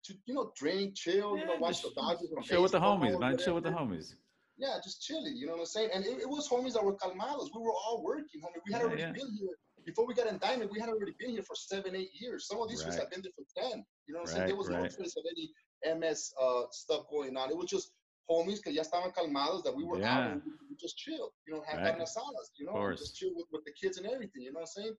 to 0.05 0.15
you 0.27 0.35
know 0.35 0.53
drink, 0.57 0.95
chill, 0.95 1.37
you 1.39 1.47
know, 1.47 1.57
watch 1.59 1.83
the 1.83 1.89
just 1.89 1.97
Dodgers. 1.97 2.33
on 2.37 2.43
Chill 2.43 2.63
with 2.63 2.73
the 2.73 2.81
homies, 2.81 3.19
man. 3.19 3.37
Chill 3.39 3.55
with 3.55 3.65
the 3.65 3.71
homies. 3.71 4.15
Yeah, 4.57 4.77
just 4.85 5.03
chilling. 5.03 5.37
You 5.37 5.47
know 5.47 5.55
what 5.55 5.61
I'm 5.61 5.67
saying? 5.67 5.91
And 5.95 6.05
it, 6.07 6.21
it 6.23 6.29
was 6.29 6.49
homies 6.49 6.75
that 6.75 6.85
were 6.85 6.95
calmados. 6.95 7.51
We 7.55 7.61
were 7.61 7.73
all 7.73 8.03
working, 8.05 8.41
homie. 8.41 8.61
We 8.67 8.73
had 8.73 8.83
Yeah, 8.83 8.87
already 8.87 9.03
yeah. 9.03 9.13
been 9.13 9.31
here 9.39 9.51
before 9.85 10.07
we 10.07 10.15
got 10.15 10.29
indicted. 10.29 10.71
We 10.71 10.79
had 10.79 10.89
already 10.89 11.15
been 11.19 11.31
here 11.31 11.43
for 11.43 11.57
seven, 11.57 11.97
eight 11.97 12.11
years. 12.15 12.47
Some 12.47 12.61
of 12.61 12.69
these 12.69 12.83
fools 12.83 12.97
Right. 12.97 13.03
have 13.03 13.11
been 13.11 13.23
there 13.23 13.33
for 13.35 13.45
ten. 13.61 13.85
You 14.07 14.15
know 14.15 14.21
what 14.21 14.31
I'm 14.31 14.35
saying? 14.37 14.47
There 14.47 14.57
was 14.57 14.69
no 14.69 14.87
trace 14.87 15.17
of 15.17 15.25
any 15.35 15.53
MS 15.99 16.33
uh, 16.41 16.63
stuff 16.71 17.09
going 17.11 17.37
on. 17.37 17.51
It 17.51 17.57
was 17.57 17.69
just 17.69 17.91
homies 18.31 18.63
que 18.63 18.73
ya 18.73 18.83
estaban 18.83 19.13
calmados 19.13 19.65
that 19.65 19.75
we 19.75 19.85
were 19.85 20.03
out 20.05 20.31
and 20.31 20.41
we, 20.45 20.53
we 20.71 20.77
just 20.81 20.97
chill. 20.99 21.33
You 21.47 21.55
know, 21.55 21.63
have 21.67 21.81
Right. 21.81 21.91
carne 21.97 22.01
asadas. 22.03 22.49
You 22.57 22.67
know, 22.67 22.73
Of 22.73 22.77
and 22.77 22.85
course. 22.85 23.01
just 23.01 23.17
chill 23.17 23.31
with, 23.35 23.47
with 23.51 23.65
the 23.65 23.73
kids 23.73 23.99
and 23.99 24.07
everything. 24.07 24.43
You 24.43 24.53
know 24.53 24.61
what 24.61 24.69
I'm 24.79 24.83
saying? 24.85 24.95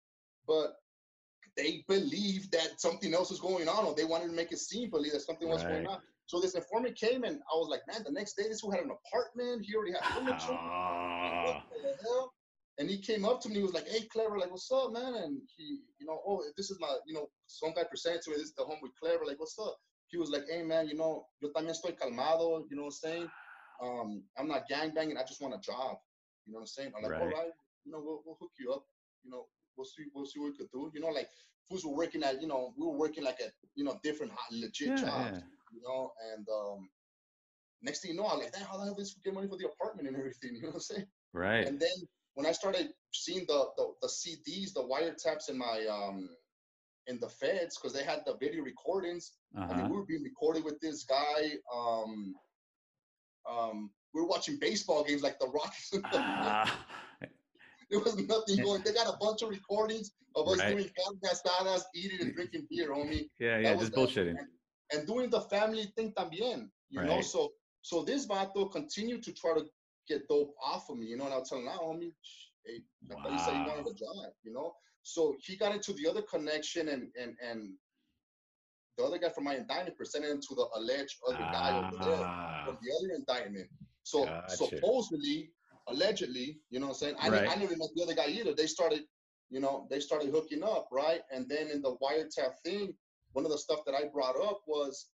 But 0.48 0.76
they 1.58 1.84
believed 1.88 2.52
that 2.52 2.80
something 2.80 3.14
else 3.14 3.30
was 3.30 3.40
going 3.40 3.68
on, 3.68 3.86
or 3.86 3.94
they 3.96 4.06
wanted 4.06 4.28
to 4.28 4.34
make 4.34 4.52
it 4.52 4.60
seem 4.60 4.90
believe 4.90 5.14
that 5.14 5.22
something 5.22 5.50
was 5.50 5.64
going 5.64 5.86
on. 5.88 6.00
So 6.28 6.40
this 6.40 6.56
informant 6.56 6.96
came, 6.98 7.24
and 7.24 7.38
I 7.54 7.56
was 7.56 7.70
like, 7.70 7.82
man, 7.88 8.04
the 8.04 8.12
next 8.12 8.34
day 8.36 8.44
this 8.48 8.62
fool 8.62 8.72
had 8.72 8.84
an 8.84 8.92
apartment. 8.92 9.66
He 9.66 9.76
already 9.76 9.94
had 9.94 10.04
furniture. 10.16 10.54
Ah, 10.54 11.44
What 11.46 11.62
the 11.84 11.96
hell? 12.04 12.34
And 12.78 12.90
he 12.90 12.98
came 13.00 13.24
up 13.26 13.40
to 13.42 13.50
me. 13.50 13.56
He 13.56 13.64
was 13.64 13.74
like, 13.74 13.88
"Hey, 13.88 14.02
Clever, 14.12 14.38
like, 14.38 14.52
what's 14.52 14.70
up, 14.72 14.92
man?" 14.92 15.14
And 15.16 15.42
he, 15.56 15.80
you 16.00 16.06
know, 16.06 16.20
oh, 16.28 16.44
this 16.58 16.70
is 16.72 16.78
my, 16.80 16.94
you 17.06 17.14
know, 17.14 17.30
some 17.48 17.74
guy 17.74 17.84
presented 17.90 18.22
to 18.24 18.32
me. 18.32 18.36
This 18.38 18.48
is 18.48 18.54
the 18.56 18.64
homie 18.64 18.92
Clever. 19.00 19.26
Like, 19.26 19.40
what's 19.40 19.58
up? 19.60 19.78
He 20.08 20.18
was 20.18 20.30
like, 20.30 20.44
"Hey, 20.50 20.62
man, 20.64 20.88
you 20.90 20.96
know, 20.96 21.26
yo 21.42 21.50
también 21.56 21.72
estoy 21.72 21.96
calmado. 21.98 22.66
You 22.70 22.76
know 22.76 22.84
what 22.84 23.00
I'm 23.04 23.10
saying? 23.10 23.28
Um, 23.82 24.24
I'm 24.38 24.48
not 24.48 24.68
gangbanging. 24.70 25.18
I 25.18 25.24
just 25.24 25.42
want 25.42 25.56
a 25.56 25.60
job. 25.60 25.98
You 26.46 26.54
know 26.54 26.60
what 26.60 26.62
I'm 26.62 26.68
saying? 26.68 26.92
I'm 26.96 27.04
like, 27.04 27.14
all 27.20 27.28
Right. 27.28 27.46
right, 27.46 27.54
you 27.86 27.92
know, 27.92 28.02
we'll, 28.04 28.22
we'll 28.26 28.38
hook 28.40 28.52
you 28.60 28.72
up. 28.74 28.84
You 29.24 29.32
know, 29.32 29.48
we'll 29.78 29.86
see, 29.86 30.04
we'll 30.14 30.26
see 30.26 30.40
what 30.40 30.52
we 30.52 30.58
could 30.58 30.72
do. 30.72 30.92
You 30.94 31.02
know, 31.02 31.10
like, 31.10 31.30
fools 31.68 31.86
were 31.86 31.96
working 31.96 32.24
at, 32.24 32.42
you 32.42 32.48
know, 32.48 32.74
we 32.78 32.86
were 32.86 32.98
working 32.98 33.24
like 33.24 33.40
at, 33.42 33.52
you 33.76 33.84
know, 33.84 34.00
different 34.04 34.32
hot, 34.32 34.52
legit 34.52 34.90
Yeah, 34.90 34.96
jobs. 34.96 35.40
yeah. 35.40 35.44
You 35.74 35.82
know, 35.84 36.12
and 36.34 36.48
um, 36.50 36.90
next 37.82 38.02
thing 38.02 38.12
you 38.12 38.18
know, 38.18 38.28
I'm 38.28 38.40
like, 38.40 38.56
how 38.56 38.78
the 38.78 38.86
hell 38.86 38.94
did 38.96 39.02
this 39.04 39.12
fool 39.14 39.22
get 39.26 39.34
money 39.34 39.48
for 39.48 39.58
the 39.58 39.68
apartment 39.68 40.08
and 40.08 40.18
everything? 40.18 40.52
You 40.56 40.62
know 40.62 40.68
what 40.70 40.76
I'm 40.76 40.80
saying? 40.82 41.06
Right. 41.34 41.68
And 41.68 41.80
then 41.80 41.90
when 42.36 42.46
I 42.46 42.52
started 42.52 42.90
seeing 43.14 43.46
the 43.48 43.66
the, 43.78 43.86
the 44.02 44.08
CDs, 44.08 44.74
the 44.74 44.84
wiretaps 44.84 45.50
in 45.50 45.58
my 45.58 45.86
um 45.90 46.30
in 47.08 47.20
the 47.20 47.30
feds, 47.30 47.78
because 47.78 47.94
they 47.94 48.04
had 48.04 48.22
the 48.26 48.36
video 48.38 48.64
recordings. 48.64 49.34
I 49.56 49.68
mean, 49.68 49.80
Uh-huh. 49.80 49.90
we 49.90 49.98
were 49.98 50.06
being 50.06 50.24
recorded 50.24 50.64
with 50.64 50.80
this 50.82 51.04
guy. 51.04 51.42
Um, 51.74 52.36
um, 53.50 53.92
we 54.14 54.22
were 54.22 54.28
watching 54.28 54.58
baseball 54.60 55.04
games 55.04 55.22
like 55.24 55.40
the 55.40 55.48
Rockies. 55.48 55.90
the 55.92 56.00
Mets. 56.02 56.72
Ah, 57.86 57.90
there 57.90 58.00
was 58.00 58.16
nothing 58.16 58.64
going. 58.64 58.82
They 58.84 58.94
got 58.94 59.08
a 59.14 59.18
bunch 59.20 59.42
of 59.42 59.50
recordings 59.50 60.12
of 60.36 60.48
us 60.48 60.60
Right. 60.60 60.72
doing 60.72 60.90
carne 60.98 61.20
asadas, 61.24 61.84
eating 61.96 62.22
and 62.22 62.36
drinking 62.36 62.68
beer, 62.70 62.90
homie 62.92 63.30
yeah, 63.40 63.60
yeah, 63.60 63.76
just 63.76 63.94
bullshitting. 63.94 64.36
And, 64.38 64.48
and 64.92 65.08
doing 65.08 65.30
the 65.30 65.42
family 65.42 65.86
thing 65.96 66.14
también, 66.14 66.70
you 66.90 67.02
know. 67.02 67.22
So 67.22 67.54
so 67.82 68.04
this 68.04 68.28
vato 68.28 68.72
continued 68.72 69.24
to 69.24 69.34
try 69.34 69.54
to 69.54 69.66
get 70.08 70.28
dope 70.28 70.54
off 70.64 70.90
of 70.90 70.98
me, 70.98 71.08
you 71.08 71.18
know. 71.18 71.26
And 71.26 71.34
I 71.34 71.38
was 71.38 71.50
telling 71.50 71.66
him, 71.66 71.72
nah, 71.72 71.82
homie, 71.82 72.12
hey, 72.66 72.82
thought 73.24 73.32
you 73.32 73.40
said 73.40 73.56
you 73.56 73.64
Wow. 73.66 73.76
wanted 73.76 73.92
a 73.92 73.96
job, 73.96 74.34
you 74.44 74.54
know. 74.54 74.76
So 75.04 75.36
he 75.40 75.56
got 75.56 75.74
into 75.74 75.94
the 75.94 76.08
other 76.10 76.22
connection, 76.24 76.90
and 76.90 77.12
and 77.20 77.36
and 77.42 77.74
the 78.98 79.04
other 79.04 79.18
guy 79.18 79.30
from 79.30 79.44
my 79.46 79.56
indictment 79.56 79.98
presented 79.98 80.32
him 80.32 80.42
to 80.42 80.56
the 80.56 80.68
alleged 80.76 81.18
other 81.28 81.44
guy 81.52 81.74
over 81.74 81.98
there 82.02 82.24
Ah, 82.26 82.64
from 82.66 82.78
the 82.82 82.92
other 82.98 83.16
indictment. 83.16 83.70
So 84.04 84.26
Gotcha. 84.26 84.66
supposedly, 84.66 85.52
allegedly, 85.88 86.60
you 86.70 86.80
know 86.80 86.88
what 86.88 86.94
I'm 86.94 87.00
saying? 87.00 87.16
I, 87.20 87.30
didn't, 87.30 87.46
I 87.46 87.50
Right. 87.50 87.60
never 87.60 87.76
met 87.78 87.90
the 87.96 88.04
other 88.04 88.16
guy 88.16 88.28
either. 88.28 88.54
They 88.54 88.68
started, 88.68 89.04
you 89.50 89.60
know, 89.60 89.88
they 89.90 90.00
started 90.00 90.30
hooking 90.32 90.64
up, 90.64 90.88
right? 90.92 91.22
And 91.32 91.48
then 91.48 91.70
in 91.70 91.82
the 91.82 91.96
wiretap 91.98 92.60
thing, 92.64 92.96
one 93.34 93.46
of 93.46 93.52
the 93.52 93.58
stuff 93.58 93.80
that 93.86 93.94
I 93.96 94.06
brought 94.06 94.40
up 94.42 94.62
was 94.68 95.10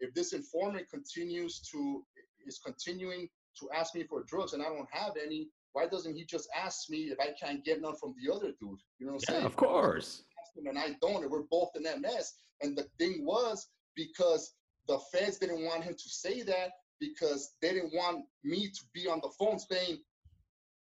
if 0.00 0.12
this 0.14 0.32
informant 0.32 0.88
continues 0.90 1.60
to 1.72 2.04
is 2.46 2.60
continuing 2.64 3.28
to 3.58 3.68
ask 3.74 3.94
me 3.94 4.04
for 4.04 4.22
drugs 4.24 4.52
and 4.52 4.62
I 4.62 4.66
don't 4.66 4.88
have 4.90 5.14
any, 5.22 5.48
why 5.72 5.86
doesn't 5.86 6.14
he 6.14 6.24
just 6.24 6.48
ask 6.54 6.88
me 6.90 7.04
if 7.04 7.18
I 7.20 7.32
can't 7.40 7.64
get 7.64 7.80
none 7.80 7.96
from 7.96 8.14
the 8.22 8.32
other 8.32 8.48
dude? 8.60 8.78
You 8.98 9.06
know 9.06 9.14
what 9.14 9.24
I'm 9.28 9.34
yeah, 9.34 9.40
saying? 9.40 9.46
of 9.46 9.56
course. 9.56 10.22
and 10.56 10.78
I 10.78 10.96
don't, 11.02 11.22
and 11.22 11.30
we're 11.30 11.42
both 11.50 11.70
in 11.76 11.82
that 11.84 12.00
mess. 12.00 12.34
And 12.62 12.76
the 12.76 12.86
thing 12.98 13.24
was 13.24 13.68
because 13.94 14.54
the 14.88 14.98
feds 15.12 15.38
didn't 15.38 15.64
want 15.64 15.84
him 15.84 15.94
to 15.94 16.08
say 16.08 16.42
that 16.42 16.70
because 17.00 17.54
they 17.62 17.72
didn't 17.72 17.94
want 17.94 18.24
me 18.44 18.68
to 18.68 18.80
be 18.94 19.06
on 19.08 19.20
the 19.22 19.30
phone 19.38 19.58
saying, 19.58 20.02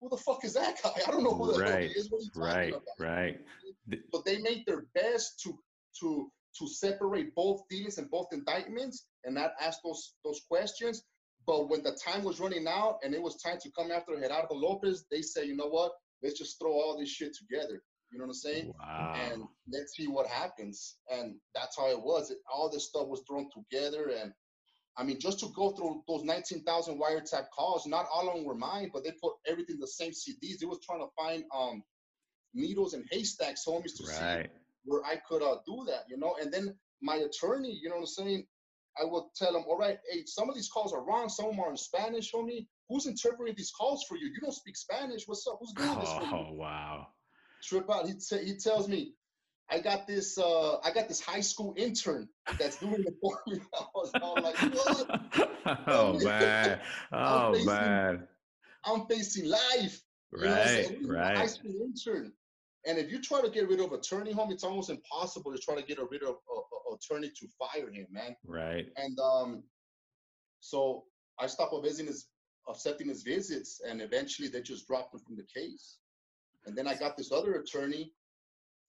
"Who 0.00 0.08
the 0.08 0.16
fuck 0.16 0.44
is 0.44 0.54
that 0.54 0.82
guy? 0.82 0.92
I 1.06 1.10
don't 1.10 1.24
know 1.24 1.34
who 1.34 1.52
the 1.52 1.64
hell 1.64 1.78
he 1.78 1.86
Right, 1.86 1.96
is. 1.96 2.10
What 2.10 2.20
are 2.20 2.24
you 2.24 2.30
Right, 2.54 2.70
about?" 2.70 2.82
right. 2.98 3.40
But 4.12 4.24
they 4.24 4.38
made 4.38 4.64
their 4.66 4.86
best 4.94 5.40
to 5.44 5.58
to 6.00 6.30
to 6.58 6.66
separate 6.68 7.34
both 7.34 7.60
dealings 7.68 7.98
and 7.98 8.10
both 8.10 8.28
indictments 8.32 9.06
and 9.24 9.34
not 9.34 9.52
ask 9.60 9.80
those 9.84 10.14
those 10.24 10.40
questions. 10.48 11.02
But 11.46 11.68
when 11.68 11.82
the 11.82 11.92
time 12.04 12.24
was 12.24 12.40
running 12.40 12.66
out 12.66 12.98
and 13.04 13.14
it 13.14 13.22
was 13.22 13.36
time 13.40 13.58
to 13.60 13.70
come 13.72 13.92
after 13.92 14.18
Gerardo 14.18 14.54
Lopez, 14.54 15.06
they 15.10 15.22
said, 15.22 15.46
you 15.46 15.54
know 15.56 15.68
what? 15.68 15.92
Let's 16.22 16.38
just 16.38 16.58
throw 16.58 16.72
all 16.72 16.98
this 16.98 17.08
shit 17.08 17.36
together. 17.36 17.82
You 18.10 18.18
know 18.18 18.24
what 18.24 18.30
I'm 18.30 18.34
saying? 18.34 18.72
Wow. 18.80 19.14
and 19.16 19.44
let's 19.72 19.94
see 19.96 20.08
what 20.08 20.26
happens. 20.26 20.96
And 21.10 21.36
that's 21.54 21.76
how 21.76 21.88
it 21.90 22.02
was. 22.02 22.30
It, 22.30 22.38
all 22.52 22.68
this 22.70 22.88
stuff 22.88 23.06
was 23.06 23.22
thrown 23.28 23.48
together. 23.54 24.10
And 24.20 24.32
I 24.98 25.04
mean, 25.04 25.20
just 25.20 25.40
to 25.40 25.48
go 25.54 25.70
through 25.72 26.02
those 26.08 26.24
19,000 26.24 26.98
wiretap 27.00 27.46
calls, 27.54 27.86
not 27.86 28.06
all 28.12 28.28
of 28.28 28.34
them 28.36 28.44
were 28.44 28.54
mine, 28.54 28.90
but 28.92 29.04
they 29.04 29.12
put 29.22 29.34
everything 29.46 29.76
in 29.76 29.80
the 29.80 29.86
same 29.86 30.12
CDs. 30.12 30.58
They 30.58 30.66
was 30.66 30.80
trying 30.84 31.00
to 31.00 31.08
find 31.16 31.44
um, 31.54 31.82
needles 32.54 32.94
and 32.94 33.04
haystacks, 33.10 33.64
homies, 33.66 33.96
to 33.96 34.04
see 34.06 34.48
where 34.84 35.04
I 35.04 35.16
could 35.28 35.42
uh, 35.42 35.56
do 35.66 35.84
that, 35.88 36.04
you 36.08 36.16
know. 36.16 36.36
And 36.40 36.52
then 36.52 36.74
my 37.02 37.16
attorney, 37.16 37.78
you 37.80 37.88
know 37.88 37.96
what 37.96 38.02
I'm 38.02 38.06
saying? 38.06 38.46
I 38.98 39.04
would 39.04 39.24
tell 39.36 39.54
him, 39.54 39.64
all 39.68 39.76
right, 39.76 39.98
hey, 40.10 40.22
some 40.24 40.48
of 40.48 40.54
these 40.54 40.70
calls 40.70 40.94
are 40.94 41.04
wrong. 41.04 41.28
Some 41.28 41.46
of 41.46 41.50
them 41.52 41.60
are 41.60 41.70
in 41.70 41.76
Spanish, 41.76 42.32
homie. 42.32 42.66
Who's 42.88 43.06
interpreting 43.06 43.54
these 43.56 43.72
calls 43.78 44.04
for 44.08 44.16
you? 44.16 44.26
You 44.28 44.40
don't 44.40 44.54
speak 44.54 44.76
Spanish. 44.76 45.24
What's 45.26 45.46
up? 45.46 45.58
Who's 45.60 45.72
doing 45.72 45.98
this 46.00 46.12
for 46.12 46.24
you? 46.24 46.32
Oh, 46.32 46.52
wow. 46.52 47.08
trip 47.62 47.90
out. 47.90 48.06
He 48.06 48.14
t- 48.14 48.44
he 48.44 48.56
tells 48.56 48.88
me, 48.88 49.12
I 49.70 49.80
got 49.80 50.06
this 50.06 50.38
uh 50.38 50.78
I 50.84 50.92
got 50.92 51.08
this 51.08 51.20
high 51.20 51.40
school 51.40 51.74
intern 51.76 52.28
that's 52.58 52.76
doing 52.76 53.04
it 53.04 53.14
for 53.20 53.38
me. 53.46 53.60
I 53.74 53.84
was 53.94 54.10
all 54.22 54.36
like, 54.40 54.56
what? 54.56 55.48
oh, 55.88 56.18
man. 56.20 56.80
Oh, 57.12 57.52
facing- 57.52 57.66
man. 57.66 58.28
I'm 58.84 59.06
facing 59.06 59.48
life. 59.48 60.00
You 60.32 60.44
know 60.44 60.52
I'm? 60.52 60.62
Right, 60.62 60.86
This 60.86 60.90
is 60.90 61.10
a 61.10 61.34
High 61.36 61.46
school 61.46 61.72
intern. 61.82 62.32
And 62.86 62.98
if 62.98 63.10
you 63.10 63.20
try 63.20 63.40
to 63.40 63.50
get 63.50 63.68
rid 63.68 63.80
of 63.80 63.92
attorney, 63.92 64.32
home, 64.32 64.52
it's 64.52 64.62
almost 64.62 64.90
impossible 64.90 65.52
to 65.52 65.58
try 65.58 65.74
to 65.74 65.82
get 65.82 65.98
rid 66.10 66.22
of 66.22 66.36
a, 66.36 66.94
attorney 66.94 67.28
to 67.28 67.46
fire 67.58 67.90
him, 67.90 68.06
man. 68.10 68.36
Right. 68.46 68.86
And 68.96 69.18
um, 69.18 69.64
so 70.60 71.04
I 71.38 71.46
stopped 71.46 71.74
visiting 71.82 72.06
his, 72.06 72.28
accepting 72.68 73.08
his 73.08 73.22
visits, 73.22 73.80
and 73.86 74.00
eventually 74.00 74.48
they 74.48 74.62
just 74.62 74.86
dropped 74.86 75.14
him 75.14 75.20
from 75.20 75.36
the 75.36 75.44
case. 75.44 75.98
And 76.64 76.76
then 76.76 76.86
I 76.86 76.94
got 76.94 77.16
this 77.16 77.32
other 77.32 77.54
attorney, 77.54 78.12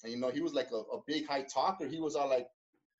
and 0.03 0.11
you 0.11 0.19
know 0.19 0.29
he 0.29 0.41
was 0.41 0.53
like 0.53 0.69
a, 0.71 0.75
a 0.77 1.01
big 1.05 1.27
high 1.27 1.43
talker. 1.43 1.87
He 1.87 1.99
was 1.99 2.15
all 2.15 2.29
like, 2.29 2.47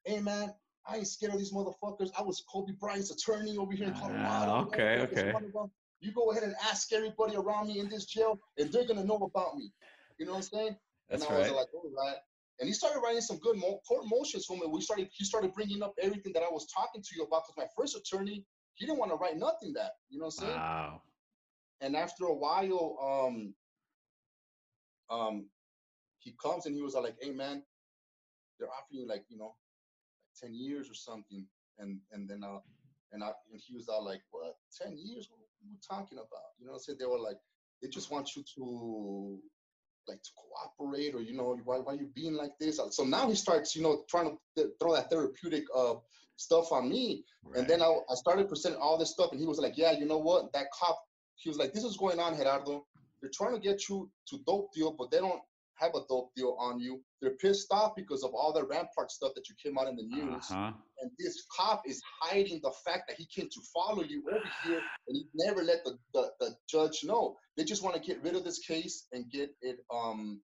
"Hey 0.06 0.20
man, 0.20 0.54
I 0.88 0.98
ain't 0.98 1.08
scared 1.08 1.34
of 1.34 1.40
these 1.40 1.54
motherfuckers. 1.54 2.10
I 2.18 2.22
was 2.22 2.44
Kobe 2.52 2.74
Bryant's 2.80 3.12
attorney 3.12 3.58
over 3.58 3.74
here 3.74 3.88
in 3.88 3.94
Colorado. 3.94 4.24
Ah, 4.28 4.42
You 4.42 4.48
know, 4.48 4.68
okay, 4.68 5.00
okay. 5.02 5.34
one 5.34 5.44
of 5.46 5.54
them. 5.54 5.72
You 6.00 6.12
go 6.12 6.32
ahead 6.32 6.44
and 6.44 6.56
ask 6.70 6.94
everybody 6.94 7.36
around 7.36 7.68
me 7.68 7.80
in 7.80 7.90
this 7.90 8.06
jail, 8.06 8.40
and 8.58 8.72
they're 8.72 8.86
gonna 8.86 9.04
know 9.04 9.18
about 9.18 9.58
me. 9.58 9.72
You 10.20 10.26
know 10.26 10.34
what 10.34 10.38
I'm 10.38 10.44
saying? 10.44 10.78
That's 11.10 11.24
and 11.24 11.34
I 11.34 11.38
was 11.40 11.48
right. 11.48 11.56
like, 11.58 11.68
all 11.74 11.90
right. 11.96 12.18
And 12.60 12.68
he 12.68 12.74
started 12.74 13.00
writing 13.02 13.22
some 13.22 13.38
good 13.38 13.56
mo- 13.58 13.80
court 13.88 14.06
motions 14.08 14.46
for 14.46 14.58
me. 14.58 14.64
We 14.68 14.82
started, 14.82 15.10
he 15.12 15.24
started 15.24 15.54
bringing 15.54 15.84
up 15.84 15.94
everything 16.02 16.34
that 16.34 16.42
I 16.42 16.50
was 16.50 16.66
talking 16.68 17.02
to 17.02 17.10
you 17.16 17.24
about. 17.24 17.44
Because 17.46 17.56
my 17.58 17.68
first 17.78 17.96
attorney, 17.96 18.44
he 18.76 18.86
didn't 18.86 18.98
want 18.98 19.12
to 19.12 19.16
write 19.18 19.38
nothing 19.38 19.74
that, 19.74 19.92
you 20.10 20.18
know 20.20 20.26
what 20.26 20.34
I'm 20.40 20.48
saying? 20.48 20.58
Wow. 20.58 21.02
And 21.82 21.96
after 21.96 22.26
a 22.26 22.34
while, 22.34 22.98
um, 23.30 23.54
um, 25.10 25.46
he 26.28 26.36
comes 26.44 26.66
and 26.66 26.76
he 26.76 26.82
was 26.82 26.94
like, 26.94 27.16
"Hey 27.22 27.32
man, 27.32 27.64
they're 28.60 28.70
offering 28.70 29.02
you 29.02 29.08
like 29.08 29.24
you 29.30 29.38
know, 29.38 29.56
ten 30.40 30.54
years 30.54 30.90
or 30.90 30.94
something." 30.94 31.46
And 31.80 32.00
and 32.12 32.28
then 32.30 32.44
uh, 32.44 32.60
and 33.14 33.24
I 33.24 33.32
and 33.52 33.62
he 33.66 33.74
was 33.76 33.88
all 33.88 34.04
like, 34.04 34.22
"What? 34.32 34.56
Ten 34.78 34.98
years? 34.98 35.30
What 35.32 35.40
are 35.40 35.70
you 35.70 35.78
talking 35.88 36.18
about?" 36.18 36.52
You 36.60 36.66
know, 36.66 36.74
what 36.74 36.80
I'm 36.80 36.84
saying 36.84 36.98
they 37.00 37.06
were 37.06 37.20
like, 37.20 37.38
they 37.82 37.88
just 37.88 38.12
want 38.12 38.36
you 38.36 38.44
to 38.56 39.40
like 40.08 40.22
to 40.24 40.32
cooperate 40.36 41.14
or 41.16 41.22
you 41.22 41.36
know 41.36 41.58
why 41.66 41.78
why 41.78 41.94
you 41.94 42.10
being 42.16 42.34
like 42.34 42.52
this 42.60 42.80
so 42.92 43.04
now 43.04 43.28
he 43.28 43.36
starts 43.36 43.76
you 43.76 43.84
know 43.84 44.04
trying 44.10 44.30
to 44.30 44.38
th- 44.56 44.74
throw 44.80 44.96
that 44.96 45.10
therapeutic 45.10 45.66
uh 45.76 45.96
stuff 46.38 46.72
on 46.72 46.88
me 46.90 47.26
and 47.56 47.68
then 47.68 47.82
I, 47.82 47.88
I 48.10 48.16
started 48.16 48.48
presenting 48.48 48.80
all 48.80 48.98
this 48.98 49.12
stuff 49.12 49.32
and 49.32 49.40
he 49.40 49.46
was 49.46 49.60
like 49.60 49.74
yeah 49.76 49.92
you 49.92 50.06
know 50.06 50.18
what 50.18 50.54
that 50.54 50.68
cop 50.72 50.98
he 51.36 51.50
was 51.50 51.58
like 51.58 51.74
this 51.74 51.84
is 51.84 51.98
going 51.98 52.20
on 52.20 52.38
gerardo 52.38 52.86
they're 53.22 53.32
trying 53.34 53.54
to 53.54 53.60
get 53.60 53.90
you 53.90 54.10
to 54.30 54.40
dope 54.48 54.72
deal 54.74 54.96
but 54.98 55.12
they 55.12 55.18
don't 55.18 55.42
have 55.80 55.92
a 55.96 56.02
dope 56.10 56.34
deal 56.36 56.56
on 56.60 56.80
you. 56.80 57.02
They're 57.22 57.36
pissed 57.42 57.68
off 57.72 57.94
because 57.96 58.24
of 58.24 58.34
all 58.34 58.54
the 58.54 58.64
rampart 58.64 59.12
stuff 59.12 59.34
that 59.36 59.48
you 59.48 59.56
came 59.64 59.78
out 59.78 59.88
in 59.88 59.96
the 59.96 60.04
news. 60.04 60.46
Uh-huh. 60.50 60.72
and 61.02 61.12
this 61.20 61.44
cop 61.56 61.84
is 61.86 62.02
hiding 62.22 62.60
the 62.64 62.72
fact 62.86 63.04
that 63.08 63.18
he 63.18 63.26
came 63.26 63.50
to 63.50 63.62
follow 63.74 64.04
you 64.04 64.24
over 64.32 64.50
here 64.64 64.82
and 65.08 65.18
he 65.18 65.28
never 65.36 65.64
let 65.64 65.84
the, 65.84 65.98
the, 66.14 66.32
the 66.40 66.56
judge 66.70 67.04
know. 67.04 67.38
They 67.56 67.64
just 67.64 67.84
want 67.84 67.96
to 67.96 68.02
get 68.02 68.24
rid 68.24 68.36
of 68.36 68.44
this 68.44 68.60
case 68.60 69.08
and 69.12 69.30
get 69.32 69.50
it 69.62 69.78
um 69.94 70.42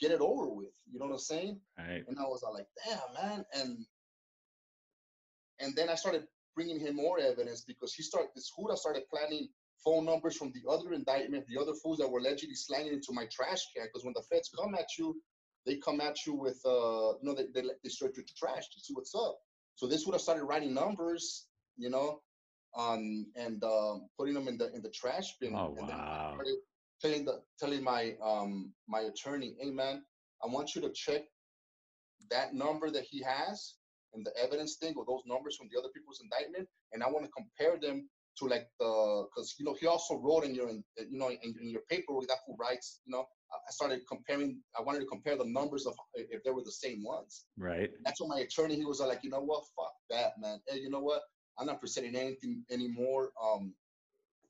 get 0.00 0.10
it 0.10 0.20
over 0.20 0.48
with. 0.48 0.74
You 0.90 0.98
know 0.98 1.06
what 1.06 1.12
i'm 1.12 1.18
saying? 1.18 1.60
Right. 1.78 2.04
and 2.06 2.18
i 2.18 2.22
was 2.22 2.44
like 2.52 2.66
damn 2.86 3.28
man. 3.28 3.44
And 3.54 3.78
and 5.60 5.74
then 5.74 5.88
i 5.88 5.94
started 5.94 6.26
bringing 6.54 6.80
him 6.80 6.96
more 6.96 7.18
evidence 7.18 7.62
because 7.66 7.94
he 7.94 8.02
started 8.02 8.30
this 8.34 8.50
jura 8.56 8.76
started 8.76 9.02
planning 9.12 9.48
phone 9.84 10.04
numbers 10.04 10.36
from 10.36 10.52
the 10.52 10.70
other 10.70 10.92
indictment 10.92 11.44
the 11.48 11.60
other 11.60 11.74
fools 11.74 11.98
that 11.98 12.10
were 12.10 12.18
allegedly 12.18 12.54
slanging 12.54 12.92
into 12.94 13.12
my 13.12 13.26
trash 13.32 13.62
can. 13.74 13.86
Because 13.86 14.04
when 14.04 14.14
the 14.14 14.22
feds 14.30 14.50
come 14.58 14.74
at 14.74 14.88
you 14.98 15.20
they 15.64 15.76
come 15.76 16.00
at 16.00 16.24
you 16.26 16.34
with 16.34 16.60
uh 16.64 17.14
you 17.20 17.24
know 17.24 17.34
they, 17.34 17.46
they, 17.54 17.66
they 17.82 17.88
search 17.88 18.16
your 18.16 18.24
trash 18.36 18.68
to 18.68 18.80
see 18.80 18.94
what's 18.94 19.14
up. 19.14 19.36
So 19.74 19.86
this 19.86 20.06
would 20.06 20.14
have 20.14 20.22
started 20.22 20.44
writing 20.44 20.74
numbers 20.74 21.46
you 21.76 21.90
know 21.90 22.20
um 22.76 23.26
and 23.36 23.62
um 23.64 24.08
putting 24.18 24.34
them 24.34 24.48
in 24.48 24.58
the 24.58 24.72
in 24.74 24.82
the 24.82 24.90
trash 24.90 25.34
bin. 25.40 25.54
Oh 25.54 25.74
and 25.78 25.88
wow. 25.88 26.32
started 26.34 26.56
telling 27.00 27.24
the 27.24 27.40
telling 27.58 27.82
my 27.82 28.14
um 28.22 28.72
my 28.88 29.00
attorney 29.00 29.54
hey 29.60 29.70
man 29.70 30.02
i 30.42 30.46
want 30.46 30.74
you 30.74 30.80
to 30.80 30.90
check 30.92 31.22
that 32.30 32.54
number 32.54 32.90
that 32.90 33.04
he 33.04 33.22
has 33.22 33.74
and 34.14 34.24
the 34.24 34.32
evidence 34.42 34.76
thing 34.76 34.94
or 34.96 35.04
those 35.06 35.22
numbers 35.26 35.56
from 35.56 35.68
the 35.70 35.78
other 35.78 35.88
people's 35.94 36.20
indictment 36.22 36.66
and 36.92 37.02
i 37.02 37.08
want 37.08 37.24
to 37.24 37.30
compare 37.30 37.78
them 37.78 38.08
to 38.38 38.46
like 38.46 38.66
the 38.78 39.26
because 39.28 39.54
you 39.58 39.64
know 39.64 39.74
he 39.80 39.86
also 39.86 40.16
wrote 40.16 40.44
in 40.44 40.54
your 40.54 40.68
in, 40.68 40.84
you 41.10 41.18
know 41.18 41.28
in, 41.28 41.54
in 41.60 41.70
your 41.70 41.82
paperwork 41.90 42.26
that 42.28 42.38
who 42.46 42.56
writes 42.58 43.00
you 43.06 43.12
know 43.12 43.24
I 43.52 43.70
started 43.70 44.00
comparing. 44.08 44.60
I 44.78 44.82
wanted 44.82 45.00
to 45.00 45.06
compare 45.06 45.36
the 45.36 45.44
numbers 45.44 45.86
of 45.86 45.94
if 46.14 46.42
they 46.42 46.50
were 46.50 46.64
the 46.64 46.72
same 46.72 47.02
ones. 47.02 47.46
Right. 47.56 47.90
That's 48.04 48.20
what 48.20 48.28
my 48.28 48.40
attorney. 48.40 48.76
He 48.76 48.84
was 48.84 49.00
like, 49.00 49.22
you 49.22 49.30
know 49.30 49.40
what? 49.40 49.64
Fuck 49.76 49.92
that, 50.10 50.32
man. 50.40 50.60
Hey, 50.66 50.80
you 50.80 50.90
know 50.90 51.00
what? 51.00 51.22
I'm 51.58 51.66
not 51.66 51.80
presenting 51.80 52.16
anything 52.16 52.64
anymore. 52.70 53.30
Um, 53.42 53.72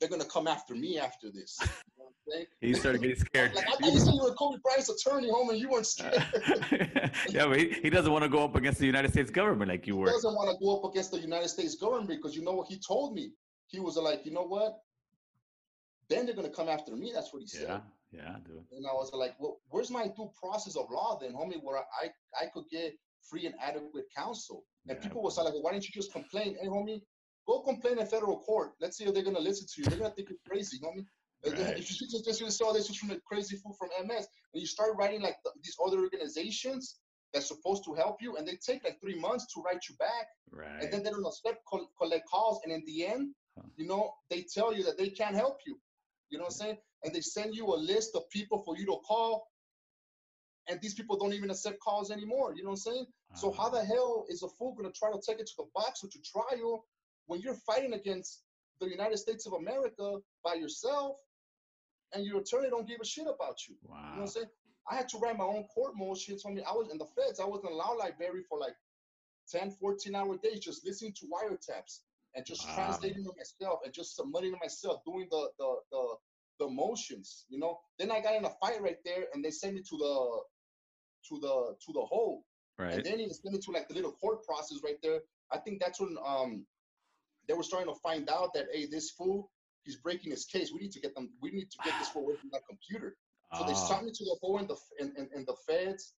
they're 0.00 0.08
gonna 0.08 0.24
come 0.24 0.46
after 0.46 0.74
me 0.74 0.98
after 0.98 1.30
this. 1.30 1.58
You 1.98 2.02
know 2.04 2.10
what 2.10 2.12
I'm 2.26 2.32
saying? 2.32 2.46
He 2.60 2.74
started 2.74 3.00
getting 3.00 3.16
scared. 3.24 3.54
Like 3.54 3.66
I 3.66 3.70
thought 3.70 3.92
you 3.94 3.98
said 3.98 4.12
you 4.12 4.22
were 4.22 4.34
Kobe 4.34 4.58
Bryant's 4.62 4.90
attorney, 4.90 5.30
homie. 5.30 5.58
You 5.58 5.70
weren't 5.70 5.86
scared. 5.86 6.22
yeah, 7.30 7.46
but 7.46 7.58
he, 7.58 7.70
he 7.70 7.88
doesn't 7.88 8.12
want 8.12 8.22
to 8.22 8.28
go 8.28 8.44
up 8.44 8.54
against 8.54 8.78
the 8.80 8.84
United 8.84 9.12
States 9.12 9.30
government 9.30 9.70
like 9.70 9.86
you 9.86 9.94
he 9.94 10.00
were. 10.00 10.06
He 10.08 10.12
doesn't 10.12 10.34
want 10.34 10.50
to 10.50 10.62
go 10.62 10.76
up 10.76 10.92
against 10.92 11.10
the 11.10 11.18
United 11.18 11.48
States 11.48 11.74
government 11.74 12.08
because 12.08 12.36
you 12.36 12.44
know 12.44 12.52
what 12.52 12.66
he 12.68 12.78
told 12.86 13.14
me. 13.14 13.32
He 13.68 13.80
was 13.80 13.96
like, 13.96 14.24
you 14.24 14.32
know 14.32 14.46
what? 14.46 14.78
Then 16.08 16.24
they're 16.26 16.34
gonna 16.36 16.50
come 16.50 16.68
after 16.68 16.94
me. 16.94 17.10
That's 17.14 17.32
what 17.32 17.42
he 17.42 17.48
said. 17.48 17.66
Yeah, 17.68 17.80
yeah, 18.12 18.36
dude. 18.46 18.64
And 18.72 18.86
I 18.86 18.92
was 18.92 19.10
like, 19.12 19.34
well, 19.38 19.58
where's 19.70 19.90
my 19.90 20.06
due 20.06 20.30
process 20.40 20.76
of 20.76 20.86
law 20.90 21.18
then, 21.20 21.32
homie, 21.32 21.60
where 21.62 21.78
I, 21.78 22.08
I 22.40 22.46
could 22.54 22.64
get 22.70 22.94
free 23.28 23.46
and 23.46 23.54
adequate 23.60 24.04
counsel? 24.16 24.64
And 24.88 25.00
people 25.00 25.22
was 25.22 25.36
like, 25.36 25.52
well, 25.52 25.62
why 25.62 25.72
don't 25.72 25.84
you 25.84 25.92
just 25.92 26.12
complain? 26.12 26.56
Hey, 26.60 26.68
homie, 26.68 27.02
go 27.46 27.60
complain 27.62 27.98
in 27.98 28.06
federal 28.06 28.38
court. 28.38 28.72
Let's 28.80 28.96
see 28.98 29.04
if 29.04 29.14
they're 29.14 29.24
going 29.24 29.34
to 29.34 29.42
listen 29.42 29.66
to 29.74 29.82
you. 29.82 29.88
They're 29.88 30.08
to 30.08 30.14
think 30.14 30.28
you're 30.30 30.38
crazy, 30.48 30.78
homie. 30.78 31.04
Right. 31.44 31.76
If 31.76 31.90
you 31.90 32.06
just, 32.06 32.24
just, 32.24 32.38
just 32.40 32.58
saw 32.58 32.72
this 32.72 32.88
from 32.94 33.10
a 33.10 33.18
crazy 33.28 33.56
fool 33.56 33.74
from 33.78 33.88
MS, 34.06 34.28
and 34.54 34.60
you 34.60 34.66
start 34.66 34.90
writing 34.96 35.22
like 35.22 35.36
the, 35.44 35.50
these 35.62 35.76
other 35.84 35.98
organizations 35.98 36.98
that's 37.34 37.48
supposed 37.48 37.84
to 37.84 37.94
help 37.94 38.22
you, 38.22 38.36
and 38.36 38.46
they 38.46 38.56
take 38.64 38.84
like 38.84 39.00
three 39.00 39.18
months 39.18 39.46
to 39.54 39.62
write 39.62 39.80
you 39.88 39.96
back, 39.96 40.28
Right. 40.52 40.82
and 40.82 40.92
then 40.92 41.02
they 41.02 41.10
don't 41.10 41.26
col- 41.68 41.90
collect 42.00 42.26
calls, 42.28 42.60
and 42.64 42.72
in 42.72 42.82
the 42.86 43.06
end, 43.06 43.34
you 43.76 43.86
know, 43.86 44.12
they 44.30 44.42
tell 44.42 44.74
you 44.74 44.84
that 44.84 44.98
they 44.98 45.08
can't 45.08 45.34
help 45.34 45.60
you. 45.66 45.78
You 46.30 46.38
know 46.38 46.44
what 46.44 46.52
I'm 46.54 46.56
saying? 46.56 46.76
And 47.04 47.14
they 47.14 47.20
send 47.20 47.54
you 47.54 47.66
a 47.66 47.76
list 47.76 48.14
of 48.14 48.28
people 48.30 48.58
for 48.58 48.76
you 48.76 48.86
to 48.86 48.96
call, 49.06 49.48
and 50.68 50.80
these 50.80 50.94
people 50.94 51.16
don't 51.18 51.32
even 51.32 51.50
accept 51.50 51.78
calls 51.80 52.10
anymore. 52.10 52.54
You 52.56 52.64
know 52.64 52.70
what 52.70 52.80
I'm 52.86 52.92
saying? 52.92 53.06
So 53.34 53.52
how 53.52 53.68
the 53.68 53.84
hell 53.84 54.26
is 54.28 54.42
a 54.42 54.48
fool 54.48 54.74
gonna 54.74 54.92
try 54.92 55.12
to 55.12 55.20
take 55.24 55.38
it 55.40 55.46
to 55.46 55.52
the 55.58 55.66
box 55.74 56.02
or 56.02 56.08
to 56.08 56.18
trial 56.22 56.84
when 57.26 57.40
you're 57.40 57.54
fighting 57.54 57.92
against 57.92 58.42
the 58.80 58.88
United 58.88 59.18
States 59.18 59.46
of 59.46 59.52
America 59.54 60.18
by 60.44 60.54
yourself, 60.54 61.16
and 62.12 62.24
your 62.24 62.40
attorney 62.40 62.68
don't 62.70 62.86
give 62.86 63.00
a 63.00 63.04
shit 63.04 63.26
about 63.26 63.66
you? 63.68 63.74
You 63.84 63.90
know 63.90 64.22
what 64.22 64.22
I'm 64.22 64.26
saying? 64.28 64.46
I 64.90 64.94
had 64.94 65.08
to 65.10 65.18
write 65.18 65.36
my 65.36 65.44
own 65.44 65.64
court 65.64 65.96
motions. 65.96 66.44
I 66.46 66.50
mean, 66.50 66.62
I 66.68 66.72
was 66.72 66.88
in 66.90 66.98
the 66.98 67.06
feds. 67.06 67.40
I 67.40 67.44
was 67.44 67.64
in 67.68 67.76
law 67.76 67.90
library 67.92 68.42
for 68.48 68.58
like 68.58 68.76
10, 69.50 69.72
14 69.72 70.14
hour 70.14 70.36
days 70.38 70.60
just 70.60 70.84
listening 70.84 71.12
to 71.14 71.26
wiretaps 71.26 72.00
and 72.36 72.44
just 72.46 72.68
Wow. 72.68 72.74
translating 72.74 73.24
them 73.24 73.32
myself 73.36 73.80
and 73.84 73.92
just 73.92 74.14
submitting 74.14 74.50
them 74.52 74.60
myself, 74.62 75.02
doing 75.04 75.26
the 75.30 75.50
the 75.58 75.76
the 75.90 76.16
the 76.60 76.68
motions, 76.68 77.44
you 77.48 77.58
know. 77.58 77.78
Then 77.98 78.10
I 78.10 78.20
got 78.20 78.34
in 78.36 78.44
a 78.44 78.50
fight 78.62 78.80
right 78.80 78.98
there, 79.04 79.24
and 79.34 79.44
they 79.44 79.50
sent 79.50 79.74
me 79.74 79.82
to 79.82 79.96
the 79.96 80.40
to 81.28 81.40
the 81.40 81.76
to 81.84 81.92
the 81.92 82.02
hole. 82.02 82.44
Right. 82.78 82.94
And 82.94 83.04
then 83.04 83.18
he 83.18 83.28
sent 83.30 83.54
me 83.54 83.60
to 83.60 83.70
like 83.72 83.88
the 83.88 83.94
little 83.94 84.12
court 84.12 84.44
process 84.44 84.78
right 84.84 85.00
there. 85.02 85.20
I 85.50 85.58
think 85.58 85.80
that's 85.80 85.98
when 86.00 86.16
um 86.24 86.66
they 87.48 87.54
were 87.54 87.62
starting 87.62 87.92
to 87.92 87.98
find 88.00 88.28
out 88.28 88.52
that 88.54 88.66
hey, 88.72 88.86
this 88.86 89.10
fool, 89.10 89.50
he's 89.84 89.96
breaking 89.96 90.30
his 90.30 90.44
case. 90.44 90.70
We 90.72 90.80
need 90.80 90.92
to 90.92 91.00
get 91.00 91.14
them. 91.14 91.30
We 91.40 91.50
need 91.50 91.70
to 91.70 91.78
get 91.84 91.98
this 91.98 92.10
fool 92.10 92.24
away 92.24 92.36
from 92.40 92.50
that 92.52 92.62
computer. 92.68 93.16
So 93.52 93.64
they 93.64 93.72
Ah. 93.72 93.86
sent 93.88 94.04
me 94.04 94.12
to 94.12 94.24
the 94.24 94.36
hole 94.42 94.58
in 94.58 94.66
the 94.66 94.76
in, 95.00 95.14
in, 95.16 95.28
in 95.34 95.44
the 95.46 95.56
feds, 95.66 96.14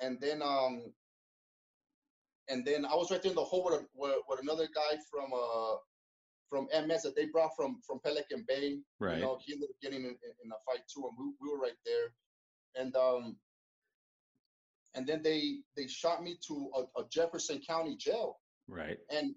and 0.00 0.20
then 0.20 0.42
um 0.42 0.92
and 2.48 2.64
then 2.64 2.84
I 2.84 2.94
was 2.94 3.10
right 3.10 3.22
there 3.22 3.30
in 3.30 3.36
the 3.36 3.44
hole 3.44 3.64
with, 3.64 3.82
with, 3.94 4.16
with 4.28 4.40
another 4.40 4.66
guy 4.74 4.96
from 5.10 5.32
uh 5.32 5.76
from 6.48 6.68
MS 6.86 7.02
that 7.02 7.16
they 7.16 7.26
brought 7.26 7.56
from 7.56 7.80
from 7.86 7.98
Pelican 8.00 8.44
Bay. 8.46 8.78
Right. 9.00 9.16
You 9.16 9.22
know, 9.22 9.38
he 9.44 9.52
ended 9.54 9.68
up 9.70 9.76
getting 9.82 10.00
in, 10.00 10.10
in, 10.10 10.32
in 10.44 10.50
a 10.52 10.58
fight 10.64 10.82
too, 10.92 11.08
and 11.08 11.12
we, 11.18 11.32
we 11.40 11.52
were 11.52 11.60
right 11.60 11.78
there, 11.84 12.12
and 12.76 12.94
um 12.96 13.36
and 14.94 15.06
then 15.06 15.22
they 15.22 15.58
they 15.76 15.86
shot 15.86 16.22
me 16.22 16.38
to 16.48 16.70
a, 16.76 17.00
a 17.00 17.04
Jefferson 17.10 17.60
County 17.66 17.96
jail, 17.96 18.38
Right. 18.68 18.98
and 19.10 19.34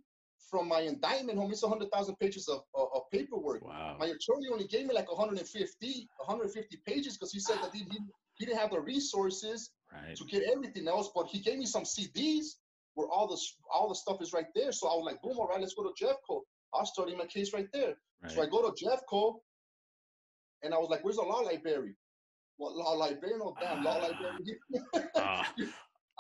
from 0.50 0.68
my 0.68 0.82
indictment, 0.82 1.38
home, 1.38 1.52
it's 1.52 1.62
100,000 1.62 2.16
pages 2.16 2.48
of, 2.48 2.62
of, 2.74 2.88
of 2.96 3.02
paperwork. 3.12 3.64
Wow. 3.64 3.98
My 4.00 4.08
attorney 4.08 4.48
only 4.52 4.66
gave 4.66 4.88
me 4.88 4.96
like 4.96 5.08
150, 5.12 6.10
150 6.18 6.78
pages 6.88 7.18
because 7.18 7.32
he 7.32 7.40
said 7.40 7.58
that 7.62 7.72
he, 7.72 7.80
he, 7.84 8.00
he 8.36 8.46
didn't 8.48 8.58
have 8.58 8.72
the 8.72 8.80
resources 8.80 9.70
Right. 9.94 10.16
to 10.16 10.24
get 10.26 10.44
everything 10.52 10.88
else, 10.88 11.12
but 11.14 11.28
he 11.28 11.40
gave 11.40 11.60
me 11.60 11.66
some 11.66 11.84
CDs 11.84 12.56
where 13.00 13.08
all 13.08 13.28
the 13.28 13.40
all 13.74 13.88
the 13.88 13.96
stuff 13.96 14.22
is 14.22 14.34
right 14.34 14.52
there. 14.54 14.74
So 14.74 14.90
I 14.90 14.94
was 14.96 15.06
like, 15.06 15.22
boom, 15.22 15.40
all 15.40 15.48
right, 15.48 15.62
let's 15.62 15.74
go 15.74 15.84
to 15.84 16.06
Jeffco. 16.06 16.42
I'll 16.74 16.86
study 16.86 17.16
my 17.16 17.26
case 17.26 17.54
right 17.54 17.68
there. 17.72 17.96
So 18.28 18.44
I 18.44 18.48
go 18.48 18.70
to 18.70 18.86
Jeffco, 18.86 19.36
and 20.64 20.74
I 20.74 20.78
was 20.78 20.90
like, 20.90 21.06
where's 21.06 21.16
the 21.16 21.22
law 21.22 21.40
library? 21.40 21.96
What 22.58 22.76
law 22.76 22.92
library? 22.92 23.36
No 23.40 23.56
damn 23.62 23.84
law 23.86 24.00
library. 24.00 24.60
Ah. 25.16 25.50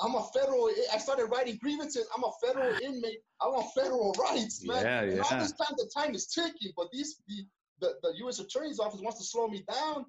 I'm 0.02 0.16
a 0.16 0.24
federal. 0.34 0.70
I 0.94 0.98
started 0.98 1.26
writing 1.26 1.60
grievances. 1.62 2.08
I'm 2.16 2.24
a 2.24 2.32
federal 2.42 2.74
inmate. 2.82 3.20
I 3.42 3.48
want 3.48 3.68
federal 3.76 4.14
rights, 4.32 4.66
man. 4.66 4.82
Yeah, 4.82 5.02
and 5.02 5.20
all 5.20 5.40
this 5.40 5.52
time, 5.52 5.76
the 5.76 5.92
time 5.94 6.16
is 6.16 6.28
ticking. 6.28 6.72
But 6.78 6.88
these, 6.94 7.18
the, 7.28 7.44
the, 7.82 7.96
the 8.04 8.14
U.S. 8.20 8.40
Attorney's 8.40 8.80
Office 8.80 9.02
wants 9.02 9.18
to 9.18 9.26
slow 9.26 9.50
me 9.50 9.66
down 9.70 10.06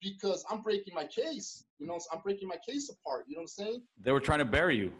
because 0.00 0.44
I'm 0.48 0.62
breaking 0.62 0.94
my 0.94 1.06
case. 1.06 1.64
You 1.80 1.88
know, 1.88 1.98
I'm 2.12 2.20
breaking 2.20 2.46
my 2.46 2.58
case 2.64 2.88
apart. 2.88 3.24
You 3.26 3.34
know 3.34 3.40
what 3.40 3.50
I'm 3.58 3.66
saying? 3.66 3.82
They 4.00 4.12
were 4.12 4.20
trying 4.20 4.38
to 4.38 4.44
bury 4.44 4.76
you. 4.76 4.92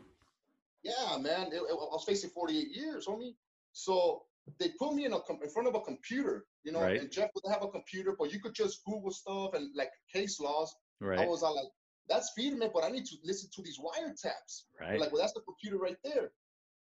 Yeah, 0.85 1.16
man. 1.19 1.48
It, 1.48 1.55
it- 1.56 1.70
I 1.70 1.74
was 1.74 2.05
facing 2.06 2.31
48 2.31 2.69
years, 2.70 3.06
homie. 3.06 3.35
So 3.73 4.23
they 4.61 4.69
put 4.78 4.94
me 4.94 5.06
in 5.06 5.12
a 5.12 5.19
in 5.43 5.48
front 5.51 5.66
of 5.69 5.74
a 5.74 5.81
computer. 5.81 6.44
You 6.65 6.73
know, 6.73 6.81
Right. 6.82 7.01
and 7.01 7.11
Jeff 7.11 7.31
would 7.35 7.51
have 7.52 7.62
a 7.65 7.69
computer, 7.69 8.15
but 8.19 8.32
you 8.32 8.40
could 8.40 8.55
just 8.55 8.85
Google 8.85 9.11
stuff 9.11 9.55
and 9.55 9.70
like 9.74 9.90
case 10.12 10.39
laws. 10.40 10.74
Right. 11.01 11.19
I 11.19 11.27
was 11.27 11.43
all 11.43 11.56
like, 11.56 11.69
that's 12.09 12.32
feeding 12.36 12.59
me, 12.59 12.69
but 12.73 12.85
I 12.85 12.90
need 12.90 13.06
to 13.06 13.16
listen 13.24 13.48
to 13.55 13.62
these 13.62 13.78
wiretaps. 13.78 14.65
Right. 14.81 15.01
Like, 15.01 15.11
well, 15.12 15.20
that's 15.23 15.32
the 15.32 15.40
computer 15.40 15.78
right 15.78 15.97
there. 16.05 16.31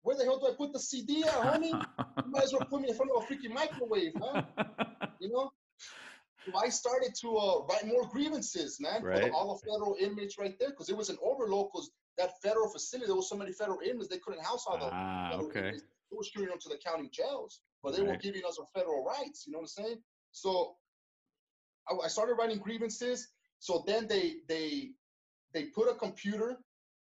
Where 0.02 0.16
the 0.16 0.24
hell 0.24 0.38
do 0.38 0.46
I 0.48 0.54
put 0.56 0.72
the 0.74 0.78
CD 0.80 1.22
at, 1.24 1.30
homie? 1.30 1.70
you 1.70 2.30
might 2.30 2.44
as 2.44 2.52
well 2.52 2.66
put 2.68 2.82
me 2.82 2.90
in 2.90 2.94
front 2.94 3.10
of 3.10 3.22
a 3.22 3.26
freaking 3.26 3.52
microwave, 3.54 4.14
man. 4.16 4.46
You 5.20 5.30
know? 5.32 5.50
So 6.44 6.52
I 6.56 6.68
started 6.68 7.14
to 7.22 7.36
uh, 7.36 7.64
write 7.66 7.86
more 7.86 8.06
grievances, 8.08 8.78
man, 8.78 9.00
for 9.00 9.32
all 9.32 9.54
the 9.54 9.70
federal 9.72 9.96
inmates 9.98 10.38
right 10.38 10.54
there, 10.58 10.70
because 10.70 10.90
it 10.90 10.96
was 10.96 11.08
an 11.08 11.16
overload. 11.22 11.68
Because 11.72 11.90
that 12.18 12.32
federal 12.42 12.68
facility, 12.68 13.06
there 13.06 13.16
was 13.16 13.28
so 13.30 13.36
many 13.36 13.52
federal 13.52 13.80
inmates, 13.80 14.08
they 14.08 14.18
couldn't 14.18 14.44
house 14.44 14.64
all 14.66 14.78
the 14.78 14.90
Ah, 14.92 15.30
federal 15.30 15.48
okay. 15.48 15.60
inmates. 15.60 15.82
They 16.10 16.16
were 16.16 16.24
shooting 16.24 16.48
them 16.50 16.58
to 16.60 16.68
the 16.68 16.76
county 16.76 17.08
jails, 17.10 17.60
but 17.82 17.96
they 17.96 18.02
were 18.02 18.08
Right. 18.08 18.20
giving 18.20 18.42
us 18.46 18.58
our 18.58 18.66
federal 18.74 19.02
rights. 19.04 19.46
You 19.46 19.52
know 19.52 19.60
what 19.60 19.70
I'm 19.78 19.84
saying? 19.84 20.02
So 20.32 20.76
I, 21.88 21.94
I 22.04 22.08
started 22.08 22.34
writing 22.34 22.58
grievances. 22.58 23.28
So 23.58 23.82
then 23.86 24.06
they 24.06 24.36
they 24.46 24.90
they 25.54 25.64
put 25.66 25.88
a 25.88 25.94
computer, 25.94 26.58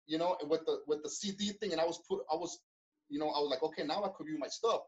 you 0.07 0.17
know, 0.17 0.37
with 0.43 0.65
the 0.65 0.81
with 0.87 1.03
the 1.03 1.09
CD 1.09 1.53
thing, 1.53 1.71
and 1.71 1.79
I 1.79 1.85
was 1.85 1.99
put, 2.09 2.19
I 2.29 2.35
was, 2.35 2.59
you 3.07 3.17
know, 3.19 3.29
I 3.29 3.39
was 3.39 3.49
like, 3.49 3.63
okay, 3.63 3.83
now 3.83 4.03
I 4.03 4.09
could 4.09 4.27
view 4.27 4.37
my 4.37 4.47
stuff. 4.49 4.81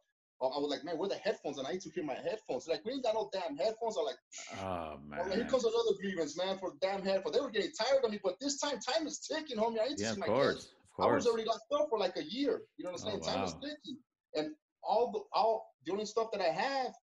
I 0.52 0.60
was 0.60 0.70
like, 0.70 0.84
man, 0.84 0.98
where 0.98 1.10
the 1.10 1.16
headphones? 1.16 1.58
And 1.58 1.68
I 1.68 1.72
need 1.72 1.82
to 1.82 1.90
hear 1.92 2.04
my 2.04 2.16
headphones. 2.16 2.66
They're 2.66 2.76
like, 2.76 2.86
we 2.86 2.94
ain't 2.94 3.04
got 3.04 3.14
no 3.16 3.30
damn 3.32 3.56
headphones. 3.56 3.98
I'm 3.98 4.06
like, 4.06 4.18
Oh 4.62 4.98
I'm 5.20 5.30
like, 5.30 5.38
here 5.38 5.46
comes 5.46 5.64
another 5.64 5.96
grievance, 6.02 6.38
man, 6.38 6.58
for 6.60 6.74
damn 6.82 7.04
headphones. 7.04 7.36
They 7.36 7.42
were 7.42 7.52
getting 7.52 7.72
tired 7.72 8.04
of 8.04 8.12
me, 8.12 8.20
but 8.24 8.40
this 8.42 8.60
time, 8.60 8.80
time 8.80 9.06
is 9.06 9.20
ticking, 9.20 9.58
homie. 9.58 9.80
I 9.82 9.90
need 9.90 9.98
to 9.98 10.04
Yeah, 10.04 10.12
see 10.12 10.14
of 10.14 10.20
my 10.20 10.26
kids. 10.28 10.36
course. 10.36 10.70
I 11.00 11.06
was 11.08 11.28
already 11.28 11.46
locked 11.48 11.72
up 11.74 11.88
for 11.90 12.00
like 12.00 12.18
a 12.18 12.24
year. 12.24 12.62
You 12.78 12.86
know 12.86 12.92
what 12.92 13.02
I'm 13.02 13.08
Oh, 13.08 13.20
saying? 13.20 13.22
Time 13.38 13.44
is 13.46 13.54
wow. 13.54 13.60
ticking, 13.62 13.98
and 14.36 14.56
all 14.84 15.12
the 15.12 15.20
all 15.38 15.68
the 15.86 15.92
only 15.92 16.06
stuff 16.06 16.28
that 16.34 16.42
I 16.42 16.52
have 16.52 16.94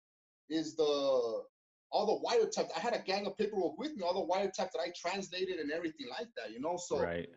is 0.49 0.77
the 0.77 1.43
all 1.93 2.07
the 2.07 2.29
wiretaps. 2.29 2.71
I 2.77 2.81
had 2.81 2.95
a 2.95 3.03
gang 3.03 3.27
of 3.27 3.37
paperwork 3.37 3.79
with 3.79 3.95
me, 3.97 4.03
all 4.03 4.15
the 4.15 4.33
wiretaps 4.33 4.73
that 4.73 4.81
I 4.81 4.93
translated 4.97 5.59
and 5.59 5.71
everything 5.71 6.07
like 6.11 6.29
that. 6.37 6.53
You 6.53 6.61
know, 6.61 6.77
so 6.79 6.99
Right. 7.01 7.29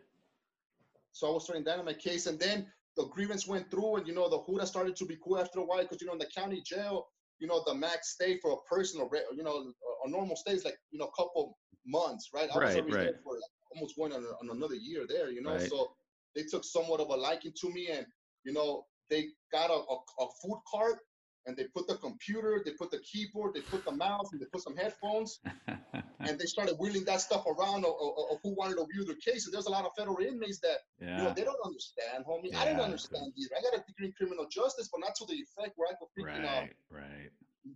so 1.12 1.28
I 1.28 1.30
was 1.32 1.44
starting 1.44 1.64
that 1.64 1.78
in 1.78 1.84
my 1.84 1.92
case, 1.94 2.26
and 2.26 2.38
then 2.38 2.66
the 2.96 3.06
grievance 3.08 3.46
went 3.46 3.70
through, 3.70 3.96
and 3.96 4.06
you 4.06 4.14
know 4.14 4.28
the 4.28 4.42
jura 4.46 4.66
started 4.66 4.96
to 4.96 5.04
be 5.04 5.16
cool 5.22 5.38
after 5.38 5.60
a 5.60 5.64
while 5.64 5.82
because 5.82 6.00
you 6.00 6.06
know 6.06 6.12
in 6.12 6.18
the 6.18 6.30
county 6.34 6.62
jail, 6.64 7.06
you 7.38 7.46
know 7.46 7.62
the 7.66 7.74
max 7.74 8.14
stay 8.14 8.38
for 8.40 8.52
a 8.52 8.74
person 8.74 9.00
or 9.00 9.10
you 9.36 9.42
know 9.42 9.72
a, 10.04 10.10
normal 10.10 10.36
stay 10.36 10.52
is 10.52 10.64
like 10.64 10.76
you 10.90 10.98
know 10.98 11.06
a 11.06 11.22
couple 11.22 11.56
months, 11.86 12.30
right? 12.34 12.48
I 12.50 12.58
was 12.58 12.74
Right, 12.74 12.74
there 12.74 12.96
right. 13.06 13.14
for 13.24 13.34
like 13.34 13.50
almost 13.74 13.96
going 13.96 14.12
on, 14.12 14.24
on 14.24 14.56
another 14.56 14.74
year 14.74 15.06
there, 15.08 15.30
you 15.30 15.42
know. 15.42 15.54
Right. 15.54 15.68
So 15.68 15.92
they 16.34 16.42
took 16.42 16.64
somewhat 16.64 17.00
of 17.00 17.08
a 17.08 17.16
liking 17.16 17.52
to 17.60 17.70
me, 17.70 17.88
and 17.92 18.06
you 18.44 18.52
know 18.52 18.84
they 19.10 19.26
got 19.52 19.70
a, 19.70 19.74
a, 19.74 19.96
a 20.20 20.26
food 20.42 20.60
cart. 20.72 20.98
And 21.46 21.56
they 21.56 21.64
put 21.74 21.86
the 21.86 21.96
computer, 21.96 22.62
they 22.64 22.72
put 22.72 22.90
the 22.90 23.00
keyboard, 23.00 23.52
they 23.54 23.62
put 23.62 23.84
the 23.84 23.92
mouse, 23.92 24.32
and 24.32 24.40
they 24.40 24.46
put 24.46 24.62
some 24.62 24.76
headphones, 24.76 25.40
and 26.20 26.38
they 26.38 26.46
started 26.46 26.76
wheeling 26.78 27.04
that 27.04 27.20
stuff 27.20 27.44
around 27.46 27.84
of, 27.84 27.92
of, 28.00 28.12
of 28.32 28.38
who 28.42 28.54
wanted 28.54 28.76
to 28.76 28.86
view 28.92 29.04
their 29.04 29.16
case. 29.16 29.44
And 29.44 29.52
there's 29.52 29.66
a 29.66 29.70
lot 29.70 29.84
of 29.84 29.92
federal 29.96 30.18
inmates 30.18 30.60
that 30.60 30.78
you 31.18 31.24
know, 31.24 31.34
they 31.36 31.44
don't 31.44 31.60
understand, 31.64 32.24
homie. 32.26 32.54
I 32.56 32.64
didn't 32.64 32.80
understand 32.80 33.32
either. 33.36 33.54
I 33.58 33.62
got 33.62 33.74
a 33.74 33.84
degree 33.86 34.06
in 34.06 34.12
criminal 34.12 34.46
justice, 34.50 34.88
but 34.90 35.00
not 35.00 35.14
to 35.16 35.26
the 35.26 35.34
effect 35.34 35.74
where 35.76 35.88
I 35.90 35.94
could 35.98 36.08
freaking 36.16 36.44
uh, 36.44 36.60
Right. 36.62 36.72
Right. 36.90 37.30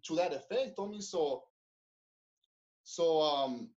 to 0.07 0.17
that 0.17 0.33
effect, 0.33 0.77
homie. 0.79 1.03
So, 1.03 1.43
so 2.85 3.21
um, 3.21 3.71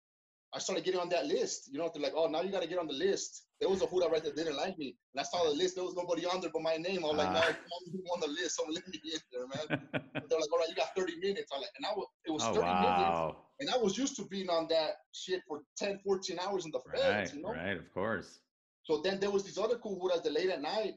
I 0.52 0.58
started 0.58 0.84
getting 0.84 1.00
on 1.00 1.08
that 1.10 1.26
list. 1.26 1.70
You 1.72 1.78
know, 1.78 1.90
they're 1.92 2.02
like, 2.02 2.12
oh, 2.16 2.26
now 2.26 2.42
you 2.42 2.50
got 2.50 2.62
to 2.62 2.68
get 2.68 2.78
on 2.78 2.88
the 2.88 2.92
list. 2.94 3.44
There 3.60 3.68
was 3.68 3.82
a 3.82 3.86
jura 3.86 4.08
right 4.08 4.22
that 4.24 4.34
didn't 4.34 4.56
like 4.56 4.76
me, 4.78 4.96
and 5.14 5.20
I 5.20 5.22
saw 5.22 5.44
the 5.44 5.54
list. 5.54 5.76
There 5.76 5.84
was 5.84 5.94
nobody 5.94 6.26
on 6.26 6.40
there 6.40 6.50
but 6.52 6.62
my 6.62 6.76
name. 6.76 7.04
I 7.04 7.08
was 7.08 7.16
like, 7.16 7.28
Ah. 7.28 7.32
no, 7.34 7.40
I'm 7.40 8.00
on 8.14 8.20
the 8.20 8.26
list, 8.28 8.56
so 8.56 8.64
let 8.68 8.86
me 8.88 9.00
get 9.04 9.22
there, 9.32 9.46
man. 9.46 9.66
they're 10.28 10.38
like, 10.40 10.52
all 10.52 10.58
right, 10.58 10.68
you 10.68 10.74
got 10.74 10.94
30 10.96 11.18
minutes. 11.20 11.50
I'm 11.54 11.60
like, 11.60 11.70
and 11.76 11.86
I 11.86 11.90
was, 11.94 12.06
it 12.24 12.30
was 12.32 12.42
Oh 12.44 12.54
30 12.54 12.66
minutes, 12.66 13.36
and 13.60 13.70
I 13.70 13.76
was 13.76 13.96
used 13.96 14.16
to 14.16 14.24
being 14.24 14.48
on 14.50 14.66
that 14.70 14.92
shit 15.12 15.40
for 15.46 15.62
10, 15.76 16.00
14 16.04 16.38
hours 16.40 16.64
in 16.64 16.72
the 16.72 16.80
Right. 16.86 16.98
feds, 16.98 17.34
you 17.34 17.42
know. 17.42 17.50
Right. 17.52 17.76
Of 17.76 17.92
course. 17.94 18.40
So 18.84 19.02
then 19.02 19.20
there 19.20 19.30
was 19.30 19.44
these 19.44 19.58
other 19.58 19.78
cool 19.78 20.00
juras 20.00 20.22
that 20.22 20.32
late 20.32 20.48
at 20.50 20.62
night. 20.62 20.94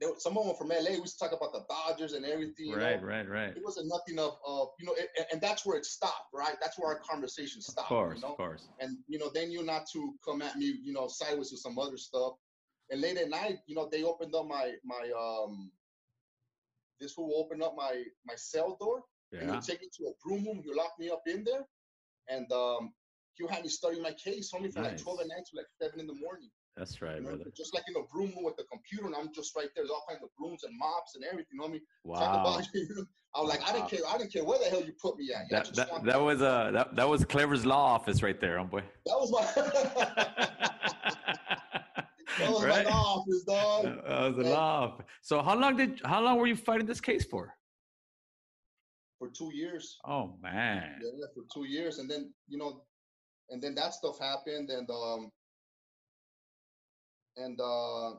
There, 0.00 0.10
some 0.18 0.36
of 0.36 0.46
them 0.46 0.56
from 0.56 0.68
LA. 0.68 0.90
We 0.90 0.96
used 0.96 1.18
to 1.18 1.24
talk 1.28 1.36
about 1.36 1.52
the 1.52 1.64
Dodgers 1.68 2.14
and 2.14 2.24
everything. 2.26 2.72
Right. 2.72 3.00
know? 3.00 3.06
Right. 3.06 3.28
Right. 3.28 3.56
It 3.56 3.62
wasn't 3.64 3.88
nothing 3.88 4.18
of, 4.18 4.36
of 4.46 4.68
you 4.80 4.86
know, 4.86 4.94
and, 4.98 5.26
and 5.32 5.40
that's 5.40 5.64
where 5.64 5.78
it 5.78 5.84
stopped, 5.86 6.30
right? 6.32 6.56
That's 6.60 6.78
where 6.78 6.88
our 6.88 6.98
conversation 6.98 7.60
stopped. 7.62 7.90
Of 7.92 7.96
course. 7.96 8.16
You 8.16 8.22
know? 8.22 8.32
Of 8.32 8.36
course. 8.36 8.68
And 8.80 8.98
you 9.06 9.18
know, 9.18 9.30
they 9.32 9.46
knew 9.46 9.62
not 9.62 9.86
to 9.92 10.14
come 10.24 10.42
at 10.42 10.56
me, 10.56 10.78
you 10.82 10.92
know, 10.92 11.06
sideways 11.06 11.52
with 11.52 11.60
some 11.60 11.78
other 11.78 11.96
stuff. 11.96 12.32
And 12.90 13.00
late 13.00 13.16
at 13.16 13.30
night, 13.30 13.58
you 13.66 13.74
know, 13.76 13.88
they 13.90 14.02
opened 14.02 14.34
up 14.34 14.46
my 14.46 14.72
my 14.84 15.10
um. 15.18 15.70
This 17.00 17.12
fool 17.12 17.32
opened 17.36 17.62
up 17.62 17.74
my 17.76 18.04
my 18.24 18.34
cell 18.36 18.76
door, 18.80 19.02
and 19.32 19.42
he 19.42 19.46
Yeah. 19.46 19.54
would 19.54 19.64
take 19.64 19.80
me 19.80 19.88
to 19.98 20.04
a 20.06 20.12
broom 20.24 20.44
room. 20.44 20.62
He 20.64 20.72
locked 20.72 20.98
me 20.98 21.10
up 21.10 21.22
in 21.26 21.44
there, 21.44 21.66
and 22.28 22.50
um, 22.52 22.94
would 23.40 23.50
have 23.50 23.62
me 23.62 23.68
study 23.68 24.00
my 24.00 24.12
case, 24.12 24.52
only 24.54 24.70
from 24.70 24.84
like 24.84 24.96
12 24.96 25.20
at 25.20 25.28
night 25.28 25.44
to 25.50 25.56
like 25.56 25.66
seven 25.80 26.00
in 26.00 26.06
the 26.06 26.14
morning. 26.14 26.50
That's 26.76 27.00
right, 27.00 27.16
You 27.16 27.22
know, 27.22 27.28
brother. 27.36 27.50
just 27.56 27.72
like 27.72 27.84
in 27.88 27.94
a 27.96 28.02
broom 28.12 28.32
room 28.34 28.44
with 28.44 28.56
the 28.56 28.64
computer, 28.64 29.06
and 29.06 29.14
I'm 29.14 29.32
just 29.32 29.54
right 29.54 29.68
there. 29.76 29.84
There's 29.84 29.90
all 29.90 30.04
kinds 30.08 30.22
of 30.24 30.30
brooms 30.36 30.64
and 30.64 30.76
mops 30.76 31.14
and 31.14 31.22
everything. 31.24 31.46
You 31.52 31.58
know 31.58 31.64
what 31.64 31.70
I 31.70 31.72
mean? 31.72 31.82
Wow. 32.04 32.60
I 33.36 33.40
was 33.40 33.48
like, 33.48 33.62
I 33.68 33.72
didn't 33.72 33.88
care. 33.90 34.00
I 34.08 34.18
didn't 34.18 34.32
care 34.32 34.44
where 34.44 34.58
the 34.58 34.64
hell 34.66 34.82
you 34.84 34.92
put 35.00 35.16
me 35.18 35.30
at. 35.32 35.48
That 35.50 35.72
that, 35.74 36.04
that 36.04 36.20
was 36.20 36.40
uh 36.42 36.70
that, 36.72 36.94
that 36.96 37.08
was 37.08 37.24
Clever's 37.24 37.64
law 37.66 37.94
office 37.94 38.22
right 38.22 38.40
there, 38.40 38.58
homeboy. 38.58 38.82
that 39.06 39.16
was 39.18 39.30
my 39.32 39.44
that 42.38 42.50
was 42.50 42.64
Right? 42.64 42.84
my 42.86 42.90
office, 42.92 43.42
dog. 43.44 43.84
That 43.84 44.34
was 44.34 44.36
the 44.36 44.50
law. 44.50 44.84
office. 44.84 45.06
So 45.22 45.42
how 45.42 45.58
long 45.58 45.76
did 45.76 46.00
how 46.04 46.20
long 46.22 46.38
were 46.38 46.46
you 46.46 46.56
fighting 46.56 46.86
this 46.86 47.00
case 47.00 47.24
for? 47.24 47.54
For 49.18 49.28
two 49.30 49.50
years. 49.54 49.98
Oh 50.04 50.36
man. 50.42 50.98
Yeah, 51.02 51.10
yeah, 51.16 51.26
for 51.34 51.44
two 51.52 51.68
years, 51.68 51.98
and 51.98 52.10
then 52.10 52.32
you 52.48 52.58
know, 52.58 52.82
and 53.50 53.62
then 53.62 53.74
that 53.76 53.94
stuff 53.94 54.18
happened, 54.20 54.70
and 54.70 54.88
um, 54.90 55.30
and 57.36 57.60
uh, 57.60 58.12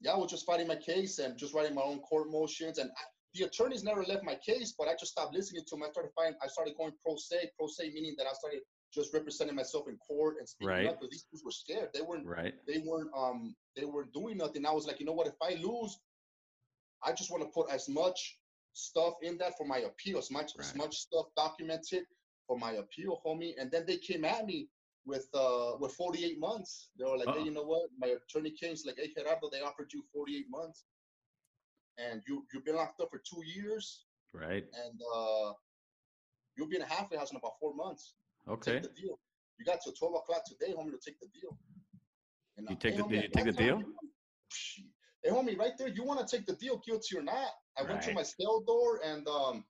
yeah, 0.00 0.12
I 0.12 0.16
was 0.16 0.30
just 0.30 0.46
fighting 0.46 0.68
my 0.68 0.76
case 0.76 1.18
and 1.18 1.36
just 1.38 1.54
writing 1.54 1.74
my 1.74 1.82
own 1.82 1.98
court 2.00 2.28
motions, 2.30 2.78
and 2.78 2.90
I, 2.90 3.02
the 3.34 3.44
attorneys 3.44 3.84
never 3.84 4.04
left 4.04 4.24
my 4.24 4.36
case, 4.36 4.74
but 4.78 4.88
I 4.88 4.92
just 4.98 5.12
stopped 5.12 5.34
listening 5.34 5.62
to 5.66 5.76
them. 5.76 5.84
I 5.84 5.90
started 5.90 6.12
fighting. 6.16 6.34
I 6.42 6.48
started 6.48 6.74
going 6.76 6.92
pro 7.02 7.16
se. 7.16 7.50
Pro 7.58 7.66
se 7.68 7.90
meaning 7.94 8.14
that 8.18 8.26
I 8.26 8.32
started 8.32 8.60
just 8.92 9.12
representing 9.12 9.54
myself 9.54 9.86
in 9.86 9.96
court 9.98 10.36
and 10.38 10.48
speaking 10.48 10.68
Right. 10.68 10.86
up 10.86 10.98
because 10.98 11.10
these 11.10 11.26
people 11.30 11.44
were 11.44 11.50
scared. 11.50 11.90
They 11.92 12.00
weren't. 12.00 12.26
Right. 12.26 12.54
They 12.66 12.78
weren't. 12.84 13.10
Um. 13.16 13.54
They 13.76 13.84
weren't 13.84 14.12
doing 14.12 14.38
nothing. 14.38 14.66
I 14.66 14.72
was 14.72 14.86
like, 14.86 14.98
you 14.98 15.06
know 15.06 15.12
what? 15.12 15.26
If 15.28 15.34
I 15.42 15.54
lose, 15.60 15.98
I 17.04 17.12
just 17.12 17.30
want 17.30 17.44
to 17.44 17.50
put 17.50 17.70
as 17.70 17.88
much 17.88 18.38
stuff 18.72 19.14
in 19.22 19.38
that 19.38 19.56
for 19.56 19.66
my 19.66 19.78
appeal, 19.78 20.18
as 20.18 20.30
much 20.30 20.52
right. 20.56 20.66
as 20.66 20.74
much 20.74 20.96
stuff 20.96 21.26
documented 21.36 22.04
for 22.46 22.58
my 22.58 22.72
appeal, 22.72 23.20
homie. 23.24 23.52
And 23.60 23.70
then 23.70 23.84
they 23.86 23.98
came 23.98 24.24
at 24.24 24.46
me 24.46 24.68
with 25.08 25.26
uh 25.34 25.72
with 25.80 25.92
48 25.94 26.38
months. 26.38 26.90
They 26.98 27.04
were 27.04 27.16
like, 27.16 27.28
hey, 27.28 27.38
Uh-uh. 27.40 27.44
you 27.44 27.50
know 27.50 27.64
what? 27.64 27.88
My 27.98 28.08
attorney 28.08 28.50
came, 28.50 28.70
he's 28.70 28.84
like, 28.86 28.98
hey 28.98 29.10
Gerardo, 29.16 29.48
they 29.50 29.62
offered 29.62 29.90
you 29.92 30.02
48 30.12 30.46
months. 30.50 30.84
And 31.98 32.22
you 32.28 32.44
you've 32.52 32.64
been 32.64 32.76
locked 32.76 33.00
up 33.00 33.08
for 33.10 33.18
two 33.30 33.42
years 33.44 34.04
Right. 34.34 34.64
and 34.84 35.00
uh 35.16 35.52
you'll 36.56 36.68
be 36.68 36.76
in 36.76 36.82
a 36.82 36.86
halfway 36.86 37.16
house 37.16 37.30
in 37.30 37.36
about 37.38 37.54
four 37.58 37.74
months. 37.74 38.14
Okay. 38.48 38.74
Take 38.74 38.82
the 38.82 39.00
deal. 39.02 39.18
You 39.58 39.64
got 39.64 39.80
till 39.82 39.92
12 39.92 40.14
o'clock 40.16 40.42
today, 40.44 40.72
homie, 40.76 40.92
to 40.92 40.98
take 41.04 41.18
the 41.20 41.28
deal. 41.38 41.56
And 42.56 42.68
You 42.68 42.76
I- 42.76 42.78
take 42.78 42.92
hey, 42.94 42.98
the 42.98 43.02
homie, 43.04 43.22
you 43.22 43.28
take 43.34 43.44
the 43.46 43.52
deal? 43.52 43.82
Hey, 45.24 45.30
homie, 45.30 45.58
right 45.58 45.76
there, 45.78 45.88
you 45.88 46.04
want 46.04 46.20
to 46.26 46.36
take 46.36 46.46
the 46.46 46.54
deal, 46.54 46.76
guilty 46.86 47.16
or 47.16 47.22
not? 47.22 47.50
I 47.78 47.82
went 47.82 48.02
to 48.02 48.12
my 48.12 48.22
cell 48.22 48.60
door 48.60 49.00
and 49.04 49.26
um 49.28 49.64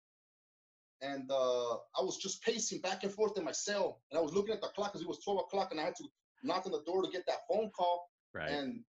and 1.02 1.30
uh 1.30 1.74
I 1.74 2.02
was 2.02 2.16
just 2.18 2.42
pacing 2.42 2.80
back 2.80 3.04
and 3.04 3.12
forth 3.12 3.36
in 3.38 3.44
my 3.44 3.52
cell, 3.52 4.00
and 4.10 4.18
I 4.18 4.22
was 4.22 4.32
looking 4.32 4.54
at 4.54 4.60
the 4.60 4.68
clock 4.68 4.92
because 4.92 5.02
it 5.02 5.08
was 5.08 5.20
12 5.24 5.40
o'clock, 5.40 5.68
and 5.70 5.80
I 5.80 5.84
had 5.84 5.96
to 5.96 6.04
knock 6.42 6.66
on 6.66 6.72
the 6.72 6.82
door 6.84 7.02
to 7.02 7.10
get 7.10 7.26
that 7.26 7.46
phone 7.48 7.70
call, 7.70 8.08
Right. 8.34 8.50
and 8.50 8.84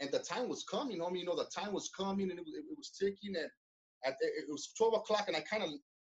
and 0.00 0.10
the 0.12 0.18
time 0.18 0.48
was 0.48 0.62
coming. 0.64 1.02
I 1.02 1.06
mean, 1.08 1.20
you 1.20 1.24
know, 1.26 1.36
the 1.36 1.46
time 1.54 1.72
was 1.72 1.90
coming, 1.96 2.30
and 2.30 2.38
it 2.38 2.44
was 2.44 2.54
it 2.54 2.76
was 2.76 2.90
ticking, 2.90 3.36
and 3.36 3.50
at 4.04 4.16
it 4.20 4.44
it 4.44 4.48
was 4.50 4.72
12 4.76 4.94
o'clock, 4.94 5.24
and 5.28 5.36
I 5.36 5.40
kind 5.40 5.62
of 5.62 5.70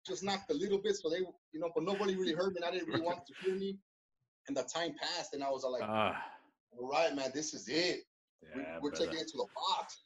just 0.07 0.23
knocked 0.23 0.49
a 0.51 0.53
little 0.55 0.79
bit, 0.79 0.95
so 0.95 1.09
they, 1.09 1.17
you 1.17 1.59
know, 1.59 1.69
but 1.75 1.83
nobody 1.83 2.15
really 2.15 2.33
heard 2.33 2.53
me, 2.53 2.57
and 2.57 2.65
I 2.65 2.71
didn't 2.71 2.87
really 2.87 3.01
want 3.01 3.19
to 3.27 3.33
hear 3.43 3.55
me, 3.55 3.77
and 4.47 4.57
the 4.57 4.63
time 4.63 4.95
passed, 4.99 5.33
and 5.33 5.43
I 5.43 5.49
was 5.51 5.63
like, 5.63 5.83
Ah. 5.83 6.19
all 6.79 6.89
right, 6.89 7.13
man, 7.15 7.31
this 7.35 7.53
is 7.53 7.67
it. 7.67 8.01
We, 8.55 8.61
Yeah, 8.61 8.79
we're 8.81 8.89
taking 8.91 9.19
it 9.19 9.27
to 9.27 9.37
the 9.37 9.45
box. 9.53 10.01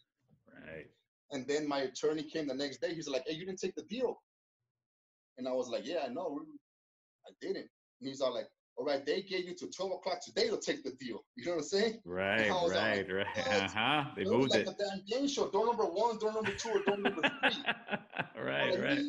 Right. 0.53 0.87
And 1.31 1.47
then 1.47 1.65
my 1.67 1.79
attorney 1.81 2.23
came 2.23 2.47
the 2.47 2.53
next 2.53 2.81
day. 2.81 2.93
He's 2.93 3.07
like, 3.07 3.23
"Hey, 3.25 3.33
you 3.35 3.45
didn't 3.45 3.59
take 3.59 3.75
the 3.75 3.83
deal." 3.83 4.21
And 5.37 5.47
I 5.47 5.51
was 5.51 5.69
like, 5.69 5.85
"Yeah, 5.85 6.03
I 6.05 6.09
know. 6.09 6.39
I 7.27 7.31
didn't." 7.41 7.69
And 7.99 8.09
he's 8.09 8.21
all 8.21 8.33
like, 8.33 8.47
"All 8.77 8.85
right, 8.85 9.05
they 9.05 9.21
gave 9.21 9.45
you 9.45 9.55
to 9.55 9.69
12 9.69 9.91
o'clock 9.93 10.19
today 10.23 10.49
to 10.49 10.57
take 10.57 10.83
the 10.83 10.91
deal." 10.91 11.25
You 11.35 11.45
know 11.45 11.51
what 11.53 11.57
I'm 11.59 11.63
saying? 11.63 12.01
Right. 12.05 12.41
I 12.49 12.53
was 12.63 12.73
all 12.73 12.81
Right. 12.81 12.97
like, 12.97 13.11
Right. 13.11 13.47
Uh 13.47 13.67
huh. 13.69 14.03
They 14.15 14.21
It 14.23 14.29
moved 14.29 14.51
like 14.51 14.61
it. 14.61 14.67
a 14.67 14.75
damn 14.77 15.03
game 15.05 15.27
show. 15.27 15.49
Door 15.49 15.65
number 15.67 15.85
one, 15.85 16.17
door 16.19 16.33
number 16.33 16.53
two, 16.53 16.69
or 16.69 16.83
door 16.83 16.97
number 16.97 17.21
three. 17.21 17.65
Right. 18.37 18.77
Right. 18.79 18.99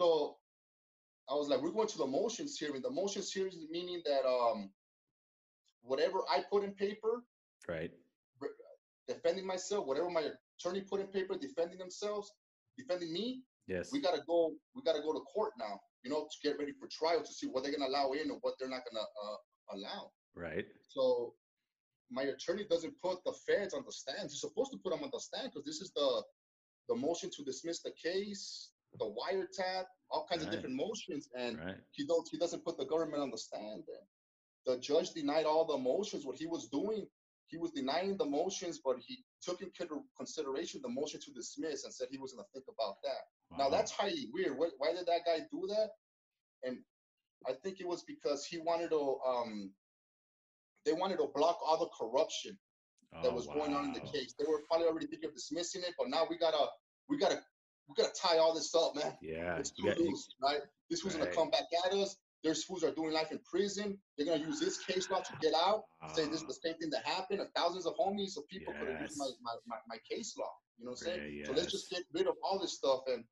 So 0.00 0.36
I 1.28 1.34
was 1.34 1.48
like, 1.48 1.60
"We're 1.62 1.70
going 1.72 1.88
to 1.88 1.98
the 1.98 2.06
motions 2.06 2.56
hearing." 2.58 2.82
The 2.82 2.90
motions 2.90 3.30
hearing 3.32 3.66
meaning 3.70 4.02
that 4.04 4.24
um, 4.26 4.70
whatever 5.82 6.20
I 6.30 6.42
put 6.50 6.64
in 6.64 6.72
paper 6.72 7.22
Right. 7.68 7.90
defending 9.08 9.46
myself, 9.46 9.86
whatever 9.86 10.10
my 10.10 10.30
attorney 10.58 10.82
put 10.82 11.00
in 11.00 11.06
paper 11.08 11.36
defending 11.36 11.78
themselves, 11.78 12.32
defending 12.78 13.12
me, 13.12 13.42
Yes. 13.66 13.90
we 13.92 14.00
gotta 14.00 14.22
go. 14.26 14.52
We 14.74 14.82
gotta 14.82 15.00
go 15.00 15.12
to 15.12 15.20
court 15.20 15.52
now. 15.58 15.80
You 16.02 16.10
know, 16.10 16.24
to 16.30 16.48
get 16.48 16.58
ready 16.58 16.72
for 16.78 16.86
trial 16.88 17.22
to 17.22 17.32
see 17.32 17.46
what 17.46 17.62
they're 17.62 17.72
gonna 17.72 17.88
allow 17.88 18.12
in 18.12 18.30
and 18.30 18.38
what 18.42 18.54
they're 18.58 18.68
not 18.68 18.82
gonna 18.90 19.04
uh, 19.04 19.76
allow. 19.76 20.10
Right. 20.34 20.66
So 20.88 21.34
my 22.10 22.22
attorney 22.24 22.66
doesn't 22.68 22.94
put 23.02 23.24
the 23.24 23.32
feds 23.46 23.72
on 23.74 23.82
the 23.86 23.92
stand. 23.92 24.30
He's 24.30 24.40
supposed 24.40 24.70
to 24.72 24.78
put 24.78 24.90
them 24.90 25.02
on 25.02 25.10
the 25.12 25.20
stand 25.20 25.50
because 25.52 25.64
this 25.64 25.80
is 25.80 25.90
the 25.96 26.22
the 26.88 26.94
motion 26.94 27.30
to 27.30 27.42
dismiss 27.44 27.80
the 27.80 27.92
case, 27.92 28.70
the 28.98 29.06
wiretap, 29.06 29.84
all 30.10 30.26
kinds 30.30 30.42
Right. 30.44 30.48
of 30.48 30.54
different 30.54 30.76
motions, 30.76 31.30
and 31.34 31.58
Right. 31.58 31.76
he 31.92 32.04
don't 32.06 32.28
he 32.30 32.36
doesn't 32.36 32.64
put 32.64 32.76
the 32.76 32.84
government 32.84 33.22
on 33.22 33.30
the 33.30 33.38
stand. 33.38 33.84
And 33.88 34.06
the 34.66 34.78
judge 34.78 35.12
denied 35.12 35.46
all 35.46 35.64
the 35.64 35.78
motions. 35.78 36.26
What 36.26 36.36
he 36.36 36.46
was 36.46 36.68
doing, 36.68 37.08
he 37.46 37.56
was 37.58 37.70
denying 37.72 38.16
the 38.16 38.24
motions, 38.24 38.80
but 38.84 38.96
he 38.98 39.24
took 39.42 39.60
into 39.62 40.02
consideration 40.16 40.80
the 40.82 40.88
motion 40.88 41.20
to 41.20 41.32
dismiss 41.32 41.84
and 41.84 41.92
said 41.92 42.08
he 42.10 42.18
was 42.18 42.32
going 42.32 42.44
to 42.44 42.50
think 42.52 42.64
about 42.68 42.96
that. 43.02 43.56
Now 43.58 43.64
Wow. 43.64 43.70
that's 43.70 43.90
highly 43.92 44.28
weird. 44.32 44.56
Why, 44.58 44.68
why 44.78 44.92
did 44.92 45.06
that 45.06 45.20
guy 45.26 45.40
do 45.52 45.66
that? 45.68 45.90
And 46.62 46.78
I 47.46 47.52
think 47.62 47.80
it 47.80 47.86
was 47.86 48.02
because 48.04 48.46
he 48.46 48.58
wanted 48.58 48.90
to 48.90 49.18
um, 49.26 49.70
they 50.86 50.92
wanted 50.92 51.18
to 51.18 51.28
block 51.34 51.58
all 51.64 51.78
the 51.78 51.88
corruption 51.98 52.58
that 53.22 53.30
Oh, 53.30 53.34
was 53.34 53.46
going 53.46 53.74
on 53.74 53.84
in 53.86 53.92
the 53.92 54.00
case. 54.00 54.34
They 54.38 54.44
were 54.48 54.62
probably 54.68 54.86
already 54.86 55.06
thinking 55.06 55.28
of 55.28 55.34
dismissing 55.34 55.82
it, 55.82 55.94
but 55.98 56.08
now 56.08 56.26
we 56.28 56.36
gotta 56.38 56.66
we 57.08 57.18
gotta 57.18 57.40
we 57.88 57.94
gotta 57.96 58.12
tie 58.20 58.38
all 58.38 58.54
this 58.54 58.74
up, 58.74 58.94
man. 58.96 59.16
Yeah. 59.20 59.56
It's 59.58 59.70
too 59.70 59.84
you- 59.86 59.94
loose, 59.94 60.34
right? 60.42 60.60
This 60.90 61.02
gonna 61.02 61.24
Right. 61.24 61.34
come 61.34 61.50
back 61.50 61.64
at 61.86 61.92
us. 61.92 62.16
There's 62.44 62.62
fools 62.62 62.84
are 62.84 62.92
doing 62.92 63.12
life 63.12 63.32
in 63.32 63.40
prison. 63.50 63.98
They're 64.16 64.26
gonna 64.26 64.44
use 64.44 64.60
this 64.60 64.78
case 64.84 65.10
law 65.10 65.20
to 65.20 65.32
get 65.40 65.54
out. 65.54 65.84
Say 66.14 66.26
this 66.26 66.42
is 66.42 66.46
the 66.46 66.54
same 66.62 66.74
thing 66.78 66.90
that 66.90 67.04
happened, 67.06 67.40
and 67.40 67.48
thousands 67.56 67.86
of 67.86 67.94
homies 67.96 68.36
of 68.36 68.46
people 68.48 68.74
could 68.78 68.90
have 68.90 69.00
used 69.00 69.18
my, 69.18 69.28
my, 69.42 69.54
my, 69.66 69.76
my 69.88 69.96
case 70.08 70.36
law. 70.38 70.52
You 70.78 70.84
know 70.84 70.90
what 70.90 71.00
I'm 71.00 71.06
saying? 71.06 71.32
Yeah, 71.38 71.46
So 71.46 71.52
let's 71.54 71.72
just 71.72 71.90
get 71.90 72.02
rid 72.12 72.26
of 72.26 72.34
all 72.42 72.58
this 72.60 72.74
stuff 72.74 73.00
and 73.06 73.24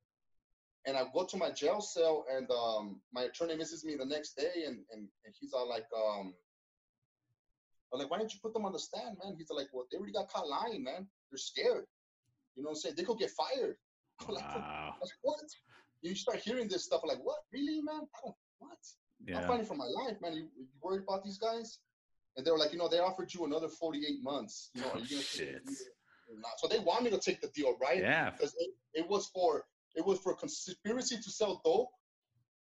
and 0.85 0.97
I 0.97 1.03
go 1.13 1.23
to 1.25 1.37
my 1.37 1.51
jail 1.51 1.79
cell 1.79 2.25
and 2.29 2.49
um 2.51 3.01
my 3.13 3.23
attorney 3.23 3.55
misses 3.55 3.85
me 3.85 3.95
the 3.95 4.05
next 4.05 4.35
day 4.35 4.65
and 4.65 4.79
and, 4.91 5.07
and 5.25 5.33
he's 5.39 5.53
all 5.53 5.69
like 5.69 5.85
um 5.95 6.33
I'm 7.93 7.99
like, 7.99 8.09
why 8.09 8.17
didn't 8.17 8.33
you 8.33 8.39
put 8.41 8.53
them 8.53 8.65
on 8.65 8.73
the 8.73 8.79
stand, 8.79 9.17
man? 9.23 9.35
He's 9.37 9.51
like, 9.51 9.67
well, 9.71 9.85
they 9.91 9.97
already 9.97 10.13
got 10.13 10.27
caught 10.27 10.47
lying, 10.47 10.83
man. 10.83 11.05
They're 11.29 11.37
scared. 11.37 11.85
You 12.55 12.63
know 12.63 12.69
what 12.69 12.71
I'm 12.71 12.75
saying? 12.77 12.95
They 12.97 13.03
could 13.03 13.19
get 13.19 13.29
fired. 13.29 13.75
I'm 14.27 14.33
Wow. 14.33 14.95
Like, 14.99 15.11
what? 15.21 15.39
You 16.01 16.15
start 16.15 16.39
hearing 16.39 16.67
this 16.67 16.85
stuff, 16.85 17.01
I'm 17.03 17.09
like, 17.09 17.23
what? 17.23 17.37
Really, 17.53 17.81
man? 17.81 18.01
I 18.01 18.19
don't, 18.25 18.35
what? 18.57 18.77
I'm 19.27 19.33
Yeah. 19.41 19.47
fighting 19.47 19.65
for 19.65 19.75
my 19.75 19.85
life, 19.85 20.19
man. 20.21 20.33
You, 20.33 20.49
you 20.57 20.67
worried 20.81 21.03
about 21.03 21.23
these 21.23 21.37
guys? 21.37 21.79
And 22.35 22.45
they 22.45 22.51
were 22.51 22.57
like, 22.57 22.73
you 22.73 22.79
know, 22.79 22.87
they 22.87 22.99
offered 22.99 23.33
you 23.33 23.45
another 23.45 23.69
48 23.69 24.21
months. 24.21 24.69
You 24.73 24.81
know, 24.81 24.89
are 24.91 24.97
you 24.99 25.07
gonna 25.09 25.21
take 25.21 25.31
the 25.31 25.37
Shit. 25.37 25.65
deal 25.65 25.77
or 26.29 26.39
not? 26.39 26.59
So 26.59 26.67
they 26.67 26.79
want 26.79 27.03
me 27.03 27.09
to 27.11 27.19
take 27.19 27.41
the 27.41 27.47
deal, 27.49 27.77
right? 27.79 27.99
Yeah. 27.99 28.31
Because 28.31 28.55
it, 28.59 28.71
it 28.93 29.07
was 29.07 29.27
for 29.27 29.65
it 29.95 30.03
was 30.05 30.19
for 30.19 30.33
conspiracy 30.35 31.17
to 31.17 31.29
sell 31.29 31.61
dope, 31.63 31.91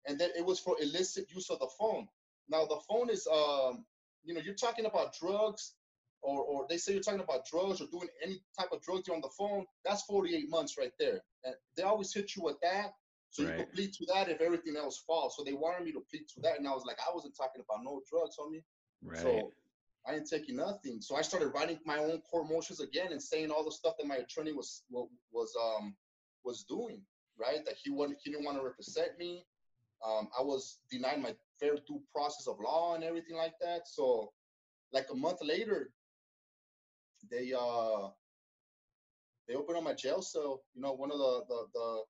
and 0.06 0.18
then 0.20 0.30
it 0.36 0.44
was 0.44 0.60
for 0.60 0.76
illicit 0.80 1.30
use 1.30 1.48
of 1.48 1.58
the 1.58 1.68
phone. 1.78 2.06
Now 2.48 2.66
the 2.66 2.80
phone 2.88 3.08
is 3.08 3.26
um, 3.26 3.84
you 4.24 4.34
know, 4.34 4.40
you're 4.40 4.54
talking 4.54 4.84
about 4.86 5.14
drugs, 5.18 5.72
or 6.20 6.42
or 6.42 6.66
they 6.68 6.76
say 6.76 6.92
you're 6.92 7.02
talking 7.02 7.20
about 7.20 7.46
drugs 7.46 7.80
or 7.80 7.86
doing 7.86 8.08
any 8.22 8.42
type 8.58 8.72
of 8.72 8.82
drugs 8.82 9.08
on 9.08 9.22
the 9.22 9.30
phone. 9.38 9.64
That's 9.84 10.02
48 10.02 10.50
months 10.50 10.76
right 10.78 10.92
there. 10.98 11.22
And 11.44 11.54
they 11.76 11.82
always 11.82 12.12
hit 12.12 12.36
you 12.36 12.42
with 12.42 12.60
that. 12.60 12.92
So 13.32 13.42
you 13.42 13.48
Right. 13.48 13.56
could 13.58 13.72
plead 13.72 13.92
to 13.94 14.06
that 14.06 14.28
if 14.28 14.40
everything 14.40 14.76
else 14.76 14.98
falls. 15.06 15.36
So 15.36 15.44
they 15.44 15.54
wanted 15.54 15.84
me 15.84 15.92
to 15.92 16.00
plead 16.10 16.28
to 16.34 16.40
that, 16.42 16.58
and 16.58 16.68
I 16.68 16.72
was 16.72 16.84
like, 16.86 16.98
I 17.00 17.14
wasn't 17.14 17.36
talking 17.36 17.62
about 17.62 17.82
no 17.84 18.02
drugs, 18.10 18.36
homie. 18.38 18.62
Right. 19.02 19.18
So 19.18 19.52
I 20.06 20.14
ain't 20.14 20.28
taking 20.28 20.56
nothing. 20.56 21.00
So 21.00 21.16
I 21.16 21.22
started 21.22 21.48
writing 21.48 21.78
my 21.84 21.98
own 21.98 22.20
court 22.22 22.48
motions 22.48 22.80
again 22.80 23.12
and 23.12 23.22
saying 23.22 23.50
all 23.50 23.64
the 23.64 23.72
stuff 23.72 23.94
that 23.98 24.06
my 24.06 24.16
attorney 24.16 24.52
was 24.52 24.84
wa- 24.90 25.08
was 25.32 25.52
um 25.60 25.96
was 26.44 26.64
doing, 26.64 27.02
right? 27.38 27.64
That 27.64 27.76
he 27.82 27.90
wanted 27.90 28.18
he 28.22 28.30
didn't 28.30 28.44
want 28.44 28.58
to 28.58 28.64
represent 28.64 29.18
me. 29.18 29.46
Um, 30.04 30.28
I 30.38 30.42
was 30.42 30.80
denied 30.90 31.22
my 31.22 31.34
fair 31.58 31.76
due 31.86 32.02
process 32.12 32.46
of 32.48 32.58
law 32.60 32.94
and 32.94 33.04
everything 33.04 33.36
like 33.36 33.54
that. 33.60 33.88
So 33.88 34.32
like 34.92 35.06
a 35.10 35.16
month 35.16 35.38
later, 35.42 35.92
they 37.30 37.52
uh 37.58 38.08
they 39.48 39.54
opened 39.54 39.78
up 39.78 39.84
my 39.84 39.94
jail 39.94 40.22
cell. 40.22 40.62
You 40.74 40.82
know, 40.82 40.92
one 40.92 41.10
of 41.10 41.18
the 41.18 41.44
the 41.48 41.66
the, 41.74 42.02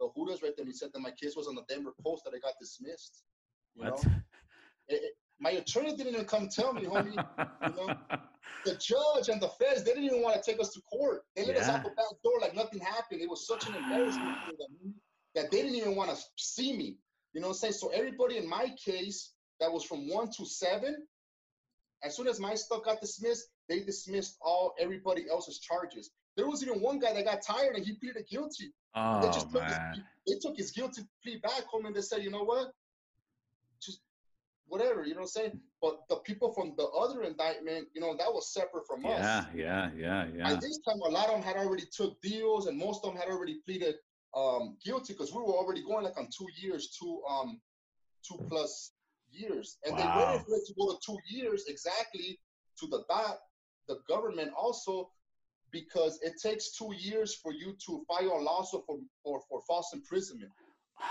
the 0.00 0.08
juras 0.16 0.42
right 0.42 0.52
there. 0.56 0.64
And 0.64 0.72
He 0.72 0.76
said 0.76 0.90
that 0.92 1.00
my 1.00 1.10
case 1.12 1.36
was 1.36 1.46
on 1.46 1.54
the 1.54 1.64
Denver 1.68 1.92
Post 2.02 2.24
that 2.24 2.34
I 2.34 2.38
got 2.38 2.54
dismissed. 2.58 3.22
You 3.74 3.84
What? 3.84 4.04
know, 4.04 4.12
It- 4.88 5.02
it- 5.04 5.16
my 5.38 5.50
attorney 5.52 5.94
didn't 5.96 6.14
even 6.14 6.26
come 6.26 6.48
tell 6.48 6.72
me, 6.72 6.84
homie. 6.84 7.14
You 7.62 7.74
know, 7.76 7.88
the 8.64 8.76
judge 8.76 9.28
and 9.28 9.40
the 9.40 9.48
feds, 9.48 9.84
they 9.84 9.92
didn't 9.92 10.04
even 10.04 10.22
want 10.22 10.42
to 10.42 10.50
take 10.50 10.60
us 10.60 10.72
to 10.74 10.80
court. 10.82 11.24
They 11.36 11.44
let 11.44 11.56
us 11.56 11.68
out 11.68 11.82
the 11.84 11.90
back 11.90 12.06
door 12.22 12.40
like 12.40 12.54
nothing 12.54 12.80
happened. 12.80 13.20
It 13.20 13.30
was 13.30 13.46
such 13.46 13.66
an 13.66 13.74
embarrassment 13.74 14.36
for 14.44 14.54
them 14.58 14.94
that 15.34 15.50
they 15.50 15.62
didn't 15.62 15.76
even 15.76 15.96
want 15.96 16.10
to 16.10 16.22
see 16.36 16.76
me. 16.76 16.98
You 17.32 17.40
know 17.40 17.48
what 17.48 17.54
I'm 17.54 17.58
saying? 17.60 17.72
So 17.74 17.88
everybody 17.88 18.36
in 18.36 18.48
my 18.48 18.74
case 18.84 19.32
that 19.60 19.72
was 19.72 19.84
from 19.84 20.08
one 20.10 20.30
to 20.32 20.44
seven, 20.44 21.06
as 22.02 22.16
soon 22.16 22.26
as 22.26 22.40
my 22.40 22.54
stuff 22.54 22.84
got 22.84 23.00
dismissed, 23.00 23.46
they 23.68 23.80
dismissed 23.80 24.36
all 24.42 24.74
everybody 24.78 25.28
else's 25.30 25.60
charges. 25.60 26.10
There 26.40 26.48
was 26.48 26.62
even 26.62 26.80
one 26.80 26.98
guy 26.98 27.12
that 27.12 27.26
got 27.26 27.42
tired 27.42 27.76
and 27.76 27.84
he 27.84 27.92
pleaded 27.96 28.26
guilty. 28.26 28.72
they 29.20 29.28
Oh 29.28 29.30
just 29.30 29.50
took 29.52 29.62
his, 29.68 29.78
they 30.26 30.34
took 30.40 30.56
his 30.56 30.70
guilty 30.70 31.02
plea 31.22 31.36
back 31.36 31.64
home 31.66 31.84
and 31.84 31.94
they 31.94 32.00
said, 32.00 32.22
you 32.22 32.30
know 32.30 32.44
what? 32.44 32.72
Just 33.78 34.00
whatever, 34.66 35.04
you 35.04 35.12
know 35.12 35.20
what 35.20 35.36
I'm 35.36 35.42
saying? 35.42 35.60
But 35.82 36.08
the 36.08 36.16
people 36.16 36.50
from 36.54 36.72
the 36.78 36.84
other 36.84 37.24
indictment, 37.24 37.88
you 37.94 38.00
know, 38.00 38.16
that 38.16 38.32
was 38.32 38.54
separate 38.54 38.86
from 38.86 39.04
us. 39.04 39.18
Yeah, 39.18 39.44
yeah, 39.54 39.90
yeah, 39.94 40.26
yeah. 40.34 40.56
this 40.62 40.78
time, 40.78 40.98
a 41.04 41.10
lot 41.10 41.26
of 41.26 41.32
them 41.32 41.42
had 41.42 41.56
already 41.56 41.84
took 41.92 42.18
deals, 42.22 42.68
and 42.68 42.78
most 42.78 43.04
of 43.04 43.12
them 43.12 43.20
had 43.20 43.28
already 43.30 43.60
pleaded 43.66 43.96
um, 44.34 44.78
guilty 44.82 45.12
because 45.12 45.34
we 45.34 45.40
were 45.42 45.52
already 45.52 45.84
going 45.84 46.04
like 46.04 46.16
on 46.16 46.28
two 46.34 46.48
years, 46.56 46.96
two 46.98 47.20
um, 47.28 47.60
two 48.26 48.38
plus 48.48 48.92
years, 49.30 49.76
and 49.84 49.94
they 49.98 50.04
Wow. 50.04 50.16
waited 50.16 50.46
for 50.46 50.56
it 50.56 50.66
to 50.68 50.74
go 50.78 50.92
to 50.92 50.98
two 51.04 51.18
years 51.28 51.66
exactly 51.68 52.40
to 52.78 52.86
the 52.86 53.04
dot. 53.10 53.40
The 53.88 53.98
government 54.08 54.52
also 54.56 55.10
because 55.72 56.18
it 56.22 56.34
takes 56.42 56.76
two 56.76 56.92
years 56.96 57.34
for 57.34 57.52
you 57.52 57.76
to 57.86 58.04
file 58.08 58.38
a 58.38 58.40
lawsuit 58.40 58.82
for 58.86 58.98
for, 59.22 59.40
for 59.48 59.60
false 59.66 59.90
imprisonment. 59.92 60.50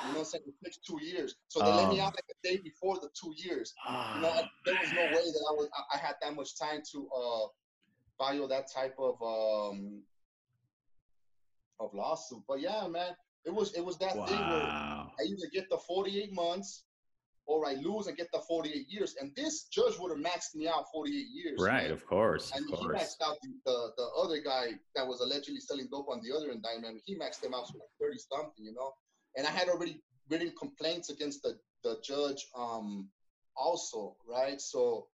You 0.06 0.08
know 0.14 0.20
what 0.20 0.20
I'm 0.20 0.26
saying? 0.26 0.44
It 0.48 0.56
takes 0.64 0.78
two 0.78 1.00
years. 1.04 1.36
So 1.50 1.60
they 1.60 1.74
let 1.74 1.90
me 1.90 2.00
Um. 2.00 2.08
out 2.08 2.14
like 2.16 2.26
a 2.30 2.48
day 2.48 2.58
before 2.64 2.96
the 3.00 3.10
two 3.20 3.34
years. 3.36 3.74
You 4.16 4.22
know, 4.22 4.30
I- 4.30 4.50
there 4.66 4.76
was 4.76 4.92
no 4.94 5.04
way 5.06 5.26
that 5.36 5.46
I 5.50 5.54
was 5.60 5.70
I- 5.74 5.96
I 5.96 5.98
had 5.98 6.16
that 6.22 6.34
much 6.36 6.58
time 6.58 6.82
to 6.92 7.10
uh 7.12 7.48
file 8.18 8.48
that 8.48 8.72
type 8.72 8.96
of 9.00 9.22
um 9.22 10.04
of 11.80 11.94
lawsuit. 11.94 12.44
But 12.48 12.60
yeah, 12.62 12.88
man, 12.88 13.16
it 13.46 13.54
was 13.54 13.74
it 13.74 13.84
was 13.84 13.98
that 14.00 14.14
thing 14.28 14.40
where 14.50 14.68
Wow. 14.68 15.12
I 15.20 15.24
either 15.24 15.48
get 15.52 15.70
the 15.70 15.78
48 15.78 16.32
months 16.34 16.84
or 17.50 17.66
I 17.68 17.74
lose 17.74 18.06
and 18.06 18.16
get 18.16 18.32
the 18.32 18.40
48 18.48 18.86
years. 18.88 19.16
And 19.20 19.32
this 19.36 19.64
judge 19.64 19.98
would 20.00 20.12
have 20.16 20.24
maxed 20.24 20.54
me 20.54 20.68
out 20.68 20.86
48 20.94 21.14
years. 21.34 21.60
Right, 21.60 21.84
man. 21.86 21.92
of 21.92 22.06
course, 22.06 22.52
I 22.54 22.60
of 22.60 22.66
he 22.66 22.76
course. 22.76 22.96
maxed 23.02 23.28
out 23.28 23.38
the, 23.42 23.50
the, 23.66 23.78
the 23.98 24.08
other 24.22 24.40
guy 24.40 24.74
that 24.96 25.06
was 25.06 25.22
allegedly 25.22 25.60
selling 25.60 25.88
dope 25.92 26.10
on 26.10 26.22
the 26.22 26.32
other 26.36 26.52
indictment. 26.52 27.02
He 27.06 27.16
maxed 27.16 27.44
him 27.44 27.56
out 27.56 27.68
for 27.68 27.80
like 27.80 27.90
30 28.00 28.18
something, 28.32 28.64
you 28.64 28.74
know? 28.74 28.92
And 29.36 29.48
I 29.48 29.50
had 29.50 29.68
already 29.68 30.00
written 30.30 30.54
complaints 30.60 31.10
against 31.10 31.42
the, 31.42 31.58
the 31.84 31.98
judge 32.04 32.46
um 32.56 33.10
also, 33.58 34.16
right? 34.28 34.62
So 34.62 35.08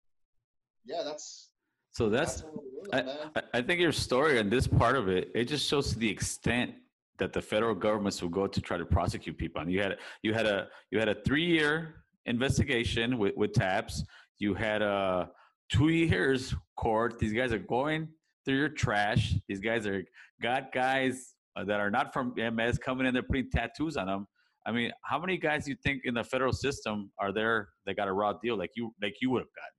yeah, 0.87 1.03
that's 1.05 1.51
So 1.91 2.09
that's 2.09 2.37
that's 2.41 2.45
was, 2.45 2.89
I. 3.37 3.59
I- 3.59 3.63
think 3.63 3.79
your 3.81 3.93
story 3.93 4.39
and 4.41 4.51
this 4.51 4.67
part 4.67 4.97
of 4.97 5.09
it, 5.09 5.31
it 5.35 5.45
just 5.45 5.69
shows 5.69 5.95
the 5.95 6.09
extent 6.09 6.75
that 7.19 7.33
the 7.35 7.43
federal 7.43 7.75
governments 7.75 8.23
will 8.23 8.31
go 8.31 8.47
to 8.47 8.61
try 8.61 8.77
to 8.79 8.87
prosecute 8.87 9.37
people. 9.37 9.61
And 9.61 9.71
you 9.71 9.81
had 9.83 9.99
you 10.23 10.33
had 10.33 10.47
a 10.47 10.69
you 10.91 10.99
had 10.99 11.09
a 11.09 11.15
three 11.27 11.45
year 11.45 12.02
investigation 12.27 13.19
with, 13.19 13.36
with 13.36 13.53
TAPS. 13.53 14.05
You 14.39 14.55
had 14.55 14.82
a 14.82 15.31
two 15.70 15.89
years 15.89 16.55
court. 16.77 17.19
These 17.19 17.32
guys 17.32 17.53
are 17.53 17.59
going 17.59 18.09
through 18.44 18.57
your 18.57 18.69
trash. 18.69 19.35
These 19.49 19.61
guys 19.61 19.86
are 19.86 20.03
got 20.40 20.73
guys 20.73 21.35
uh, 21.57 21.65
that 21.65 21.81
are 21.81 21.90
not 21.90 22.12
from 22.12 22.35
MS 22.36 22.78
coming 22.78 23.07
in 23.07 23.15
They're 23.15 23.23
putting 23.23 23.51
tattoos 23.51 23.97
on 23.97 24.07
them. 24.07 24.27
I 24.66 24.73
mean, 24.73 24.93
how 25.05 25.19
many 25.19 25.39
guys 25.39 25.65
do 25.65 25.73
you 25.73 25.77
think 25.82 26.03
in 26.05 26.15
the 26.15 26.24
federal 26.24 26.53
system 26.53 27.11
are 27.19 27.32
there 27.32 27.69
that 27.86 27.97
got 27.97 28.09
a 28.09 28.12
raw 28.12 28.32
deal 28.43 28.57
like 28.57 28.70
you 28.77 28.94
like 29.03 29.15
you 29.20 29.31
would 29.31 29.40
have 29.40 29.49
gotten? 29.57 29.77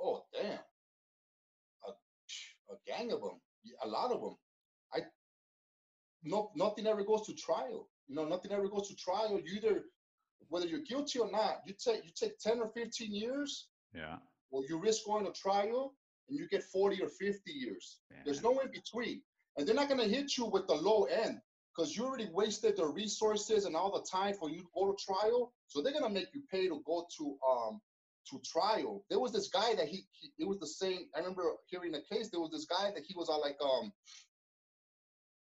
Oh 0.00 0.22
damn, 0.32 0.58
a, 1.88 2.72
a 2.72 2.76
gang 2.86 3.12
of 3.12 3.20
them, 3.20 3.40
a 3.82 3.88
lot 3.88 4.12
of 4.12 4.20
them. 4.20 4.36
I 4.94 5.00
no 6.22 6.50
nothing 6.54 6.86
ever 6.86 7.04
goes 7.04 7.26
to 7.26 7.34
trial. 7.34 7.88
You 8.06 8.14
know, 8.14 8.24
nothing 8.24 8.52
ever 8.52 8.68
goes 8.68 8.88
to 8.88 8.96
trial. 8.96 9.40
You 9.44 9.56
either 9.56 9.82
whether 10.48 10.66
you're 10.66 10.80
guilty 10.82 11.18
or 11.18 11.30
not, 11.30 11.62
you 11.66 11.74
take 11.74 12.04
you 12.04 12.10
take 12.14 12.38
ten 12.38 12.60
or 12.60 12.68
fifteen 12.68 13.12
years, 13.14 13.68
Yeah. 13.94 14.18
or 14.50 14.62
you 14.68 14.78
risk 14.78 15.04
going 15.04 15.24
to 15.26 15.32
trial 15.32 15.94
and 16.28 16.38
you 16.38 16.48
get 16.48 16.62
forty 16.64 17.02
or 17.02 17.08
fifty 17.08 17.52
years. 17.52 17.98
There's 18.24 18.42
no 18.42 18.58
in 18.60 18.70
between, 18.70 19.22
and 19.56 19.66
they're 19.66 19.74
not 19.74 19.88
gonna 19.88 20.08
hit 20.08 20.36
you 20.38 20.46
with 20.46 20.66
the 20.66 20.74
low 20.74 21.04
end 21.04 21.40
because 21.76 21.96
you 21.96 22.04
already 22.04 22.28
wasted 22.32 22.76
the 22.76 22.86
resources 22.86 23.64
and 23.66 23.74
all 23.76 23.92
the 23.92 24.06
time 24.10 24.34
for 24.34 24.48
you 24.48 24.60
to 24.60 24.68
go 24.74 24.92
to 24.92 25.04
trial. 25.04 25.52
So 25.66 25.82
they're 25.82 25.92
gonna 25.92 26.08
make 26.08 26.28
you 26.34 26.42
pay 26.50 26.68
to 26.68 26.80
go 26.86 27.06
to 27.18 27.38
um 27.50 27.80
to 28.30 28.40
trial. 28.40 29.04
There 29.10 29.20
was 29.20 29.32
this 29.32 29.48
guy 29.48 29.74
that 29.74 29.86
he, 29.86 30.06
he 30.12 30.32
it 30.38 30.48
was 30.48 30.58
the 30.58 30.66
same. 30.66 31.08
I 31.14 31.18
remember 31.18 31.42
hearing 31.66 31.92
the 31.92 32.00
case. 32.10 32.30
There 32.30 32.40
was 32.40 32.50
this 32.52 32.64
guy 32.64 32.90
that 32.94 33.04
he 33.06 33.14
was 33.14 33.28
all 33.28 33.40
like, 33.42 33.58
um, 33.62 33.92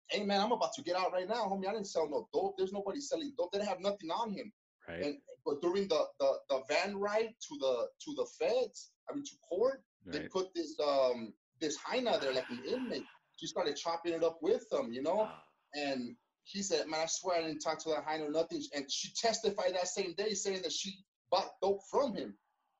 hey 0.09 0.25
man, 0.25 0.41
I'm 0.41 0.53
about 0.53 0.73
to 0.75 0.83
get 0.83 0.97
out 0.97 1.13
right 1.13 1.29
now, 1.29 1.45
homie. 1.47 1.69
I 1.69 1.73
didn't 1.73 1.89
sell 1.89 2.09
no 2.09 2.29
dope. 2.33 2.57
There's 2.57 2.73
nobody 2.73 3.01
selling 3.01 3.33
dope. 3.37 3.53
They 3.53 3.59
didn't 3.59 3.69
have 3.69 3.81
nothing 3.81 4.11
on 4.11 4.33
him. 4.33 4.51
Right. 4.91 5.03
And 5.05 5.17
but 5.45 5.61
during 5.63 5.89
the 5.89 6.05
the, 6.19 6.31
the 6.51 6.61
van 6.69 6.97
ride 6.99 7.35
to 7.49 7.59
the 7.61 7.89
to 8.05 8.15
the 8.17 8.27
feds, 8.39 8.91
I 9.11 9.15
mean 9.15 9.25
to 9.25 9.37
court, 9.49 9.83
they 10.07 10.21
put 10.29 10.55
this 10.55 10.75
um 10.85 11.33
this 11.61 11.77
hyena 11.77 12.19
there 12.21 12.33
like 12.35 12.49
an 12.51 12.63
inmate. 12.67 13.05
She 13.37 13.47
started 13.47 13.77
chopping 13.77 14.13
it 14.15 14.23
up 14.25 14.39
with 14.43 14.69
them, 14.71 14.93
you 14.93 15.03
know. 15.03 15.29
And 15.75 16.17
he 16.45 16.63
said, 16.63 16.87
"Man, 16.89 17.01
I 17.01 17.07
swear 17.07 17.39
I 17.39 17.43
didn't 17.47 17.61
talk 17.61 17.79
to 17.85 17.91
that 17.91 18.05
hyena 18.05 18.25
or 18.27 18.31
nothing." 18.31 18.63
And 18.75 18.91
she 18.91 19.13
testified 19.15 19.75
that 19.75 19.89
same 19.89 20.15
day, 20.15 20.35
saying 20.35 20.63
that 20.63 20.73
she 20.73 21.05
bought 21.31 21.51
dope 21.63 21.81
from 21.91 22.15
him. 22.15 22.35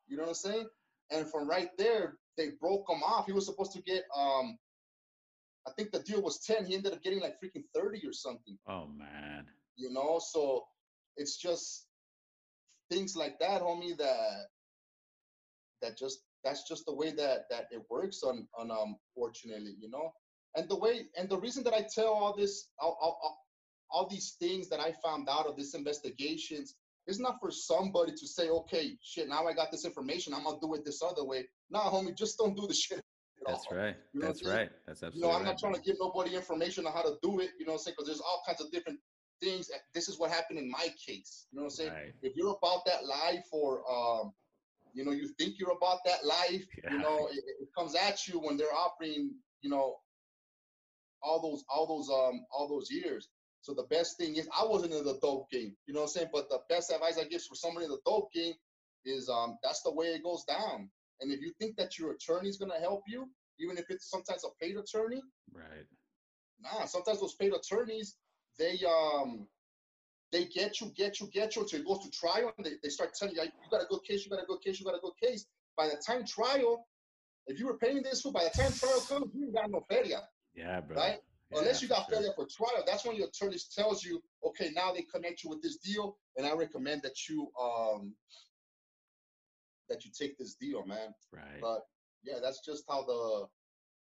You 0.09 0.17
know 0.17 0.25
what 0.25 0.31
I'm 0.31 0.35
saying? 0.35 0.69
And 1.13 1.31
from 1.31 1.49
right 1.49 1.71
there, 1.79 2.15
they 2.37 2.51
broke 2.61 2.85
him 2.91 3.03
off. 3.03 3.27
He 3.27 3.33
was 3.33 3.47
supposed 3.47 3.73
to 3.73 3.83
get 3.83 4.05
um, 4.17 4.59
I 5.67 5.71
think 5.77 5.93
the 5.93 6.01
deal 6.01 6.23
was 6.23 6.41
ten. 6.41 6.65
He 6.67 6.75
ended 6.75 6.93
up 6.93 7.03
getting 7.03 7.21
like 7.21 7.35
freaking 7.41 7.65
thirty 7.75 8.01
or 8.07 8.13
something 8.13 8.57
Oh 8.69 8.87
man. 8.87 9.47
you 9.77 9.93
know 9.93 10.21
so 10.33 10.65
it's 11.17 11.37
just 11.37 11.87
things 12.91 13.17
like 13.17 13.39
that 13.39 13.63
homie 13.63 13.97
that 13.99 14.47
that 15.83 15.99
just 15.99 16.21
that's 16.45 16.69
just 16.69 16.85
the 16.87 16.95
way 16.95 17.11
that 17.13 17.49
that 17.51 17.67
it 17.71 17.83
works. 17.91 18.23
On 18.23 18.47
on 18.59 18.71
um, 18.71 18.97
fortunately, 19.15 19.75
you 19.79 19.91
know, 19.91 20.11
and 20.57 20.69
the 20.69 20.77
way 20.77 21.07
and 21.17 21.29
the 21.29 21.39
reason 21.39 21.65
that 21.65 21.75
I 21.75 21.87
tell 21.95 22.13
all 22.13 22.35
this 22.37 22.69
all, 22.79 22.99
all, 23.01 23.39
all, 23.91 24.09
these 24.09 24.37
things 24.41 24.69
that 24.69 24.81
I 24.81 24.93
found 25.03 25.29
out 25.29 25.47
of 25.47 25.57
these 25.57 25.75
investigations 25.75 26.75
it's 27.07 27.19
not 27.19 27.41
for 27.41 27.51
somebody 27.51 28.13
to 28.13 28.27
say, 28.27 28.49
okay, 28.49 28.97
shit, 29.03 29.29
now 29.29 29.47
I 29.47 29.53
got 29.53 29.73
this 29.73 29.85
information, 29.85 30.35
I'm 30.35 30.45
gonna 30.45 30.59
do 30.61 30.75
it 30.75 30.85
this 30.85 31.03
other 31.03 31.25
way. 31.25 31.45
Nah, 31.71 31.91
homie, 31.91 32.17
just 32.17 32.39
don't 32.39 32.57
do 32.57 32.67
the 32.67 32.75
shit. 32.87 32.99
at 32.99 33.03
That's 33.47 33.67
all. 33.71 33.77
right. 33.77 33.97
You 34.13 34.21
know 34.21 34.27
That's 34.29 34.45
what 34.45 34.51
I'm 34.53 34.57
saying? 34.57 34.69
right. 34.69 34.71
That's 34.87 35.03
You 35.03 35.07
absolutely 35.09 35.29
know, 35.29 35.37
I'm 35.37 35.43
right. 35.43 35.51
not 35.51 35.59
trying 35.59 35.75
to 35.75 35.81
give 35.81 35.97
nobody 35.99 36.37
information 36.37 36.87
on 36.87 36.93
how 36.93 37.03
to 37.03 37.17
do 37.23 37.41
it, 37.41 37.51
you 37.59 37.67
know 37.67 37.73
what 37.73 37.79
I'm 37.79 37.85
saying? 37.85 37.95
Because 37.99 38.07
there's 38.09 38.21
all 38.21 38.43
kinds 38.47 38.61
of 38.61 38.71
different 38.71 39.01
things. 39.43 39.71
This 39.95 40.09
is 40.09 40.19
what 40.19 40.31
happened 40.31 40.59
in 40.59 40.71
my 40.71 40.89
case. 41.07 41.47
You 41.51 41.59
know 41.59 41.65
what 41.65 41.73
I'm 41.73 41.77
saying? 41.77 41.93
Right. 41.93 42.13
If 42.23 42.37
you're 42.37 42.57
about 42.63 42.85
that 42.87 43.05
life 43.07 43.47
or 43.53 43.83
um, 43.91 44.33
you 44.93 45.05
know, 45.05 45.13
you 45.13 45.29
think 45.39 45.55
you're 45.59 45.71
about 45.77 45.99
that 46.05 46.25
life, 46.25 46.67
Yeah. 46.83 46.93
you 46.93 46.99
know, 46.99 47.29
it, 47.33 47.43
it 47.61 47.69
comes 47.77 47.95
at 47.95 48.27
you 48.27 48.41
when 48.41 48.57
they're 48.57 48.75
offering, 48.75 49.31
you 49.63 49.71
know, 49.71 49.97
all 51.23 51.41
those 51.41 51.65
all 51.69 51.87
those 51.87 52.09
um 52.11 52.45
all 52.53 52.69
those 52.69 52.91
years. 52.91 53.29
So 53.63 53.75
the 53.75 53.85
best 53.91 54.17
thing 54.17 54.37
is 54.37 54.49
I 54.59 54.65
wasn't 54.65 54.95
in 54.95 55.05
the 55.05 55.19
dope 55.21 55.51
game, 55.51 55.77
you 55.87 55.93
know 55.93 56.01
what 56.01 56.07
I'm 56.07 56.13
saying? 56.13 56.29
But 56.33 56.49
the 56.49 56.61
best 56.71 56.91
advice 56.91 57.19
I 57.19 57.25
give 57.25 57.43
for 57.43 57.55
somebody 57.55 57.85
in 57.85 57.91
the 57.91 58.01
dope 58.07 58.33
game 58.33 58.55
is 59.05 59.29
um 59.29 59.59
that's 59.63 59.83
the 59.83 59.93
way 59.93 60.07
it 60.07 60.23
goes 60.23 60.45
down. 60.45 60.91
And 61.21 61.31
if 61.31 61.41
you 61.41 61.53
think 61.61 61.77
that 61.77 61.99
your 61.99 62.13
attorney 62.13 62.49
is 62.49 62.57
gonna 62.57 62.81
help 62.81 63.03
you, 63.07 63.29
even 63.59 63.77
if 63.77 63.85
it's 63.91 64.09
sometimes 64.11 64.45
a 64.45 64.49
paid 64.65 64.77
attorney, 64.77 65.21
Right. 65.53 65.87
nah, 66.61 66.87
sometimes 66.87 67.21
those 67.21 67.35
paid 67.35 67.53
attorneys, 67.53 68.17
they 68.61 68.79
um 68.87 69.49
they 70.33 70.45
get 70.45 70.81
you, 70.81 70.93
get 70.97 71.19
you, 71.19 71.27
get 71.33 71.57
you 71.57 71.63
until 71.63 71.81
it 71.81 71.87
goes 71.87 71.99
to 72.05 72.11
trial 72.11 72.53
and 72.57 72.65
they, 72.65 72.75
they 72.85 72.89
start 72.89 73.13
telling 73.15 73.35
you, 73.35 73.43
you 73.43 73.71
got 73.71 73.83
a 73.83 73.87
good 73.87 74.05
case, 74.05 74.25
you 74.25 74.31
got 74.31 74.41
a 74.41 74.47
good 74.47 74.61
case, 74.63 74.79
you 74.79 74.87
got 74.87 74.95
a 74.95 75.01
good 75.01 75.17
case. 75.21 75.47
By 75.77 75.89
the 75.89 76.01
time 76.07 76.25
trial, 76.25 76.87
if 77.49 77.59
you 77.59 77.67
were 77.67 77.79
paying 77.79 78.03
this 78.05 78.21
fool, 78.21 78.31
by 78.31 78.45
the 78.45 78.51
time 78.63 78.73
trial 78.73 79.01
comes, 79.01 79.33
you 79.35 79.47
ain't 79.47 79.55
got 79.55 79.71
no 79.71 79.85
feria, 79.91 80.21
Yeah, 80.55 80.81
bro. 80.83 80.97
right? 80.99 81.19
Yeah, 81.51 81.59
Unless 81.59 81.83
you 81.83 81.89
for 81.89 81.95
got 81.95 82.07
sure. 82.09 82.19
feria 82.19 82.31
for 82.37 82.47
trial, 82.47 82.85
that's 82.87 83.05
when 83.05 83.17
your 83.17 83.27
attorney 83.27 83.57
tells 83.75 84.05
you, 84.05 84.23
okay, 84.47 84.71
now 84.73 84.93
they 84.93 85.03
connect 85.03 85.43
you 85.43 85.51
with 85.51 85.63
this 85.63 85.79
deal, 85.79 86.17
and 86.37 86.47
I 86.47 86.53
recommend 86.55 87.03
that 87.03 87.29
you 87.29 87.49
um 87.61 88.15
that 89.89 90.05
you 90.05 90.13
take 90.17 90.39
this 90.39 90.55
deal, 90.55 90.87
man. 90.87 91.13
Right. 91.33 91.61
But 91.61 91.81
yeah, 92.23 92.39
that's 92.41 92.61
just 92.65 92.85
how 92.89 93.03
the 93.03 93.47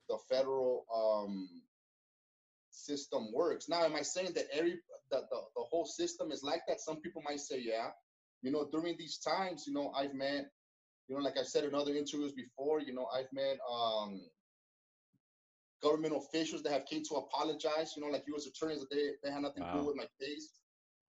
the 0.09 0.19
federal 0.29 0.85
um 0.93 1.49
system 2.71 3.31
works. 3.33 3.69
Now, 3.69 3.83
am 3.83 3.95
I 3.95 4.01
saying 4.01 4.33
that 4.35 4.47
every 4.53 4.79
the, 5.09 5.21
the 5.29 5.39
the 5.55 5.63
whole 5.69 5.85
system 5.85 6.31
is 6.31 6.43
like 6.43 6.61
that? 6.67 6.81
Some 6.81 7.01
people 7.01 7.21
might 7.23 7.39
say, 7.39 7.59
yeah. 7.61 7.89
You 8.41 8.51
know, 8.51 8.67
during 8.71 8.97
these 8.97 9.19
times, 9.19 9.65
you 9.67 9.73
know, 9.73 9.91
I've 9.95 10.15
met, 10.15 10.49
you 11.07 11.15
know, 11.15 11.21
like 11.21 11.37
I 11.37 11.43
said 11.43 11.63
in 11.63 11.75
other 11.75 11.91
interviews 11.93 12.33
before, 12.33 12.79
you 12.81 12.93
know, 12.93 13.07
I've 13.13 13.31
met 13.33 13.57
um 13.71 14.21
government 15.83 16.15
officials 16.15 16.61
that 16.63 16.71
have 16.71 16.85
came 16.85 17.03
to 17.03 17.15
apologize, 17.15 17.93
you 17.95 18.03
know, 18.03 18.09
like 18.09 18.23
U.S. 18.27 18.45
attorneys 18.45 18.79
that 18.81 18.89
they, 18.91 19.11
they 19.23 19.31
had 19.31 19.41
nothing 19.41 19.63
to 19.63 19.79
do 19.79 19.85
with 19.85 19.95
my 19.95 20.05
case. 20.19 20.49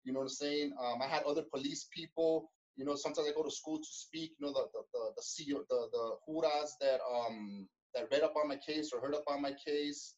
You 0.04 0.12
know 0.12 0.20
what 0.20 0.24
I'm 0.24 0.30
saying? 0.30 0.72
Um, 0.82 1.00
I 1.02 1.06
had 1.06 1.22
other 1.24 1.42
police 1.52 1.88
people. 1.94 2.50
You 2.76 2.84
know, 2.84 2.96
sometimes 2.96 3.28
I 3.28 3.32
go 3.32 3.44
to 3.44 3.50
school 3.50 3.78
to 3.78 3.88
speak. 3.88 4.32
You 4.38 4.46
know, 4.46 4.52
the 4.52 4.66
the 4.72 4.82
the 4.92 5.04
the, 5.16 5.22
CEO, 5.22 5.60
the, 5.68 5.88
the 5.92 6.16
juras 6.26 6.74
that 6.80 7.00
um 7.14 7.68
that 7.94 8.08
read 8.10 8.22
up 8.22 8.34
on 8.36 8.48
my 8.48 8.56
case 8.56 8.90
or 8.92 9.00
heard 9.00 9.14
up 9.14 9.24
on 9.28 9.42
my 9.42 9.52
case. 9.64 10.14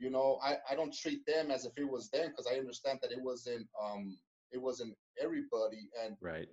You 0.00 0.10
know, 0.10 0.40
I, 0.42 0.56
I 0.70 0.74
don't 0.76 0.94
treat 0.94 1.26
them 1.26 1.50
as 1.52 1.66
if 1.66 1.72
it 1.78 1.88
was 1.88 2.10
them 2.10 2.28
because 2.30 2.48
I 2.50 2.58
understand 2.58 3.00
that 3.02 3.12
it 3.12 3.22
wasn't 3.22 3.68
um 3.82 4.18
it 4.52 4.58
wasn't 4.60 4.96
everybody 5.22 5.90
and 6.04 6.16
Right. 6.20 6.48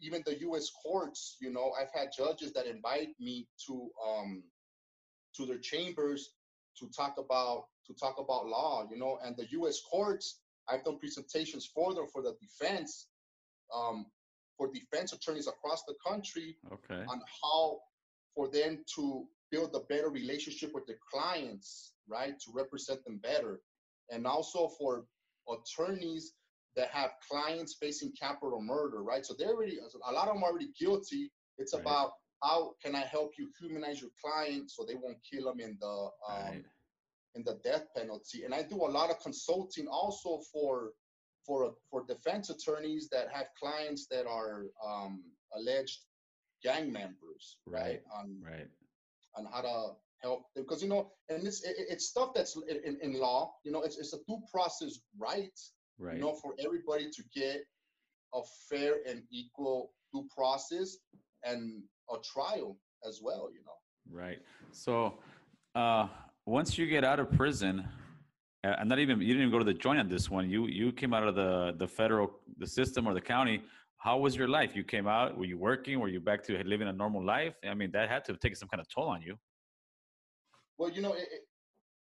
even 0.00 0.22
the 0.26 0.38
U.S. 0.40 0.70
courts, 0.82 1.36
you 1.40 1.52
know, 1.52 1.72
I've 1.78 1.92
had 1.92 2.10
judges 2.16 2.52
that 2.54 2.66
invite 2.66 3.10
me 3.20 3.48
to 3.66 3.90
um 4.08 4.44
to 5.36 5.46
their 5.46 5.58
chambers 5.58 6.32
to 6.78 6.88
talk 6.90 7.16
about 7.18 7.66
to 7.86 7.94
talk 7.94 8.18
about 8.18 8.46
law, 8.46 8.86
you 8.90 8.98
know, 8.98 9.18
and 9.24 9.36
the 9.36 9.46
U.S. 9.52 9.80
courts, 9.90 10.40
I've 10.68 10.84
done 10.84 10.98
presentations 10.98 11.66
for 11.74 11.94
them 11.94 12.06
for 12.12 12.22
the 12.22 12.36
defense, 12.40 13.08
um, 13.74 14.06
for 14.56 14.70
defense 14.72 15.12
attorneys 15.12 15.46
across 15.48 15.84
the 15.84 15.94
country 16.06 16.56
Okay. 16.72 17.04
on 17.08 17.20
how 17.42 17.80
for 18.34 18.48
them 18.50 18.84
to 18.96 19.26
build 19.50 19.74
a 19.74 19.80
better 19.80 20.10
relationship 20.10 20.72
with 20.74 20.86
the 20.86 20.96
clients, 21.12 21.92
right, 22.08 22.38
to 22.40 22.50
represent 22.52 23.04
them 23.04 23.18
better, 23.18 23.60
and 24.10 24.26
also 24.26 24.68
for 24.78 25.04
attorneys 25.48 26.34
that 26.76 26.88
have 26.90 27.10
clients 27.28 27.76
facing 27.80 28.12
capital 28.20 28.60
murder, 28.60 29.02
right? 29.02 29.24
So 29.24 29.34
they're 29.38 29.54
already 29.54 29.78
a 29.78 30.12
lot 30.12 30.28
of 30.28 30.34
them 30.34 30.44
are 30.44 30.50
already 30.50 30.72
guilty. 30.78 31.30
It's 31.58 31.72
Right. 31.72 31.80
about 31.80 32.12
how 32.42 32.74
can 32.84 32.94
I 32.94 33.00
help 33.00 33.32
you 33.38 33.50
humanize 33.58 34.00
your 34.00 34.10
client 34.22 34.70
so 34.70 34.84
they 34.84 34.94
won't 34.94 35.18
kill 35.24 35.44
them 35.44 35.60
in 35.60 35.78
the 35.80 36.10
um, 36.28 36.44
Right. 36.48 36.64
in 37.34 37.42
the 37.44 37.54
death 37.64 37.86
penalty. 37.94 38.44
And 38.44 38.54
I 38.54 38.62
do 38.62 38.76
a 38.76 38.92
lot 38.98 39.10
of 39.10 39.20
consulting 39.20 39.88
also 39.88 40.42
for 40.52 40.92
for 41.46 41.76
for 41.90 42.04
defense 42.04 42.50
attorneys 42.50 43.08
that 43.10 43.30
have 43.32 43.46
clients 43.58 44.06
that 44.08 44.26
are 44.26 44.66
um, 44.84 45.22
alleged 45.54 46.00
gang 46.62 46.92
members, 46.92 47.58
right? 47.66 47.82
Right. 47.82 48.02
On 48.12 48.42
Right. 48.42 48.68
On 49.36 49.46
how 49.52 49.60
to 49.60 49.92
help 50.22 50.44
them 50.54 50.64
because 50.64 50.82
you 50.82 50.88
know, 50.88 51.10
and 51.28 51.46
it's 51.46 51.62
it, 51.62 51.76
it's 51.78 52.06
stuff 52.06 52.30
that's 52.34 52.56
in, 52.68 52.98
in, 53.02 53.18
law. 53.18 53.54
You 53.64 53.72
know, 53.72 53.82
it's 53.82 53.98
it's 53.98 54.12
a 54.12 54.18
due 54.28 54.42
process 54.50 54.98
right. 55.18 55.58
Right. 55.98 56.16
You 56.16 56.20
know, 56.20 56.34
for 56.34 56.54
everybody 56.58 57.10
to 57.10 57.22
get 57.34 57.64
a 58.34 58.40
fair 58.68 58.96
and 59.08 59.22
equal 59.30 59.92
due 60.12 60.28
process 60.34 60.98
and 61.44 61.82
a 62.10 62.16
trial 62.22 62.78
as 63.06 63.20
well. 63.22 63.48
You 63.52 63.60
know. 63.64 63.72
Right. 64.10 64.38
So, 64.72 65.14
uh, 65.74 66.08
once 66.44 66.76
you 66.76 66.86
get 66.86 67.04
out 67.04 67.18
of 67.18 67.30
prison, 67.32 67.86
and 68.64 68.88
not 68.88 68.98
even 68.98 69.20
you 69.20 69.28
didn't 69.28 69.42
even 69.42 69.50
go 69.50 69.58
to 69.58 69.64
the 69.64 69.74
joint 69.74 70.00
on 70.00 70.08
this 70.08 70.30
one. 70.30 70.50
You 70.50 70.66
you 70.66 70.92
came 70.92 71.14
out 71.14 71.26
of 71.26 71.34
the 71.34 71.74
the 71.78 71.86
federal 71.86 72.30
the 72.58 72.66
system 72.66 73.06
or 73.06 73.14
the 73.14 73.20
county. 73.20 73.62
How 74.06 74.18
was 74.18 74.36
your 74.36 74.46
life? 74.46 74.76
You 74.76 74.84
came 74.84 75.08
out. 75.08 75.36
Were 75.36 75.46
you 75.46 75.58
working? 75.58 75.98
Were 75.98 76.06
you 76.06 76.20
back 76.20 76.44
to 76.44 76.62
living 76.62 76.86
a 76.86 76.92
normal 76.92 77.24
life? 77.26 77.54
I 77.68 77.74
mean, 77.74 77.90
that 77.90 78.08
had 78.08 78.24
to 78.26 78.32
have 78.32 78.38
taken 78.38 78.56
some 78.56 78.68
kind 78.68 78.80
of 78.80 78.86
toll 78.88 79.08
on 79.08 79.20
you. 79.20 79.36
Well, 80.78 80.90
you 80.90 81.02
know, 81.02 81.14
it, 81.14 81.26
it, 81.36 81.40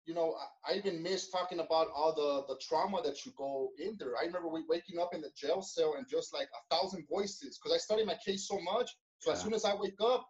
you 0.07 0.15
know, 0.15 0.37
I, 0.69 0.71
I 0.71 0.77
even 0.77 1.03
miss 1.03 1.31
talking 1.31 1.59
about 1.59 1.89
all 1.93 2.15
the 2.15 2.55
the 2.55 2.61
trauma 2.61 3.03
that 3.03 3.27
you 3.27 3.33
go 3.37 3.71
in 3.81 3.97
there. 3.99 4.17
I 4.17 4.25
remember 4.25 4.49
waking 4.49 5.01
up 5.01 5.15
in 5.15 5.21
the 5.21 5.33
jail 5.37 5.63
cell 5.63 5.95
and 5.99 6.07
just 6.09 6.33
like 6.33 6.47
a 6.55 6.77
thousand 6.77 7.09
voices 7.11 7.59
because 7.59 7.75
I 7.75 7.79
studied 7.79 8.07
my 8.07 8.19
case 8.25 8.47
so 8.47 8.61
much. 8.61 8.89
So 9.19 9.33
as 9.33 9.43
soon 9.43 9.53
as 9.53 9.65
I 9.65 9.75
wake 9.75 10.01
up, 10.01 10.25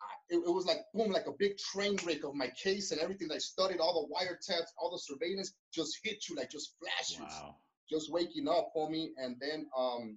I, 0.00 0.34
it, 0.34 0.38
it 0.38 0.54
was 0.58 0.64
like 0.64 0.78
boom, 0.94 1.12
like 1.12 1.26
a 1.26 1.36
big 1.38 1.58
train 1.58 1.98
wreck 2.06 2.24
of 2.24 2.34
my 2.34 2.48
case 2.56 2.90
and 2.90 3.02
everything 3.02 3.28
that 3.28 3.34
I 3.34 3.44
studied, 3.54 3.80
all 3.80 4.00
the 4.00 4.14
wiretaps, 4.14 4.70
all 4.78 4.90
the 4.90 4.98
surveillance 4.98 5.52
just 5.74 5.98
hit 6.02 6.26
you 6.26 6.36
like 6.36 6.50
just 6.50 6.74
flashes 6.80 7.20
Wow. 7.20 7.56
just 7.90 8.10
waking 8.10 8.48
up, 8.48 8.72
homie. 8.74 9.08
And 9.18 9.36
then 9.40 9.66
um 9.76 10.16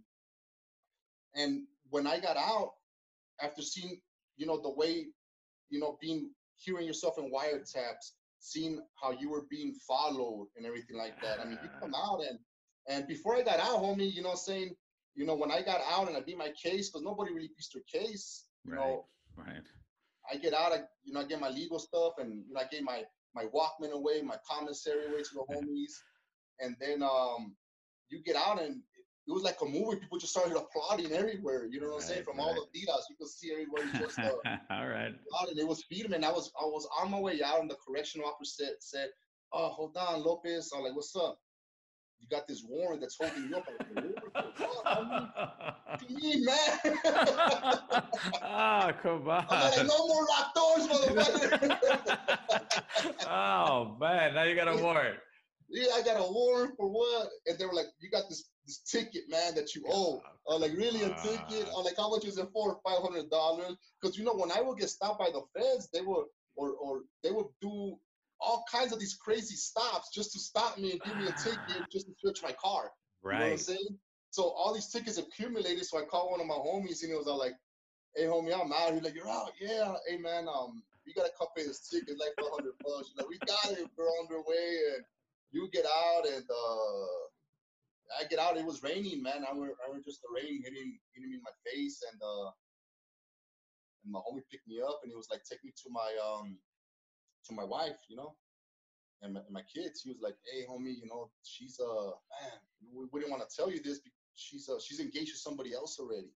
and 1.36 1.64
when 1.90 2.08
I 2.08 2.20
got 2.20 2.38
out, 2.38 2.72
after 3.42 3.62
seeing, 3.62 4.00
you 4.38 4.46
know, 4.46 4.62
the 4.62 4.70
way, 4.72 5.08
you 5.70 5.80
know, 5.80 5.98
being 6.02 6.32
hearing 6.58 6.86
yourself 6.88 7.18
in 7.18 7.32
wiretaps, 7.32 8.12
seeing 8.40 8.82
how 9.02 9.12
you 9.12 9.30
were 9.30 9.44
being 9.50 9.74
followed 9.88 10.48
and 10.56 10.66
everything 10.66 10.98
like 10.98 11.20
that. 11.22 11.40
I 11.42 11.46
mean, 11.46 11.60
you 11.62 11.70
come 11.82 11.94
out 11.96 12.22
and 12.30 12.40
and 12.88 13.08
before 13.08 13.36
I 13.36 13.44
got 13.44 13.60
out, 13.60 13.80
homie, 13.80 14.12
you 14.14 14.22
know, 14.22 14.36
saying, 14.36 14.76
you 15.16 15.26
know, 15.26 15.36
when 15.36 15.52
I 15.52 15.62
got 15.62 15.82
out 15.90 16.08
and 16.08 16.18
I 16.18 16.22
beat 16.22 16.38
my 16.38 16.52
case, 16.62 16.90
because 16.90 17.04
nobody 17.04 17.34
really 17.34 17.48
beats 17.56 17.70
their 17.74 17.84
case, 18.02 18.48
you 18.66 18.74
Right. 18.74 18.80
know, 18.80 19.06
Right. 19.36 19.68
I 20.32 20.38
get 20.38 20.54
out, 20.54 20.74
I 20.74 20.84
you 21.04 21.14
know, 21.14 21.22
I 21.22 21.26
get 21.26 21.40
my 21.40 21.50
legal 21.50 21.80
stuff 21.80 22.14
and 22.20 22.44
you 22.48 22.54
know, 22.54 22.62
I 22.62 22.66
gave 22.72 22.84
my 22.84 23.04
my 23.36 23.46
Walkman 23.46 23.92
away, 23.92 24.22
my 24.22 24.38
commissary 24.50 25.06
away 25.08 25.22
to 25.24 25.34
the 25.34 25.46
homies, 25.52 25.94
and 26.60 26.76
then 26.80 27.02
um 27.04 27.56
you 28.10 28.22
get 28.24 28.36
out 28.36 28.62
and 28.62 28.82
it 29.28 29.32
was 29.32 29.44
like 29.44 29.62
a 29.62 29.66
movie. 29.66 29.98
People 30.00 30.18
just 30.18 30.34
started 30.34 30.58
applauding 30.58 31.12
everywhere. 31.14 31.66
You 31.66 31.80
know 31.80 31.88
what 31.88 31.96
I'm 31.96 32.02
saying? 32.02 32.20
Right, 32.20 32.26
From 32.26 32.40
all 32.40 32.54
right. 32.54 32.60
the 32.74 32.80
tiras, 32.80 33.06
you 33.10 33.16
could 33.16 33.30
see 33.30 33.52
everybody 33.52 33.86
just 34.06 34.20
uh, 34.20 34.32
All 34.70 34.88
right. 34.88 35.14
applauding. 35.16 35.58
It 35.58 35.68
was 35.68 35.84
Peterman. 35.86 36.24
I 36.24 36.32
was 36.32 36.52
I 36.60 36.66
was 36.66 36.88
on 37.02 37.12
my 37.12 37.20
way 37.20 37.42
out, 37.44 37.62
and 37.62 37.70
the 37.70 37.78
correctional 37.88 38.28
officer 38.28 38.66
said, 38.66 38.74
said 38.80 39.10
"Oh, 39.54 39.70
hold 39.70 39.96
on, 39.98 40.24
Lopez." 40.24 40.72
I'm 40.76 40.84
like, 40.84 40.96
"What's 40.96 41.16
up?" 41.16 41.40
You 42.20 42.28
got 42.30 42.48
this 42.48 42.64
warrant 42.68 43.02
that's 43.02 43.18
holding 43.20 43.50
you 43.50 43.56
up. 43.58 43.66
I'm 43.68 43.96
like, 43.96 44.06
"What 44.24 44.34
the 44.34 44.52
fuck, 44.56 44.86
homie? 44.86 45.30
What 45.94 46.00
do 46.00 46.06
you 46.10 46.18
mean, 46.22 46.46
man? 46.46 46.80
ah, 48.42 48.92
come 49.02 49.30
on. 49.30 49.46
I'm 49.50 49.70
like, 49.72 49.86
no 49.88 50.08
more 50.08 50.26
locked 50.28 50.56
doors, 50.56 50.88
motherfucker. 50.88 51.78
oh 53.28 53.96
man, 54.00 54.34
now 54.34 54.44
you 54.44 54.56
got 54.56 54.68
a 54.68 54.82
warrant. 54.82 55.18
yeah, 55.70 55.88
I 55.94 56.02
got 56.02 56.18
a 56.18 56.32
warrant 56.32 56.76
for 56.78 56.88
what? 56.90 57.28
And 57.46 57.60
they 57.60 57.66
were 57.66 57.74
like, 57.74 57.88
you 58.00 58.10
got 58.10 58.24
this 58.30 58.50
this 58.66 58.80
ticket, 58.80 59.24
man, 59.30 59.56
that 59.56 59.76
you 59.76 59.84
owe. 59.90 60.22
Was 60.48 60.62
like, 60.62 60.78
really 60.78 61.04
a 61.04 61.10
ticket? 61.10 61.68
I'm 61.76 61.84
like, 61.84 61.98
how 61.98 62.10
much 62.10 62.26
is 62.26 62.38
it 62.38 62.48
for? 62.54 62.80
Five 62.86 63.02
hundred 63.02 63.30
dollars? 63.30 63.76
Because 64.02 64.18
you 64.18 64.26
know, 64.26 64.34
when 64.34 64.52
I 64.52 64.62
would 64.62 64.78
get 64.78 64.90
stopped 64.90 65.20
by 65.20 65.30
the 65.32 65.42
feds, 65.58 65.90
they 65.94 66.02
would 66.02 66.26
or 66.56 66.72
or 66.72 67.02
they 67.24 67.32
would 67.32 67.48
do 67.62 67.98
all 68.40 68.66
kinds 68.72 68.92
of 68.92 69.00
these 69.00 69.16
crazy 69.16 69.56
stops 69.56 70.10
just 70.14 70.34
to 70.34 70.40
stop 70.40 70.78
me 70.78 70.92
and 70.92 71.02
give 71.02 71.18
me 71.18 71.28
a 71.28 71.32
ticket 71.32 71.90
just 71.92 72.08
to 72.08 72.14
search 72.24 72.44
my 72.44 72.54
car. 72.54 72.92
Right. 73.22 73.36
You 73.36 73.40
know 73.40 73.46
what 73.46 73.52
I'm 73.52 73.58
saying? 73.58 73.98
So 74.32 74.44
all 74.44 74.74
these 74.74 74.88
tickets 74.88 75.18
accumulated. 75.18 75.86
So 75.86 76.00
I 76.00 76.04
called 76.04 76.32
one 76.32 76.42
of 76.42 76.48
my 76.48 76.56
homies 76.56 77.04
and 77.04 77.12
he 77.12 77.18
was 77.18 77.28
all 77.28 77.38
like, 77.38 77.54
hey 78.16 78.24
homie, 78.24 78.54
I'm 78.54 78.74
out. 78.74 78.94
He's 78.94 79.04
like, 79.04 79.16
you're 79.16 79.30
out, 79.30 79.52
yeah. 79.62 79.94
Hey 80.08 80.18
man, 80.18 80.48
um, 80.48 80.84
you 81.06 81.14
gotta 81.14 81.32
come 81.38 81.48
pay 81.56 81.64
this 81.64 81.88
ticket, 81.88 82.20
like 82.20 82.34
four 82.40 82.52
hundred 82.52 82.74
bucks. 82.84 83.12
You 83.12 83.22
know, 83.22 83.28
we 83.30 83.38
got 83.46 83.78
it, 83.78 83.88
we're 83.98 84.06
on 84.06 84.28
their 84.30 84.42
way, 84.42 84.96
and 84.96 85.06
you 85.52 85.70
get 85.72 85.86
out, 85.86 86.26
and 86.28 86.44
uh, 86.50 87.24
I 88.20 88.26
get 88.26 88.40
out. 88.40 88.58
It 88.58 88.66
was 88.66 88.84
raining, 88.84 89.22
man. 89.24 89.46
I 89.46 89.52
remember, 89.52 89.76
I 89.84 89.88
remember 89.88 90.06
just 90.06 90.22
the 90.22 90.30
rain 90.34 90.62
hitting 90.64 91.00
hitting 91.14 91.30
me 91.30 91.38
in 91.38 91.44
my 91.44 91.56
face, 91.66 92.04
and 92.12 92.22
uh, 92.22 92.50
and 94.04 94.12
my 94.12 94.20
homie 94.20 94.44
picked 94.52 94.68
me 94.68 94.82
up, 94.82 95.00
and 95.04 95.12
he 95.12 95.16
was 95.16 95.28
like, 95.32 95.44
take 95.44 95.64
me 95.64 95.72
to 95.72 95.90
my 95.92 96.10
um, 96.22 96.58
to 97.48 97.54
my 97.54 97.64
wife, 97.64 97.98
you 98.10 98.16
know, 98.16 98.36
and 99.22 99.34
my, 99.34 99.42
and 99.42 99.54
my 99.54 99.64
kids. 99.74 100.02
He 100.02 100.10
was 100.10 100.22
like, 100.22 100.36
hey 100.52 100.66
homie, 100.70 100.96
you 100.96 101.08
know, 101.08 101.30
she's 101.44 101.80
uh, 101.80 102.12
man, 102.16 102.58
we, 102.94 103.06
we 103.12 103.20
didn't 103.20 103.32
want 103.32 103.48
to 103.48 103.56
tell 103.56 103.72
you 103.72 103.82
this, 103.82 104.00
because 104.00 104.20
she's 104.36 104.70
uh, 104.70 104.80
she's 104.80 105.00
engaged 105.00 105.32
to 105.32 105.38
somebody 105.38 105.74
else 105.74 106.00
already, 106.00 106.34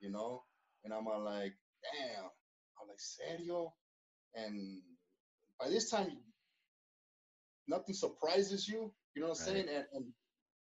you 0.00 0.10
know, 0.10 0.42
and 0.84 0.92
I'm 0.92 1.06
uh, 1.06 1.18
like, 1.18 1.54
damn. 1.82 2.30
I'm 2.82 2.88
like, 2.88 2.98
serio? 2.98 3.72
And 4.34 4.82
by 5.60 5.68
this 5.70 5.90
time, 5.90 6.10
nothing 7.68 7.94
surprises 7.94 8.66
you. 8.66 8.92
You 9.14 9.22
know 9.22 9.28
what 9.28 9.38
I'm 9.38 9.44
saying? 9.44 9.68
And, 9.68 9.84
and 9.94 10.04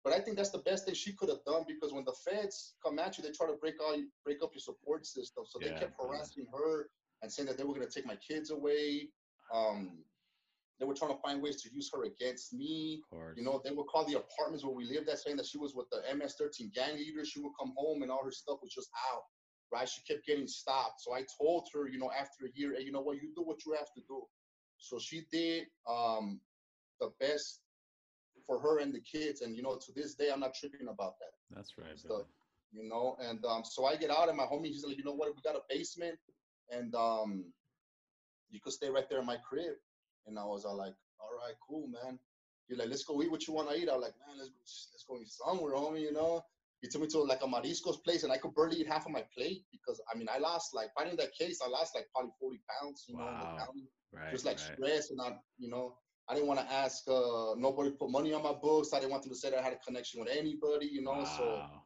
but 0.05 0.13
I 0.13 0.19
think 0.19 0.37
that's 0.37 0.51
the 0.51 0.59
best 0.59 0.85
thing 0.85 0.93
she 0.93 1.13
could 1.13 1.29
have 1.29 1.43
done 1.47 1.65
because 1.67 1.91
when 1.91 2.05
the 2.05 2.13
feds 2.13 2.75
come 2.85 2.99
at 2.99 3.17
you, 3.17 3.23
they 3.23 3.31
try 3.31 3.47
to 3.47 3.57
break 3.59 3.81
all 3.81 3.97
break 4.23 4.43
up 4.43 4.51
your 4.53 4.61
support 4.61 5.05
system. 5.05 5.45
So 5.47 5.57
they 5.59 5.69
Yeah, 5.69 5.79
kept 5.79 5.95
yeah. 5.99 6.05
harassing 6.05 6.45
her 6.53 6.91
and 7.23 7.31
saying 7.31 7.47
that 7.47 7.57
they 7.57 7.63
were 7.63 7.73
gonna 7.73 7.89
take 7.89 8.05
my 8.05 8.15
kids 8.17 8.51
away. 8.51 9.09
Um, 9.51 10.05
they 10.79 10.85
were 10.85 10.93
trying 10.93 11.15
to 11.15 11.21
find 11.21 11.41
ways 11.41 11.61
to 11.63 11.73
use 11.73 11.89
her 11.91 12.03
against 12.03 12.53
me. 12.53 13.01
You 13.35 13.43
know, 13.43 13.61
they 13.63 13.71
would 13.71 13.87
call 13.87 14.05
the 14.05 14.19
apartments 14.19 14.63
where 14.63 14.75
we 14.75 14.85
lived 14.85 15.09
at 15.09 15.19
saying 15.19 15.37
that 15.37 15.47
she 15.47 15.57
was 15.57 15.73
with 15.73 15.89
the 15.89 16.03
MS-13 16.15 16.71
gang 16.73 16.97
leader. 16.97 17.25
She 17.25 17.39
would 17.39 17.53
come 17.59 17.73
home 17.75 18.03
and 18.03 18.11
all 18.11 18.23
her 18.23 18.31
stuff 18.31 18.59
was 18.61 18.73
just 18.73 18.89
out. 19.11 19.23
Right? 19.71 19.89
She 19.89 20.01
kept 20.03 20.25
getting 20.27 20.47
stopped. 20.47 21.01
So 21.01 21.13
I 21.13 21.25
told 21.41 21.67
her, 21.73 21.87
you 21.87 21.97
know, 21.97 22.11
after 22.11 22.45
a 22.45 22.49
year, 22.53 22.75
hey, 22.77 22.83
you 22.83 22.91
know 22.91 23.01
what, 23.01 23.17
you 23.17 23.33
do 23.35 23.41
what 23.41 23.65
you 23.65 23.73
have 23.73 23.91
to 23.95 24.01
do. 24.07 24.23
So 24.77 24.99
she 24.99 25.25
did 25.31 25.67
um, 25.89 26.39
the 26.99 27.11
best 27.19 27.61
for 28.45 28.59
her 28.59 28.79
and 28.79 28.93
the 28.93 28.99
kids. 29.01 29.41
And 29.41 29.55
you 29.55 29.63
know, 29.63 29.77
to 29.77 29.91
this 29.93 30.15
day, 30.15 30.29
I'm 30.31 30.39
not 30.39 30.53
tripping 30.53 30.87
about 30.87 31.15
that 31.19 31.33
That's 31.55 31.77
right. 31.77 31.97
stuff. 31.97 32.27
You 32.71 32.87
know, 32.89 33.15
and 33.21 33.43
um, 33.45 33.63
so 33.63 33.85
I 33.85 33.95
get 33.95 34.11
out, 34.11 34.27
and 34.27 34.37
my 34.37 34.43
homie, 34.43 34.67
he's 34.67 34.83
like, 34.85 34.97
you 34.97 35.03
know 35.03 35.13
what, 35.13 35.33
we 35.35 35.41
got 35.41 35.55
a 35.55 35.61
basement, 35.69 36.17
and 36.69 36.93
um, 36.95 37.45
you 38.49 38.59
could 38.61 38.73
stay 38.73 38.89
right 38.89 39.09
there 39.09 39.19
in 39.19 39.25
my 39.25 39.37
crib. 39.37 39.75
And 40.27 40.37
I 40.37 40.43
was 40.43 40.65
all 40.65 40.75
like, 40.77 40.95
all 41.19 41.31
right, 41.37 41.55
cool, 41.67 41.87
man. 41.87 42.19
You're 42.67 42.79
like, 42.79 42.89
let's 42.89 43.03
go 43.03 43.21
eat 43.21 43.31
what 43.31 43.47
you 43.47 43.53
want 43.53 43.69
to 43.69 43.75
eat. 43.75 43.89
I 43.89 43.93
was 43.93 44.03
like, 44.03 44.15
man, 44.27 44.37
let's 44.39 44.89
let's 44.93 45.05
go 45.07 45.17
eat 45.21 45.29
somewhere, 45.29 45.73
homie. 45.73 46.01
You 46.01 46.13
know. 46.13 46.41
He 46.81 46.89
took 46.89 47.01
me 47.01 47.07
to 47.07 47.19
like 47.21 47.41
a 47.41 47.47
mariscos 47.47 48.03
place, 48.03 48.23
and 48.23 48.33
I 48.33 48.37
could 48.37 48.53
barely 48.53 48.77
eat 48.77 48.87
half 48.87 49.05
of 49.05 49.11
my 49.11 49.23
plate 49.35 49.63
because 49.71 50.01
I 50.13 50.17
mean, 50.17 50.27
I 50.29 50.37
lost 50.39 50.75
like 50.75 50.93
fighting 50.93 51.15
that 51.17 51.33
case. 51.33 51.61
I 51.65 51.69
lost 51.69 51.95
like 51.95 52.07
probably 52.13 52.31
40 52.39 52.59
pounds. 52.81 53.05
You 53.07 53.17
know, 53.17 53.23
Wow. 53.23 53.57
county 53.57 53.87
Right. 54.11 54.31
just 54.31 54.45
like 54.45 54.57
right. 54.57 54.75
stress 54.75 55.09
and 55.11 55.19
I, 55.21 55.35
you 55.57 55.69
know, 55.69 55.95
I 56.29 56.33
didn't 56.33 56.47
want 56.47 56.59
to 56.59 56.73
ask 56.73 57.03
uh 57.07 57.53
nobody 57.57 57.91
put 57.91 58.09
money 58.09 58.33
on 58.33 58.43
my 58.43 58.53
books. 58.53 58.93
I 58.93 58.99
didn't 58.99 59.11
want 59.11 59.23
them 59.23 59.31
to 59.31 59.37
say 59.37 59.49
that 59.51 59.59
I 59.59 59.63
had 59.63 59.73
a 59.73 59.79
connection 59.85 60.19
with 60.21 60.29
anybody, 60.29 60.87
you 60.87 61.01
know. 61.03 61.23
So 61.25 61.43
Wow. 61.43 61.83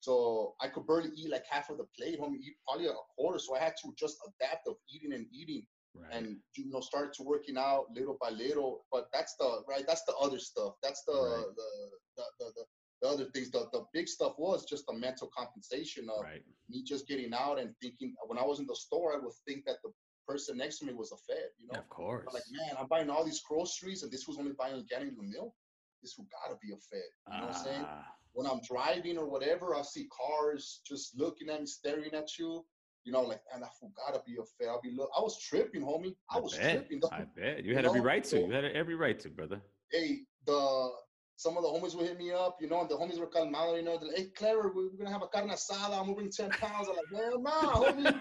so 0.00 0.54
I 0.60 0.68
could 0.68 0.86
barely 0.86 1.10
eat 1.16 1.30
like 1.30 1.44
half 1.50 1.70
of 1.70 1.78
the 1.78 1.86
plate, 1.96 2.20
homie, 2.20 2.36
eat 2.38 2.56
probably 2.66 2.86
a 2.86 2.92
quarter. 3.16 3.38
So 3.38 3.56
I 3.56 3.60
had 3.60 3.74
to 3.82 3.92
just 3.98 4.16
adapt 4.28 4.66
of 4.68 4.76
eating 4.90 5.12
and 5.12 5.26
eating 5.32 5.66
Right. 5.94 6.12
and 6.12 6.36
you 6.56 6.70
know 6.70 6.80
started 6.80 7.12
to 7.14 7.22
working 7.22 7.56
out 7.58 7.86
little 7.94 8.16
by 8.20 8.30
little. 8.30 8.84
But 8.92 9.08
that's 9.12 9.34
the 9.36 9.62
right, 9.68 9.84
that's 9.86 10.04
the 10.04 10.14
other 10.16 10.38
stuff. 10.38 10.74
That's 10.82 11.02
the 11.04 11.12
Right. 11.12 11.46
the, 11.56 11.68
the, 12.16 12.24
the 12.38 12.52
the 12.56 12.64
the 13.02 13.08
other 13.08 13.24
things. 13.32 13.50
The 13.50 13.66
the 13.72 13.84
big 13.92 14.08
stuff 14.08 14.34
was 14.38 14.64
just 14.66 14.84
the 14.86 14.94
mental 14.94 15.30
compensation 15.36 16.08
of 16.10 16.22
right. 16.24 16.42
me 16.68 16.82
just 16.84 17.08
getting 17.08 17.32
out 17.34 17.58
and 17.58 17.74
thinking 17.82 18.14
when 18.26 18.38
I 18.38 18.44
was 18.44 18.60
in 18.60 18.66
the 18.66 18.76
store, 18.76 19.14
I 19.14 19.18
would 19.18 19.32
think 19.46 19.64
that 19.66 19.76
the 19.82 19.90
person 20.28 20.56
next 20.58 20.78
to 20.78 20.86
me 20.86 20.92
was 20.92 21.12
a 21.12 21.16
fed, 21.16 21.48
you 21.58 21.66
know. 21.66 21.72
Yeah, 21.74 21.78
of 21.80 21.88
course. 21.88 22.26
I'm 22.28 22.34
like, 22.34 22.42
man, 22.52 22.76
I'm 22.78 22.86
buying 22.88 23.10
all 23.10 23.24
these 23.24 23.40
groceries 23.48 24.02
and 24.02 24.12
this 24.12 24.26
was 24.28 24.38
only 24.38 24.52
buying 24.58 24.84
getting 24.88 25.14
the 25.16 25.22
milk. 25.22 25.54
This 26.02 26.14
who 26.16 26.26
gotta 26.30 26.58
be 26.62 26.72
a 26.72 26.76
fed. 26.76 27.00
You 27.32 27.40
know 27.40 27.46
what 27.48 27.56
I'm 27.56 27.64
saying? 27.64 27.84
Ah, 27.86 28.06
When 28.32 28.46
I'm 28.46 28.60
driving 28.70 29.18
or 29.18 29.26
whatever, 29.28 29.74
I 29.74 29.82
see 29.82 30.06
cars 30.20 30.80
just 30.86 31.18
looking 31.18 31.48
at 31.48 31.60
me, 31.60 31.66
staring 31.66 32.12
at 32.14 32.38
you. 32.38 32.64
You 33.04 33.12
know, 33.12 33.22
like, 33.22 33.40
man, 33.52 33.64
I 33.64 33.68
fool 33.80 33.90
gotta 33.96 34.22
be 34.26 34.34
a 34.36 34.44
fed. 34.58 34.68
I'll 34.68 34.80
be 34.82 34.90
look. 34.94 35.10
I 35.16 35.20
was 35.20 35.40
tripping, 35.40 35.82
homie. 35.82 36.14
I, 36.30 36.36
I 36.36 36.40
was 36.40 36.56
bet. 36.56 36.76
tripping. 36.76 37.00
dog. 37.00 37.10
I 37.12 37.24
bet. 37.34 37.64
You 37.64 37.70
You 37.70 37.74
had 37.76 37.86
every 37.86 38.00
know, 38.00 38.06
right 38.06 38.22
to. 38.24 38.38
You 38.40 38.50
had 38.52 38.64
every 38.66 38.94
right 38.94 39.18
to, 39.20 39.28
brother. 39.30 39.60
hey, 39.90 40.20
the 40.46 40.90
some 41.38 41.56
of 41.56 41.62
the 41.62 41.68
homies 41.68 41.94
would 41.94 42.04
hit 42.04 42.18
me 42.18 42.32
up, 42.32 42.56
you 42.60 42.68
know, 42.68 42.80
and 42.80 42.90
the 42.90 42.96
homies 42.96 43.20
were 43.20 43.28
calmado, 43.28 43.76
you 43.76 43.82
know, 43.84 43.96
they're 43.96 44.08
like, 44.08 44.16
hey, 44.18 44.24
Clever, 44.36 44.72
we- 44.74 44.88
we're 44.88 44.96
gonna 44.98 45.12
have 45.12 45.22
a 45.22 45.28
carne 45.28 45.48
asada. 45.50 45.96
I'm 46.00 46.12
gonna 46.12 46.28
10 46.28 46.50
pounds. 46.50 46.88
I'm 46.88 46.96
like, 46.96 47.12
man, 47.12 47.42
nah, 47.44 47.74
homie. 47.76 48.12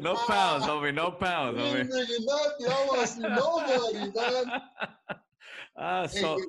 no 0.00 0.14
pounds, 0.14 0.64
homie. 0.64 0.94
No 0.94 1.10
pounds, 1.10 1.58
homie. 1.58 1.86
bringing 1.86 2.24
nothing. 2.24 2.66
I 2.66 2.86
want 2.88 3.00
to 3.02 3.06
see 3.06 3.20
nobody, 3.20 4.10
man. 4.16 4.62
Ah, 5.76 6.06
Hey, 6.06 6.18
so 6.18 6.38
it- 6.38 6.48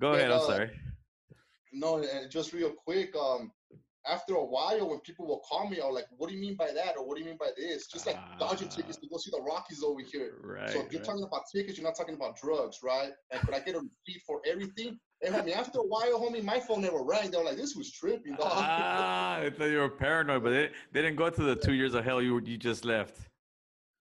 go 0.00 0.12
ahead. 0.12 0.30
I'm 0.30 0.38
uh, 0.38 0.46
sorry. 0.46 0.70
No, 1.72 1.96
and 1.96 2.30
just 2.30 2.52
real 2.52 2.70
quick, 2.70 3.12
um, 3.16 3.50
after 4.08 4.34
a 4.34 4.44
while, 4.44 4.88
when 4.88 5.00
people 5.00 5.26
will 5.26 5.40
call 5.40 5.68
me, 5.68 5.80
I'm 5.82 5.92
like, 5.92 6.06
"What 6.16 6.28
do 6.28 6.34
you 6.34 6.40
mean 6.40 6.56
by 6.56 6.72
that?" 6.72 6.96
or 6.96 7.06
"What 7.06 7.16
do 7.16 7.22
you 7.22 7.28
mean 7.28 7.38
by 7.38 7.50
this?" 7.56 7.86
Just 7.86 8.06
like 8.06 8.18
dodging 8.38 8.68
tickets 8.68 8.98
to 8.98 9.08
go 9.08 9.18
see 9.18 9.30
the 9.30 9.40
Rockies 9.40 9.82
over 9.82 10.00
here. 10.00 10.38
Right. 10.42 10.70
so 10.70 10.80
if 10.80 10.92
you're 10.92 11.00
right. 11.00 11.06
talking 11.06 11.24
about 11.24 11.42
tickets, 11.52 11.76
you're 11.78 11.86
not 11.86 11.96
talking 11.96 12.14
about 12.14 12.38
drugs, 12.40 12.78
right? 12.82 13.12
And 13.30 13.40
could 13.42 13.54
I 13.54 13.60
get 13.60 13.74
a 13.74 13.78
receipt 13.78 14.22
for 14.26 14.40
everything? 14.46 14.98
And 15.22 15.34
homie, 15.34 15.52
after 15.52 15.80
a 15.80 15.82
while, 15.82 16.20
homie, 16.20 16.42
my 16.42 16.60
phone 16.60 16.82
never 16.82 17.02
rang. 17.02 17.30
They 17.30 17.38
were 17.38 17.44
like, 17.44 17.56
"This 17.56 17.74
was 17.76 17.90
tripping, 17.90 18.34
dog." 18.36 18.50
Ah, 18.52 19.38
I 19.38 19.50
thought 19.50 19.70
you 19.70 19.78
were 19.78 19.90
paranoid, 19.90 20.42
but 20.42 20.50
they, 20.50 20.70
they 20.92 21.02
didn't 21.02 21.16
go 21.16 21.28
to 21.28 21.42
the 21.42 21.56
two 21.56 21.74
years 21.74 21.94
of 21.94 22.04
hell 22.04 22.22
you 22.22 22.40
you 22.44 22.56
just 22.56 22.84
left. 22.84 23.28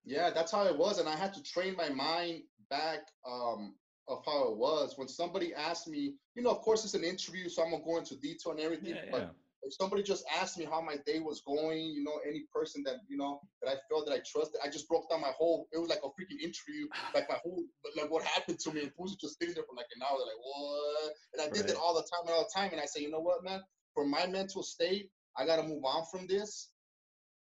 Yeah, 0.05 0.29
that's 0.29 0.51
how 0.51 0.65
it 0.65 0.77
was, 0.77 0.99
and 0.99 1.09
I 1.09 1.15
had 1.15 1.33
to 1.33 1.43
train 1.43 1.75
my 1.75 1.89
mind 1.89 2.43
back 2.69 2.99
um, 3.27 3.75
of 4.07 4.23
how 4.25 4.49
it 4.49 4.57
was. 4.57 4.93
When 4.97 5.07
somebody 5.07 5.53
asked 5.53 5.87
me, 5.87 6.13
you 6.35 6.43
know, 6.43 6.51
of 6.51 6.61
course 6.61 6.85
it's 6.85 6.93
an 6.93 7.03
interview, 7.03 7.49
so 7.49 7.63
I'm 7.63 7.71
gonna 7.71 7.83
go 7.83 7.97
into 7.97 8.15
detail 8.15 8.53
and 8.53 8.61
everything. 8.61 8.95
Yeah, 8.95 9.11
but 9.11 9.21
yeah. 9.21 9.27
If 9.67 9.73
somebody 9.73 10.01
just 10.01 10.23
asked 10.39 10.57
me 10.57 10.65
how 10.65 10.79
my 10.79 10.95
day 11.05 11.19
was 11.19 11.41
going, 11.41 11.79
you 11.79 12.03
know, 12.03 12.19
any 12.25 12.45
person 12.53 12.81
that 12.83 12.95
you 13.09 13.17
know 13.17 13.41
that 13.61 13.69
I 13.69 13.75
felt 13.89 14.07
that 14.07 14.13
I 14.13 14.21
trusted, 14.25 14.61
I 14.63 14.69
just 14.69 14.87
broke 14.87 15.09
down 15.09 15.21
my 15.21 15.33
whole. 15.37 15.67
It 15.73 15.77
was 15.77 15.89
like 15.89 15.99
a 16.03 16.07
freaking 16.07 16.39
interview, 16.41 16.87
like 17.13 17.29
my 17.29 17.35
whole, 17.43 17.63
like 17.97 18.09
what 18.09 18.23
happened 18.23 18.59
to 18.59 18.71
me. 18.71 18.83
And 18.83 18.93
fools 18.93 19.15
just 19.17 19.37
sitting 19.37 19.53
there 19.53 19.65
for 19.65 19.75
like 19.75 19.91
an 19.93 20.01
hour, 20.01 20.17
like 20.17 20.39
what? 20.41 21.13
And 21.33 21.41
I 21.41 21.53
did 21.53 21.67
that 21.67 21.77
all 21.77 21.93
the 21.93 22.01
time 22.01 22.25
and 22.25 22.31
all 22.31 22.47
the 22.47 22.59
time. 22.59 22.69
And 22.71 22.79
I 22.79 22.85
say, 22.85 23.01
you 23.01 23.11
know 23.11 23.19
what, 23.19 23.43
man? 23.43 23.61
For 23.93 24.05
my 24.05 24.25
mental 24.25 24.63
state, 24.63 25.11
I 25.37 25.45
gotta 25.45 25.63
move 25.63 25.83
on 25.83 26.05
from 26.11 26.27
this. 26.27 26.69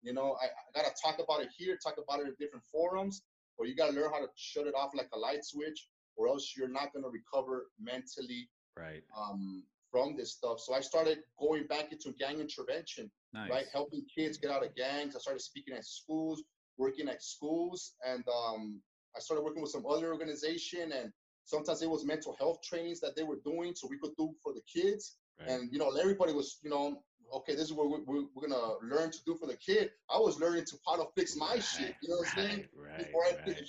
You 0.02 0.14
know, 0.14 0.35
I, 0.41 0.45
I 0.45 0.81
gotta 0.81 0.95
talk 1.02 1.19
about 1.23 1.41
it 1.41 1.49
here, 1.56 1.77
talk 1.77 1.95
about 2.02 2.22
it 2.22 2.27
in 2.27 2.35
different 2.39 2.65
forums, 2.65 3.22
or 3.57 3.68
you 3.68 3.76
gotta 3.76 3.93
learn 3.93 4.11
how 4.11 4.19
to 4.19 4.27
shut 4.35 4.65
it 4.65 4.73
off 4.76 4.91
like 4.95 5.10
a 5.14 5.19
light 5.19 5.45
switch, 5.45 5.88
or 6.15 6.27
else 6.27 6.53
you're 6.57 6.69
not 6.69 6.91
gonna 6.93 7.10
recover 7.10 7.68
mentally 7.80 8.49
Right. 8.77 9.03
um, 9.18 9.64
from 9.95 10.17
this 10.17 10.34
stuff. 10.34 10.59
So 10.59 10.73
I 10.73 10.81
started 10.81 11.19
going 11.39 11.67
back 11.67 11.93
into 11.93 12.11
gang 12.19 12.41
intervention, 12.41 13.09
Nice. 13.34 13.49
right? 13.49 13.65
Helping 13.72 14.03
kids 14.13 14.38
get 14.38 14.51
out 14.51 14.65
of 14.65 14.76
gangs. 14.76 15.15
I 15.15 15.19
started 15.19 15.39
speaking 15.41 15.73
at 15.73 15.85
schools, 15.85 16.43
working 16.77 17.07
at 17.07 17.23
schools, 17.23 17.93
and 18.05 18.22
um, 18.27 18.81
I 19.15 19.22
started 19.22 19.43
working 19.43 19.61
with 19.61 19.72
some 19.72 19.85
other 19.89 20.11
organization. 20.11 20.91
And 20.91 21.13
sometimes 21.45 21.81
it 21.81 21.89
was 21.89 22.03
mental 22.03 22.35
health 22.38 22.57
trainings 22.61 22.99
that 22.99 23.15
they 23.15 23.23
were 23.23 23.39
doing, 23.45 23.73
so 23.73 23.88
we 23.89 23.97
could 23.97 24.11
do 24.17 24.34
for 24.43 24.51
the 24.51 24.59
kids. 24.67 25.15
Right. 25.39 25.49
And 25.51 25.72
you 25.72 25.80
know, 25.80 25.89
everybody 25.91 26.34
was, 26.34 26.57
you 26.61 26.69
know, 26.69 27.01
okay, 27.34 27.55
this 27.55 27.63
is 27.63 27.73
what 27.73 27.88
we, 27.89 27.99
we, 28.05 28.26
we're 28.35 28.49
gonna 28.49 28.73
learn 28.84 29.11
to 29.11 29.19
do 29.26 29.35
for 29.35 29.47
the 29.47 29.55
kid. 29.55 29.91
I 30.13 30.17
was 30.17 30.41
learning 30.41 30.65
to 30.65 30.76
how 30.85 30.97
to 30.97 31.05
fix 31.15 31.38
my 31.38 31.57
shit. 31.59 31.95
You 32.01 32.09
know 32.09 32.17
what 32.17 32.38
I'm 32.38 32.49
saying? 32.49 32.65
Right. 32.76 32.97
before 32.97 33.23
I 33.23 33.31
right. 33.47 33.61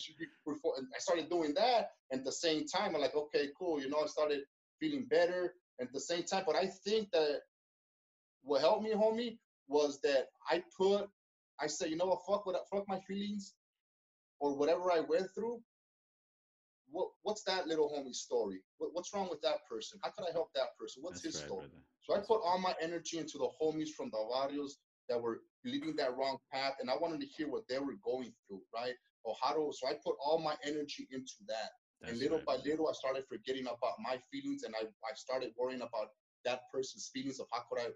before 0.44 0.72
and 0.76 0.88
I 0.92 0.98
started 0.98 1.30
doing 1.30 1.54
that, 1.54 1.90
and 2.10 2.18
at 2.18 2.24
the 2.24 2.32
same 2.32 2.66
time, 2.66 2.96
I'm 2.96 3.00
like, 3.00 3.14
okay, 3.14 3.50
cool. 3.56 3.80
You 3.80 3.88
know, 3.90 4.00
I 4.02 4.06
started 4.06 4.40
feeling 4.80 5.06
better, 5.08 5.54
at 5.80 5.92
the 5.92 6.00
same 6.00 6.24
time, 6.24 6.44
but 6.46 6.56
I 6.56 6.66
think 6.66 7.10
that 7.12 7.40
what 8.42 8.60
helped 8.60 8.84
me, 8.84 8.92
homie, 8.92 9.38
was 9.68 10.00
that 10.02 10.28
I 10.50 10.62
put, 10.76 11.08
I 11.60 11.66
said, 11.66 11.90
you 11.90 11.96
know 11.96 12.06
what, 12.06 12.20
fuck 12.26 12.46
what, 12.46 12.56
fuck 12.70 12.88
my 12.88 13.00
feelings, 13.00 13.54
or 14.40 14.56
whatever 14.56 14.92
I 14.92 15.00
went 15.00 15.28
through. 15.34 15.60
What 16.90 17.08
what's 17.22 17.42
that 17.44 17.66
little 17.66 17.90
homie's 17.90 18.20
story? 18.20 18.60
What, 18.78 18.90
what's 18.92 19.12
wrong 19.12 19.28
with 19.28 19.40
that 19.42 19.66
person? 19.68 19.98
How 20.02 20.10
could 20.10 20.26
I 20.28 20.32
help 20.32 20.50
that 20.54 20.78
person? 20.78 21.02
What's 21.02 21.20
That's 21.20 21.34
his 21.34 21.42
right, 21.42 21.48
story? 21.48 21.66
brother. 21.66 21.82
So 22.02 22.14
I 22.14 22.20
put 22.20 22.40
all 22.44 22.58
my 22.58 22.74
energy 22.80 23.18
into 23.18 23.38
the 23.38 23.48
homies 23.60 23.90
from 23.96 24.10
the 24.10 24.18
barrios 24.30 24.78
that 25.08 25.20
were 25.20 25.40
leading 25.64 25.96
that 25.96 26.16
wrong 26.16 26.38
path, 26.52 26.74
and 26.80 26.88
I 26.88 26.94
wanted 26.96 27.20
to 27.20 27.26
hear 27.26 27.48
what 27.48 27.66
they 27.68 27.78
were 27.78 27.96
going 28.04 28.32
through, 28.46 28.62
right? 28.72 28.94
Or 29.24 29.34
how 29.42 29.54
to. 29.54 29.72
So 29.72 29.88
I 29.88 29.94
put 30.04 30.14
all 30.24 30.38
my 30.38 30.54
energy 30.64 31.08
into 31.10 31.34
that, 31.48 31.70
and 32.02 32.18
little 32.18 32.38
right, 32.38 32.46
by 32.46 32.56
little, 32.68 32.88
I 32.88 32.92
started 32.92 33.24
forgetting 33.28 33.66
about 33.66 33.94
my 33.98 34.18
feelings, 34.30 34.62
and 34.64 34.74
I 34.74 34.84
I 34.84 35.14
started 35.14 35.52
worrying 35.58 35.80
about 35.80 36.08
that 36.44 36.60
person's 36.72 37.10
feelings 37.12 37.40
of 37.40 37.46
how 37.52 37.62
could 37.68 37.80
I 37.80 37.88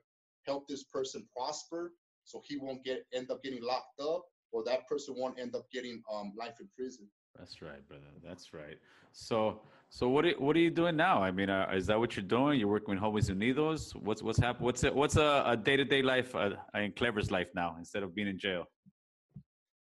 help 0.47 0.67
this 0.69 0.85
person 0.85 1.27
prosper 1.37 1.93
so 2.25 2.43
he 2.47 2.57
won't 2.57 2.85
get 2.85 3.05
end 3.13 3.31
up 3.31 3.43
getting 3.43 3.63
locked 3.63 4.01
up, 4.01 4.25
or 4.53 4.65
that 4.65 4.89
person 4.89 5.15
won't 5.17 5.39
end 5.39 5.55
up 5.55 5.67
getting 5.73 6.03
um 6.13 6.33
life 6.37 6.55
in 6.61 6.69
prison. 6.77 7.07
That's 7.39 7.63
right, 7.63 7.87
brother. 7.89 8.05
That's 8.25 8.53
right. 8.53 8.77
So, 9.13 9.61
so 9.89 10.09
what 10.09 10.25
are, 10.25 10.33
what 10.33 10.57
are 10.57 10.61
you 10.61 10.71
doing 10.71 10.97
now? 10.97 11.23
I 11.23 11.31
mean, 11.31 11.51
uh, 11.51 11.71
is 11.75 11.87
that 11.87 11.99
what 11.99 12.17
you're 12.17 12.25
doing? 12.25 12.59
You're 12.59 12.69
working 12.69 12.95
with 12.95 13.03
Homies 13.03 13.31
Unidos. 13.31 13.95
What's 13.95 14.23
what's 14.23 14.39
happening? 14.39 14.67
What's 14.67 14.85
a, 14.85 14.93
what's 14.93 15.17
a, 15.17 15.45
a 15.47 15.57
day-to-day 15.57 16.03
life 16.03 16.35
uh, 16.35 16.51
in 16.75 16.93
Clever's 16.93 17.31
life 17.31 17.49
now 17.55 17.77
instead 17.79 18.03
of 18.03 18.15
being 18.15 18.29
in 18.29 18.39
jail? 18.39 18.65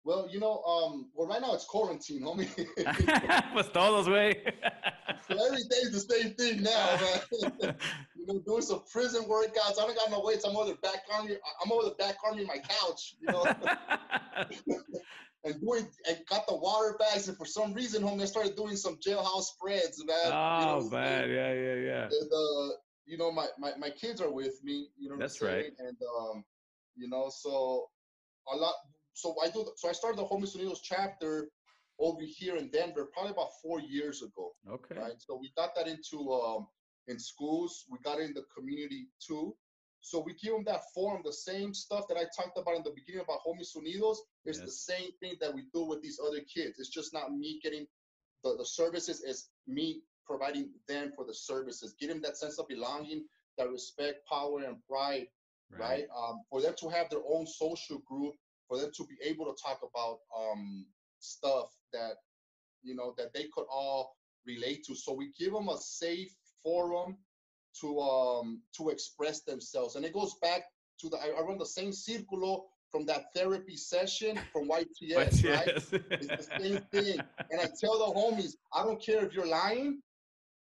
Well, 0.06 0.28
you 0.30 0.40
know, 0.40 0.62
um, 0.64 1.10
well, 1.14 1.28
right 1.30 1.42
now 1.42 1.54
it's 1.54 1.64
quarantine, 1.66 2.24
homie. 2.24 2.50
pues 3.54 3.70
todos, 3.72 4.08
güey. 4.08 4.36
so 5.28 5.46
every 5.46 5.64
day 5.64 5.78
is 5.84 5.92
the 5.92 6.14
same 6.14 6.34
thing 6.34 6.62
now, 6.62 7.00
man. 7.00 7.76
you 8.16 8.26
know, 8.28 8.42
doing 8.46 8.62
some 8.62 8.84
prison 8.92 9.24
workouts. 9.24 9.80
I 9.80 9.86
don't 9.86 9.96
got 9.96 10.12
no 10.12 10.22
weights. 10.22 10.44
I'm 10.44 10.58
over 10.58 10.72
the 10.72 10.78
back 10.78 11.04
army. 11.14 11.38
I'm 11.64 11.72
over 11.72 11.86
the 11.86 11.96
back 11.96 12.16
army 12.26 12.44
my 12.44 12.58
couch, 12.58 13.16
you 13.22 13.32
know. 13.32 13.46
and 15.46 15.62
doing 15.62 15.88
and 16.10 16.18
got 16.30 16.48
the 16.48 16.56
water 16.56 16.98
bags, 17.00 17.30
and 17.30 17.38
for 17.38 17.46
some 17.46 17.74
reason, 17.74 18.04
homie, 18.04 18.24
I 18.24 18.26
started 18.26 18.58
doing 18.58 18.76
some 18.76 18.98
jailhouse 18.98 19.44
spreads, 19.44 20.04
man. 20.06 20.18
Oh 20.26 20.60
you 20.60 20.66
know, 20.66 20.90
man, 20.90 21.30
yeah, 21.30 21.54
yeah, 21.54 21.76
yeah. 21.76 22.04
And, 22.04 22.32
uh, 22.32 22.76
you 23.06 23.18
know, 23.18 23.32
my, 23.32 23.48
my 23.58 23.72
my 23.78 23.90
kids 23.90 24.20
are 24.20 24.32
with 24.32 24.62
me. 24.66 24.90
You 24.98 25.10
know, 25.10 25.18
that's 25.18 25.42
right. 25.42 25.72
And 25.80 25.98
um, 26.20 26.44
you 26.98 27.08
know, 27.08 27.32
so 27.34 27.88
a 28.54 28.56
lot 28.58 28.74
so 29.14 29.35
I 29.44 29.49
do. 29.49 29.65
So 29.77 29.90
I 29.90 29.91
started 29.91 30.18
the 30.18 30.26
Homies 30.26 30.56
Unidos 30.56 30.80
chapter 30.84 31.48
over 31.99 32.22
here 32.22 32.56
in 32.56 32.69
Denver 32.69 33.10
probably 33.14 33.31
about 33.31 33.49
four 33.61 33.80
years 33.80 34.22
ago. 34.22 34.53
Okay. 34.69 34.95
Right. 34.95 35.14
So 35.18 35.38
we 35.40 35.52
got 35.56 35.76
that 35.76 35.88
into 35.88 36.31
um, 36.34 36.68
in 37.07 37.19
schools. 37.19 37.85
We 37.90 37.99
got 38.03 38.19
it 38.19 38.26
in 38.26 38.34
the 38.34 38.44
community 38.56 39.07
too. 39.26 39.56
So 40.02 40.19
we 40.19 40.34
give 40.34 40.53
them 40.53 40.65
that 40.65 40.81
forum, 40.94 41.22
the 41.23 41.31
same 41.31 41.73
stuff 41.73 42.10
that 42.10 42.18
I 42.18 42.26
talked 42.35 42.57
about 42.57 42.76
in 42.76 42.84
the 42.84 42.91
beginning 42.91 43.23
about 43.23 43.40
Homies 43.48 43.76
Unidos. 43.76 44.18
It's 44.44 44.60
yes. 44.60 44.65
the 44.65 44.72
same 44.72 45.10
thing 45.22 45.35
that 45.40 45.53
we 45.53 45.64
do 45.73 45.85
with 45.85 46.02
these 46.02 46.19
other 46.19 46.41
kids. 46.41 46.77
It's 46.77 46.90
just 46.90 47.14
not 47.14 47.34
me 47.34 47.61
getting 47.64 47.88
the, 48.44 48.57
the 48.57 48.65
services. 48.65 49.23
It's 49.26 49.49
me 49.65 50.02
providing 50.26 50.72
them 50.88 51.11
for 51.15 51.26
the 51.26 51.34
services, 51.34 51.95
give 51.99 52.10
them 52.10 52.22
that 52.22 52.38
sense 52.38 52.60
of 52.60 52.68
belonging, 52.68 53.26
that 53.57 53.69
respect, 53.69 54.27
power, 54.27 54.64
and 54.64 54.77
pride, 54.90 55.27
right? 55.72 55.80
right? 55.80 56.06
Um, 56.18 56.41
for 56.49 56.61
them 56.61 56.73
to 56.80 56.90
have 56.90 57.10
their 57.10 57.22
own 57.27 57.45
social 57.45 57.99
group 57.99 58.34
for 58.74 58.82
them 58.82 58.91
to 58.95 59.06
be 59.06 59.16
able 59.24 59.45
to 59.45 59.56
talk 59.62 59.80
about 59.84 60.20
um, 60.38 60.86
stuff 61.20 61.68
that 61.91 62.14
you 62.82 62.95
know 62.95 63.14
that 63.18 63.34
they 63.34 63.45
could 63.54 63.66
all 63.72 64.16
relate 64.45 64.84
to. 64.86 64.95
So 64.95 65.14
we 65.14 65.32
give 65.38 65.54
them 65.54 65.70
a 65.70 65.78
safe 65.78 66.34
forum 66.64 67.18
to 67.82 68.00
um, 68.00 68.62
to 68.78 68.90
express 68.90 69.41
themselves, 69.41 69.95
and 69.95 70.06
it 70.06 70.14
goes 70.14 70.36
back 70.41 70.64
to 71.02 71.10
the 71.10 71.18
I, 71.18 71.41
run 71.41 71.58
the 71.58 71.66
same 71.66 71.91
circulo 71.91 72.64
from 72.91 73.06
that 73.06 73.26
therapy 73.36 73.76
session 73.76 74.40
from 74.52 74.70
YTS, 74.70 75.50
right? 75.50 75.68
It's 75.68 75.90
the 76.28 76.48
same 76.60 76.80
thing. 76.91 77.20
And 77.50 77.60
I 77.60 77.66
tell 77.82 77.98
the 77.98 78.14
homies, 78.20 78.54
I 78.72 78.84
don't 78.84 79.04
care 79.04 79.26
if 79.26 79.34
you're 79.34 79.48
lying 79.48 80.00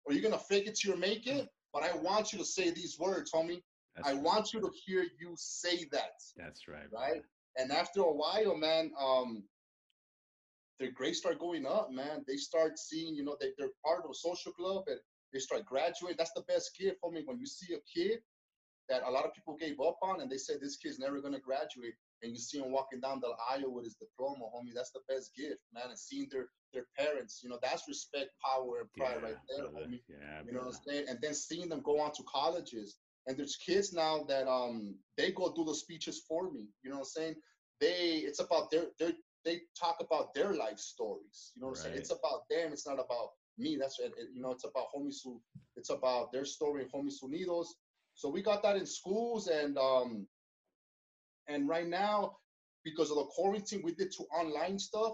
or 0.04 0.14
you're 0.14 0.22
gonna 0.22 0.38
fake 0.38 0.66
it 0.66 0.78
till 0.80 0.94
you 0.94 1.00
make 1.00 1.26
it, 1.26 1.46
but 1.74 1.82
I 1.82 1.94
want 1.96 2.32
you 2.32 2.38
to 2.38 2.44
say 2.44 2.70
these 2.70 2.98
words, 2.98 3.30
homie. 3.32 3.62
That's 3.96 4.08
I 4.08 4.12
right. 4.14 4.22
want 4.22 4.54
you 4.54 4.60
to 4.60 4.70
hear 4.86 5.04
you 5.20 5.34
say 5.36 5.86
that. 5.92 6.14
That's 6.38 6.66
right. 6.68 6.90
Right. 6.90 7.22
And 7.56 7.70
after 7.70 8.00
a 8.00 8.12
while, 8.12 8.56
man, 8.56 8.92
um, 9.00 9.44
their 10.78 10.90
grades 10.90 11.18
start 11.18 11.38
going 11.38 11.66
up, 11.66 11.92
man. 11.92 12.24
They 12.26 12.36
start 12.36 12.78
seeing, 12.78 13.14
you 13.14 13.24
know, 13.24 13.36
they, 13.40 13.50
they're 13.58 13.68
part 13.84 14.04
of 14.04 14.10
a 14.10 14.14
social 14.14 14.52
club 14.52 14.84
and 14.86 14.98
they 15.32 15.38
start 15.38 15.64
graduating. 15.66 16.16
That's 16.18 16.32
the 16.34 16.44
best 16.48 16.76
gift 16.78 16.96
for 17.00 17.10
me 17.10 17.22
when 17.24 17.38
you 17.38 17.46
see 17.46 17.74
a 17.74 17.78
kid 17.98 18.20
that 18.88 19.02
a 19.06 19.10
lot 19.10 19.24
of 19.24 19.34
people 19.34 19.56
gave 19.56 19.80
up 19.80 19.98
on 20.02 20.20
and 20.20 20.30
they 20.30 20.38
said 20.38 20.56
this 20.60 20.76
kid's 20.76 20.98
never 20.98 21.20
gonna 21.20 21.38
graduate 21.38 21.94
and 22.22 22.32
you 22.32 22.38
see 22.38 22.58
him 22.58 22.72
walking 22.72 23.00
down 23.00 23.20
the 23.20 23.32
aisle 23.50 23.72
with 23.72 23.84
his 23.84 23.94
diploma, 23.94 24.44
homie. 24.44 24.74
That's 24.74 24.90
the 24.90 25.00
best 25.08 25.34
gift, 25.36 25.60
man. 25.72 25.84
And 25.88 25.98
seeing 25.98 26.28
their 26.30 26.46
their 26.72 26.86
parents, 26.98 27.40
you 27.42 27.50
know, 27.50 27.58
that's 27.62 27.86
respect, 27.86 28.30
power, 28.44 28.80
and 28.80 28.92
pride 28.92 29.18
yeah, 29.20 29.28
right 29.28 29.36
there, 29.48 29.68
brother. 29.68 29.86
homie. 29.86 30.00
Yeah, 30.08 30.42
you 30.46 30.52
know 30.52 30.60
what 30.60 30.74
I'm 30.74 30.80
saying? 30.86 31.04
And 31.08 31.18
then 31.20 31.34
seeing 31.34 31.68
them 31.68 31.82
go 31.82 32.00
on 32.00 32.12
to 32.12 32.22
colleges 32.24 32.96
and 33.26 33.38
there's 33.38 33.56
kids 33.56 33.92
now 33.92 34.24
that 34.28 34.48
um 34.48 34.96
they 35.16 35.30
go 35.32 35.52
do 35.54 35.64
the 35.64 35.74
speeches 35.74 36.22
for 36.28 36.50
me. 36.50 36.68
You 36.82 36.90
know 36.90 36.96
what 36.98 37.08
I'm 37.16 37.22
saying? 37.22 37.34
They 37.80 38.22
it's 38.28 38.40
about 38.40 38.70
their 38.70 38.86
their 38.98 39.12
they 39.44 39.60
talk 39.78 39.96
about 40.00 40.34
their 40.34 40.54
life 40.54 40.78
stories. 40.78 41.52
You 41.54 41.62
know 41.62 41.68
what 41.68 41.78
right. 41.78 41.86
I'm 41.86 41.90
saying? 41.92 41.98
It's 41.98 42.10
about 42.10 42.48
them. 42.50 42.72
It's 42.72 42.86
not 42.86 42.94
about 42.94 43.30
me. 43.58 43.76
That's 43.78 43.98
it, 43.98 44.12
you 44.34 44.42
know. 44.42 44.50
It's 44.52 44.64
about 44.64 44.86
homies 44.94 45.18
who. 45.24 45.40
It's 45.76 45.90
about 45.90 46.32
their 46.32 46.44
story, 46.44 46.86
homies 46.94 47.22
unidos. 47.22 47.66
So 48.14 48.28
we 48.28 48.42
got 48.42 48.62
that 48.62 48.76
in 48.76 48.86
schools 48.86 49.48
and 49.48 49.76
um 49.78 50.26
and 51.48 51.68
right 51.68 51.88
now 51.88 52.36
because 52.84 53.10
of 53.10 53.16
the 53.16 53.24
quarantine 53.34 53.82
we 53.84 53.94
did 53.94 54.12
two 54.16 54.24
online 54.34 54.78
stuff. 54.78 55.12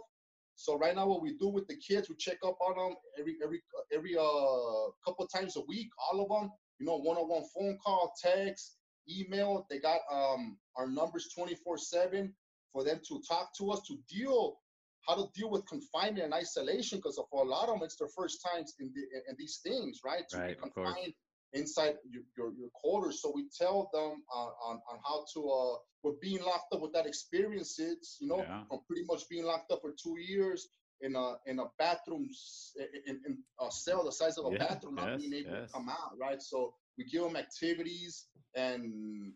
So 0.57 0.77
right 0.77 0.95
now 0.97 1.07
what 1.07 1.23
we 1.23 1.37
do 1.39 1.49
with 1.49 1.67
the 1.69 1.77
kids 1.77 2.09
we 2.09 2.17
check 2.17 2.39
up 2.45 2.59
on 2.61 2.77
them 2.77 2.97
every 3.19 3.37
every 3.43 3.63
every 3.93 4.17
uh 4.17 4.91
couple 5.05 5.27
times 5.29 5.57
a 5.57 5.61
week 5.69 5.89
all 6.11 6.21
of 6.23 6.29
them 6.29 6.51
you 6.79 6.87
know, 6.87 6.99
one-on-one 6.99 7.45
phone 7.55 7.79
call, 7.85 8.15
text, 8.23 8.77
email. 9.09 9.67
They 9.71 9.79
got 9.79 10.01
um, 10.11 10.59
our 10.77 10.89
numbers 10.89 11.29
24/7 11.37 12.33
for 12.73 12.85
them 12.85 13.01
to 13.09 13.23
talk 13.29 13.57
to 13.59 13.71
us 13.71 13.81
to 13.89 13.99
deal 14.09 14.59
how 15.07 15.15
to 15.15 15.29
deal 15.35 15.51
with 15.51 15.67
confinement 15.67 16.25
and 16.25 16.35
isolation 16.35 16.99
because 16.99 17.21
for 17.31 17.43
a 17.43 17.49
lot 17.49 17.69
of 17.69 17.77
them 17.77 17.83
it's 17.83 17.97
their 17.97 18.09
first 18.09 18.45
times 18.45 18.75
in, 18.79 18.93
the, 18.95 19.01
in 19.29 19.37
these 19.39 19.61
things, 19.65 20.01
right? 20.05 20.29
To 20.31 20.39
right, 20.39 20.57
be 20.57 20.71
confined 20.71 21.15
inside 21.55 21.95
your, 22.11 22.23
your, 22.37 22.53
your, 22.59 22.69
quarters. 22.75 23.23
So 23.23 23.33
we 23.35 23.47
tell 23.57 23.89
them 23.95 24.23
uh, 24.35 24.51
on, 24.69 24.81
on 24.91 24.99
how 25.03 25.25
to, 25.33 25.49
uh, 25.49 25.77
with 26.03 26.21
being 26.21 26.43
locked 26.43 26.75
up 26.75 26.83
with 26.83 26.93
that 26.93 27.07
experience 27.07 27.79
experiences, 27.79 28.19
you 28.21 28.29
know, 28.29 28.39
yeah. 28.47 28.65
from 28.69 28.81
pretty 28.87 29.05
much 29.09 29.27
being 29.31 29.45
locked 29.45 29.73
up 29.73 29.81
for 29.81 29.93
two 29.93 30.17
years 30.19 30.69
in 31.01 31.15
a 31.17 31.35
in 31.47 31.59
a 31.59 31.65
bathroom 31.79 32.29
in, 33.07 33.21
in 33.27 33.39
a 33.61 33.71
cell 33.71 34.05
the 34.05 34.13
size 34.13 34.39
of 34.39 34.47
a 34.47 34.53
yeah, 34.53 34.59
bathroom 34.59 34.95
not 34.95 35.11
yes, 35.11 35.21
being 35.21 35.35
able 35.35 35.51
yes. 35.51 35.69
to 35.69 35.73
come 35.73 35.89
out 35.89 36.13
right 36.21 36.43
so 36.43 36.75
we 36.97 37.05
give 37.05 37.23
them 37.23 37.37
activities 37.37 38.27
and 38.57 39.33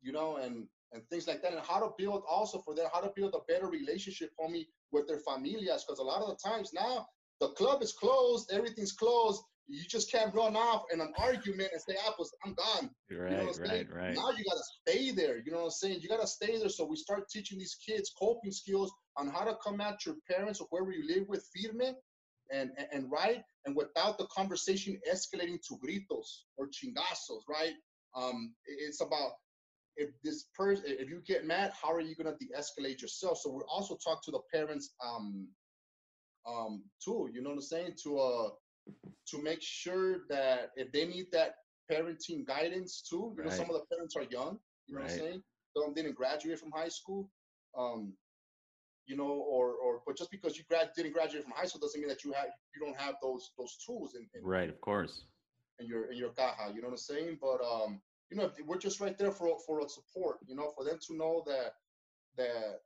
you 0.00 0.12
know 0.12 0.36
and 0.36 0.66
and 0.92 1.02
things 1.10 1.26
like 1.26 1.42
that 1.42 1.52
and 1.52 1.60
how 1.66 1.78
to 1.78 1.90
build 1.98 2.22
also 2.28 2.58
for 2.58 2.74
them 2.74 2.86
how 2.92 3.00
to 3.00 3.12
build 3.14 3.34
a 3.34 3.52
better 3.52 3.66
relationship 3.66 4.30
for 4.36 4.48
me 4.48 4.66
with 4.92 5.06
their 5.06 5.18
familias 5.18 5.84
because 5.84 5.98
a 5.98 6.02
lot 6.02 6.22
of 6.22 6.28
the 6.28 6.48
times 6.48 6.70
now 6.72 7.06
the 7.40 7.48
club 7.48 7.82
is 7.82 7.92
closed 7.92 8.50
everything's 8.52 8.92
closed 8.92 9.42
you 9.68 9.84
just 9.84 10.10
can't 10.10 10.34
run 10.34 10.56
off 10.56 10.84
in 10.92 11.00
an 11.00 11.12
argument 11.18 11.70
and 11.72 11.80
say, 11.80 11.94
"I 11.94 12.10
was, 12.18 12.32
I'm 12.44 12.54
gone." 12.54 12.90
Right, 13.10 13.30
you 13.30 13.36
know 13.36 13.52
right, 13.60 13.86
right. 13.92 14.14
Now 14.14 14.30
you 14.30 14.44
gotta 14.44 14.64
stay 14.82 15.10
there. 15.10 15.38
You 15.38 15.52
know 15.52 15.58
what 15.58 15.64
I'm 15.64 15.70
saying? 15.70 16.00
You 16.00 16.08
gotta 16.08 16.26
stay 16.26 16.58
there. 16.58 16.70
So 16.70 16.86
we 16.86 16.96
start 16.96 17.28
teaching 17.28 17.58
these 17.58 17.76
kids 17.86 18.10
coping 18.18 18.50
skills 18.50 18.90
on 19.16 19.28
how 19.28 19.44
to 19.44 19.56
come 19.62 19.80
at 19.80 20.04
your 20.06 20.16
parents 20.28 20.60
or 20.60 20.68
whoever 20.70 20.90
you 20.90 21.06
live 21.06 21.28
with, 21.28 21.46
firme, 21.54 21.94
and 22.50 22.70
and, 22.78 22.88
and 22.92 23.10
right, 23.10 23.42
and 23.66 23.76
without 23.76 24.16
the 24.16 24.26
conversation 24.34 24.98
escalating 25.10 25.58
to 25.68 25.78
gritos 25.84 26.44
or 26.56 26.66
chingazos, 26.68 27.42
right? 27.48 27.74
Um, 28.16 28.54
it's 28.66 29.02
about 29.02 29.32
if 29.96 30.10
this 30.22 30.46
person, 30.56 30.84
if 30.86 31.10
you 31.10 31.20
get 31.26 31.44
mad, 31.44 31.72
how 31.80 31.92
are 31.92 32.00
you 32.00 32.14
gonna 32.14 32.36
de-escalate 32.40 33.02
yourself? 33.02 33.38
So 33.38 33.50
we 33.50 33.62
also 33.68 33.98
talk 34.02 34.24
to 34.24 34.30
the 34.30 34.40
parents, 34.52 34.94
um, 35.04 35.48
um, 36.46 36.84
too. 37.04 37.28
You 37.34 37.42
know 37.42 37.50
what 37.50 37.56
I'm 37.56 37.62
saying? 37.62 37.96
To 38.04 38.18
uh 38.18 38.48
to 39.28 39.42
make 39.42 39.62
sure 39.62 40.20
that 40.28 40.70
if 40.76 40.90
they 40.92 41.06
need 41.06 41.26
that 41.32 41.56
parenting 41.90 42.46
guidance 42.46 43.02
too, 43.08 43.34
you 43.36 43.42
right. 43.42 43.50
know, 43.50 43.56
some 43.56 43.70
of 43.70 43.74
the 43.74 43.84
parents 43.94 44.16
are 44.16 44.24
young, 44.30 44.58
you 44.86 44.94
know 44.94 45.00
right. 45.00 45.10
what 45.10 45.12
I'm 45.12 45.18
saying? 45.18 45.42
Some 45.76 45.94
didn't 45.94 46.14
graduate 46.14 46.58
from 46.58 46.72
high 46.72 46.88
school. 46.88 47.30
Um, 47.76 48.14
you 49.06 49.16
know, 49.16 49.24
or 49.24 49.72
or 49.72 50.02
but 50.06 50.16
just 50.16 50.30
because 50.30 50.56
you 50.58 50.64
grad 50.68 50.90
didn't 50.94 51.12
graduate 51.12 51.42
from 51.42 51.52
high 51.56 51.64
school 51.64 51.80
doesn't 51.80 52.00
mean 52.00 52.08
that 52.08 52.24
you 52.24 52.32
have 52.32 52.48
you 52.74 52.84
don't 52.84 52.96
have 53.00 53.14
those 53.22 53.50
those 53.58 53.76
tools 53.84 54.14
in, 54.14 54.28
in 54.34 54.46
right, 54.46 54.68
of 54.68 54.80
course. 54.80 55.24
In 55.80 55.86
your 55.86 56.12
in 56.12 56.18
your 56.18 56.30
caja, 56.30 56.72
you 56.74 56.82
know 56.82 56.88
what 56.88 56.94
I'm 56.94 56.98
saying? 56.98 57.38
But 57.40 57.60
um, 57.64 58.00
you 58.30 58.36
know, 58.36 58.50
we're 58.66 58.78
just 58.78 59.00
right 59.00 59.16
there 59.16 59.32
for 59.32 59.58
for 59.66 59.80
a 59.80 59.88
support, 59.88 60.38
you 60.46 60.54
know, 60.54 60.70
for 60.76 60.84
them 60.84 60.98
to 61.06 61.16
know 61.16 61.42
that 61.46 61.72
that 62.36 62.80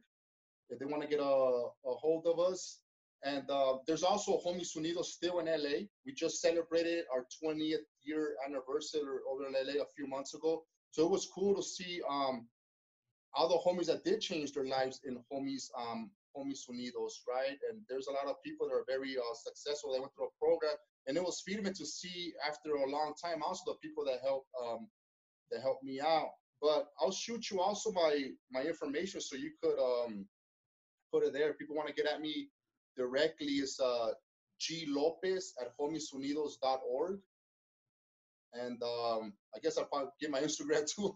if 0.70 0.78
they 0.78 0.84
want 0.84 1.02
to 1.02 1.08
get 1.08 1.20
a, 1.20 1.22
a 1.22 1.70
hold 1.84 2.26
of 2.26 2.38
us. 2.38 2.80
And 3.24 3.50
uh, 3.50 3.78
there's 3.86 4.02
also 4.02 4.38
Homies 4.44 4.76
Unidos 4.76 5.06
still 5.06 5.38
in 5.38 5.46
LA. 5.46 5.86
We 6.04 6.12
just 6.14 6.42
celebrated 6.42 7.04
our 7.12 7.26
20th 7.42 7.86
year 8.02 8.36
anniversary 8.46 9.00
over 9.30 9.46
in 9.46 9.54
LA 9.54 9.82
a 9.82 9.86
few 9.96 10.06
months 10.06 10.34
ago. 10.34 10.64
So 10.90 11.04
it 11.04 11.10
was 11.10 11.26
cool 11.34 11.56
to 11.56 11.62
see 11.62 12.02
um, 12.08 12.46
all 13.34 13.48
the 13.48 13.58
homies 13.58 13.86
that 13.86 14.04
did 14.04 14.20
change 14.20 14.52
their 14.52 14.66
lives 14.66 15.00
in 15.04 15.18
Homies 15.32 15.68
um, 15.76 16.10
Homies 16.36 16.68
Unidos, 16.70 17.12
right? 17.28 17.56
And 17.70 17.80
there's 17.88 18.08
a 18.08 18.12
lot 18.12 18.26
of 18.26 18.42
people 18.44 18.68
that 18.68 18.74
are 18.74 18.84
very 18.86 19.16
uh, 19.16 19.34
successful. 19.34 19.92
They 19.92 20.00
went 20.00 20.12
through 20.14 20.26
a 20.26 20.38
program, 20.38 20.76
and 21.06 21.16
it 21.16 21.22
was 21.22 21.40
freedom 21.40 21.64
to 21.64 21.86
see 21.86 22.32
after 22.46 22.74
a 22.74 22.90
long 22.90 23.14
time 23.22 23.42
also 23.42 23.72
the 23.72 23.78
people 23.88 24.04
that 24.04 24.20
helped 24.22 24.48
um, 24.62 24.88
that 25.50 25.62
helped 25.62 25.82
me 25.82 26.00
out. 26.00 26.30
But 26.60 26.88
I'll 27.00 27.12
shoot 27.12 27.50
you 27.50 27.60
also 27.60 27.90
my 27.92 28.28
my 28.52 28.62
information 28.62 29.20
so 29.20 29.36
you 29.36 29.52
could 29.62 29.78
um, 29.78 30.26
put 31.12 31.24
it 31.24 31.32
there. 31.32 31.50
If 31.50 31.58
people 31.58 31.76
want 31.76 31.88
to 31.88 31.94
get 31.94 32.06
at 32.06 32.20
me 32.20 32.50
directly, 32.96 33.46
is 33.46 33.78
uh, 33.82 34.08
G 34.60 34.84
Lopez 34.88 35.52
at 35.60 35.68
homiesunidos.org. 35.78 37.18
And 38.56 38.80
um, 38.84 39.32
I 39.54 39.58
guess 39.62 39.76
I'll 39.78 39.84
probably 39.86 40.10
get 40.20 40.30
my 40.30 40.40
Instagram 40.40 40.86
too. 40.94 41.12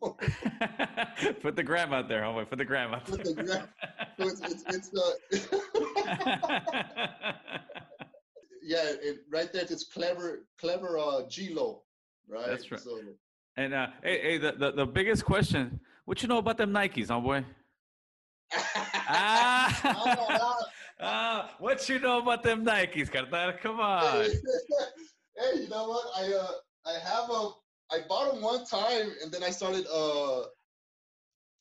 Put 1.40 1.54
the 1.54 1.62
gram 1.62 1.92
out 1.92 2.08
there, 2.08 2.22
homeboy. 2.22 2.48
Put 2.50 2.58
the 2.58 2.64
gram 2.64 2.92
out 2.94 3.04
Put 3.04 3.22
the 3.22 3.32
there. 3.32 3.44
gram- 3.44 3.68
So 4.18 4.26
it's, 4.28 4.40
it's, 4.40 4.64
it's 4.68 4.90
uh, 4.96 5.12
yeah, 8.62 8.82
it, 9.02 9.18
right 9.30 9.52
there. 9.52 9.62
It's 9.62 9.84
clever, 9.84 10.46
clever 10.60 10.98
uh, 10.98 11.22
G-Lo, 11.28 11.82
right? 12.28 12.46
That's 12.46 12.70
right. 12.72 12.80
So, 12.80 12.98
and 13.56 13.72
uh, 13.74 13.86
hey, 14.02 14.20
hey, 14.20 14.38
the, 14.38 14.52
the, 14.52 14.72
the 14.72 14.86
biggest 14.86 15.24
question: 15.24 15.78
What 16.06 16.20
you 16.22 16.28
know 16.28 16.38
about 16.38 16.58
them 16.58 16.72
Nikes, 16.72 17.06
homeboy? 17.06 17.44
ah, 18.52 20.56
ah, 21.00 21.54
what 21.58 21.88
you 21.88 21.98
know 21.98 22.18
about 22.18 22.42
them 22.42 22.64
Nikes, 22.64 23.10
Cartal? 23.10 23.52
Come 23.60 23.80
on. 23.80 24.24
hey, 25.36 25.60
you 25.62 25.68
know 25.68 25.88
what? 25.88 26.06
I 26.16 26.32
uh, 26.32 26.52
I 26.86 26.98
have 26.98 27.30
a, 27.30 27.50
I 27.90 28.00
bought 28.08 28.32
them 28.32 28.42
one 28.42 28.64
time, 28.64 29.12
and 29.22 29.32
then 29.32 29.42
I 29.42 29.50
started 29.50 29.86
uh, 29.92 30.40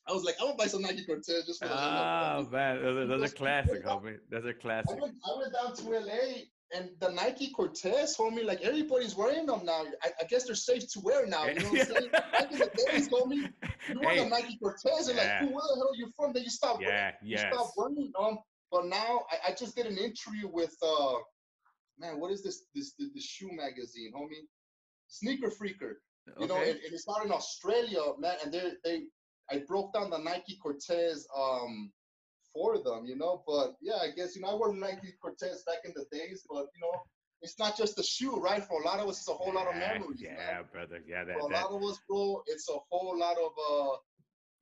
I 0.08 0.12
was 0.12 0.24
like, 0.24 0.36
I'm 0.40 0.46
gonna 0.48 0.56
buy 0.56 0.66
some 0.66 0.82
Nike 0.82 1.04
Cortez 1.04 1.44
just 1.46 1.60
for 1.62 1.68
the 1.68 1.74
Ah, 1.74 2.42
man, 2.50 2.82
those 3.08 3.22
are 3.30 3.34
classic, 3.36 3.84
homie. 3.84 4.16
Are 4.32 4.48
I 4.48 4.52
classic. 4.52 5.00
went, 5.00 5.14
I 5.24 5.36
went 5.38 5.52
down 5.52 5.74
to 5.76 5.82
LA 6.00 6.44
and 6.74 6.90
the 7.00 7.10
Nike 7.10 7.50
Cortez, 7.50 8.16
homie, 8.16 8.44
like 8.44 8.62
everybody's 8.62 9.14
wearing 9.16 9.44
them 9.46 9.64
now. 9.64 9.84
I, 10.02 10.08
I 10.20 10.24
guess 10.24 10.44
they're 10.44 10.54
safe 10.54 10.90
to 10.92 11.00
wear 11.00 11.26
now. 11.26 11.46
You 11.46 11.60
know 11.60 11.68
what 11.70 11.80
I'm 11.80 11.86
saying? 11.86 12.10
Back 12.12 12.52
in 12.52 12.58
the 12.58 12.70
days, 12.90 13.08
homie, 13.10 13.48
you 13.88 14.00
wear 14.00 14.14
Hey. 14.14 14.24
the 14.24 14.28
Nike 14.30 14.58
Cortez 14.58 15.08
and 15.08 15.16
Yeah. 15.18 15.40
like, 15.40 15.48
who, 15.48 15.54
where 15.54 15.62
the 15.68 15.74
hell 15.76 15.88
are 15.92 15.96
you 15.96 16.10
from? 16.16 16.32
Then 16.32 16.42
you 16.44 16.50
stop 16.50 16.78
wearing, 16.78 16.94
Yeah, 16.94 17.12
you 17.22 17.36
yes. 17.36 17.52
stop 17.54 17.70
wearing 17.76 18.10
them. 18.18 18.38
But 18.70 18.86
now 18.86 19.24
I, 19.30 19.50
I 19.50 19.54
just 19.54 19.76
did 19.76 19.86
an 19.86 19.98
interview 19.98 20.48
with 20.50 20.74
uh 20.82 21.14
man, 21.98 22.20
what 22.20 22.30
is 22.32 22.42
this 22.42 22.64
this 22.74 22.94
the, 22.98 23.20
shoe 23.20 23.50
magazine, 23.52 24.12
homie? 24.16 24.46
Sneaker 25.08 25.48
Freaker. 25.48 25.94
You 26.38 26.46
know, 26.46 26.56
and, 26.56 26.68
and 26.68 26.92
it's 26.92 27.06
out 27.08 27.24
in 27.24 27.32
Australia, 27.32 28.00
man, 28.18 28.36
and 28.44 28.52
they 28.52 28.72
they 28.84 29.02
I 29.50 29.62
broke 29.66 29.94
down 29.94 30.10
the 30.10 30.18
Nike 30.18 30.58
Cortez 30.62 31.26
um 31.36 31.90
for 32.52 32.78
them, 32.82 33.06
you 33.06 33.16
know. 33.16 33.42
But 33.46 33.74
yeah, 33.80 33.96
I 34.02 34.10
guess 34.14 34.36
you 34.36 34.42
know 34.42 34.48
I 34.48 34.54
wore 34.54 34.74
Nike 34.74 35.14
Cortez 35.22 35.62
back 35.66 35.78
in 35.86 35.92
the 35.96 36.04
days, 36.12 36.44
but 36.50 36.66
you 36.74 36.80
know, 36.82 37.00
it's 37.40 37.58
not 37.58 37.78
just 37.78 37.96
the 37.96 38.02
shoe, 38.02 38.36
right? 38.36 38.62
For 38.62 38.82
a 38.82 38.84
lot 38.84 39.00
of 39.00 39.08
us, 39.08 39.20
it's 39.20 39.28
a 39.28 39.32
whole 39.32 39.54
lot 39.54 39.68
of 39.68 39.76
Yeah, 39.76 39.94
memories. 39.94 40.20
Yeah, 40.20 40.36
man. 40.36 40.64
brother. 40.70 41.00
Yeah, 41.08 41.24
that, 41.24 41.38
For 41.38 41.46
a 41.48 41.52
that, 41.54 41.70
lot 41.70 41.76
of 41.76 41.82
us, 41.82 41.98
bro, 42.06 42.42
it's 42.46 42.68
a 42.68 42.78
whole 42.90 43.18
lot 43.18 43.36
of 43.38 43.52
uh 43.72 43.96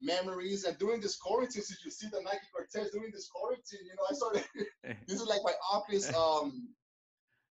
memories. 0.01 0.65
And 0.65 0.79
during 0.79 1.01
this 1.01 1.17
quarantine, 1.17 1.63
since 1.63 1.85
you 1.85 1.91
see 1.91 2.09
the 2.09 2.21
Nike 2.23 2.47
Cortez 2.53 2.91
during 2.93 3.11
this 3.13 3.29
quarantine, 3.29 3.81
you 3.85 3.95
know, 3.97 4.05
I 4.11 4.15
started. 4.15 4.45
this 5.07 5.21
is 5.21 5.27
like 5.27 5.41
my 5.45 5.55
office 5.73 6.13
um 6.15 6.69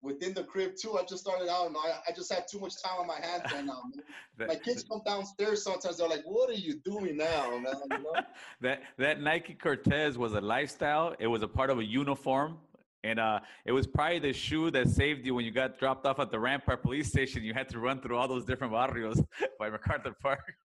within 0.04 0.34
the 0.34 0.44
crib 0.44 0.76
too. 0.76 0.98
I 0.98 1.04
just 1.04 1.24
started 1.24 1.50
out, 1.50 1.68
and 1.68 1.76
I, 1.78 2.00
I 2.08 2.12
just 2.12 2.32
have 2.32 2.46
too 2.46 2.60
much 2.60 2.74
time 2.84 3.00
on 3.00 3.08
my 3.08 3.20
hands 3.20 3.52
right 3.52 3.66
now. 3.66 3.82
That, 4.36 4.48
My 4.48 4.56
kids 4.56 4.84
come 4.84 5.02
downstairs 5.06 5.64
sometimes. 5.64 5.98
They're 5.98 6.10
like, 6.10 6.24
"What 6.26 6.50
are 6.50 6.54
you 6.54 6.80
doing 6.84 7.18
now, 7.18 7.52
man?" 7.52 7.76
You 7.92 7.98
know? 8.00 8.14
that 8.62 8.82
that 8.98 9.22
Nike 9.22 9.54
Cortez 9.54 10.18
was 10.18 10.34
a 10.34 10.42
lifestyle. 10.42 11.16
It 11.20 11.28
was 11.28 11.44
a 11.44 11.48
part 11.48 11.70
of 11.70 11.78
a 11.80 11.84
uniform. 11.84 12.58
And 13.06 13.20
uh, 13.20 13.42
it 13.66 13.74
was 13.74 13.86
probably 13.86 14.20
the 14.20 14.32
shoe 14.32 14.72
that 14.72 14.88
saved 14.88 15.26
you 15.26 15.36
when 15.36 15.44
you 15.44 15.52
got 15.52 15.78
dropped 15.78 16.06
off 16.06 16.20
at 16.20 16.32
the 16.32 16.40
Rampart 16.40 16.82
police 16.82 17.10
station. 17.10 17.44
You 17.44 17.54
had 17.54 17.68
to 17.70 17.80
run 17.80 18.00
through 18.00 18.18
all 18.18 18.30
those 18.30 18.46
different 18.46 18.72
barrios 18.72 19.22
by 19.60 19.70
MacArthur 19.70 20.16
Park. 20.22 20.56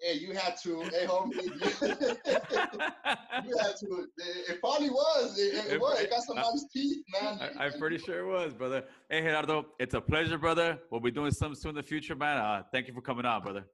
Hey, 0.00 0.14
you 0.18 0.32
had 0.32 0.56
to, 0.62 0.80
hey, 0.82 1.06
homie. 1.06 1.34
you 3.44 3.56
had 3.58 3.76
to. 3.76 4.06
It, 4.48 4.60
probably 4.60 4.90
was. 4.90 5.38
It, 5.38 5.54
it, 5.54 5.72
It- 5.72 5.80
was. 5.80 6.00
It 6.00 6.10
got 6.10 6.22
somebody's 6.22 6.64
I- 6.64 6.68
teeth, 6.72 7.04
man. 7.20 7.38
I, 7.58 7.64
I'm 7.64 7.72
pretty 7.78 7.98
sure 7.98 8.20
it 8.20 8.26
was, 8.26 8.54
brother. 8.54 8.84
Hey, 9.10 9.22
Gerardo, 9.22 9.66
it's 9.80 9.94
a 9.94 10.00
pleasure, 10.00 10.38
brother. 10.38 10.78
We'll 10.90 11.00
be 11.00 11.10
doing 11.10 11.32
something 11.32 11.60
soon 11.60 11.70
in 11.70 11.74
the 11.76 11.82
future, 11.82 12.14
man. 12.14 12.38
Uh, 12.38 12.62
thank 12.72 12.86
you 12.86 12.94
for 12.94 13.00
coming 13.00 13.26
on, 13.26 13.42
brother. 13.42 13.64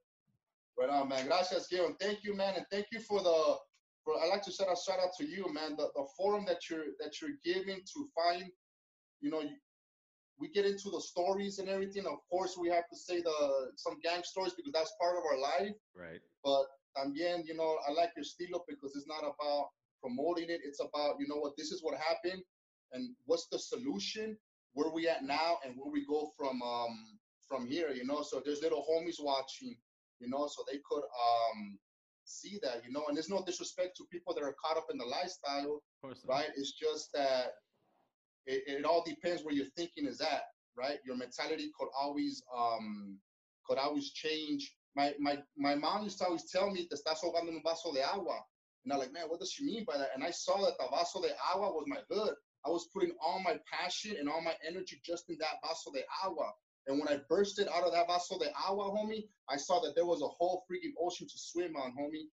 Right 0.78 0.88
on, 0.88 1.08
man. 1.08 1.26
Gracias, 1.26 1.68
Gil. 1.68 1.86
And 1.86 1.98
thank 2.00 2.24
you, 2.24 2.34
man. 2.34 2.54
And 2.56 2.64
thank 2.70 2.86
you 2.90 3.00
for 3.00 3.22
the. 3.22 3.56
For 4.04 4.14
I 4.22 4.26
like 4.28 4.42
to 4.42 4.52
shout 4.52 4.68
out, 4.68 4.78
shout 4.78 4.98
out 5.00 5.10
to 5.18 5.26
you, 5.26 5.50
man. 5.52 5.76
The, 5.76 5.88
the 5.94 6.06
forum 6.16 6.44
that 6.46 6.68
you're 6.68 6.84
that 7.00 7.20
you're 7.20 7.30
giving 7.44 7.76
to 7.76 8.08
find, 8.14 8.44
you 9.20 9.30
know, 9.30 9.42
we 10.38 10.48
get 10.48 10.66
into 10.66 10.90
the 10.90 11.00
stories 11.00 11.58
and 11.58 11.68
everything. 11.68 12.06
Of 12.06 12.18
course, 12.30 12.56
we 12.60 12.68
have 12.68 12.88
to 12.90 12.96
say 12.96 13.20
the 13.20 13.70
some 13.76 13.98
gang 14.02 14.22
stories 14.24 14.54
because 14.54 14.72
that's 14.72 14.92
part 15.00 15.16
of 15.16 15.22
our 15.30 15.38
life. 15.38 15.74
Right. 15.94 16.20
But 16.42 16.64
también, 16.96 17.46
you 17.46 17.54
know, 17.54 17.78
I 17.88 17.92
like 17.92 18.10
your 18.16 18.24
estilo 18.24 18.60
because 18.68 18.94
it's 18.96 19.06
not 19.06 19.22
about 19.22 19.68
promoting 20.02 20.50
it. 20.50 20.60
It's 20.64 20.80
about, 20.80 21.16
you 21.18 21.26
know 21.28 21.36
what, 21.36 21.56
this 21.56 21.70
is 21.72 21.82
what 21.82 21.96
happened 21.98 22.42
and 22.92 23.14
what's 23.26 23.46
the 23.50 23.58
solution, 23.58 24.36
where 24.74 24.90
we 24.92 25.08
at 25.08 25.24
now 25.24 25.58
and 25.64 25.74
where 25.76 25.90
we 25.90 26.04
go 26.06 26.30
from 26.36 26.60
um 26.62 27.18
from 27.48 27.66
here, 27.66 27.90
you 27.90 28.04
know. 28.04 28.22
So 28.22 28.42
there's 28.44 28.62
little 28.62 28.84
homies 28.90 29.16
watching, 29.22 29.76
you 30.20 30.28
know, 30.28 30.46
so 30.48 30.64
they 30.70 30.78
could 30.90 31.04
um 31.04 31.78
see 32.24 32.58
that, 32.62 32.82
you 32.84 32.90
know, 32.92 33.04
and 33.06 33.16
there's 33.16 33.28
no 33.28 33.42
disrespect 33.44 33.96
to 33.96 34.04
people 34.10 34.34
that 34.34 34.42
are 34.42 34.54
caught 34.64 34.76
up 34.78 34.86
in 34.90 34.98
the 34.98 35.04
lifestyle, 35.04 35.76
Of 35.76 36.00
course. 36.02 36.20
not. 36.26 36.34
right? 36.34 36.50
It's 36.56 36.72
just 36.72 37.10
that 37.12 37.52
it, 38.46 38.62
it 38.66 38.84
all 38.84 39.02
depends 39.06 39.42
where 39.42 39.54
your 39.54 39.66
thinking 39.76 40.06
is 40.06 40.20
at, 40.20 40.42
right? 40.76 40.98
Your 41.04 41.16
mentality 41.16 41.70
could 41.78 41.88
always 41.98 42.42
um 42.56 43.18
could 43.66 43.78
always 43.78 44.10
change. 44.12 44.74
My 44.96 45.14
my 45.18 45.38
my 45.56 45.74
mom 45.74 46.04
used 46.04 46.18
to 46.18 46.26
always 46.26 46.50
tell 46.50 46.70
me 46.70 46.86
te 46.86 46.96
estás 46.96 47.22
ahogando 47.22 47.48
un 47.48 47.62
vaso 47.64 47.92
de 47.92 48.02
agua. 48.02 48.40
And 48.84 48.92
I'm 48.92 48.98
like, 48.98 49.12
man, 49.12 49.24
what 49.28 49.40
does 49.40 49.50
she 49.50 49.64
mean 49.64 49.84
by 49.86 49.96
that? 49.96 50.10
And 50.14 50.22
I 50.22 50.30
saw 50.30 50.58
that 50.58 50.74
the 50.78 50.86
vaso 50.90 51.22
de 51.22 51.30
agua 51.52 51.72
was 51.72 51.84
my 51.86 52.00
hood. 52.10 52.34
I 52.66 52.70
was 52.70 52.88
putting 52.92 53.12
all 53.20 53.40
my 53.42 53.58
passion 53.70 54.16
and 54.18 54.28
all 54.28 54.42
my 54.42 54.54
energy 54.66 55.00
just 55.04 55.28
in 55.30 55.36
that 55.40 55.56
vaso 55.64 55.90
de 55.92 56.02
agua. 56.24 56.52
And 56.86 56.98
when 56.98 57.08
I 57.08 57.20
bursted 57.28 57.66
out 57.68 57.84
of 57.84 57.92
that 57.92 58.06
vaso 58.06 58.38
de 58.38 58.50
agua, 58.68 58.90
homie, 58.90 59.24
I 59.48 59.56
saw 59.56 59.80
that 59.80 59.94
there 59.94 60.04
was 60.04 60.20
a 60.20 60.28
whole 60.28 60.64
freaking 60.70 60.92
ocean 61.00 61.26
to 61.26 61.38
swim 61.38 61.76
on, 61.76 61.92
homie. 61.92 62.28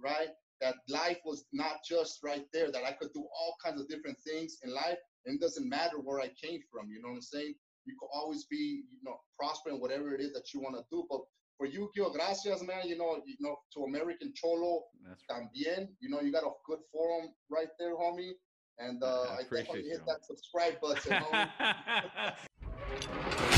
Right? 0.00 0.28
That 0.60 0.76
life 0.88 1.18
was 1.24 1.44
not 1.52 1.76
just 1.88 2.18
right 2.24 2.44
there, 2.52 2.70
that 2.72 2.84
I 2.84 2.92
could 2.92 3.12
do 3.12 3.20
all 3.20 3.54
kinds 3.64 3.80
of 3.80 3.88
different 3.88 4.18
things 4.26 4.58
in 4.64 4.74
life. 4.74 4.98
And 5.24 5.34
it 5.36 5.40
doesn't 5.40 5.68
matter 5.68 5.98
where 5.98 6.20
I 6.20 6.28
came 6.42 6.60
from. 6.72 6.90
You 6.90 7.00
know 7.02 7.08
what 7.08 7.16
I'm 7.16 7.22
saying? 7.22 7.54
You 7.84 7.96
could 7.98 8.08
always 8.12 8.44
be, 8.44 8.82
you 8.90 8.98
know, 9.04 9.16
prospering 9.38 9.80
whatever 9.80 10.14
it 10.14 10.20
is 10.20 10.32
that 10.32 10.52
you 10.52 10.60
want 10.60 10.76
to 10.76 10.84
do. 10.90 11.06
But 11.08 11.20
for 11.56 11.66
you, 11.66 11.90
Gil, 11.94 12.12
gracias, 12.12 12.62
man. 12.62 12.86
You 12.86 12.96
know, 12.98 13.20
you 13.26 13.36
know, 13.40 13.56
to 13.74 13.84
American 13.84 14.32
Cholo, 14.34 14.84
That's 15.06 15.22
right. 15.30 15.42
también. 15.42 15.88
You 16.00 16.08
know, 16.08 16.20
you 16.20 16.32
got 16.32 16.44
a 16.44 16.50
good 16.66 16.80
forum 16.92 17.30
right 17.50 17.68
there, 17.78 17.94
homie. 17.96 18.32
And 18.78 19.02
uh, 19.02 19.22
I 19.22 19.38
I, 19.38 19.40
appreciate 19.40 19.66
definitely 19.66 19.90
you, 19.90 19.90
hit 19.90 20.06
that 20.06 20.24
subscribe 20.24 20.80
button, 20.80 21.12
homie. 21.12 22.34